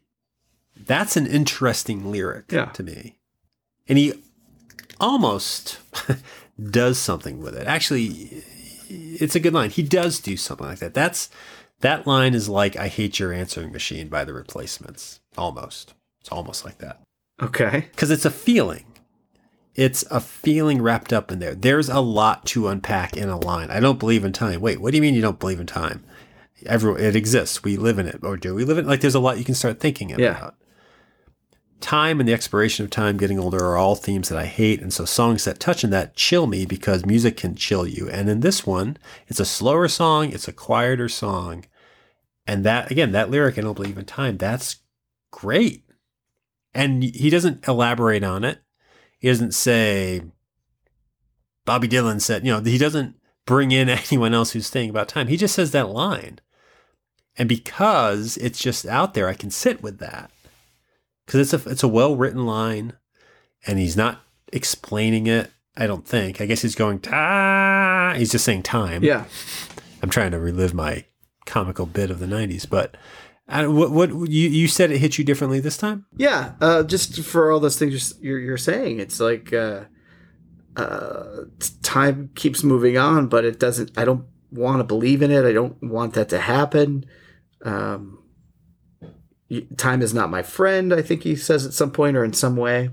That's 0.76 1.16
an 1.16 1.26
interesting 1.26 2.10
lyric 2.10 2.52
Yeah. 2.52 2.66
to 2.66 2.82
me. 2.82 3.18
And 3.88 3.98
he 3.98 4.14
almost 5.00 5.78
does 6.70 6.98
something 6.98 7.40
with 7.40 7.54
it. 7.56 7.66
Actually, 7.66 8.42
it's 8.88 9.34
a 9.34 9.40
good 9.40 9.54
line. 9.54 9.70
He 9.70 9.82
does 9.82 10.20
do 10.20 10.36
something 10.36 10.66
like 10.66 10.78
that. 10.78 10.94
That's 10.94 11.28
that 11.80 12.06
line 12.06 12.34
is 12.34 12.48
like 12.48 12.76
I 12.76 12.88
hate 12.88 13.18
your 13.18 13.32
answering 13.32 13.72
machine 13.72 14.08
by 14.08 14.24
the 14.24 14.32
replacements. 14.34 15.20
Almost. 15.36 15.94
It's 16.20 16.30
almost 16.30 16.64
like 16.64 16.78
that 16.78 17.00
Okay. 17.40 17.86
because 17.92 18.10
it's 18.10 18.24
a 18.24 18.30
feeling. 18.30 18.84
It's 19.74 20.02
a 20.10 20.20
feeling 20.20 20.82
wrapped 20.82 21.12
up 21.12 21.30
in 21.30 21.38
there. 21.38 21.54
There's 21.54 21.88
a 21.88 22.00
lot 22.00 22.44
to 22.46 22.66
unpack 22.66 23.16
in 23.16 23.28
a 23.28 23.38
line. 23.38 23.70
I 23.70 23.78
don't 23.78 24.00
believe 24.00 24.24
in 24.24 24.32
time. 24.32 24.60
Wait, 24.60 24.80
what 24.80 24.90
do 24.90 24.96
you 24.96 25.02
mean 25.02 25.14
you 25.14 25.22
don't 25.22 25.38
believe 25.38 25.60
in 25.60 25.66
time? 25.68 26.04
Everyone, 26.66 27.00
it 27.00 27.16
exists. 27.16 27.62
We 27.62 27.76
live 27.76 27.98
in 27.98 28.06
it, 28.06 28.20
or 28.22 28.36
do 28.36 28.54
we 28.54 28.64
live 28.64 28.78
in 28.78 28.86
it? 28.86 28.88
Like, 28.88 29.00
there's 29.00 29.14
a 29.14 29.20
lot 29.20 29.38
you 29.38 29.44
can 29.44 29.54
start 29.54 29.80
thinking 29.80 30.12
about. 30.12 30.20
Yeah. 30.20 30.50
Time 31.80 32.18
and 32.18 32.28
the 32.28 32.32
expiration 32.32 32.84
of 32.84 32.90
time, 32.90 33.16
getting 33.16 33.38
older, 33.38 33.64
are 33.64 33.76
all 33.76 33.94
themes 33.94 34.28
that 34.28 34.38
I 34.38 34.46
hate, 34.46 34.82
and 34.82 34.92
so 34.92 35.04
songs 35.04 35.44
that 35.44 35.60
touch 35.60 35.84
on 35.84 35.90
that 35.90 36.16
chill 36.16 36.48
me 36.48 36.66
because 36.66 37.06
music 37.06 37.36
can 37.36 37.54
chill 37.54 37.86
you. 37.86 38.08
And 38.08 38.28
in 38.28 38.40
this 38.40 38.66
one, 38.66 38.96
it's 39.28 39.38
a 39.38 39.44
slower 39.44 39.86
song, 39.86 40.32
it's 40.32 40.48
a 40.48 40.52
quieter 40.52 41.08
song, 41.08 41.66
and 42.46 42.64
that 42.64 42.90
again, 42.90 43.12
that 43.12 43.30
lyric, 43.30 43.58
I 43.58 43.60
don't 43.60 43.74
believe 43.74 43.96
in 43.96 44.06
time. 44.06 44.38
That's 44.38 44.80
great 45.30 45.84
and 46.74 47.02
he 47.02 47.30
doesn't 47.30 47.66
elaborate 47.66 48.22
on 48.22 48.44
it. 48.44 48.60
He 49.18 49.28
doesn't 49.28 49.52
say 49.52 50.22
Bobby 51.64 51.88
Dylan 51.88 52.20
said, 52.20 52.46
you 52.46 52.52
know, 52.52 52.60
he 52.60 52.78
doesn't 52.78 53.16
bring 53.46 53.72
in 53.72 53.88
anyone 54.10 54.34
else 54.34 54.52
who's 54.52 54.66
saying 54.66 54.90
about 54.90 55.08
time. 55.08 55.26
He 55.28 55.36
just 55.36 55.54
says 55.54 55.72
that 55.72 55.88
line. 55.88 56.38
And 57.38 57.48
because 57.48 58.36
it's 58.38 58.58
just 58.58 58.84
out 58.86 59.14
there, 59.14 59.28
I 59.28 59.34
can 59.34 59.50
sit 59.50 59.82
with 59.82 59.98
that. 60.00 60.30
Cuz 61.26 61.52
it's 61.52 61.66
a 61.66 61.70
it's 61.70 61.82
a 61.82 61.88
well-written 61.88 62.44
line 62.44 62.94
and 63.66 63.78
he's 63.78 63.96
not 63.96 64.22
explaining 64.52 65.26
it, 65.26 65.50
I 65.76 65.86
don't 65.86 66.06
think. 66.06 66.40
I 66.40 66.46
guess 66.46 66.62
he's 66.62 66.74
going 66.74 66.98
ta 67.00 68.14
he's 68.16 68.32
just 68.32 68.44
saying 68.44 68.64
time. 68.64 69.04
Yeah. 69.04 69.24
I'm 70.02 70.10
trying 70.10 70.32
to 70.32 70.38
relive 70.38 70.74
my 70.74 71.04
comical 71.46 71.86
bit 71.86 72.10
of 72.10 72.18
the 72.18 72.26
90s, 72.26 72.68
but 72.68 72.96
I, 73.48 73.66
what 73.66 73.90
what 73.90 74.10
you 74.10 74.48
you 74.48 74.68
said 74.68 74.90
it 74.90 74.98
hit 74.98 75.16
you 75.16 75.24
differently 75.24 75.60
this 75.60 75.78
time? 75.78 76.04
Yeah. 76.16 76.52
Uh, 76.60 76.82
just 76.82 77.20
for 77.22 77.50
all 77.50 77.60
those 77.60 77.78
things 77.78 78.14
you're, 78.20 78.38
you're 78.38 78.58
saying, 78.58 79.00
it's 79.00 79.20
like 79.20 79.52
uh, 79.54 79.84
uh, 80.76 81.44
time 81.82 82.30
keeps 82.34 82.62
moving 82.62 82.98
on, 82.98 83.26
but 83.26 83.44
it 83.44 83.58
doesn't. 83.58 83.96
I 83.96 84.04
don't 84.04 84.26
want 84.50 84.80
to 84.80 84.84
believe 84.84 85.22
in 85.22 85.30
it. 85.30 85.46
I 85.46 85.52
don't 85.52 85.82
want 85.82 86.12
that 86.14 86.28
to 86.28 86.40
happen. 86.40 87.06
Um, 87.62 88.22
time 89.76 90.02
is 90.02 90.14
not 90.14 90.30
my 90.30 90.42
friend. 90.42 90.92
I 90.92 91.02
think 91.02 91.22
he 91.22 91.36
says 91.36 91.66
at 91.66 91.72
some 91.72 91.90
point 91.90 92.16
or 92.16 92.24
in 92.24 92.32
some 92.32 92.56
way. 92.56 92.90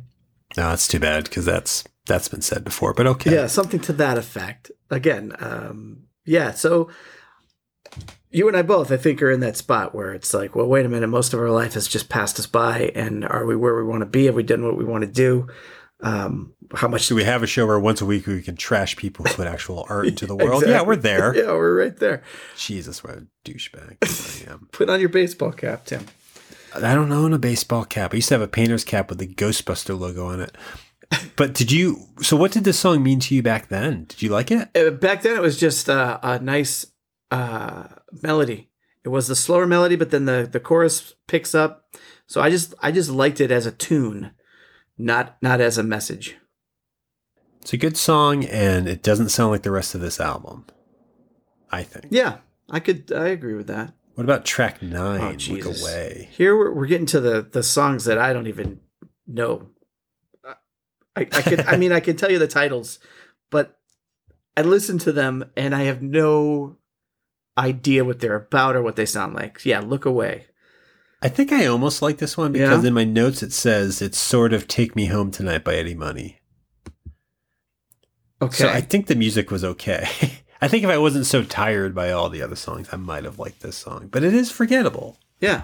No, 0.58 0.70
that's 0.70 0.88
too 0.88 1.00
bad 1.00 1.26
because 1.26 1.46
that's 1.46 1.84
that's 2.06 2.28
been 2.28 2.42
said 2.42 2.64
before. 2.64 2.94
But 2.94 3.08
okay, 3.08 3.34
Yeah, 3.34 3.48
something 3.48 3.80
to 3.82 3.94
that 3.94 4.18
effect. 4.18 4.72
Again, 4.90 5.34
um, 5.40 6.04
yeah. 6.26 6.52
So 6.52 6.90
you 8.30 8.48
and 8.48 8.56
I 8.58 8.62
both, 8.62 8.92
I 8.92 8.98
think, 8.98 9.22
are 9.22 9.32
in 9.32 9.40
that 9.42 9.58
spot 9.58 9.96
where 9.96 10.14
it's 10.14 10.34
like, 10.34 10.56
well, 10.56 10.68
wait 10.68 10.86
a 10.86 10.90
minute. 10.90 11.08
Most 11.08 11.34
of 11.34 11.40
our 11.40 11.50
life 11.50 11.74
has 11.74 11.88
just 11.88 12.10
passed 12.10 12.40
us 12.40 12.48
by, 12.48 12.92
and 12.96 13.26
are 13.26 13.46
we 13.46 13.56
where 13.56 13.76
we 13.76 13.84
want 13.84 14.02
to 14.02 14.06
be? 14.06 14.26
Have 14.26 14.36
we 14.36 14.44
done 14.44 14.64
what 14.64 14.78
we 14.78 14.86
want 14.86 15.04
to 15.04 15.10
do? 15.10 15.48
Um, 16.02 16.54
how 16.74 16.88
much 16.88 17.08
do 17.08 17.16
we 17.16 17.24
have 17.24 17.42
a 17.42 17.48
show 17.48 17.66
where 17.66 17.80
once 17.80 18.02
a 18.02 18.06
week 18.06 18.28
we 18.28 18.42
can 18.42 18.56
trash 18.56 18.96
people 18.96 19.26
who 19.26 19.34
put 19.34 19.48
actual 19.48 19.86
art 19.90 20.08
into 20.08 20.26
the 20.26 20.36
world? 20.36 20.64
Yeah, 20.68 20.82
we're 20.82 20.96
there. 20.96 21.36
Yeah, 21.36 21.54
we're 21.54 21.78
right 21.78 21.96
there. 21.98 22.24
Jesus, 22.58 23.04
what 23.04 23.14
a 23.14 23.28
douchebag 23.46 23.98
I 24.50 24.52
am. 24.52 24.68
Put 24.72 24.90
on 24.90 25.00
your 25.00 25.10
baseball 25.10 25.52
cap, 25.52 25.86
Tim. 25.86 26.06
I 26.74 26.94
don't 26.94 27.12
own 27.12 27.32
a 27.32 27.40
baseball 27.40 27.86
cap. 27.86 28.14
I 28.14 28.18
used 28.18 28.28
to 28.28 28.34
have 28.34 28.42
a 28.42 28.48
painter's 28.50 28.84
cap 28.84 29.10
with 29.10 29.20
the 29.20 29.28
Ghostbuster 29.28 29.98
logo 29.98 30.26
on 30.28 30.42
it. 30.42 30.56
But 31.38 31.54
did 31.54 31.72
you? 31.72 32.08
So, 32.22 32.36
what 32.36 32.52
did 32.52 32.64
this 32.64 32.80
song 32.80 33.04
mean 33.04 33.20
to 33.22 33.36
you 33.36 33.44
back 33.44 33.68
then? 33.68 34.06
Did 34.06 34.22
you 34.22 34.30
like 34.30 34.52
it? 34.52 34.70
Uh, 34.76 34.90
Back 34.90 35.22
then, 35.22 35.36
it 35.36 35.42
was 35.42 35.60
just 35.60 35.90
uh, 35.90 36.18
a 36.24 36.40
nice 36.40 36.86
uh, 37.30 37.88
melody. 38.24 38.70
It 39.04 39.10
was 39.10 39.28
the 39.28 39.36
slower 39.36 39.68
melody, 39.68 39.96
but 39.96 40.10
then 40.12 40.26
the 40.26 40.48
the 40.52 40.60
chorus 40.60 41.14
picks 41.28 41.54
up. 41.54 41.86
So 42.26 42.42
I 42.42 42.50
just 42.50 42.74
I 42.82 42.92
just 42.92 43.10
liked 43.12 43.40
it 43.40 43.52
as 43.52 43.66
a 43.66 43.72
tune, 43.72 44.32
not 44.98 45.38
not 45.42 45.62
as 45.62 45.78
a 45.78 45.84
message. 45.84 46.38
It's 47.62 47.74
a 47.74 47.78
good 47.78 47.98
song, 47.98 48.46
and 48.46 48.88
it 48.88 49.02
doesn't 49.02 49.30
sound 49.30 49.52
like 49.52 49.64
the 49.64 49.72
rest 49.72 49.96
of 49.96 50.02
this 50.02 50.20
album. 50.20 50.66
I 51.72 51.84
think. 51.84 52.08
Yeah, 52.10 52.38
I 52.70 52.80
could 52.80 53.12
I 53.12 53.30
agree 53.30 53.56
with 53.56 53.68
that. 53.68 53.94
What 54.16 54.24
about 54.24 54.46
track 54.46 54.80
oh, 54.82 54.86
nine? 54.86 55.22
Oh 55.22 55.54
Look 55.54 55.66
away. 55.66 56.30
Here 56.32 56.56
we're, 56.56 56.72
we're 56.74 56.86
getting 56.86 57.08
to 57.08 57.20
the 57.20 57.42
the 57.42 57.64
songs 57.64 58.06
that 58.06 58.18
I 58.18 58.34
don't 58.34 58.48
even 58.48 58.80
know. 59.28 59.70
I, 61.16 61.22
I 61.22 61.42
could 61.42 61.62
I 61.62 61.78
mean 61.78 61.92
I 61.92 62.00
can 62.00 62.16
tell 62.16 62.32
you 62.32 62.40
the 62.40 62.48
titles, 62.48 63.00
but 63.50 63.80
I 64.56 64.62
listen 64.62 64.98
to 65.00 65.12
them 65.12 65.52
and 65.58 65.76
I 65.76 65.84
have 65.84 66.02
no 66.02 66.78
idea 67.58 68.06
what 68.06 68.20
they're 68.20 68.36
about 68.36 68.76
or 68.76 68.82
what 68.82 68.96
they 68.96 69.06
sound 69.06 69.34
like. 69.34 69.66
Yeah, 69.66 69.80
look 69.80 70.06
away. 70.06 70.48
I 71.26 71.30
think 71.30 71.52
I 71.52 71.66
almost 71.66 72.02
like 72.04 72.18
this 72.20 72.38
one 72.38 72.52
because 72.52 72.84
Yeah? 72.84 72.88
in 72.90 72.94
my 72.94 73.04
notes 73.04 73.42
it 73.42 73.52
says 73.52 74.02
it's 74.02 74.18
sort 74.20 74.54
of 74.54 74.68
"Take 74.68 74.96
Me 74.96 75.08
Home 75.08 75.32
Tonight" 75.32 75.64
by 75.64 75.76
Eddie 75.76 75.96
Money. 75.96 76.40
Okay. 78.42 78.56
So 78.56 78.70
I 78.70 78.82
think 78.82 79.08
the 79.08 79.16
music 79.16 79.50
was 79.50 79.64
okay. 79.64 80.08
I 80.62 80.68
think 80.68 80.84
if 80.84 80.90
I 80.90 80.98
wasn't 80.98 81.26
so 81.26 81.44
tired 81.44 81.96
by 81.96 82.12
all 82.12 82.30
the 82.30 82.42
other 82.42 82.56
songs, 82.56 82.90
I 82.92 82.98
might 82.98 83.24
have 83.24 83.40
liked 83.40 83.62
this 83.62 83.76
song. 83.78 84.08
But 84.12 84.24
it 84.24 84.34
is 84.34 84.52
forgettable. 84.52 85.18
yeah. 85.40 85.64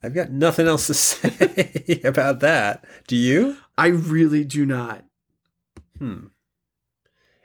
I've 0.00 0.14
got 0.14 0.30
nothing 0.30 0.68
else 0.68 0.86
to 0.86 0.94
say 1.08 2.00
about 2.04 2.38
that. 2.40 2.84
Do 3.08 3.16
you? 3.16 3.56
I 3.76 3.88
really 3.88 4.44
do 4.44 4.64
not. 4.64 5.04
Hmm. 5.98 6.26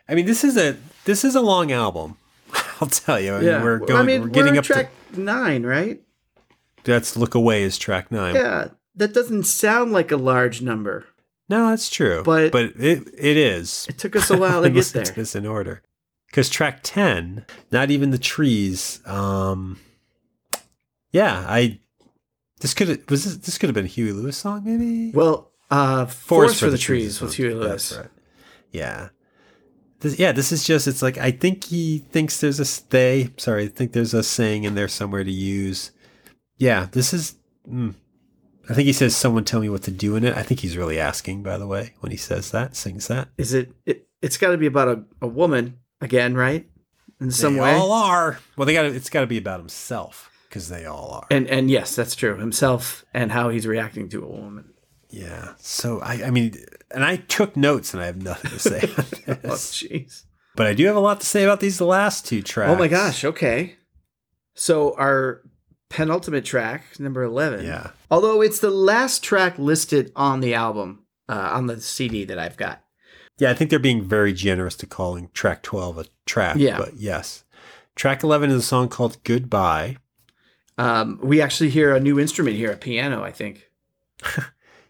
I 0.07 0.13
mean, 0.13 0.25
this 0.27 0.43
is 0.43 0.55
a 0.57 0.77
this 1.05 1.23
is 1.25 1.33
a 1.35 1.41
long 1.41 1.71
album. 1.71 2.17
I'll 2.79 2.87
tell 2.89 3.19
you. 3.19 3.33
I 3.33 3.37
mean, 3.39 3.47
Yeah. 3.47 3.63
we're 3.63 3.79
going. 3.79 3.99
I 3.99 4.03
mean, 4.03 4.21
we're 4.23 4.27
getting 4.29 4.53
we're 4.53 4.59
up 4.59 4.65
track 4.65 4.91
nine, 5.15 5.63
right? 5.63 5.99
That's 6.83 7.15
"Look 7.17 7.35
Away" 7.35 7.63
is 7.63 7.77
track 7.77 8.11
nine. 8.11 8.35
Yeah. 8.35 8.69
That 8.95 9.13
doesn't 9.13 9.43
sound 9.45 9.91
like 9.91 10.11
a 10.11 10.17
large 10.17 10.61
number. 10.61 11.05
No, 11.49 11.69
that's 11.69 11.89
true. 11.89 12.23
But- 12.23 12.51
but 12.51 12.73
it 12.79 13.07
it 13.17 13.37
is. 13.37 13.85
It 13.89 13.97
took 13.97 14.15
us 14.15 14.29
a 14.29 14.37
while 14.37 14.61
to 14.63 14.69
get 14.71 14.85
there. 14.87 15.03
to 15.03 15.13
this 15.13 15.35
in 15.35 15.45
order. 15.45 15.81
Because 16.27 16.49
track 16.49 16.79
10, 16.81 17.45
not 17.71 17.91
even 17.91 18.09
the 18.09 18.17
trees, 18.17 19.01
um, 19.05 19.79
yeah, 21.11 21.45
I 21.47 21.79
this 22.59 22.73
could 22.73 22.87
have 22.87 22.99
was 23.09 23.23
this, 23.25 23.37
this 23.37 23.57
could 23.57 23.67
have 23.67 23.75
been 23.75 23.85
a 23.85 23.89
Huey 23.89 24.11
Lewis 24.11 24.37
song 24.37 24.63
maybe. 24.65 25.11
Well, 25.11 25.51
uh, 25.69 26.05
Forest, 26.07 26.59
for, 26.59 26.69
the, 26.69 26.77
Trees 26.77 27.21
with 27.21 27.35
Huey 27.35 27.53
Lewis. 27.53 27.89
That's 27.89 28.01
right. 28.01 28.11
Yeah. 28.71 29.09
This, 29.99 30.19
yeah, 30.19 30.31
this 30.33 30.51
is 30.51 30.63
just, 30.65 30.87
it's 30.87 31.01
like, 31.01 31.17
I 31.17 31.31
think 31.31 31.63
he 31.65 31.99
thinks 31.99 32.41
there's 32.41 32.59
a 32.59 32.65
stay. 32.65 33.29
Sorry, 33.37 33.65
I 33.65 33.67
think 33.69 33.93
there's 33.93 34.13
a 34.13 34.21
saying 34.21 34.65
in 34.65 34.75
there 34.75 34.87
somewhere 34.87 35.23
to 35.23 35.31
use. 35.31 35.91
Yeah, 36.63 36.87
this 36.93 37.13
is, 37.13 37.35
mm, 37.69 37.93
I 38.69 38.73
think 38.73 38.85
he 38.85 38.93
says, 38.93 39.13
someone 39.13 39.43
tell 39.43 39.59
me 39.59 39.67
what 39.67 39.83
to 39.83 39.91
do 39.91 40.15
in 40.15 40.23
it. 40.23 40.37
I 40.37 40.43
think 40.43 40.61
he's 40.61 40.77
really 40.77 40.97
asking, 40.97 41.43
by 41.43 41.57
the 41.57 41.67
way, 41.67 41.91
when 41.99 42.09
he 42.09 42.17
says 42.17 42.51
that, 42.51 42.73
sings 42.77 43.09
that. 43.09 43.27
Is 43.37 43.53
it, 43.53 43.73
it 43.85 44.07
it's 44.21 44.37
got 44.37 44.51
to 44.51 44.57
be 44.57 44.65
about 44.65 44.87
a, 44.87 45.03
a 45.21 45.27
woman 45.27 45.79
again, 45.99 46.35
right? 46.35 46.65
In 47.19 47.31
some 47.31 47.55
they 47.55 47.59
way. 47.59 47.73
all 47.73 47.91
are. 47.91 48.39
Well, 48.55 48.65
they 48.65 48.71
got 48.71 48.85
it's 48.85 49.09
got 49.09 49.19
to 49.19 49.27
be 49.27 49.37
about 49.37 49.59
himself 49.59 50.31
because 50.47 50.69
they 50.69 50.85
all 50.85 51.11
are. 51.11 51.27
And, 51.29 51.47
and 51.47 51.69
yes, 51.69 51.97
that's 51.97 52.15
true. 52.15 52.37
Himself 52.37 53.03
and 53.13 53.33
how 53.33 53.49
he's 53.49 53.67
reacting 53.67 54.07
to 54.09 54.23
a 54.23 54.27
woman. 54.27 54.71
Yeah. 55.09 55.55
So 55.57 55.99
I, 55.99 56.27
I 56.27 56.29
mean, 56.29 56.55
and 56.91 57.03
I 57.03 57.17
took 57.17 57.57
notes, 57.57 57.93
and 57.93 58.01
I 58.01 58.05
have 58.05 58.23
nothing 58.23 58.51
to 58.51 58.59
say. 58.59 58.89
Oh, 59.45 59.55
jeez. 59.55 60.23
but 60.55 60.67
I 60.67 60.73
do 60.73 60.85
have 60.85 60.95
a 60.95 61.01
lot 61.01 61.19
to 61.19 61.25
say 61.25 61.43
about 61.43 61.59
these 61.59 61.81
last 61.81 62.25
two 62.25 62.41
tracks. 62.41 62.71
Oh 62.71 62.77
my 62.77 62.87
gosh. 62.87 63.25
Okay. 63.25 63.75
So 64.53 64.95
our 64.95 65.41
penultimate 65.93 66.43
track, 66.43 66.99
number 66.99 67.21
11. 67.21 67.63
Yeah. 67.63 67.91
Although 68.09 68.41
it's 68.41 68.59
the 68.59 68.71
last 68.71 69.23
track 69.23 69.59
listed 69.59 70.11
on 70.15 70.39
the 70.39 70.55
album, 70.55 71.03
uh, 71.29 71.51
on 71.53 71.67
the 71.67 71.79
CD 71.79 72.25
that 72.25 72.39
I've 72.39 72.57
got. 72.57 72.83
Yeah, 73.37 73.51
I 73.51 73.53
think 73.53 73.69
they're 73.69 73.77
being 73.77 74.03
very 74.03 74.33
generous 74.33 74.75
to 74.77 74.87
calling 74.87 75.29
track 75.33 75.61
12 75.61 75.97
a 75.99 76.05
track. 76.25 76.55
Yeah. 76.57 76.77
But 76.77 76.97
yes. 76.97 77.43
Track 77.95 78.23
11 78.23 78.49
is 78.49 78.55
a 78.57 78.61
song 78.63 78.89
called 78.89 79.23
Goodbye. 79.23 79.97
Um, 80.79 81.19
we 81.21 81.39
actually 81.39 81.69
hear 81.69 81.95
a 81.95 81.99
new 81.99 82.19
instrument 82.19 82.57
here, 82.57 82.71
a 82.71 82.77
piano, 82.77 83.23
I 83.23 83.31
think. 83.31 83.69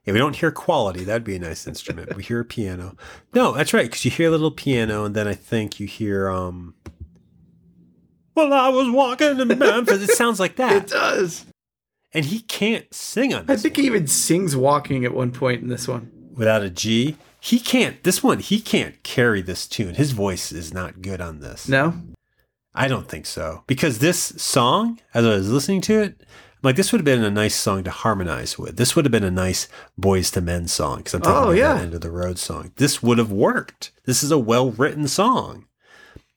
Yeah, 0.06 0.12
we 0.12 0.20
don't 0.20 0.36
hear 0.36 0.52
quality. 0.52 1.06
That'd 1.06 1.24
be 1.24 1.38
a 1.38 1.40
nice 1.40 1.66
instrument. 1.66 2.14
we 2.18 2.24
hear 2.24 2.42
a 2.42 2.46
piano. 2.46 2.98
No, 3.34 3.54
that's 3.54 3.74
right, 3.74 3.86
because 3.86 4.04
you 4.04 4.12
hear 4.12 4.28
a 4.28 4.32
little 4.32 4.52
piano, 4.52 5.06
and 5.06 5.16
then 5.16 5.30
I 5.30 5.34
think 5.34 5.80
you 5.80 5.88
hear, 5.88 6.30
um, 6.30 6.76
well, 8.36 8.54
I 8.54 8.70
was 8.70 8.90
walking 8.90 9.40
in 9.40 9.48
Memphis. 9.60 10.02
it 10.10 10.12
sounds 10.16 10.40
like 10.40 10.56
that. 10.58 10.84
It 10.84 10.88
does. 10.88 11.46
And 12.14 12.26
he 12.26 12.40
can't 12.42 12.92
sing 12.94 13.34
on 13.34 13.46
this. 13.48 13.60
I 13.60 13.62
think 13.64 13.78
he 13.78 13.86
even 13.86 14.08
sings 14.08 14.56
walking 14.56 15.04
at 15.06 15.14
one 15.14 15.32
point 15.32 15.62
in 15.62 15.68
this 15.70 15.88
one. 15.88 16.12
without 16.36 16.62
a 16.64 16.70
G. 16.70 17.18
He 17.40 17.60
can't, 17.60 18.02
this 18.04 18.24
one, 18.24 18.40
he 18.40 18.60
can't 18.62 19.02
carry 19.04 19.42
this 19.42 19.68
tune. 19.68 19.96
His 19.96 20.12
voice 20.12 20.52
is 20.52 20.74
not 20.74 21.02
good 21.02 21.20
on 21.20 21.40
this. 21.40 21.68
No? 21.68 21.94
I 22.74 22.88
don't 22.88 23.10
think 23.10 23.26
so. 23.26 23.64
Because 23.68 24.00
this 24.00 24.18
song, 24.38 25.00
as 25.14 25.26
I 25.26 25.30
was 25.30 25.52
listening 25.52 25.82
to 25.82 26.00
it, 26.02 26.16
I'm 26.22 26.28
like 26.70 26.76
this 26.78 26.92
would 26.92 27.00
have 27.00 27.06
been 27.06 27.24
a 27.24 27.30
nice 27.30 27.56
song 27.56 27.84
to 27.84 27.92
harmonize 27.92 28.58
with. 28.58 28.78
This 28.78 28.96
would 28.96 29.04
have 29.06 29.12
been 29.12 29.24
a 29.26 29.30
nice 29.32 29.68
Boyz 30.00 30.36
II 30.36 30.44
Men 30.44 30.68
song 30.70 31.00
because 31.00 31.14
I'm 31.16 31.22
thinking 31.22 31.44
Oh, 31.44 31.52
yeah. 31.52 31.74
that 31.74 31.82
end 31.84 31.94
of 31.94 32.02
the 32.02 32.10
road 32.10 32.40
song. 32.40 32.72
This 32.78 33.04
would 33.04 33.18
have 33.18 33.32
worked. 33.32 33.92
This 34.06 34.24
is 34.24 34.32
a 34.32 34.38
well 34.40 34.72
written 34.72 35.08
song. 35.10 35.66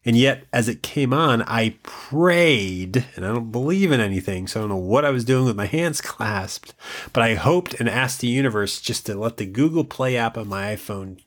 And 0.07 0.17
yet, 0.17 0.45
as 0.53 0.69
it 0.69 0.83
came 0.85 1.13
on, 1.13 1.43
I 1.43 1.75
prayed, 1.83 3.05
and 3.17 3.27
I 3.27 3.35
don't 3.35 3.51
believe 3.53 3.91
in 3.91 4.01
anything, 4.01 4.47
so 4.47 4.61
I 4.61 4.63
don't 4.63 4.71
know 4.71 4.77
what 4.77 5.05
I 5.05 5.11
was 5.11 5.25
doing 5.25 5.45
with 5.45 5.57
my 5.57 5.67
hands 5.67 6.01
clasped, 6.13 6.75
but 7.13 7.23
I 7.23 7.35
hoped 7.35 7.75
and 7.75 7.89
asked 7.89 8.21
the 8.21 8.29
universe 8.29 8.81
just 8.81 9.05
to 9.07 9.15
let 9.17 9.37
the 9.37 9.47
Google 9.47 9.85
Play 9.85 10.17
app 10.17 10.39
on 10.39 10.47
my 10.49 10.75
iPhone 10.77 11.19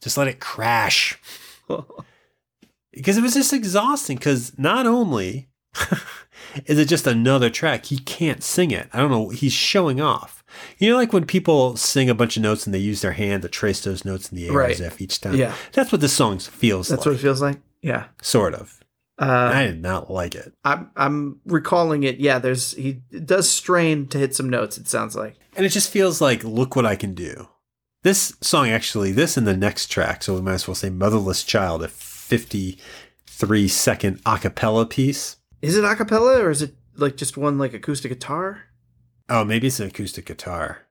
just 0.00 0.16
let 0.16 0.28
it 0.28 0.40
crash 0.40 1.18
because 2.92 3.16
it 3.18 3.22
was 3.22 3.34
just 3.34 3.52
exhausting 3.52 4.16
because 4.16 4.56
not 4.58 4.86
only 4.86 5.48
is 6.66 6.78
it 6.78 6.88
just 6.88 7.06
another 7.06 7.48
track 7.48 7.86
he 7.86 7.98
can't 7.98 8.42
sing 8.42 8.70
it 8.72 8.88
i 8.92 8.98
don't 8.98 9.10
know 9.12 9.28
he's 9.30 9.52
showing 9.52 10.00
off 10.00 10.44
you 10.78 10.90
know 10.90 10.96
like 10.96 11.12
when 11.12 11.24
people 11.24 11.76
sing 11.76 12.10
a 12.10 12.14
bunch 12.14 12.36
of 12.36 12.42
notes 12.42 12.66
and 12.66 12.74
they 12.74 12.78
use 12.78 13.00
their 13.00 13.12
hand 13.12 13.42
to 13.42 13.48
trace 13.48 13.80
those 13.84 14.04
notes 14.04 14.30
in 14.30 14.36
the 14.36 14.48
air 14.48 14.52
Right. 14.52 14.72
as 14.72 14.80
if 14.80 15.00
each 15.00 15.20
time 15.20 15.34
Yeah. 15.36 15.54
that's 15.72 15.92
what 15.92 16.00
this 16.00 16.12
song 16.12 16.38
feels 16.40 16.88
That's 16.88 17.00
like 17.00 17.06
what 17.06 17.14
it 17.14 17.22
feels 17.22 17.40
like? 17.40 17.58
Yeah. 17.82 18.04
sort 18.22 18.54
of 18.54 18.78
Uh, 19.18 19.50
i 19.54 19.64
did 19.66 19.82
not 19.82 20.10
like 20.10 20.34
it 20.34 20.52
I'm 20.64 20.90
I'm 20.96 21.40
recalling 21.44 22.02
it. 22.04 22.18
Yeah, 22.18 22.38
there's 22.38 22.72
he 22.72 23.02
does 23.24 23.50
strain 23.50 24.06
to 24.08 24.18
hit 24.18 24.34
some 24.34 24.48
notes. 24.48 24.78
It 24.78 24.88
sounds 24.88 25.14
like. 25.16 25.34
and 25.56 25.66
it 25.66 25.70
just 25.70 25.90
feels 25.90 26.20
like 26.20 26.42
look 26.44 26.74
what 26.76 26.86
i 26.86 26.96
can 26.96 27.14
do 27.14 27.48
this 28.02 28.34
song 28.40 28.68
actually 28.70 29.12
this 29.12 29.36
and 29.36 29.46
the 29.46 29.56
next 29.56 29.86
track 29.88 30.22
so 30.22 30.34
we 30.34 30.40
might 30.40 30.54
as 30.54 30.66
well 30.68 30.74
say 30.74 30.90
motherless 30.90 31.44
child 31.44 31.82
a 31.84 31.88
53 31.88 33.68
second 33.68 34.20
a 34.26 34.38
cappella 34.38 34.86
piece 34.86 35.36
Is 35.60 35.76
it 35.76 35.84
a 35.84 35.94
cappella 35.94 36.42
or 36.42 36.50
is 36.50 36.62
it 36.62 36.74
like 36.96 37.16
just 37.16 37.36
one 37.36 37.58
like 37.58 37.74
acoustic 37.74 38.10
guitar? 38.12 38.64
Oh, 39.28 39.44
maybe 39.44 39.68
it's 39.68 39.80
an 39.80 39.86
acoustic 39.88 40.26
guitar. 40.26 40.82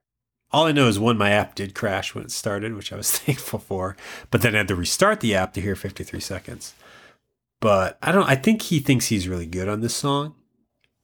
All 0.50 0.66
I 0.66 0.72
know 0.72 0.88
is 0.88 0.98
one, 0.98 1.16
my 1.16 1.30
app 1.30 1.54
did 1.54 1.74
crash 1.74 2.14
when 2.14 2.24
it 2.24 2.30
started, 2.32 2.74
which 2.74 2.92
I 2.92 2.96
was 2.96 3.10
thankful 3.18 3.58
for, 3.58 3.96
but 4.30 4.42
then 4.42 4.54
I 4.54 4.58
had 4.58 4.68
to 4.68 4.74
restart 4.74 5.20
the 5.20 5.34
app 5.34 5.52
to 5.54 5.60
hear 5.60 5.76
53 5.76 6.18
seconds. 6.20 6.74
But 7.62 7.96
I 8.02 8.10
don't, 8.10 8.28
I 8.28 8.34
think 8.34 8.60
he 8.60 8.80
thinks 8.80 9.06
he's 9.06 9.28
really 9.28 9.46
good 9.46 9.68
on 9.68 9.82
this 9.82 9.94
song, 9.94 10.34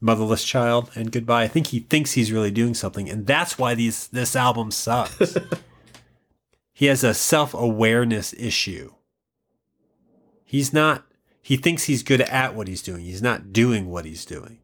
Motherless 0.01 0.43
Child 0.43 0.91
and 0.97 1.13
Goodbye. 1.13 1.45
I 1.45 1.49
think 1.49 1.69
he 1.69 1.79
thinks 1.79 2.13
he's 2.13 2.33
really 2.33 2.51
doing 2.51 2.75
something, 2.75 3.09
and 3.09 3.29
that's 3.29 3.57
why 3.57 3.77
these 3.77 4.09
this 4.09 4.35
album 4.35 4.73
sucks. 4.73 5.37
he 6.73 6.87
has 6.87 7.05
a 7.05 7.15
self 7.15 7.55
awareness 7.55 8.33
issue. 8.33 8.93
He's 10.45 10.73
not, 10.73 11.07
he 11.41 11.57
thinks 11.57 11.85
he's 11.85 12.03
good 12.03 12.23
at 12.23 12.57
what 12.57 12.67
he's 12.67 12.83
doing, 12.83 13.05
he's 13.05 13.23
not 13.23 13.53
doing 13.53 13.89
what 13.89 14.05
he's 14.05 14.25
doing. 14.25 14.59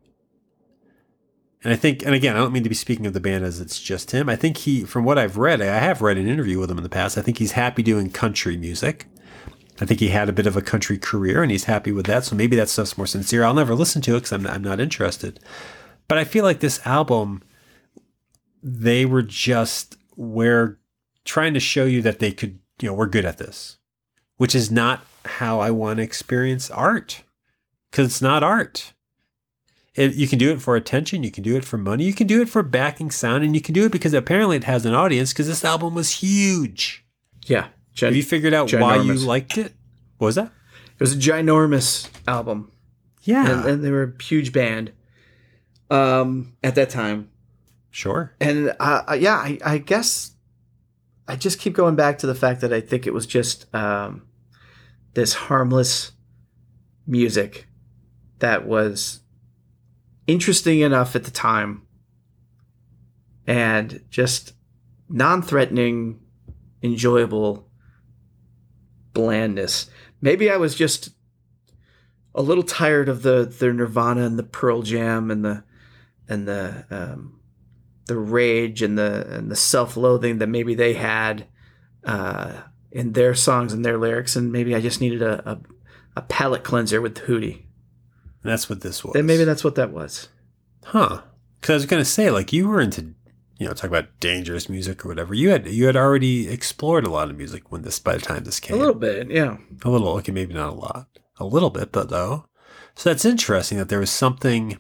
And 1.62 1.72
I 1.72 1.76
think, 1.76 2.05
and 2.05 2.12
again, 2.12 2.34
I 2.34 2.40
don't 2.40 2.53
mean 2.53 2.64
to 2.64 2.68
be 2.68 2.74
speaking 2.74 3.07
of 3.07 3.12
the 3.12 3.20
band 3.20 3.45
as 3.45 3.61
it's 3.61 3.80
just 3.80 4.11
him. 4.11 4.28
I 4.28 4.34
think 4.34 4.57
he, 4.57 4.82
from 4.82 5.05
what 5.05 5.16
I've 5.16 5.36
read, 5.36 5.62
I 5.62 5.66
have 5.66 6.03
read 6.03 6.18
an 6.18 6.26
interview 6.26 6.59
with 6.59 6.72
him 6.72 6.76
in 6.76 6.82
the 6.82 6.90
past. 6.90 7.16
I 7.16 7.22
think 7.22 7.38
he's 7.38 7.53
happy 7.53 7.84
doing 7.84 8.11
country 8.11 8.57
music. 8.57 9.07
I 9.81 9.87
think 9.87 10.01
he 10.01 10.09
had 10.09 10.29
a 10.29 10.33
bit 10.33 10.47
of 10.47 10.57
a 10.57 10.62
country 10.62 10.99
career 10.99 11.43
and 11.43 11.51
he's 11.51 11.64
happy 11.64 11.91
with 11.91 12.07
that. 12.07 12.25
So 12.25 12.37
maybe 12.37 12.57
that 12.57 12.68
stuff's 12.68 12.97
more 12.97 13.07
sincere. 13.07 13.45
I'll 13.45 13.55
never 13.55 13.75
listen 13.75 14.03
to 14.03 14.12
it 14.12 14.20
because 14.20 14.33
I'm, 14.33 14.47
I'm 14.47 14.62
not 14.62 14.81
interested. 14.81 15.41
But 16.07 16.18
I 16.18 16.25
feel 16.25 16.45
like 16.45 16.61
this 16.61 16.85
album, 16.87 17.43
they 18.62 19.05
were 19.05 19.22
just, 19.22 19.97
we're 20.16 20.79
trying 21.25 21.55
to 21.55 21.61
show 21.61 21.85
you 21.85 22.03
that 22.03 22.18
they 22.18 22.31
could, 22.31 22.59
you 22.81 22.89
know, 22.89 22.95
we're 22.95 23.07
good 23.07 23.25
at 23.25 23.39
this, 23.39 23.79
which 24.37 24.55
is 24.55 24.70
not 24.70 25.05
how 25.25 25.61
I 25.61 25.70
want 25.70 25.97
to 25.97 26.03
experience 26.03 26.70
art 26.70 27.22
because 27.91 28.07
it's 28.07 28.22
not 28.22 28.43
art. 28.43 28.93
It, 29.95 30.14
you 30.14 30.27
can 30.27 30.39
do 30.39 30.51
it 30.51 30.61
for 30.61 30.75
attention, 30.75 31.22
you 31.22 31.31
can 31.31 31.45
do 31.45 31.57
it 31.57 31.64
for 31.64 31.79
money, 31.79 32.05
you 32.05 32.14
can 32.14 32.27
do 32.27 32.43
it 32.43 32.49
for 32.49 32.64
backing 32.64 33.12
sound, 33.12 33.45
and 33.45 33.55
you 33.55 33.61
can 33.61 33.75
do 33.75 33.85
it 33.85 33.93
because 33.93 34.12
apparently 34.12 34.57
it 34.57 34.64
has 34.64 34.85
an 34.85 34.95
audience 34.95 35.33
because 35.33 35.46
this 35.46 35.64
album 35.64 35.95
was 35.95 36.17
huge. 36.17 37.05
Yeah. 37.46 37.68
Gen- 37.95 38.08
Have 38.08 38.16
you 38.16 38.22
figured 38.22 38.53
out 38.54 38.72
why 38.72 38.96
you 38.96 39.14
liked 39.14 39.57
it? 39.57 39.72
What 40.18 40.26
was 40.26 40.34
that? 40.34 40.50
it 40.95 41.00
was 41.00 41.12
a 41.12 41.16
ginormous 41.18 42.08
album. 42.29 42.71
Yeah, 43.22 43.50
And, 43.50 43.64
and 43.64 43.84
they 43.84 43.91
were 43.91 44.14
a 44.18 44.22
huge 44.22 44.53
band 44.53 44.92
um, 45.91 46.57
at 46.62 46.75
that 46.75 46.91
time. 46.91 47.30
sure. 47.91 48.34
And 48.41 48.75
uh, 48.79 49.03
uh, 49.08 49.14
yeah, 49.18 49.37
I, 49.37 49.58
I 49.64 49.79
guess 49.79 50.33
I 51.26 51.37
just 51.37 51.58
keep 51.58 51.72
going 51.72 51.96
back 51.96 52.18
to 52.18 52.26
the 52.26 52.34
fact 52.34 52.61
that 52.61 52.72
I 52.72 52.80
think 52.80 53.07
it 53.07 53.14
was 53.14 53.26
just 53.26 53.72
um, 53.75 54.26
this 55.14 55.33
harmless 55.34 56.12
music 57.07 57.66
that 58.41 58.66
was 58.66 59.21
interesting 60.26 60.80
enough 60.80 61.16
at 61.16 61.25
the 61.25 61.30
time 61.30 61.83
and 63.46 64.03
just 64.11 64.53
non 65.08 65.42
threatening, 65.42 66.21
enjoyable 66.83 67.68
blandness. 69.14 69.88
Maybe 70.20 70.50
I 70.50 70.58
was 70.58 70.74
just 70.74 71.11
a 72.34 72.42
little 72.42 72.64
tired 72.64 73.08
of 73.08 73.22
the, 73.22 73.45
the 73.45 73.72
Nirvana 73.72 74.26
and 74.26 74.38
the 74.38 74.42
Pearl 74.42 74.82
Jam 74.82 75.30
and 75.30 75.45
the 75.45 75.64
and 76.28 76.49
the 76.49 76.84
um, 76.91 77.41
the 78.07 78.16
rage 78.16 78.82
and 78.82 78.99
the 78.99 79.26
and 79.30 79.50
the 79.50 79.57
self-loathing 79.57 80.38
that 80.38 80.49
maybe 80.49 80.74
they 80.74 80.95
had 80.95 81.46
uh, 82.04 82.62
in 82.91 83.12
their 83.12 83.34
songs 83.34 83.72
and 83.72 83.84
their 83.84 83.99
lyrics, 83.99 84.36
and 84.36 84.50
maybe 84.53 84.74
I 84.74 84.80
just 84.80 85.00
needed 85.00 85.22
a 85.22 85.50
a, 85.50 85.61
a 86.16 86.22
palate 86.22 86.64
cleanser 86.64 87.00
with 87.00 87.14
Hootie. 87.14 87.62
And 88.42 88.53
that's 88.53 88.68
what 88.68 88.80
this 88.82 89.04
was. 89.04 89.14
And 89.16 89.26
maybe 89.26 89.45
that's 89.45 89.64
what 89.64 89.76
that 89.76 89.91
was. 89.91 90.28
huh? 90.84 91.22
Because 91.61 91.70
I 91.70 91.74
was 91.76 91.86
gonna 91.86 92.04
say, 92.04 92.30
like, 92.30 92.53
you 92.53 92.68
were 92.68 92.80
into, 92.80 93.14
you 93.59 93.67
know, 93.67 93.72
talk 93.72 93.91
about 93.91 94.21
dangerous 94.21 94.68
music 94.68 95.05
or 95.05 95.09
whatever. 95.09 95.35
You 95.35 95.51
had 95.51 95.67
you 95.67 95.87
had 95.87 95.97
already 95.97 96.49
explored 96.49 97.07
a 97.07 97.11
lot 97.11 97.31
of 97.31 97.37
music 97.37 97.71
when 97.71 97.83
this 97.83 97.99
by 97.99 98.14
the 98.14 98.21
time 98.21 98.45
this 98.45 98.61
came. 98.61 98.76
A 98.76 98.79
little 98.79 98.95
bit, 98.95 99.31
yeah. 99.31 99.59
A 99.85 99.91
little, 99.91 100.09
okay, 100.18 100.33
maybe 100.33 100.55
not 100.55 100.71
a 100.71 100.76
lot. 100.76 101.07
A 101.39 101.45
little 101.45 101.71
bit, 101.71 101.93
but 101.93 102.11
though. 102.11 102.47
So 102.95 103.11
that's 103.11 103.25
interesting 103.25 103.79
that 103.79 103.89
there 103.89 104.01
was 104.01 104.11
something. 104.11 104.79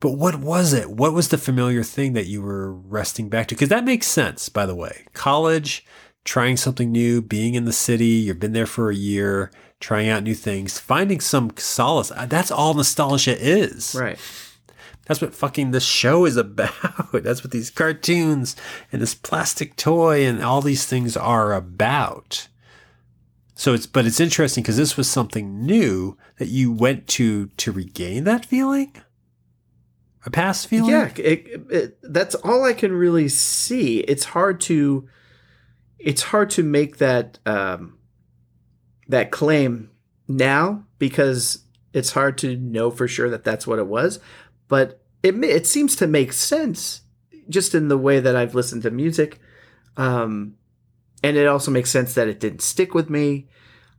But 0.00 0.12
what 0.12 0.36
was 0.36 0.72
it? 0.72 0.90
What 0.90 1.12
was 1.12 1.28
the 1.28 1.36
familiar 1.36 1.82
thing 1.82 2.14
that 2.14 2.26
you 2.26 2.40
were 2.40 2.72
resting 2.72 3.28
back 3.28 3.48
to? 3.48 3.54
Because 3.54 3.68
that 3.68 3.84
makes 3.84 4.06
sense, 4.06 4.48
by 4.48 4.64
the 4.64 4.74
way. 4.74 5.04
College, 5.12 5.84
trying 6.24 6.56
something 6.56 6.90
new, 6.90 7.20
being 7.20 7.54
in 7.54 7.66
the 7.66 7.72
city, 7.72 8.06
you've 8.06 8.40
been 8.40 8.54
there 8.54 8.66
for 8.66 8.90
a 8.90 8.94
year, 8.94 9.50
trying 9.78 10.08
out 10.08 10.22
new 10.22 10.34
things, 10.34 10.78
finding 10.78 11.20
some 11.20 11.50
solace. 11.56 12.10
That's 12.26 12.50
all 12.50 12.72
nostalgia 12.72 13.36
is. 13.38 13.94
Right. 13.98 14.18
That's 15.10 15.20
what 15.20 15.34
fucking 15.34 15.72
this 15.72 15.84
show 15.84 16.24
is 16.24 16.36
about. 16.36 17.10
That's 17.12 17.42
what 17.42 17.50
these 17.50 17.68
cartoons 17.68 18.54
and 18.92 19.02
this 19.02 19.12
plastic 19.12 19.74
toy 19.74 20.24
and 20.24 20.40
all 20.40 20.62
these 20.62 20.86
things 20.86 21.16
are 21.16 21.52
about. 21.52 22.46
So 23.56 23.74
it's 23.74 23.88
but 23.88 24.06
it's 24.06 24.20
interesting 24.20 24.62
because 24.62 24.76
this 24.76 24.96
was 24.96 25.10
something 25.10 25.66
new 25.66 26.16
that 26.38 26.46
you 26.46 26.70
went 26.70 27.08
to 27.08 27.46
to 27.46 27.72
regain 27.72 28.22
that 28.22 28.46
feeling, 28.46 28.92
a 30.24 30.30
past 30.30 30.68
feeling. 30.68 30.92
Yeah, 30.92 31.10
it, 31.16 31.60
it, 31.68 31.98
that's 32.04 32.36
all 32.36 32.62
I 32.62 32.72
can 32.72 32.92
really 32.92 33.28
see. 33.28 33.98
It's 34.02 34.26
hard 34.26 34.60
to, 34.60 35.08
it's 35.98 36.22
hard 36.22 36.50
to 36.50 36.62
make 36.62 36.98
that 36.98 37.40
um, 37.46 37.98
that 39.08 39.32
claim 39.32 39.90
now 40.28 40.84
because 41.00 41.64
it's 41.92 42.12
hard 42.12 42.38
to 42.38 42.56
know 42.56 42.92
for 42.92 43.08
sure 43.08 43.28
that 43.28 43.42
that's 43.42 43.66
what 43.66 43.80
it 43.80 43.88
was. 43.88 44.20
But 44.68 44.99
it 45.22 45.34
it 45.44 45.66
seems 45.66 45.96
to 45.96 46.06
make 46.06 46.32
sense 46.32 47.02
just 47.48 47.74
in 47.74 47.88
the 47.88 47.98
way 47.98 48.20
that 48.20 48.36
I've 48.36 48.54
listened 48.54 48.82
to 48.82 48.90
music, 48.90 49.40
um, 49.96 50.54
and 51.22 51.36
it 51.36 51.46
also 51.46 51.70
makes 51.70 51.90
sense 51.90 52.14
that 52.14 52.28
it 52.28 52.40
didn't 52.40 52.62
stick 52.62 52.94
with 52.94 53.10
me. 53.10 53.48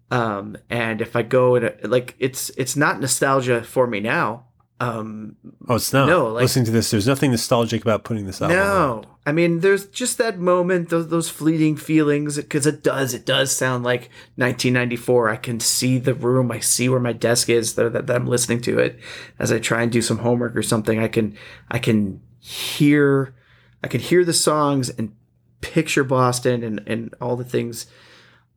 Um, 0.09 0.57
and 0.69 1.01
if 1.01 1.15
I 1.15 1.21
go 1.21 1.55
and 1.55 1.73
like 1.83 2.15
it's 2.19 2.49
it's 2.57 2.75
not 2.75 2.99
nostalgia 2.99 3.63
for 3.63 3.87
me 3.87 3.99
now. 3.99 4.47
Um, 4.81 5.35
Oh, 5.67 5.75
it's 5.75 5.93
not. 5.93 6.07
No, 6.07 6.29
like- 6.29 6.41
listening 6.41 6.65
to 6.65 6.71
this, 6.71 6.89
there's 6.89 7.05
nothing 7.07 7.31
nostalgic 7.31 7.81
about 7.83 8.03
putting 8.03 8.25
this 8.25 8.41
album. 8.41 8.57
no, 8.57 8.63
out. 8.63 9.05
I 9.25 9.31
mean, 9.31 9.59
there's 9.59 9.85
just 9.85 10.17
that 10.17 10.39
moment, 10.39 10.89
those, 10.89 11.09
those 11.09 11.29
fleeting 11.29 11.75
feelings, 11.77 12.37
because 12.37 12.65
it 12.65 12.81
does, 12.83 13.13
it 13.13 13.23
does 13.25 13.55
sound 13.55 13.83
like 13.83 14.09
1994. 14.37 15.29
I 15.29 15.35
can 15.35 15.59
see 15.59 15.99
the 15.99 16.15
room, 16.15 16.51
I 16.51 16.59
see 16.59 16.89
where 16.89 16.99
my 16.99 17.13
desk 17.13 17.47
is 17.49 17.75
that, 17.75 17.93
that, 17.93 18.07
that 18.07 18.15
I'm 18.15 18.25
listening 18.25 18.61
to 18.61 18.79
it 18.79 18.99
as 19.37 19.51
I 19.51 19.59
try 19.59 19.83
and 19.83 19.91
do 19.91 20.01
some 20.01 20.17
homework 20.19 20.55
or 20.55 20.63
something. 20.63 20.97
I 20.99 21.07
can, 21.07 21.37
I 21.69 21.77
can 21.77 22.21
hear, 22.39 23.35
I 23.83 23.87
can 23.87 24.01
hear 24.01 24.25
the 24.25 24.33
songs 24.33 24.89
and 24.89 25.13
picture 25.61 26.03
Boston 26.03 26.63
and 26.63 26.81
and 26.87 27.13
all 27.21 27.35
the 27.35 27.43
things 27.43 27.85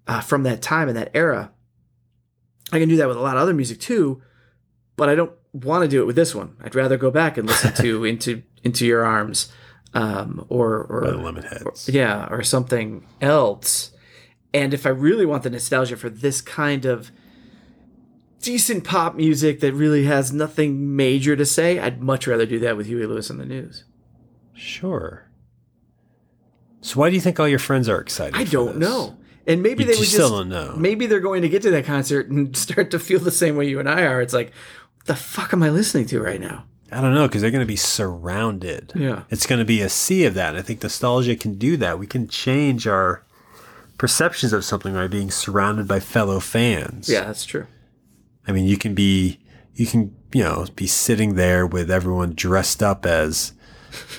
uh, 0.06 0.22
from 0.22 0.42
that 0.44 0.62
time 0.62 0.88
and 0.88 0.96
that 0.96 1.10
era. 1.12 1.52
I 2.72 2.78
can 2.78 2.88
do 2.88 2.96
that 2.96 3.08
with 3.08 3.18
a 3.18 3.20
lot 3.20 3.36
of 3.36 3.42
other 3.42 3.52
music 3.52 3.78
too, 3.78 4.22
but 4.96 5.10
I 5.10 5.14
don't 5.14 5.32
want 5.54 5.82
to 5.82 5.88
do 5.88 6.02
it 6.02 6.04
with 6.04 6.16
this 6.16 6.34
one. 6.34 6.56
I'd 6.62 6.74
rather 6.74 6.98
go 6.98 7.10
back 7.10 7.38
and 7.38 7.48
listen 7.48 7.72
to 7.74 8.04
into 8.12 8.42
into 8.62 8.84
your 8.84 9.04
arms, 9.06 9.50
um, 9.94 10.44
or 10.50 10.84
By 11.02 11.10
the 11.10 11.16
or 11.16 11.32
Lemonheads. 11.32 11.92
yeah, 11.92 12.26
or 12.30 12.42
something 12.42 13.06
else. 13.22 13.92
And 14.52 14.74
if 14.74 14.84
I 14.86 14.90
really 14.90 15.24
want 15.26 15.42
the 15.44 15.50
nostalgia 15.50 15.96
for 15.96 16.10
this 16.10 16.40
kind 16.40 16.84
of 16.84 17.10
decent 18.40 18.84
pop 18.84 19.14
music 19.16 19.60
that 19.60 19.72
really 19.72 20.04
has 20.04 20.32
nothing 20.32 20.94
major 20.94 21.34
to 21.34 21.46
say, 21.46 21.78
I'd 21.78 22.02
much 22.02 22.26
rather 22.26 22.46
do 22.46 22.58
that 22.60 22.76
with 22.76 22.86
Huey 22.86 23.06
Lewis 23.06 23.30
and 23.30 23.40
the 23.40 23.46
News. 23.46 23.84
Sure. 24.54 25.28
So 26.82 27.00
why 27.00 27.08
do 27.08 27.14
you 27.16 27.20
think 27.20 27.40
all 27.40 27.48
your 27.48 27.58
friends 27.58 27.88
are 27.88 28.00
excited? 28.00 28.36
I 28.36 28.44
don't 28.44 28.76
know. 28.76 29.16
And 29.46 29.62
maybe 29.62 29.82
You 29.84 29.88
they 29.88 29.94
would 29.94 30.04
just 30.04 30.12
still 30.12 30.44
just 30.44 30.76
maybe 30.76 31.06
they're 31.06 31.20
going 31.20 31.42
to 31.42 31.48
get 31.48 31.62
to 31.62 31.70
that 31.70 31.84
concert 31.84 32.28
and 32.30 32.56
start 32.66 32.90
to 32.92 32.98
feel 32.98 33.20
the 33.20 33.30
same 33.30 33.56
way 33.56 33.66
you 33.68 33.80
and 33.80 33.88
I 33.88 34.02
are. 34.02 34.20
It's 34.20 34.34
like, 34.34 34.52
the 35.04 35.14
fuck 35.16 35.52
am 35.52 35.62
I 35.62 35.70
listening 35.70 36.06
to 36.06 36.20
right 36.20 36.40
now? 36.40 36.64
I 36.92 37.00
don't 37.00 37.14
know 37.14 37.26
because 37.26 37.42
they're 37.42 37.50
going 37.50 37.60
to 37.60 37.66
be 37.66 37.76
surrounded. 37.76 38.92
Yeah. 38.94 39.24
It's 39.30 39.46
going 39.46 39.58
to 39.58 39.64
be 39.64 39.80
a 39.80 39.88
sea 39.88 40.24
of 40.26 40.34
that. 40.34 40.54
I 40.54 40.62
think 40.62 40.82
nostalgia 40.82 41.34
can 41.34 41.54
do 41.54 41.76
that. 41.78 41.98
We 41.98 42.06
can 42.06 42.28
change 42.28 42.86
our 42.86 43.24
perceptions 43.98 44.52
of 44.52 44.64
something 44.64 44.94
by 44.94 45.08
being 45.08 45.30
surrounded 45.30 45.88
by 45.88 46.00
fellow 46.00 46.40
fans. 46.40 47.08
Yeah, 47.08 47.24
that's 47.24 47.44
true. 47.44 47.66
I 48.46 48.52
mean, 48.52 48.66
you 48.66 48.76
can 48.76 48.94
be, 48.94 49.40
you 49.74 49.86
can, 49.86 50.14
you 50.32 50.42
know, 50.42 50.66
be 50.76 50.86
sitting 50.86 51.34
there 51.34 51.66
with 51.66 51.90
everyone 51.90 52.34
dressed 52.34 52.82
up 52.82 53.06
as, 53.06 53.52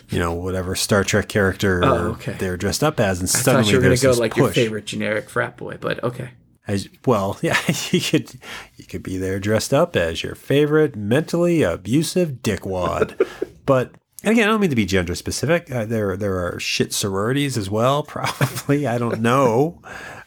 you 0.09 0.19
know, 0.19 0.33
whatever 0.33 0.75
Star 0.75 1.03
Trek 1.03 1.29
character 1.29 1.81
Oh, 1.83 2.11
okay. 2.13 2.33
they're 2.39 2.57
dressed 2.57 2.83
up 2.83 2.99
as, 2.99 3.19
and 3.19 3.29
I 3.29 3.31
suddenly 3.31 3.69
you 3.71 3.77
were 3.77 3.83
going 3.83 3.95
to 3.95 4.01
go 4.03 4.11
like 4.13 4.35
your 4.35 4.51
favorite 4.51 4.85
generic 4.85 5.29
frat 5.29 5.55
boy, 5.57 5.77
but 5.79 6.03
okay. 6.03 6.31
As, 6.67 6.89
well, 7.05 7.37
yeah, 7.41 7.59
you 7.91 8.01
could 8.01 8.33
you 8.75 8.85
could 8.85 9.03
be 9.03 9.17
there 9.17 9.39
dressed 9.39 9.73
up 9.73 9.95
as 9.95 10.23
your 10.23 10.35
favorite 10.35 10.95
mentally 10.95 11.63
abusive 11.63 12.41
dickwad. 12.41 13.27
but 13.65 13.91
and 14.23 14.31
again, 14.31 14.47
I 14.47 14.51
don't 14.51 14.61
mean 14.61 14.71
to 14.71 14.75
be 14.75 14.85
gender 14.85 15.13
specific. 15.13 15.71
Uh, 15.71 15.85
there 15.85 16.17
there 16.17 16.43
are 16.45 16.59
shit 16.59 16.93
sororities 16.93 17.57
as 17.57 17.69
well, 17.69 18.03
probably. 18.07 18.87
I 18.87 18.97
don't 18.97 19.21
know, 19.21 19.81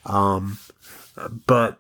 um, 0.07 0.59
but 1.47 1.79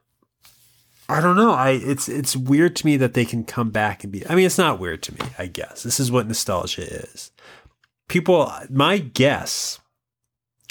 I 1.09 1.21
don't 1.21 1.37
know. 1.37 1.53
I 1.53 1.71
it's 1.71 2.09
it's 2.09 2.37
weird 2.37 2.75
to 2.77 2.87
me 2.87 2.97
that 2.97 3.15
they 3.15 3.25
can 3.25 3.45
come 3.45 3.71
back 3.71 4.03
and 4.03 4.13
be. 4.13 4.29
I 4.29 4.35
mean, 4.35 4.47
it's 4.47 4.59
not 4.59 4.81
weird 4.81 5.03
to 5.05 5.15
me. 5.15 5.21
I 5.39 5.47
guess 5.47 5.85
this 5.85 6.01
is 6.01 6.11
what 6.11 6.27
nostalgia 6.27 6.83
is. 6.83 7.31
People, 8.09 8.53
my 8.69 8.99
guess. 8.99 9.79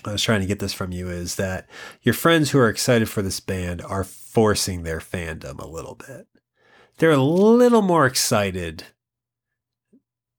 I 0.08 0.12
was 0.14 0.22
trying 0.24 0.42
to 0.42 0.48
get 0.48 0.60
this 0.60 0.74
from 0.74 0.92
you 0.92 1.10
is 1.10 1.36
that 1.36 1.68
your 2.02 2.14
friends 2.14 2.52
who 2.52 2.60
are 2.60 2.70
excited 2.70 3.10
for 3.10 3.22
this 3.22 3.40
band 3.40 3.82
are 3.82 4.04
forcing 4.04 4.84
their 4.84 5.00
fandom 5.00 5.60
a 5.60 5.68
little 5.68 5.96
bit. 5.96 6.28
They're 6.98 7.12
a 7.12 7.18
little 7.18 7.82
more 7.82 8.06
excited 8.06 8.84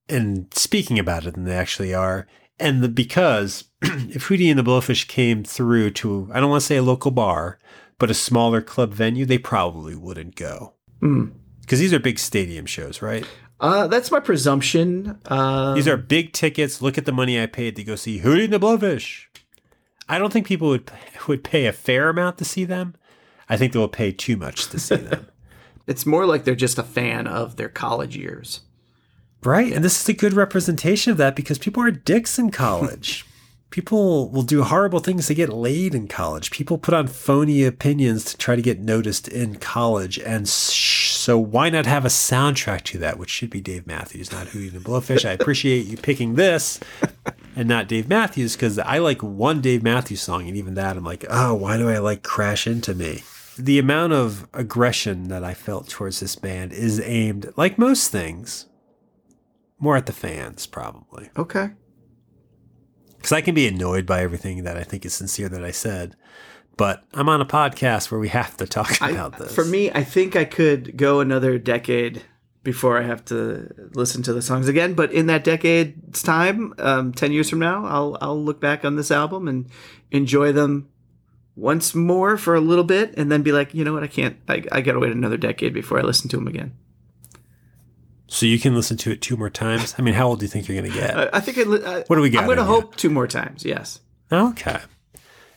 and 0.09 0.53
speaking 0.55 0.99
about 0.99 1.27
it 1.27 1.35
than 1.35 1.45
they 1.45 1.55
actually 1.55 1.95
are. 1.95 2.27
And 2.59 2.83
the, 2.83 2.89
because 2.89 3.65
if 3.83 4.29
Hootie 4.29 4.51
and 4.51 4.59
the 4.59 4.65
Blowfish 4.65 5.07
came 5.07 5.45
through 5.45 5.91
to, 5.93 6.31
I 6.33 6.41
don't 6.41 6.51
want 6.51 6.63
to 6.63 6.67
say 6.67 6.77
a 6.77 6.83
local 6.83 7.11
bar, 7.11 7.59
but 7.99 8.11
a 8.11 8.15
smaller 8.15 8.61
club 8.61 8.93
venue, 8.93 9.27
they 9.27 9.39
probably 9.39 9.95
wouldn't 9.95 10.35
go. 10.35 10.75
Hmm. 11.01 11.27
Because 11.61 11.79
these 11.79 11.93
are 11.93 11.99
big 12.01 12.19
stadium 12.19 12.65
shows, 12.67 13.03
right? 13.03 13.27
Uh, 13.61 13.87
that's 13.89 14.11
my 14.11 14.21
presumption. 14.21 15.19
Uh, 15.27 15.75
These 15.75 15.89
are 15.89 15.97
big 15.97 16.33
tickets. 16.33 16.81
Look 16.81 16.97
at 16.97 17.05
the 17.07 17.13
money 17.13 17.41
I 17.41 17.47
paid 17.47 17.77
to 17.77 17.85
go 17.85 17.97
see 17.97 18.21
Hootie 18.21 18.45
and 18.45 18.53
the 18.53 18.61
Blowfish. 18.61 19.27
I 20.09 20.19
don't 20.19 20.33
think 20.33 20.47
people 20.47 20.69
would 20.69 20.91
would 21.27 21.45
pay 21.45 21.67
a 21.67 21.73
fair 21.73 22.09
amount 22.09 22.39
to 22.39 22.45
see 22.45 22.65
them. 22.65 22.95
I 23.49 23.57
think 23.57 23.73
they 23.73 23.79
will 23.79 23.89
pay 23.89 24.13
too 24.13 24.37
much 24.37 24.69
to 24.69 24.79
see 24.79 24.97
them. 24.97 25.29
it's 25.87 26.07
more 26.07 26.27
like 26.27 26.45
they're 26.45 26.55
just 26.55 26.79
a 26.79 26.83
fan 26.83 27.27
of 27.27 27.57
their 27.57 27.69
college 27.69 28.17
years. 28.17 28.61
right? 29.43 29.73
And 29.73 29.85
this 29.85 30.01
is 30.01 30.09
a 30.09 30.13
good 30.13 30.35
representation 30.35 31.11
of 31.13 31.17
that 31.19 31.37
because 31.37 31.59
people 31.59 31.83
are 31.83 31.91
dicks 31.91 32.39
in 32.39 32.51
college. 32.51 33.25
people 33.71 34.31
will 34.31 34.43
do 34.43 34.63
horrible 34.63 35.01
things 35.01 35.27
to 35.27 35.35
get 35.35 35.51
laid 35.51 35.95
in 35.95 36.09
college. 36.09 36.51
People 36.51 36.79
put 36.79 36.95
on 36.95 37.07
phony 37.07 37.65
opinions 37.65 38.25
to 38.25 38.37
try 38.37 38.57
to 38.57 38.63
get 38.63 38.81
noticed 38.81 39.29
in 39.29 39.57
college. 39.57 40.19
And 40.19 40.49
sh- 40.49 41.08
so 41.29 41.39
why 41.39 41.69
not 41.69 41.85
have 41.85 42.07
a 42.07 42.09
soundtrack 42.09 42.85
to 42.85 42.97
that, 43.01 43.19
which 43.19 43.29
should 43.29 43.51
be 43.51 43.61
Dave 43.61 43.87
Matthews, 43.87 44.33
not 44.33 44.55
and 44.55 44.73
the 44.73 44.79
Blowfish. 44.79 45.29
I 45.29 45.33
appreciate 45.33 45.85
you 45.85 45.99
picking 45.99 46.37
this 46.37 46.81
and 47.55 47.69
not 47.69 47.87
Dave 47.87 48.09
Matthews 48.09 48.57
because 48.57 48.79
I 48.79 48.97
like 48.97 49.23
one 49.23 49.61
Dave 49.61 49.83
Matthews 49.83 50.23
song, 50.23 50.49
and 50.49 50.57
even 50.57 50.73
that 50.77 50.97
I'm 50.97 51.05
like, 51.05 51.27
oh, 51.29 51.53
why 51.53 51.77
do 51.77 51.87
I 51.87 51.99
like 51.99 52.23
Crash 52.23 52.67
Into 52.67 52.95
Me? 52.95 53.25
The 53.59 53.79
amount 53.79 54.15
of 54.15 54.49
aggression 54.55 55.29
that 55.29 55.45
I 55.45 55.53
felt 55.53 55.91
towards 55.91 56.21
this 56.21 56.35
band 56.35 56.73
is 56.73 56.99
aimed, 56.99 57.53
like 57.59 57.77
most 57.77 58.11
things, 58.11 58.65
more 59.79 59.99
at 59.99 60.07
the 60.07 60.15
fans, 60.15 60.67
probably. 60.67 61.29
Okay. 61.37 61.73
Because 63.19 63.33
I 63.33 63.43
can 63.43 63.55
be 63.55 63.69
annoyed 63.69 64.07
by 64.07 64.23
everything 64.23 64.65
that 64.65 64.79
I 64.79 64.83
think 64.83 65.05
is 65.05 65.13
sincere 65.13 65.51
that 65.51 65.63
I 65.63 65.73
said, 65.73 66.17
but 66.79 67.05
I'm 67.13 67.29
on 67.29 67.43
a 67.43 67.45
podcast 67.45 68.11
where 68.11 68.19
we 68.19 68.29
have 68.29 68.57
to 68.57 68.67
talk 68.67 69.03
I- 69.03 69.11
about 69.11 69.39
this. 69.39 69.55
For 69.55 69.67
me, 69.67 69.91
I 69.91 70.03
think 70.03 70.35
I 70.35 70.47
could 70.47 70.97
go 70.97 71.21
another 71.21 71.59
decade 71.59 72.23
before 72.63 72.99
I 72.99 73.03
have 73.03 73.25
to 73.27 73.69
listen 73.95 74.23
to 74.25 74.33
the 74.33 74.43
songs 74.43 74.69
again. 74.69 74.95
But 74.95 75.13
in 75.13 75.27
that 75.27 75.45
decade's 75.45 76.23
time, 76.23 76.75
um, 76.79 77.13
ten 77.13 77.33
years 77.33 77.51
from 77.51 77.59
now, 77.59 77.85
I'll 77.85 78.17
I'll 78.23 78.43
look 78.43 78.61
back 78.61 78.85
on 78.85 78.97
this 78.97 79.11
album 79.11 79.47
and 79.49 79.67
enjoy 80.11 80.53
them 80.53 80.89
once 81.57 81.95
more 81.95 82.37
for 82.37 82.55
a 82.55 82.61
little 82.61 82.85
bit, 82.85 83.15
and 83.17 83.31
then 83.33 83.43
be 83.43 83.53
like, 83.53 83.75
you 83.75 83.85
know 83.85 83.93
what, 83.93 84.03
I 84.05 84.07
can't. 84.07 84.37
I, 84.49 84.63
I 84.71 84.81
gotta 84.81 84.99
wait 84.99 85.13
another 85.13 85.37
decade 85.37 85.75
before 85.75 85.99
I 85.99 86.03
listen 86.03 86.29
to 86.31 86.37
them 86.37 86.47
again. 86.47 86.73
so 88.29 88.47
you 88.47 88.59
can 88.59 88.75
listen 88.75 88.97
to 88.99 89.11
it 89.11 89.21
two 89.23 89.37
more 89.37 89.51
times. 89.51 89.95
I 89.99 90.03
mean, 90.03 90.15
how 90.15 90.29
old 90.29 90.39
do 90.41 90.45
you 90.45 90.49
think 90.49 90.69
you're 90.69 90.81
going 90.81 90.93
to 90.93 90.97
get? 90.99 91.17
I, 91.17 91.31
I 91.39 91.41
think 91.41 91.59
I, 91.59 91.63
I, 91.63 92.05
What 92.07 92.17
do 92.17 92.23
we 92.23 92.31
got 92.31 92.43
I'm 92.43 92.49
gonna 92.49 92.65
hope 92.65 92.95
two 92.97 93.11
more 93.11 93.27
times. 93.27 93.65
Yes. 93.65 94.01
Okay. 94.31 94.79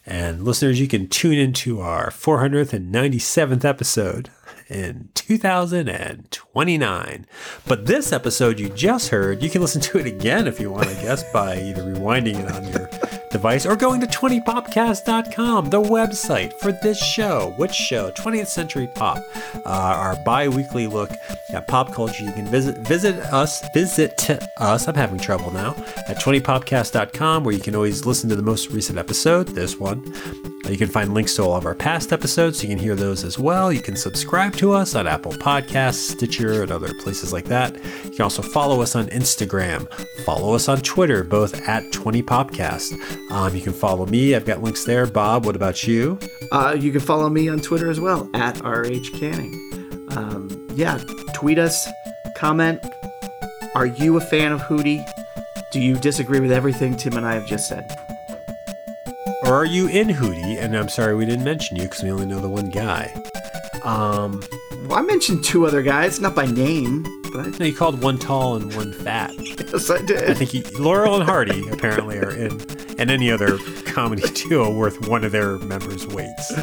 And 0.06 0.44
listeners, 0.44 0.80
you 0.80 0.88
can 0.88 1.08
tune 1.08 1.38
into 1.38 1.82
our 1.82 2.10
497th 2.10 3.64
episode 3.64 4.30
in 4.68 5.10
2029. 5.14 7.28
But 7.68 7.86
this 7.86 8.12
episode 8.12 8.60
you 8.60 8.70
just 8.70 9.10
heard, 9.10 9.44
you 9.44 9.50
can 9.50 9.62
listen 9.62 9.82
to 9.82 10.00
it 10.00 10.08
again 10.08 10.48
if 10.48 10.60
you 10.60 10.72
want, 10.72 10.88
I 10.88 10.94
guess, 10.94 11.24
by 11.32 11.62
either 11.62 11.84
rewinding 11.84 12.40
it 12.40 12.52
on 12.52 12.68
your 12.72 12.88
device 13.32 13.66
or 13.66 13.76
going 13.76 14.02
to 14.02 14.08
20popcast.com, 14.08 15.70
the 15.70 15.82
website 15.82 16.54
for 16.54 16.72
this 16.72 16.98
show. 17.04 17.54
Which 17.58 17.74
show? 17.74 18.12
20th 18.12 18.48
Century 18.48 18.88
Pop, 18.96 19.18
uh, 19.66 19.70
our 19.70 20.16
bi-weekly 20.26 20.88
look 20.88 21.12
at 21.54 21.68
pop 21.68 21.94
culture. 21.94 22.24
You 22.24 22.32
can 22.34 22.46
visit 22.46 22.78
visit 22.88 23.16
us, 23.34 23.64
visit 23.74 24.30
us. 24.58 24.88
I'm 24.88 24.96
having 24.96 25.20
trouble 25.20 25.52
now 25.52 25.72
at 26.08 26.18
20popcast.com, 26.20 27.44
where 27.44 27.54
you 27.54 27.62
can 27.62 27.76
always 27.76 28.06
listen 28.06 28.30
to 28.30 28.36
the 28.36 28.42
most 28.44 28.70
recent 28.72 28.98
episode, 28.98 29.48
this 29.50 29.78
one, 29.78 30.04
You 30.70 30.78
can 30.78 30.90
find 30.90 31.14
links 31.14 31.36
to 31.36 31.44
all 31.44 31.56
of 31.56 31.66
our 31.66 31.76
past 31.76 32.14
episodes. 32.14 32.60
So 32.60 32.64
You 32.64 32.70
can 32.70 32.78
hear 32.80 32.96
those 32.96 33.24
as 33.24 33.38
well. 33.38 33.72
You 33.74 33.82
can 33.82 33.96
subscribe 33.96 34.56
to 34.58 34.72
us 34.72 34.96
on 34.96 35.08
Apple 35.08 35.34
Podcasts, 35.34 36.12
Stitcher, 36.12 36.64
and 36.64 36.72
other 36.72 36.94
places 37.02 37.34
like 37.34 37.46
that. 37.46 37.76
You 38.06 38.12
can 38.12 38.22
also 38.22 38.42
follow 38.42 38.82
us 38.82 38.96
on 38.96 39.08
Instagram. 39.08 39.92
Follow 40.26 40.54
us 40.54 40.70
on 40.70 40.80
Twitter, 40.82 41.24
both 41.24 41.68
at 41.68 41.84
20popcast. 41.92 43.21
Um, 43.30 43.56
you 43.56 43.62
can 43.62 43.74
follow 43.74 44.06
me. 44.06 44.36
I've 44.36 44.46
got 44.46 44.62
links 44.62 44.84
there. 44.84 45.06
Bob, 45.08 45.46
what 45.46 45.56
about 45.56 45.88
you? 45.88 46.20
Uh, 46.52 46.76
you 46.78 46.92
can 46.92 47.00
follow 47.02 47.30
me 47.30 47.48
on 47.48 47.60
Twitter 47.60 47.90
as 47.90 48.00
well 48.00 48.30
at 48.34 48.60
RH 48.62 49.18
Canning. 49.18 49.54
Um, 50.12 50.68
yeah, 50.76 51.00
tweet 51.34 51.58
us, 51.58 51.88
comment. 52.36 52.84
Are 53.74 53.86
you 53.86 54.18
a 54.18 54.22
fan 54.22 54.52
of 54.52 54.60
Hootie? 54.62 55.06
Do 55.72 55.80
you 55.80 55.96
disagree 55.98 56.42
with 56.42 56.52
everything 56.52 56.98
Tim 56.98 57.16
and 57.16 57.26
I 57.26 57.36
have 57.36 57.48
just 57.48 57.70
said? 57.70 57.90
Or 59.46 59.54
are 59.54 59.66
you 59.66 59.88
in 59.88 60.10
Hootie? 60.10 60.58
And 60.62 60.76
I'm 60.76 60.90
sorry 60.90 61.16
we 61.16 61.26
didn't 61.26 61.46
mention 61.46 61.78
you 61.78 61.84
because 61.84 62.04
we 62.04 62.12
only 62.12 62.26
know 62.26 62.42
the 62.42 62.50
one 62.50 62.70
guy. 62.70 63.14
Um, 63.84 64.44
Well, 64.88 65.00
I 65.00 65.02
mentioned 65.02 65.46
two 65.46 65.66
other 65.66 65.82
guys, 65.82 66.20
not 66.20 66.36
by 66.36 66.46
name, 66.48 67.04
but 67.32 67.58
no, 67.60 67.66
you 67.66 67.74
called 67.74 68.02
one 68.04 68.18
tall 68.18 68.58
and 68.58 68.74
one 68.76 68.92
fat. 68.92 69.32
yes, 69.38 69.90
I 69.90 70.02
did. 70.02 70.30
I 70.30 70.34
think 70.34 70.50
he, 70.52 70.64
Laurel 70.78 71.16
and 71.16 71.24
Hardy 71.24 71.68
apparently 71.70 72.18
are 72.18 72.32
in, 72.32 72.60
and 73.02 73.12
any 73.12 73.32
other 73.32 73.58
comedy 73.86 74.24
duo 74.50 74.74
worth 74.74 75.08
one 75.08 75.24
of 75.24 75.32
their 75.32 75.58
members' 75.60 76.08
weights. 76.08 76.54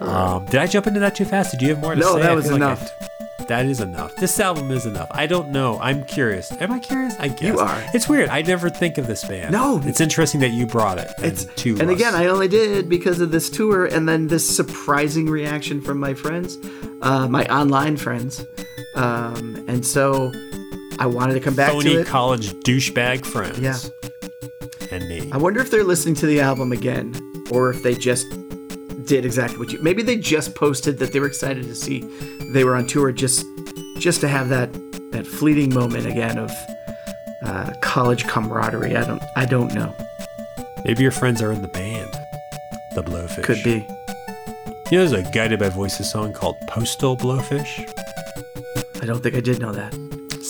Um, 0.00 0.44
did 0.46 0.56
I 0.56 0.66
jump 0.66 0.86
into 0.86 1.00
that 1.00 1.14
too 1.16 1.24
fast? 1.24 1.50
Did 1.52 1.62
you 1.62 1.68
have 1.68 1.80
more 1.80 1.94
to 1.94 2.00
No, 2.00 2.14
say? 2.14 2.20
No, 2.20 2.22
that 2.22 2.34
was 2.36 2.44
feel 2.46 2.52
like 2.54 2.62
enough. 2.62 2.90
I- 3.00 3.08
that 3.48 3.66
is 3.66 3.80
enough. 3.80 4.16
This 4.16 4.40
album 4.40 4.70
is 4.70 4.86
enough. 4.86 5.08
I 5.10 5.26
don't 5.26 5.50
know. 5.50 5.78
I'm 5.78 6.02
curious. 6.06 6.50
Am 6.62 6.72
I 6.72 6.78
curious? 6.78 7.14
I 7.18 7.28
guess 7.28 7.42
You 7.42 7.58
are. 7.58 7.84
It's 7.92 8.08
weird. 8.08 8.30
I 8.30 8.40
never 8.40 8.70
think 8.70 8.96
of 8.96 9.06
this 9.06 9.22
band. 9.22 9.52
No. 9.52 9.82
it's 9.84 10.00
interesting 10.00 10.40
that 10.40 10.52
you 10.52 10.64
brought 10.66 10.96
it. 10.96 11.12
and 11.18 11.26
It's 11.26 11.44
to 11.56 11.72
and 11.78 11.90
us. 11.90 11.94
again, 11.94 12.14
I 12.14 12.26
only 12.26 12.48
did 12.48 12.88
because 12.88 13.20
of 13.20 13.30
this 13.32 13.50
tour, 13.50 13.84
and 13.84 14.08
then 14.08 14.28
this 14.28 14.48
surprising 14.56 15.26
reaction 15.26 15.82
from 15.82 15.98
my 15.98 16.14
friends, 16.14 16.56
uh, 17.02 17.28
my 17.28 17.44
online 17.54 17.98
friends, 17.98 18.46
um, 18.94 19.62
and 19.68 19.84
so 19.84 20.32
I 20.98 21.04
wanted 21.04 21.34
to 21.34 21.40
come 21.40 21.54
back 21.54 21.70
phony 21.72 21.96
to 21.96 22.00
it. 22.00 22.06
college 22.06 22.54
douchebag 22.64 23.26
friends. 23.26 23.58
Yeah. 23.58 23.76
Me. 25.02 25.30
I 25.32 25.36
wonder 25.36 25.60
if 25.60 25.70
they're 25.70 25.84
listening 25.84 26.14
to 26.16 26.26
the 26.26 26.40
album 26.40 26.72
again, 26.72 27.14
or 27.50 27.70
if 27.70 27.82
they 27.82 27.94
just 27.94 28.26
did 29.06 29.24
exactly 29.24 29.58
what 29.58 29.72
you. 29.72 29.82
Maybe 29.82 30.02
they 30.02 30.16
just 30.16 30.54
posted 30.54 30.98
that 30.98 31.12
they 31.12 31.20
were 31.20 31.26
excited 31.26 31.64
to 31.64 31.74
see 31.74 32.00
they 32.52 32.64
were 32.64 32.74
on 32.74 32.86
tour, 32.86 33.12
just 33.12 33.44
just 33.98 34.20
to 34.20 34.28
have 34.28 34.48
that 34.48 34.72
that 35.12 35.26
fleeting 35.26 35.72
moment 35.72 36.06
again 36.06 36.38
of 36.38 36.50
uh, 37.42 37.72
college 37.80 38.26
camaraderie. 38.26 38.96
I 38.96 39.04
don't 39.04 39.22
I 39.36 39.44
don't 39.44 39.74
know. 39.74 39.94
Maybe 40.84 41.02
your 41.02 41.12
friends 41.12 41.40
are 41.42 41.52
in 41.52 41.62
the 41.62 41.68
band. 41.68 42.12
The 42.94 43.02
Blowfish. 43.02 43.42
Could 43.42 43.62
be. 43.62 43.86
You 44.90 44.98
know, 44.98 45.06
there's 45.06 45.12
a 45.12 45.22
Guided 45.32 45.58
by 45.58 45.70
Voices 45.70 46.10
song 46.10 46.32
called 46.32 46.56
Postal 46.68 47.16
Blowfish. 47.16 47.90
I 49.02 49.06
don't 49.06 49.22
think 49.22 49.34
I 49.34 49.40
did 49.40 49.60
know 49.60 49.72
that. 49.72 50.03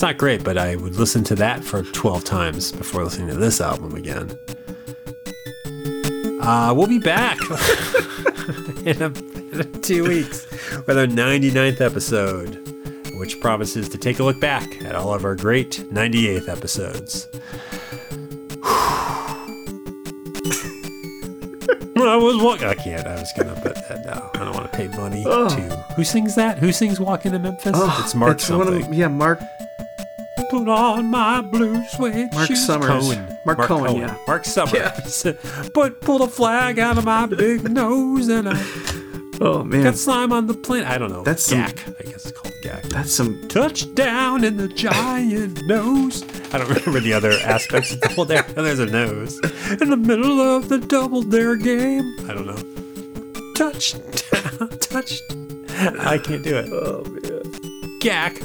Not 0.04 0.18
great, 0.18 0.44
but 0.44 0.58
I 0.58 0.76
would 0.76 0.96
listen 0.96 1.24
to 1.24 1.34
that 1.36 1.64
for 1.64 1.82
12 1.82 2.24
times 2.24 2.72
before 2.72 3.04
listening 3.04 3.28
to 3.28 3.36
this 3.36 3.58
album 3.58 3.94
again. 3.94 4.38
Uh, 6.42 6.74
we'll 6.76 6.86
be 6.86 6.98
back 6.98 7.38
in, 8.84 9.00
a, 9.00 9.06
in 9.06 9.80
two 9.80 10.06
weeks 10.06 10.46
with 10.86 10.98
our 10.98 11.06
99th 11.06 11.80
episode, 11.80 12.54
which 13.18 13.40
promises 13.40 13.88
to 13.88 13.96
take 13.96 14.18
a 14.18 14.22
look 14.22 14.38
back 14.40 14.84
at 14.84 14.94
all 14.94 15.14
of 15.14 15.24
our 15.24 15.34
great 15.34 15.70
98th 15.90 16.50
episodes. 16.50 17.26
I 21.96 22.16
was 22.18 22.36
walking. 22.42 22.68
I 22.68 22.74
can't. 22.74 23.06
I 23.06 23.14
was 23.14 23.32
gonna 23.38 23.54
put 23.62 23.74
that. 23.76 24.04
No, 24.04 24.30
I 24.34 24.44
don't 24.44 24.52
want 24.54 24.70
to 24.70 24.76
pay 24.76 24.88
money 24.88 25.24
Oh. 25.26 25.48
to. 25.48 25.76
Who 25.96 26.04
sings 26.04 26.34
that? 26.34 26.58
Who 26.58 26.72
sings 26.72 27.00
"Walking 27.00 27.32
to 27.32 27.38
Memphis"? 27.38 27.72
it's 27.74 28.14
Mark 28.14 28.34
It's 28.34 28.50
one 28.50 28.66
something. 28.66 28.86
of, 28.86 28.92
yeah, 28.94 29.08
Mark. 29.08 29.40
Put 30.50 30.68
on 30.68 31.06
my 31.10 31.40
blue 31.40 31.82
suede 31.96 32.32
Mark 32.32 32.46
shoes. 32.48 32.64
Summers. 32.66 32.88
Cohn. 32.88 33.36
Mark 33.46 33.58
Cohn, 33.60 33.96
yeah. 33.96 34.16
Mark 34.26 34.44
Summers. 34.44 35.26
but 35.74 36.00
pull 36.00 36.18
the 36.18 36.28
flag 36.28 36.78
out 36.78 36.98
of 36.98 37.04
my 37.04 37.26
big 37.26 37.68
nose 37.70 38.28
and 38.28 38.48
I 38.48 38.64
Oh 39.40 39.64
man, 39.64 39.82
got 39.82 39.96
slime 39.96 40.32
on 40.32 40.46
the 40.46 40.54
plane. 40.54 40.84
I 40.84 40.96
don't 40.96 41.10
know. 41.10 41.24
That's 41.24 41.42
some- 41.42 41.58
Gak. 41.58 41.78
I 42.00 42.04
guess 42.04 42.26
it's 42.26 42.32
called 42.38 42.54
Gak. 42.62 42.82
that's 42.84 43.12
some. 43.12 43.48
Touchdown 43.48 44.44
in 44.44 44.56
the 44.58 44.68
giant 44.68 45.66
nose. 45.66 46.22
I 46.52 46.58
don't 46.58 46.68
remember 46.68 47.00
the 47.00 47.12
other 47.14 47.32
aspects 47.44 47.92
of 47.92 48.00
Double 48.00 48.24
Dare. 48.26 48.44
Oh, 48.56 48.62
there's 48.62 48.78
a 48.78 48.86
nose. 48.86 49.40
In 49.80 49.90
the 49.90 49.96
middle 49.96 50.40
of 50.40 50.68
the 50.68 50.78
Double 50.78 51.22
Dare 51.22 51.56
game. 51.56 52.14
I 52.28 52.34
don't 52.34 52.46
know. 52.46 53.52
Touchdown. 53.56 54.68
Touch. 54.78 55.20
I 55.98 56.18
can't 56.18 56.44
do 56.44 56.56
it. 56.56 56.72
Oh 56.72 57.02
man. 57.04 57.98
Gak. 58.00 58.40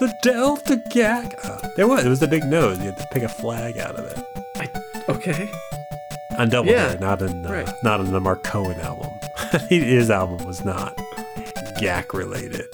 The 0.00 0.12
Delta 0.22 0.82
Gag. 0.90 1.34
Oh, 1.44 1.60
there 1.76 1.86
was. 1.86 2.06
It 2.06 2.08
was 2.08 2.20
the 2.20 2.26
big 2.26 2.44
nose. 2.44 2.78
You 2.78 2.86
had 2.86 2.96
to 2.96 3.06
pick 3.12 3.22
a 3.22 3.28
flag 3.28 3.76
out 3.76 3.96
of 3.96 4.06
it. 4.06 4.70
Okay. 5.10 5.50
On 6.38 6.48
Double 6.48 6.70
Yeah, 6.70 6.88
Dare, 6.90 6.98
not 7.00 7.20
in 7.20 7.44
uh, 7.44 7.52
right. 7.52 7.68
not 7.82 8.00
in 8.00 8.10
the 8.10 8.20
Mark 8.20 8.42
Cohn 8.42 8.72
album. 8.80 9.10
His 9.68 10.10
album 10.10 10.46
was 10.46 10.64
not 10.64 10.96
Gak 11.78 12.14
related. 12.14 12.64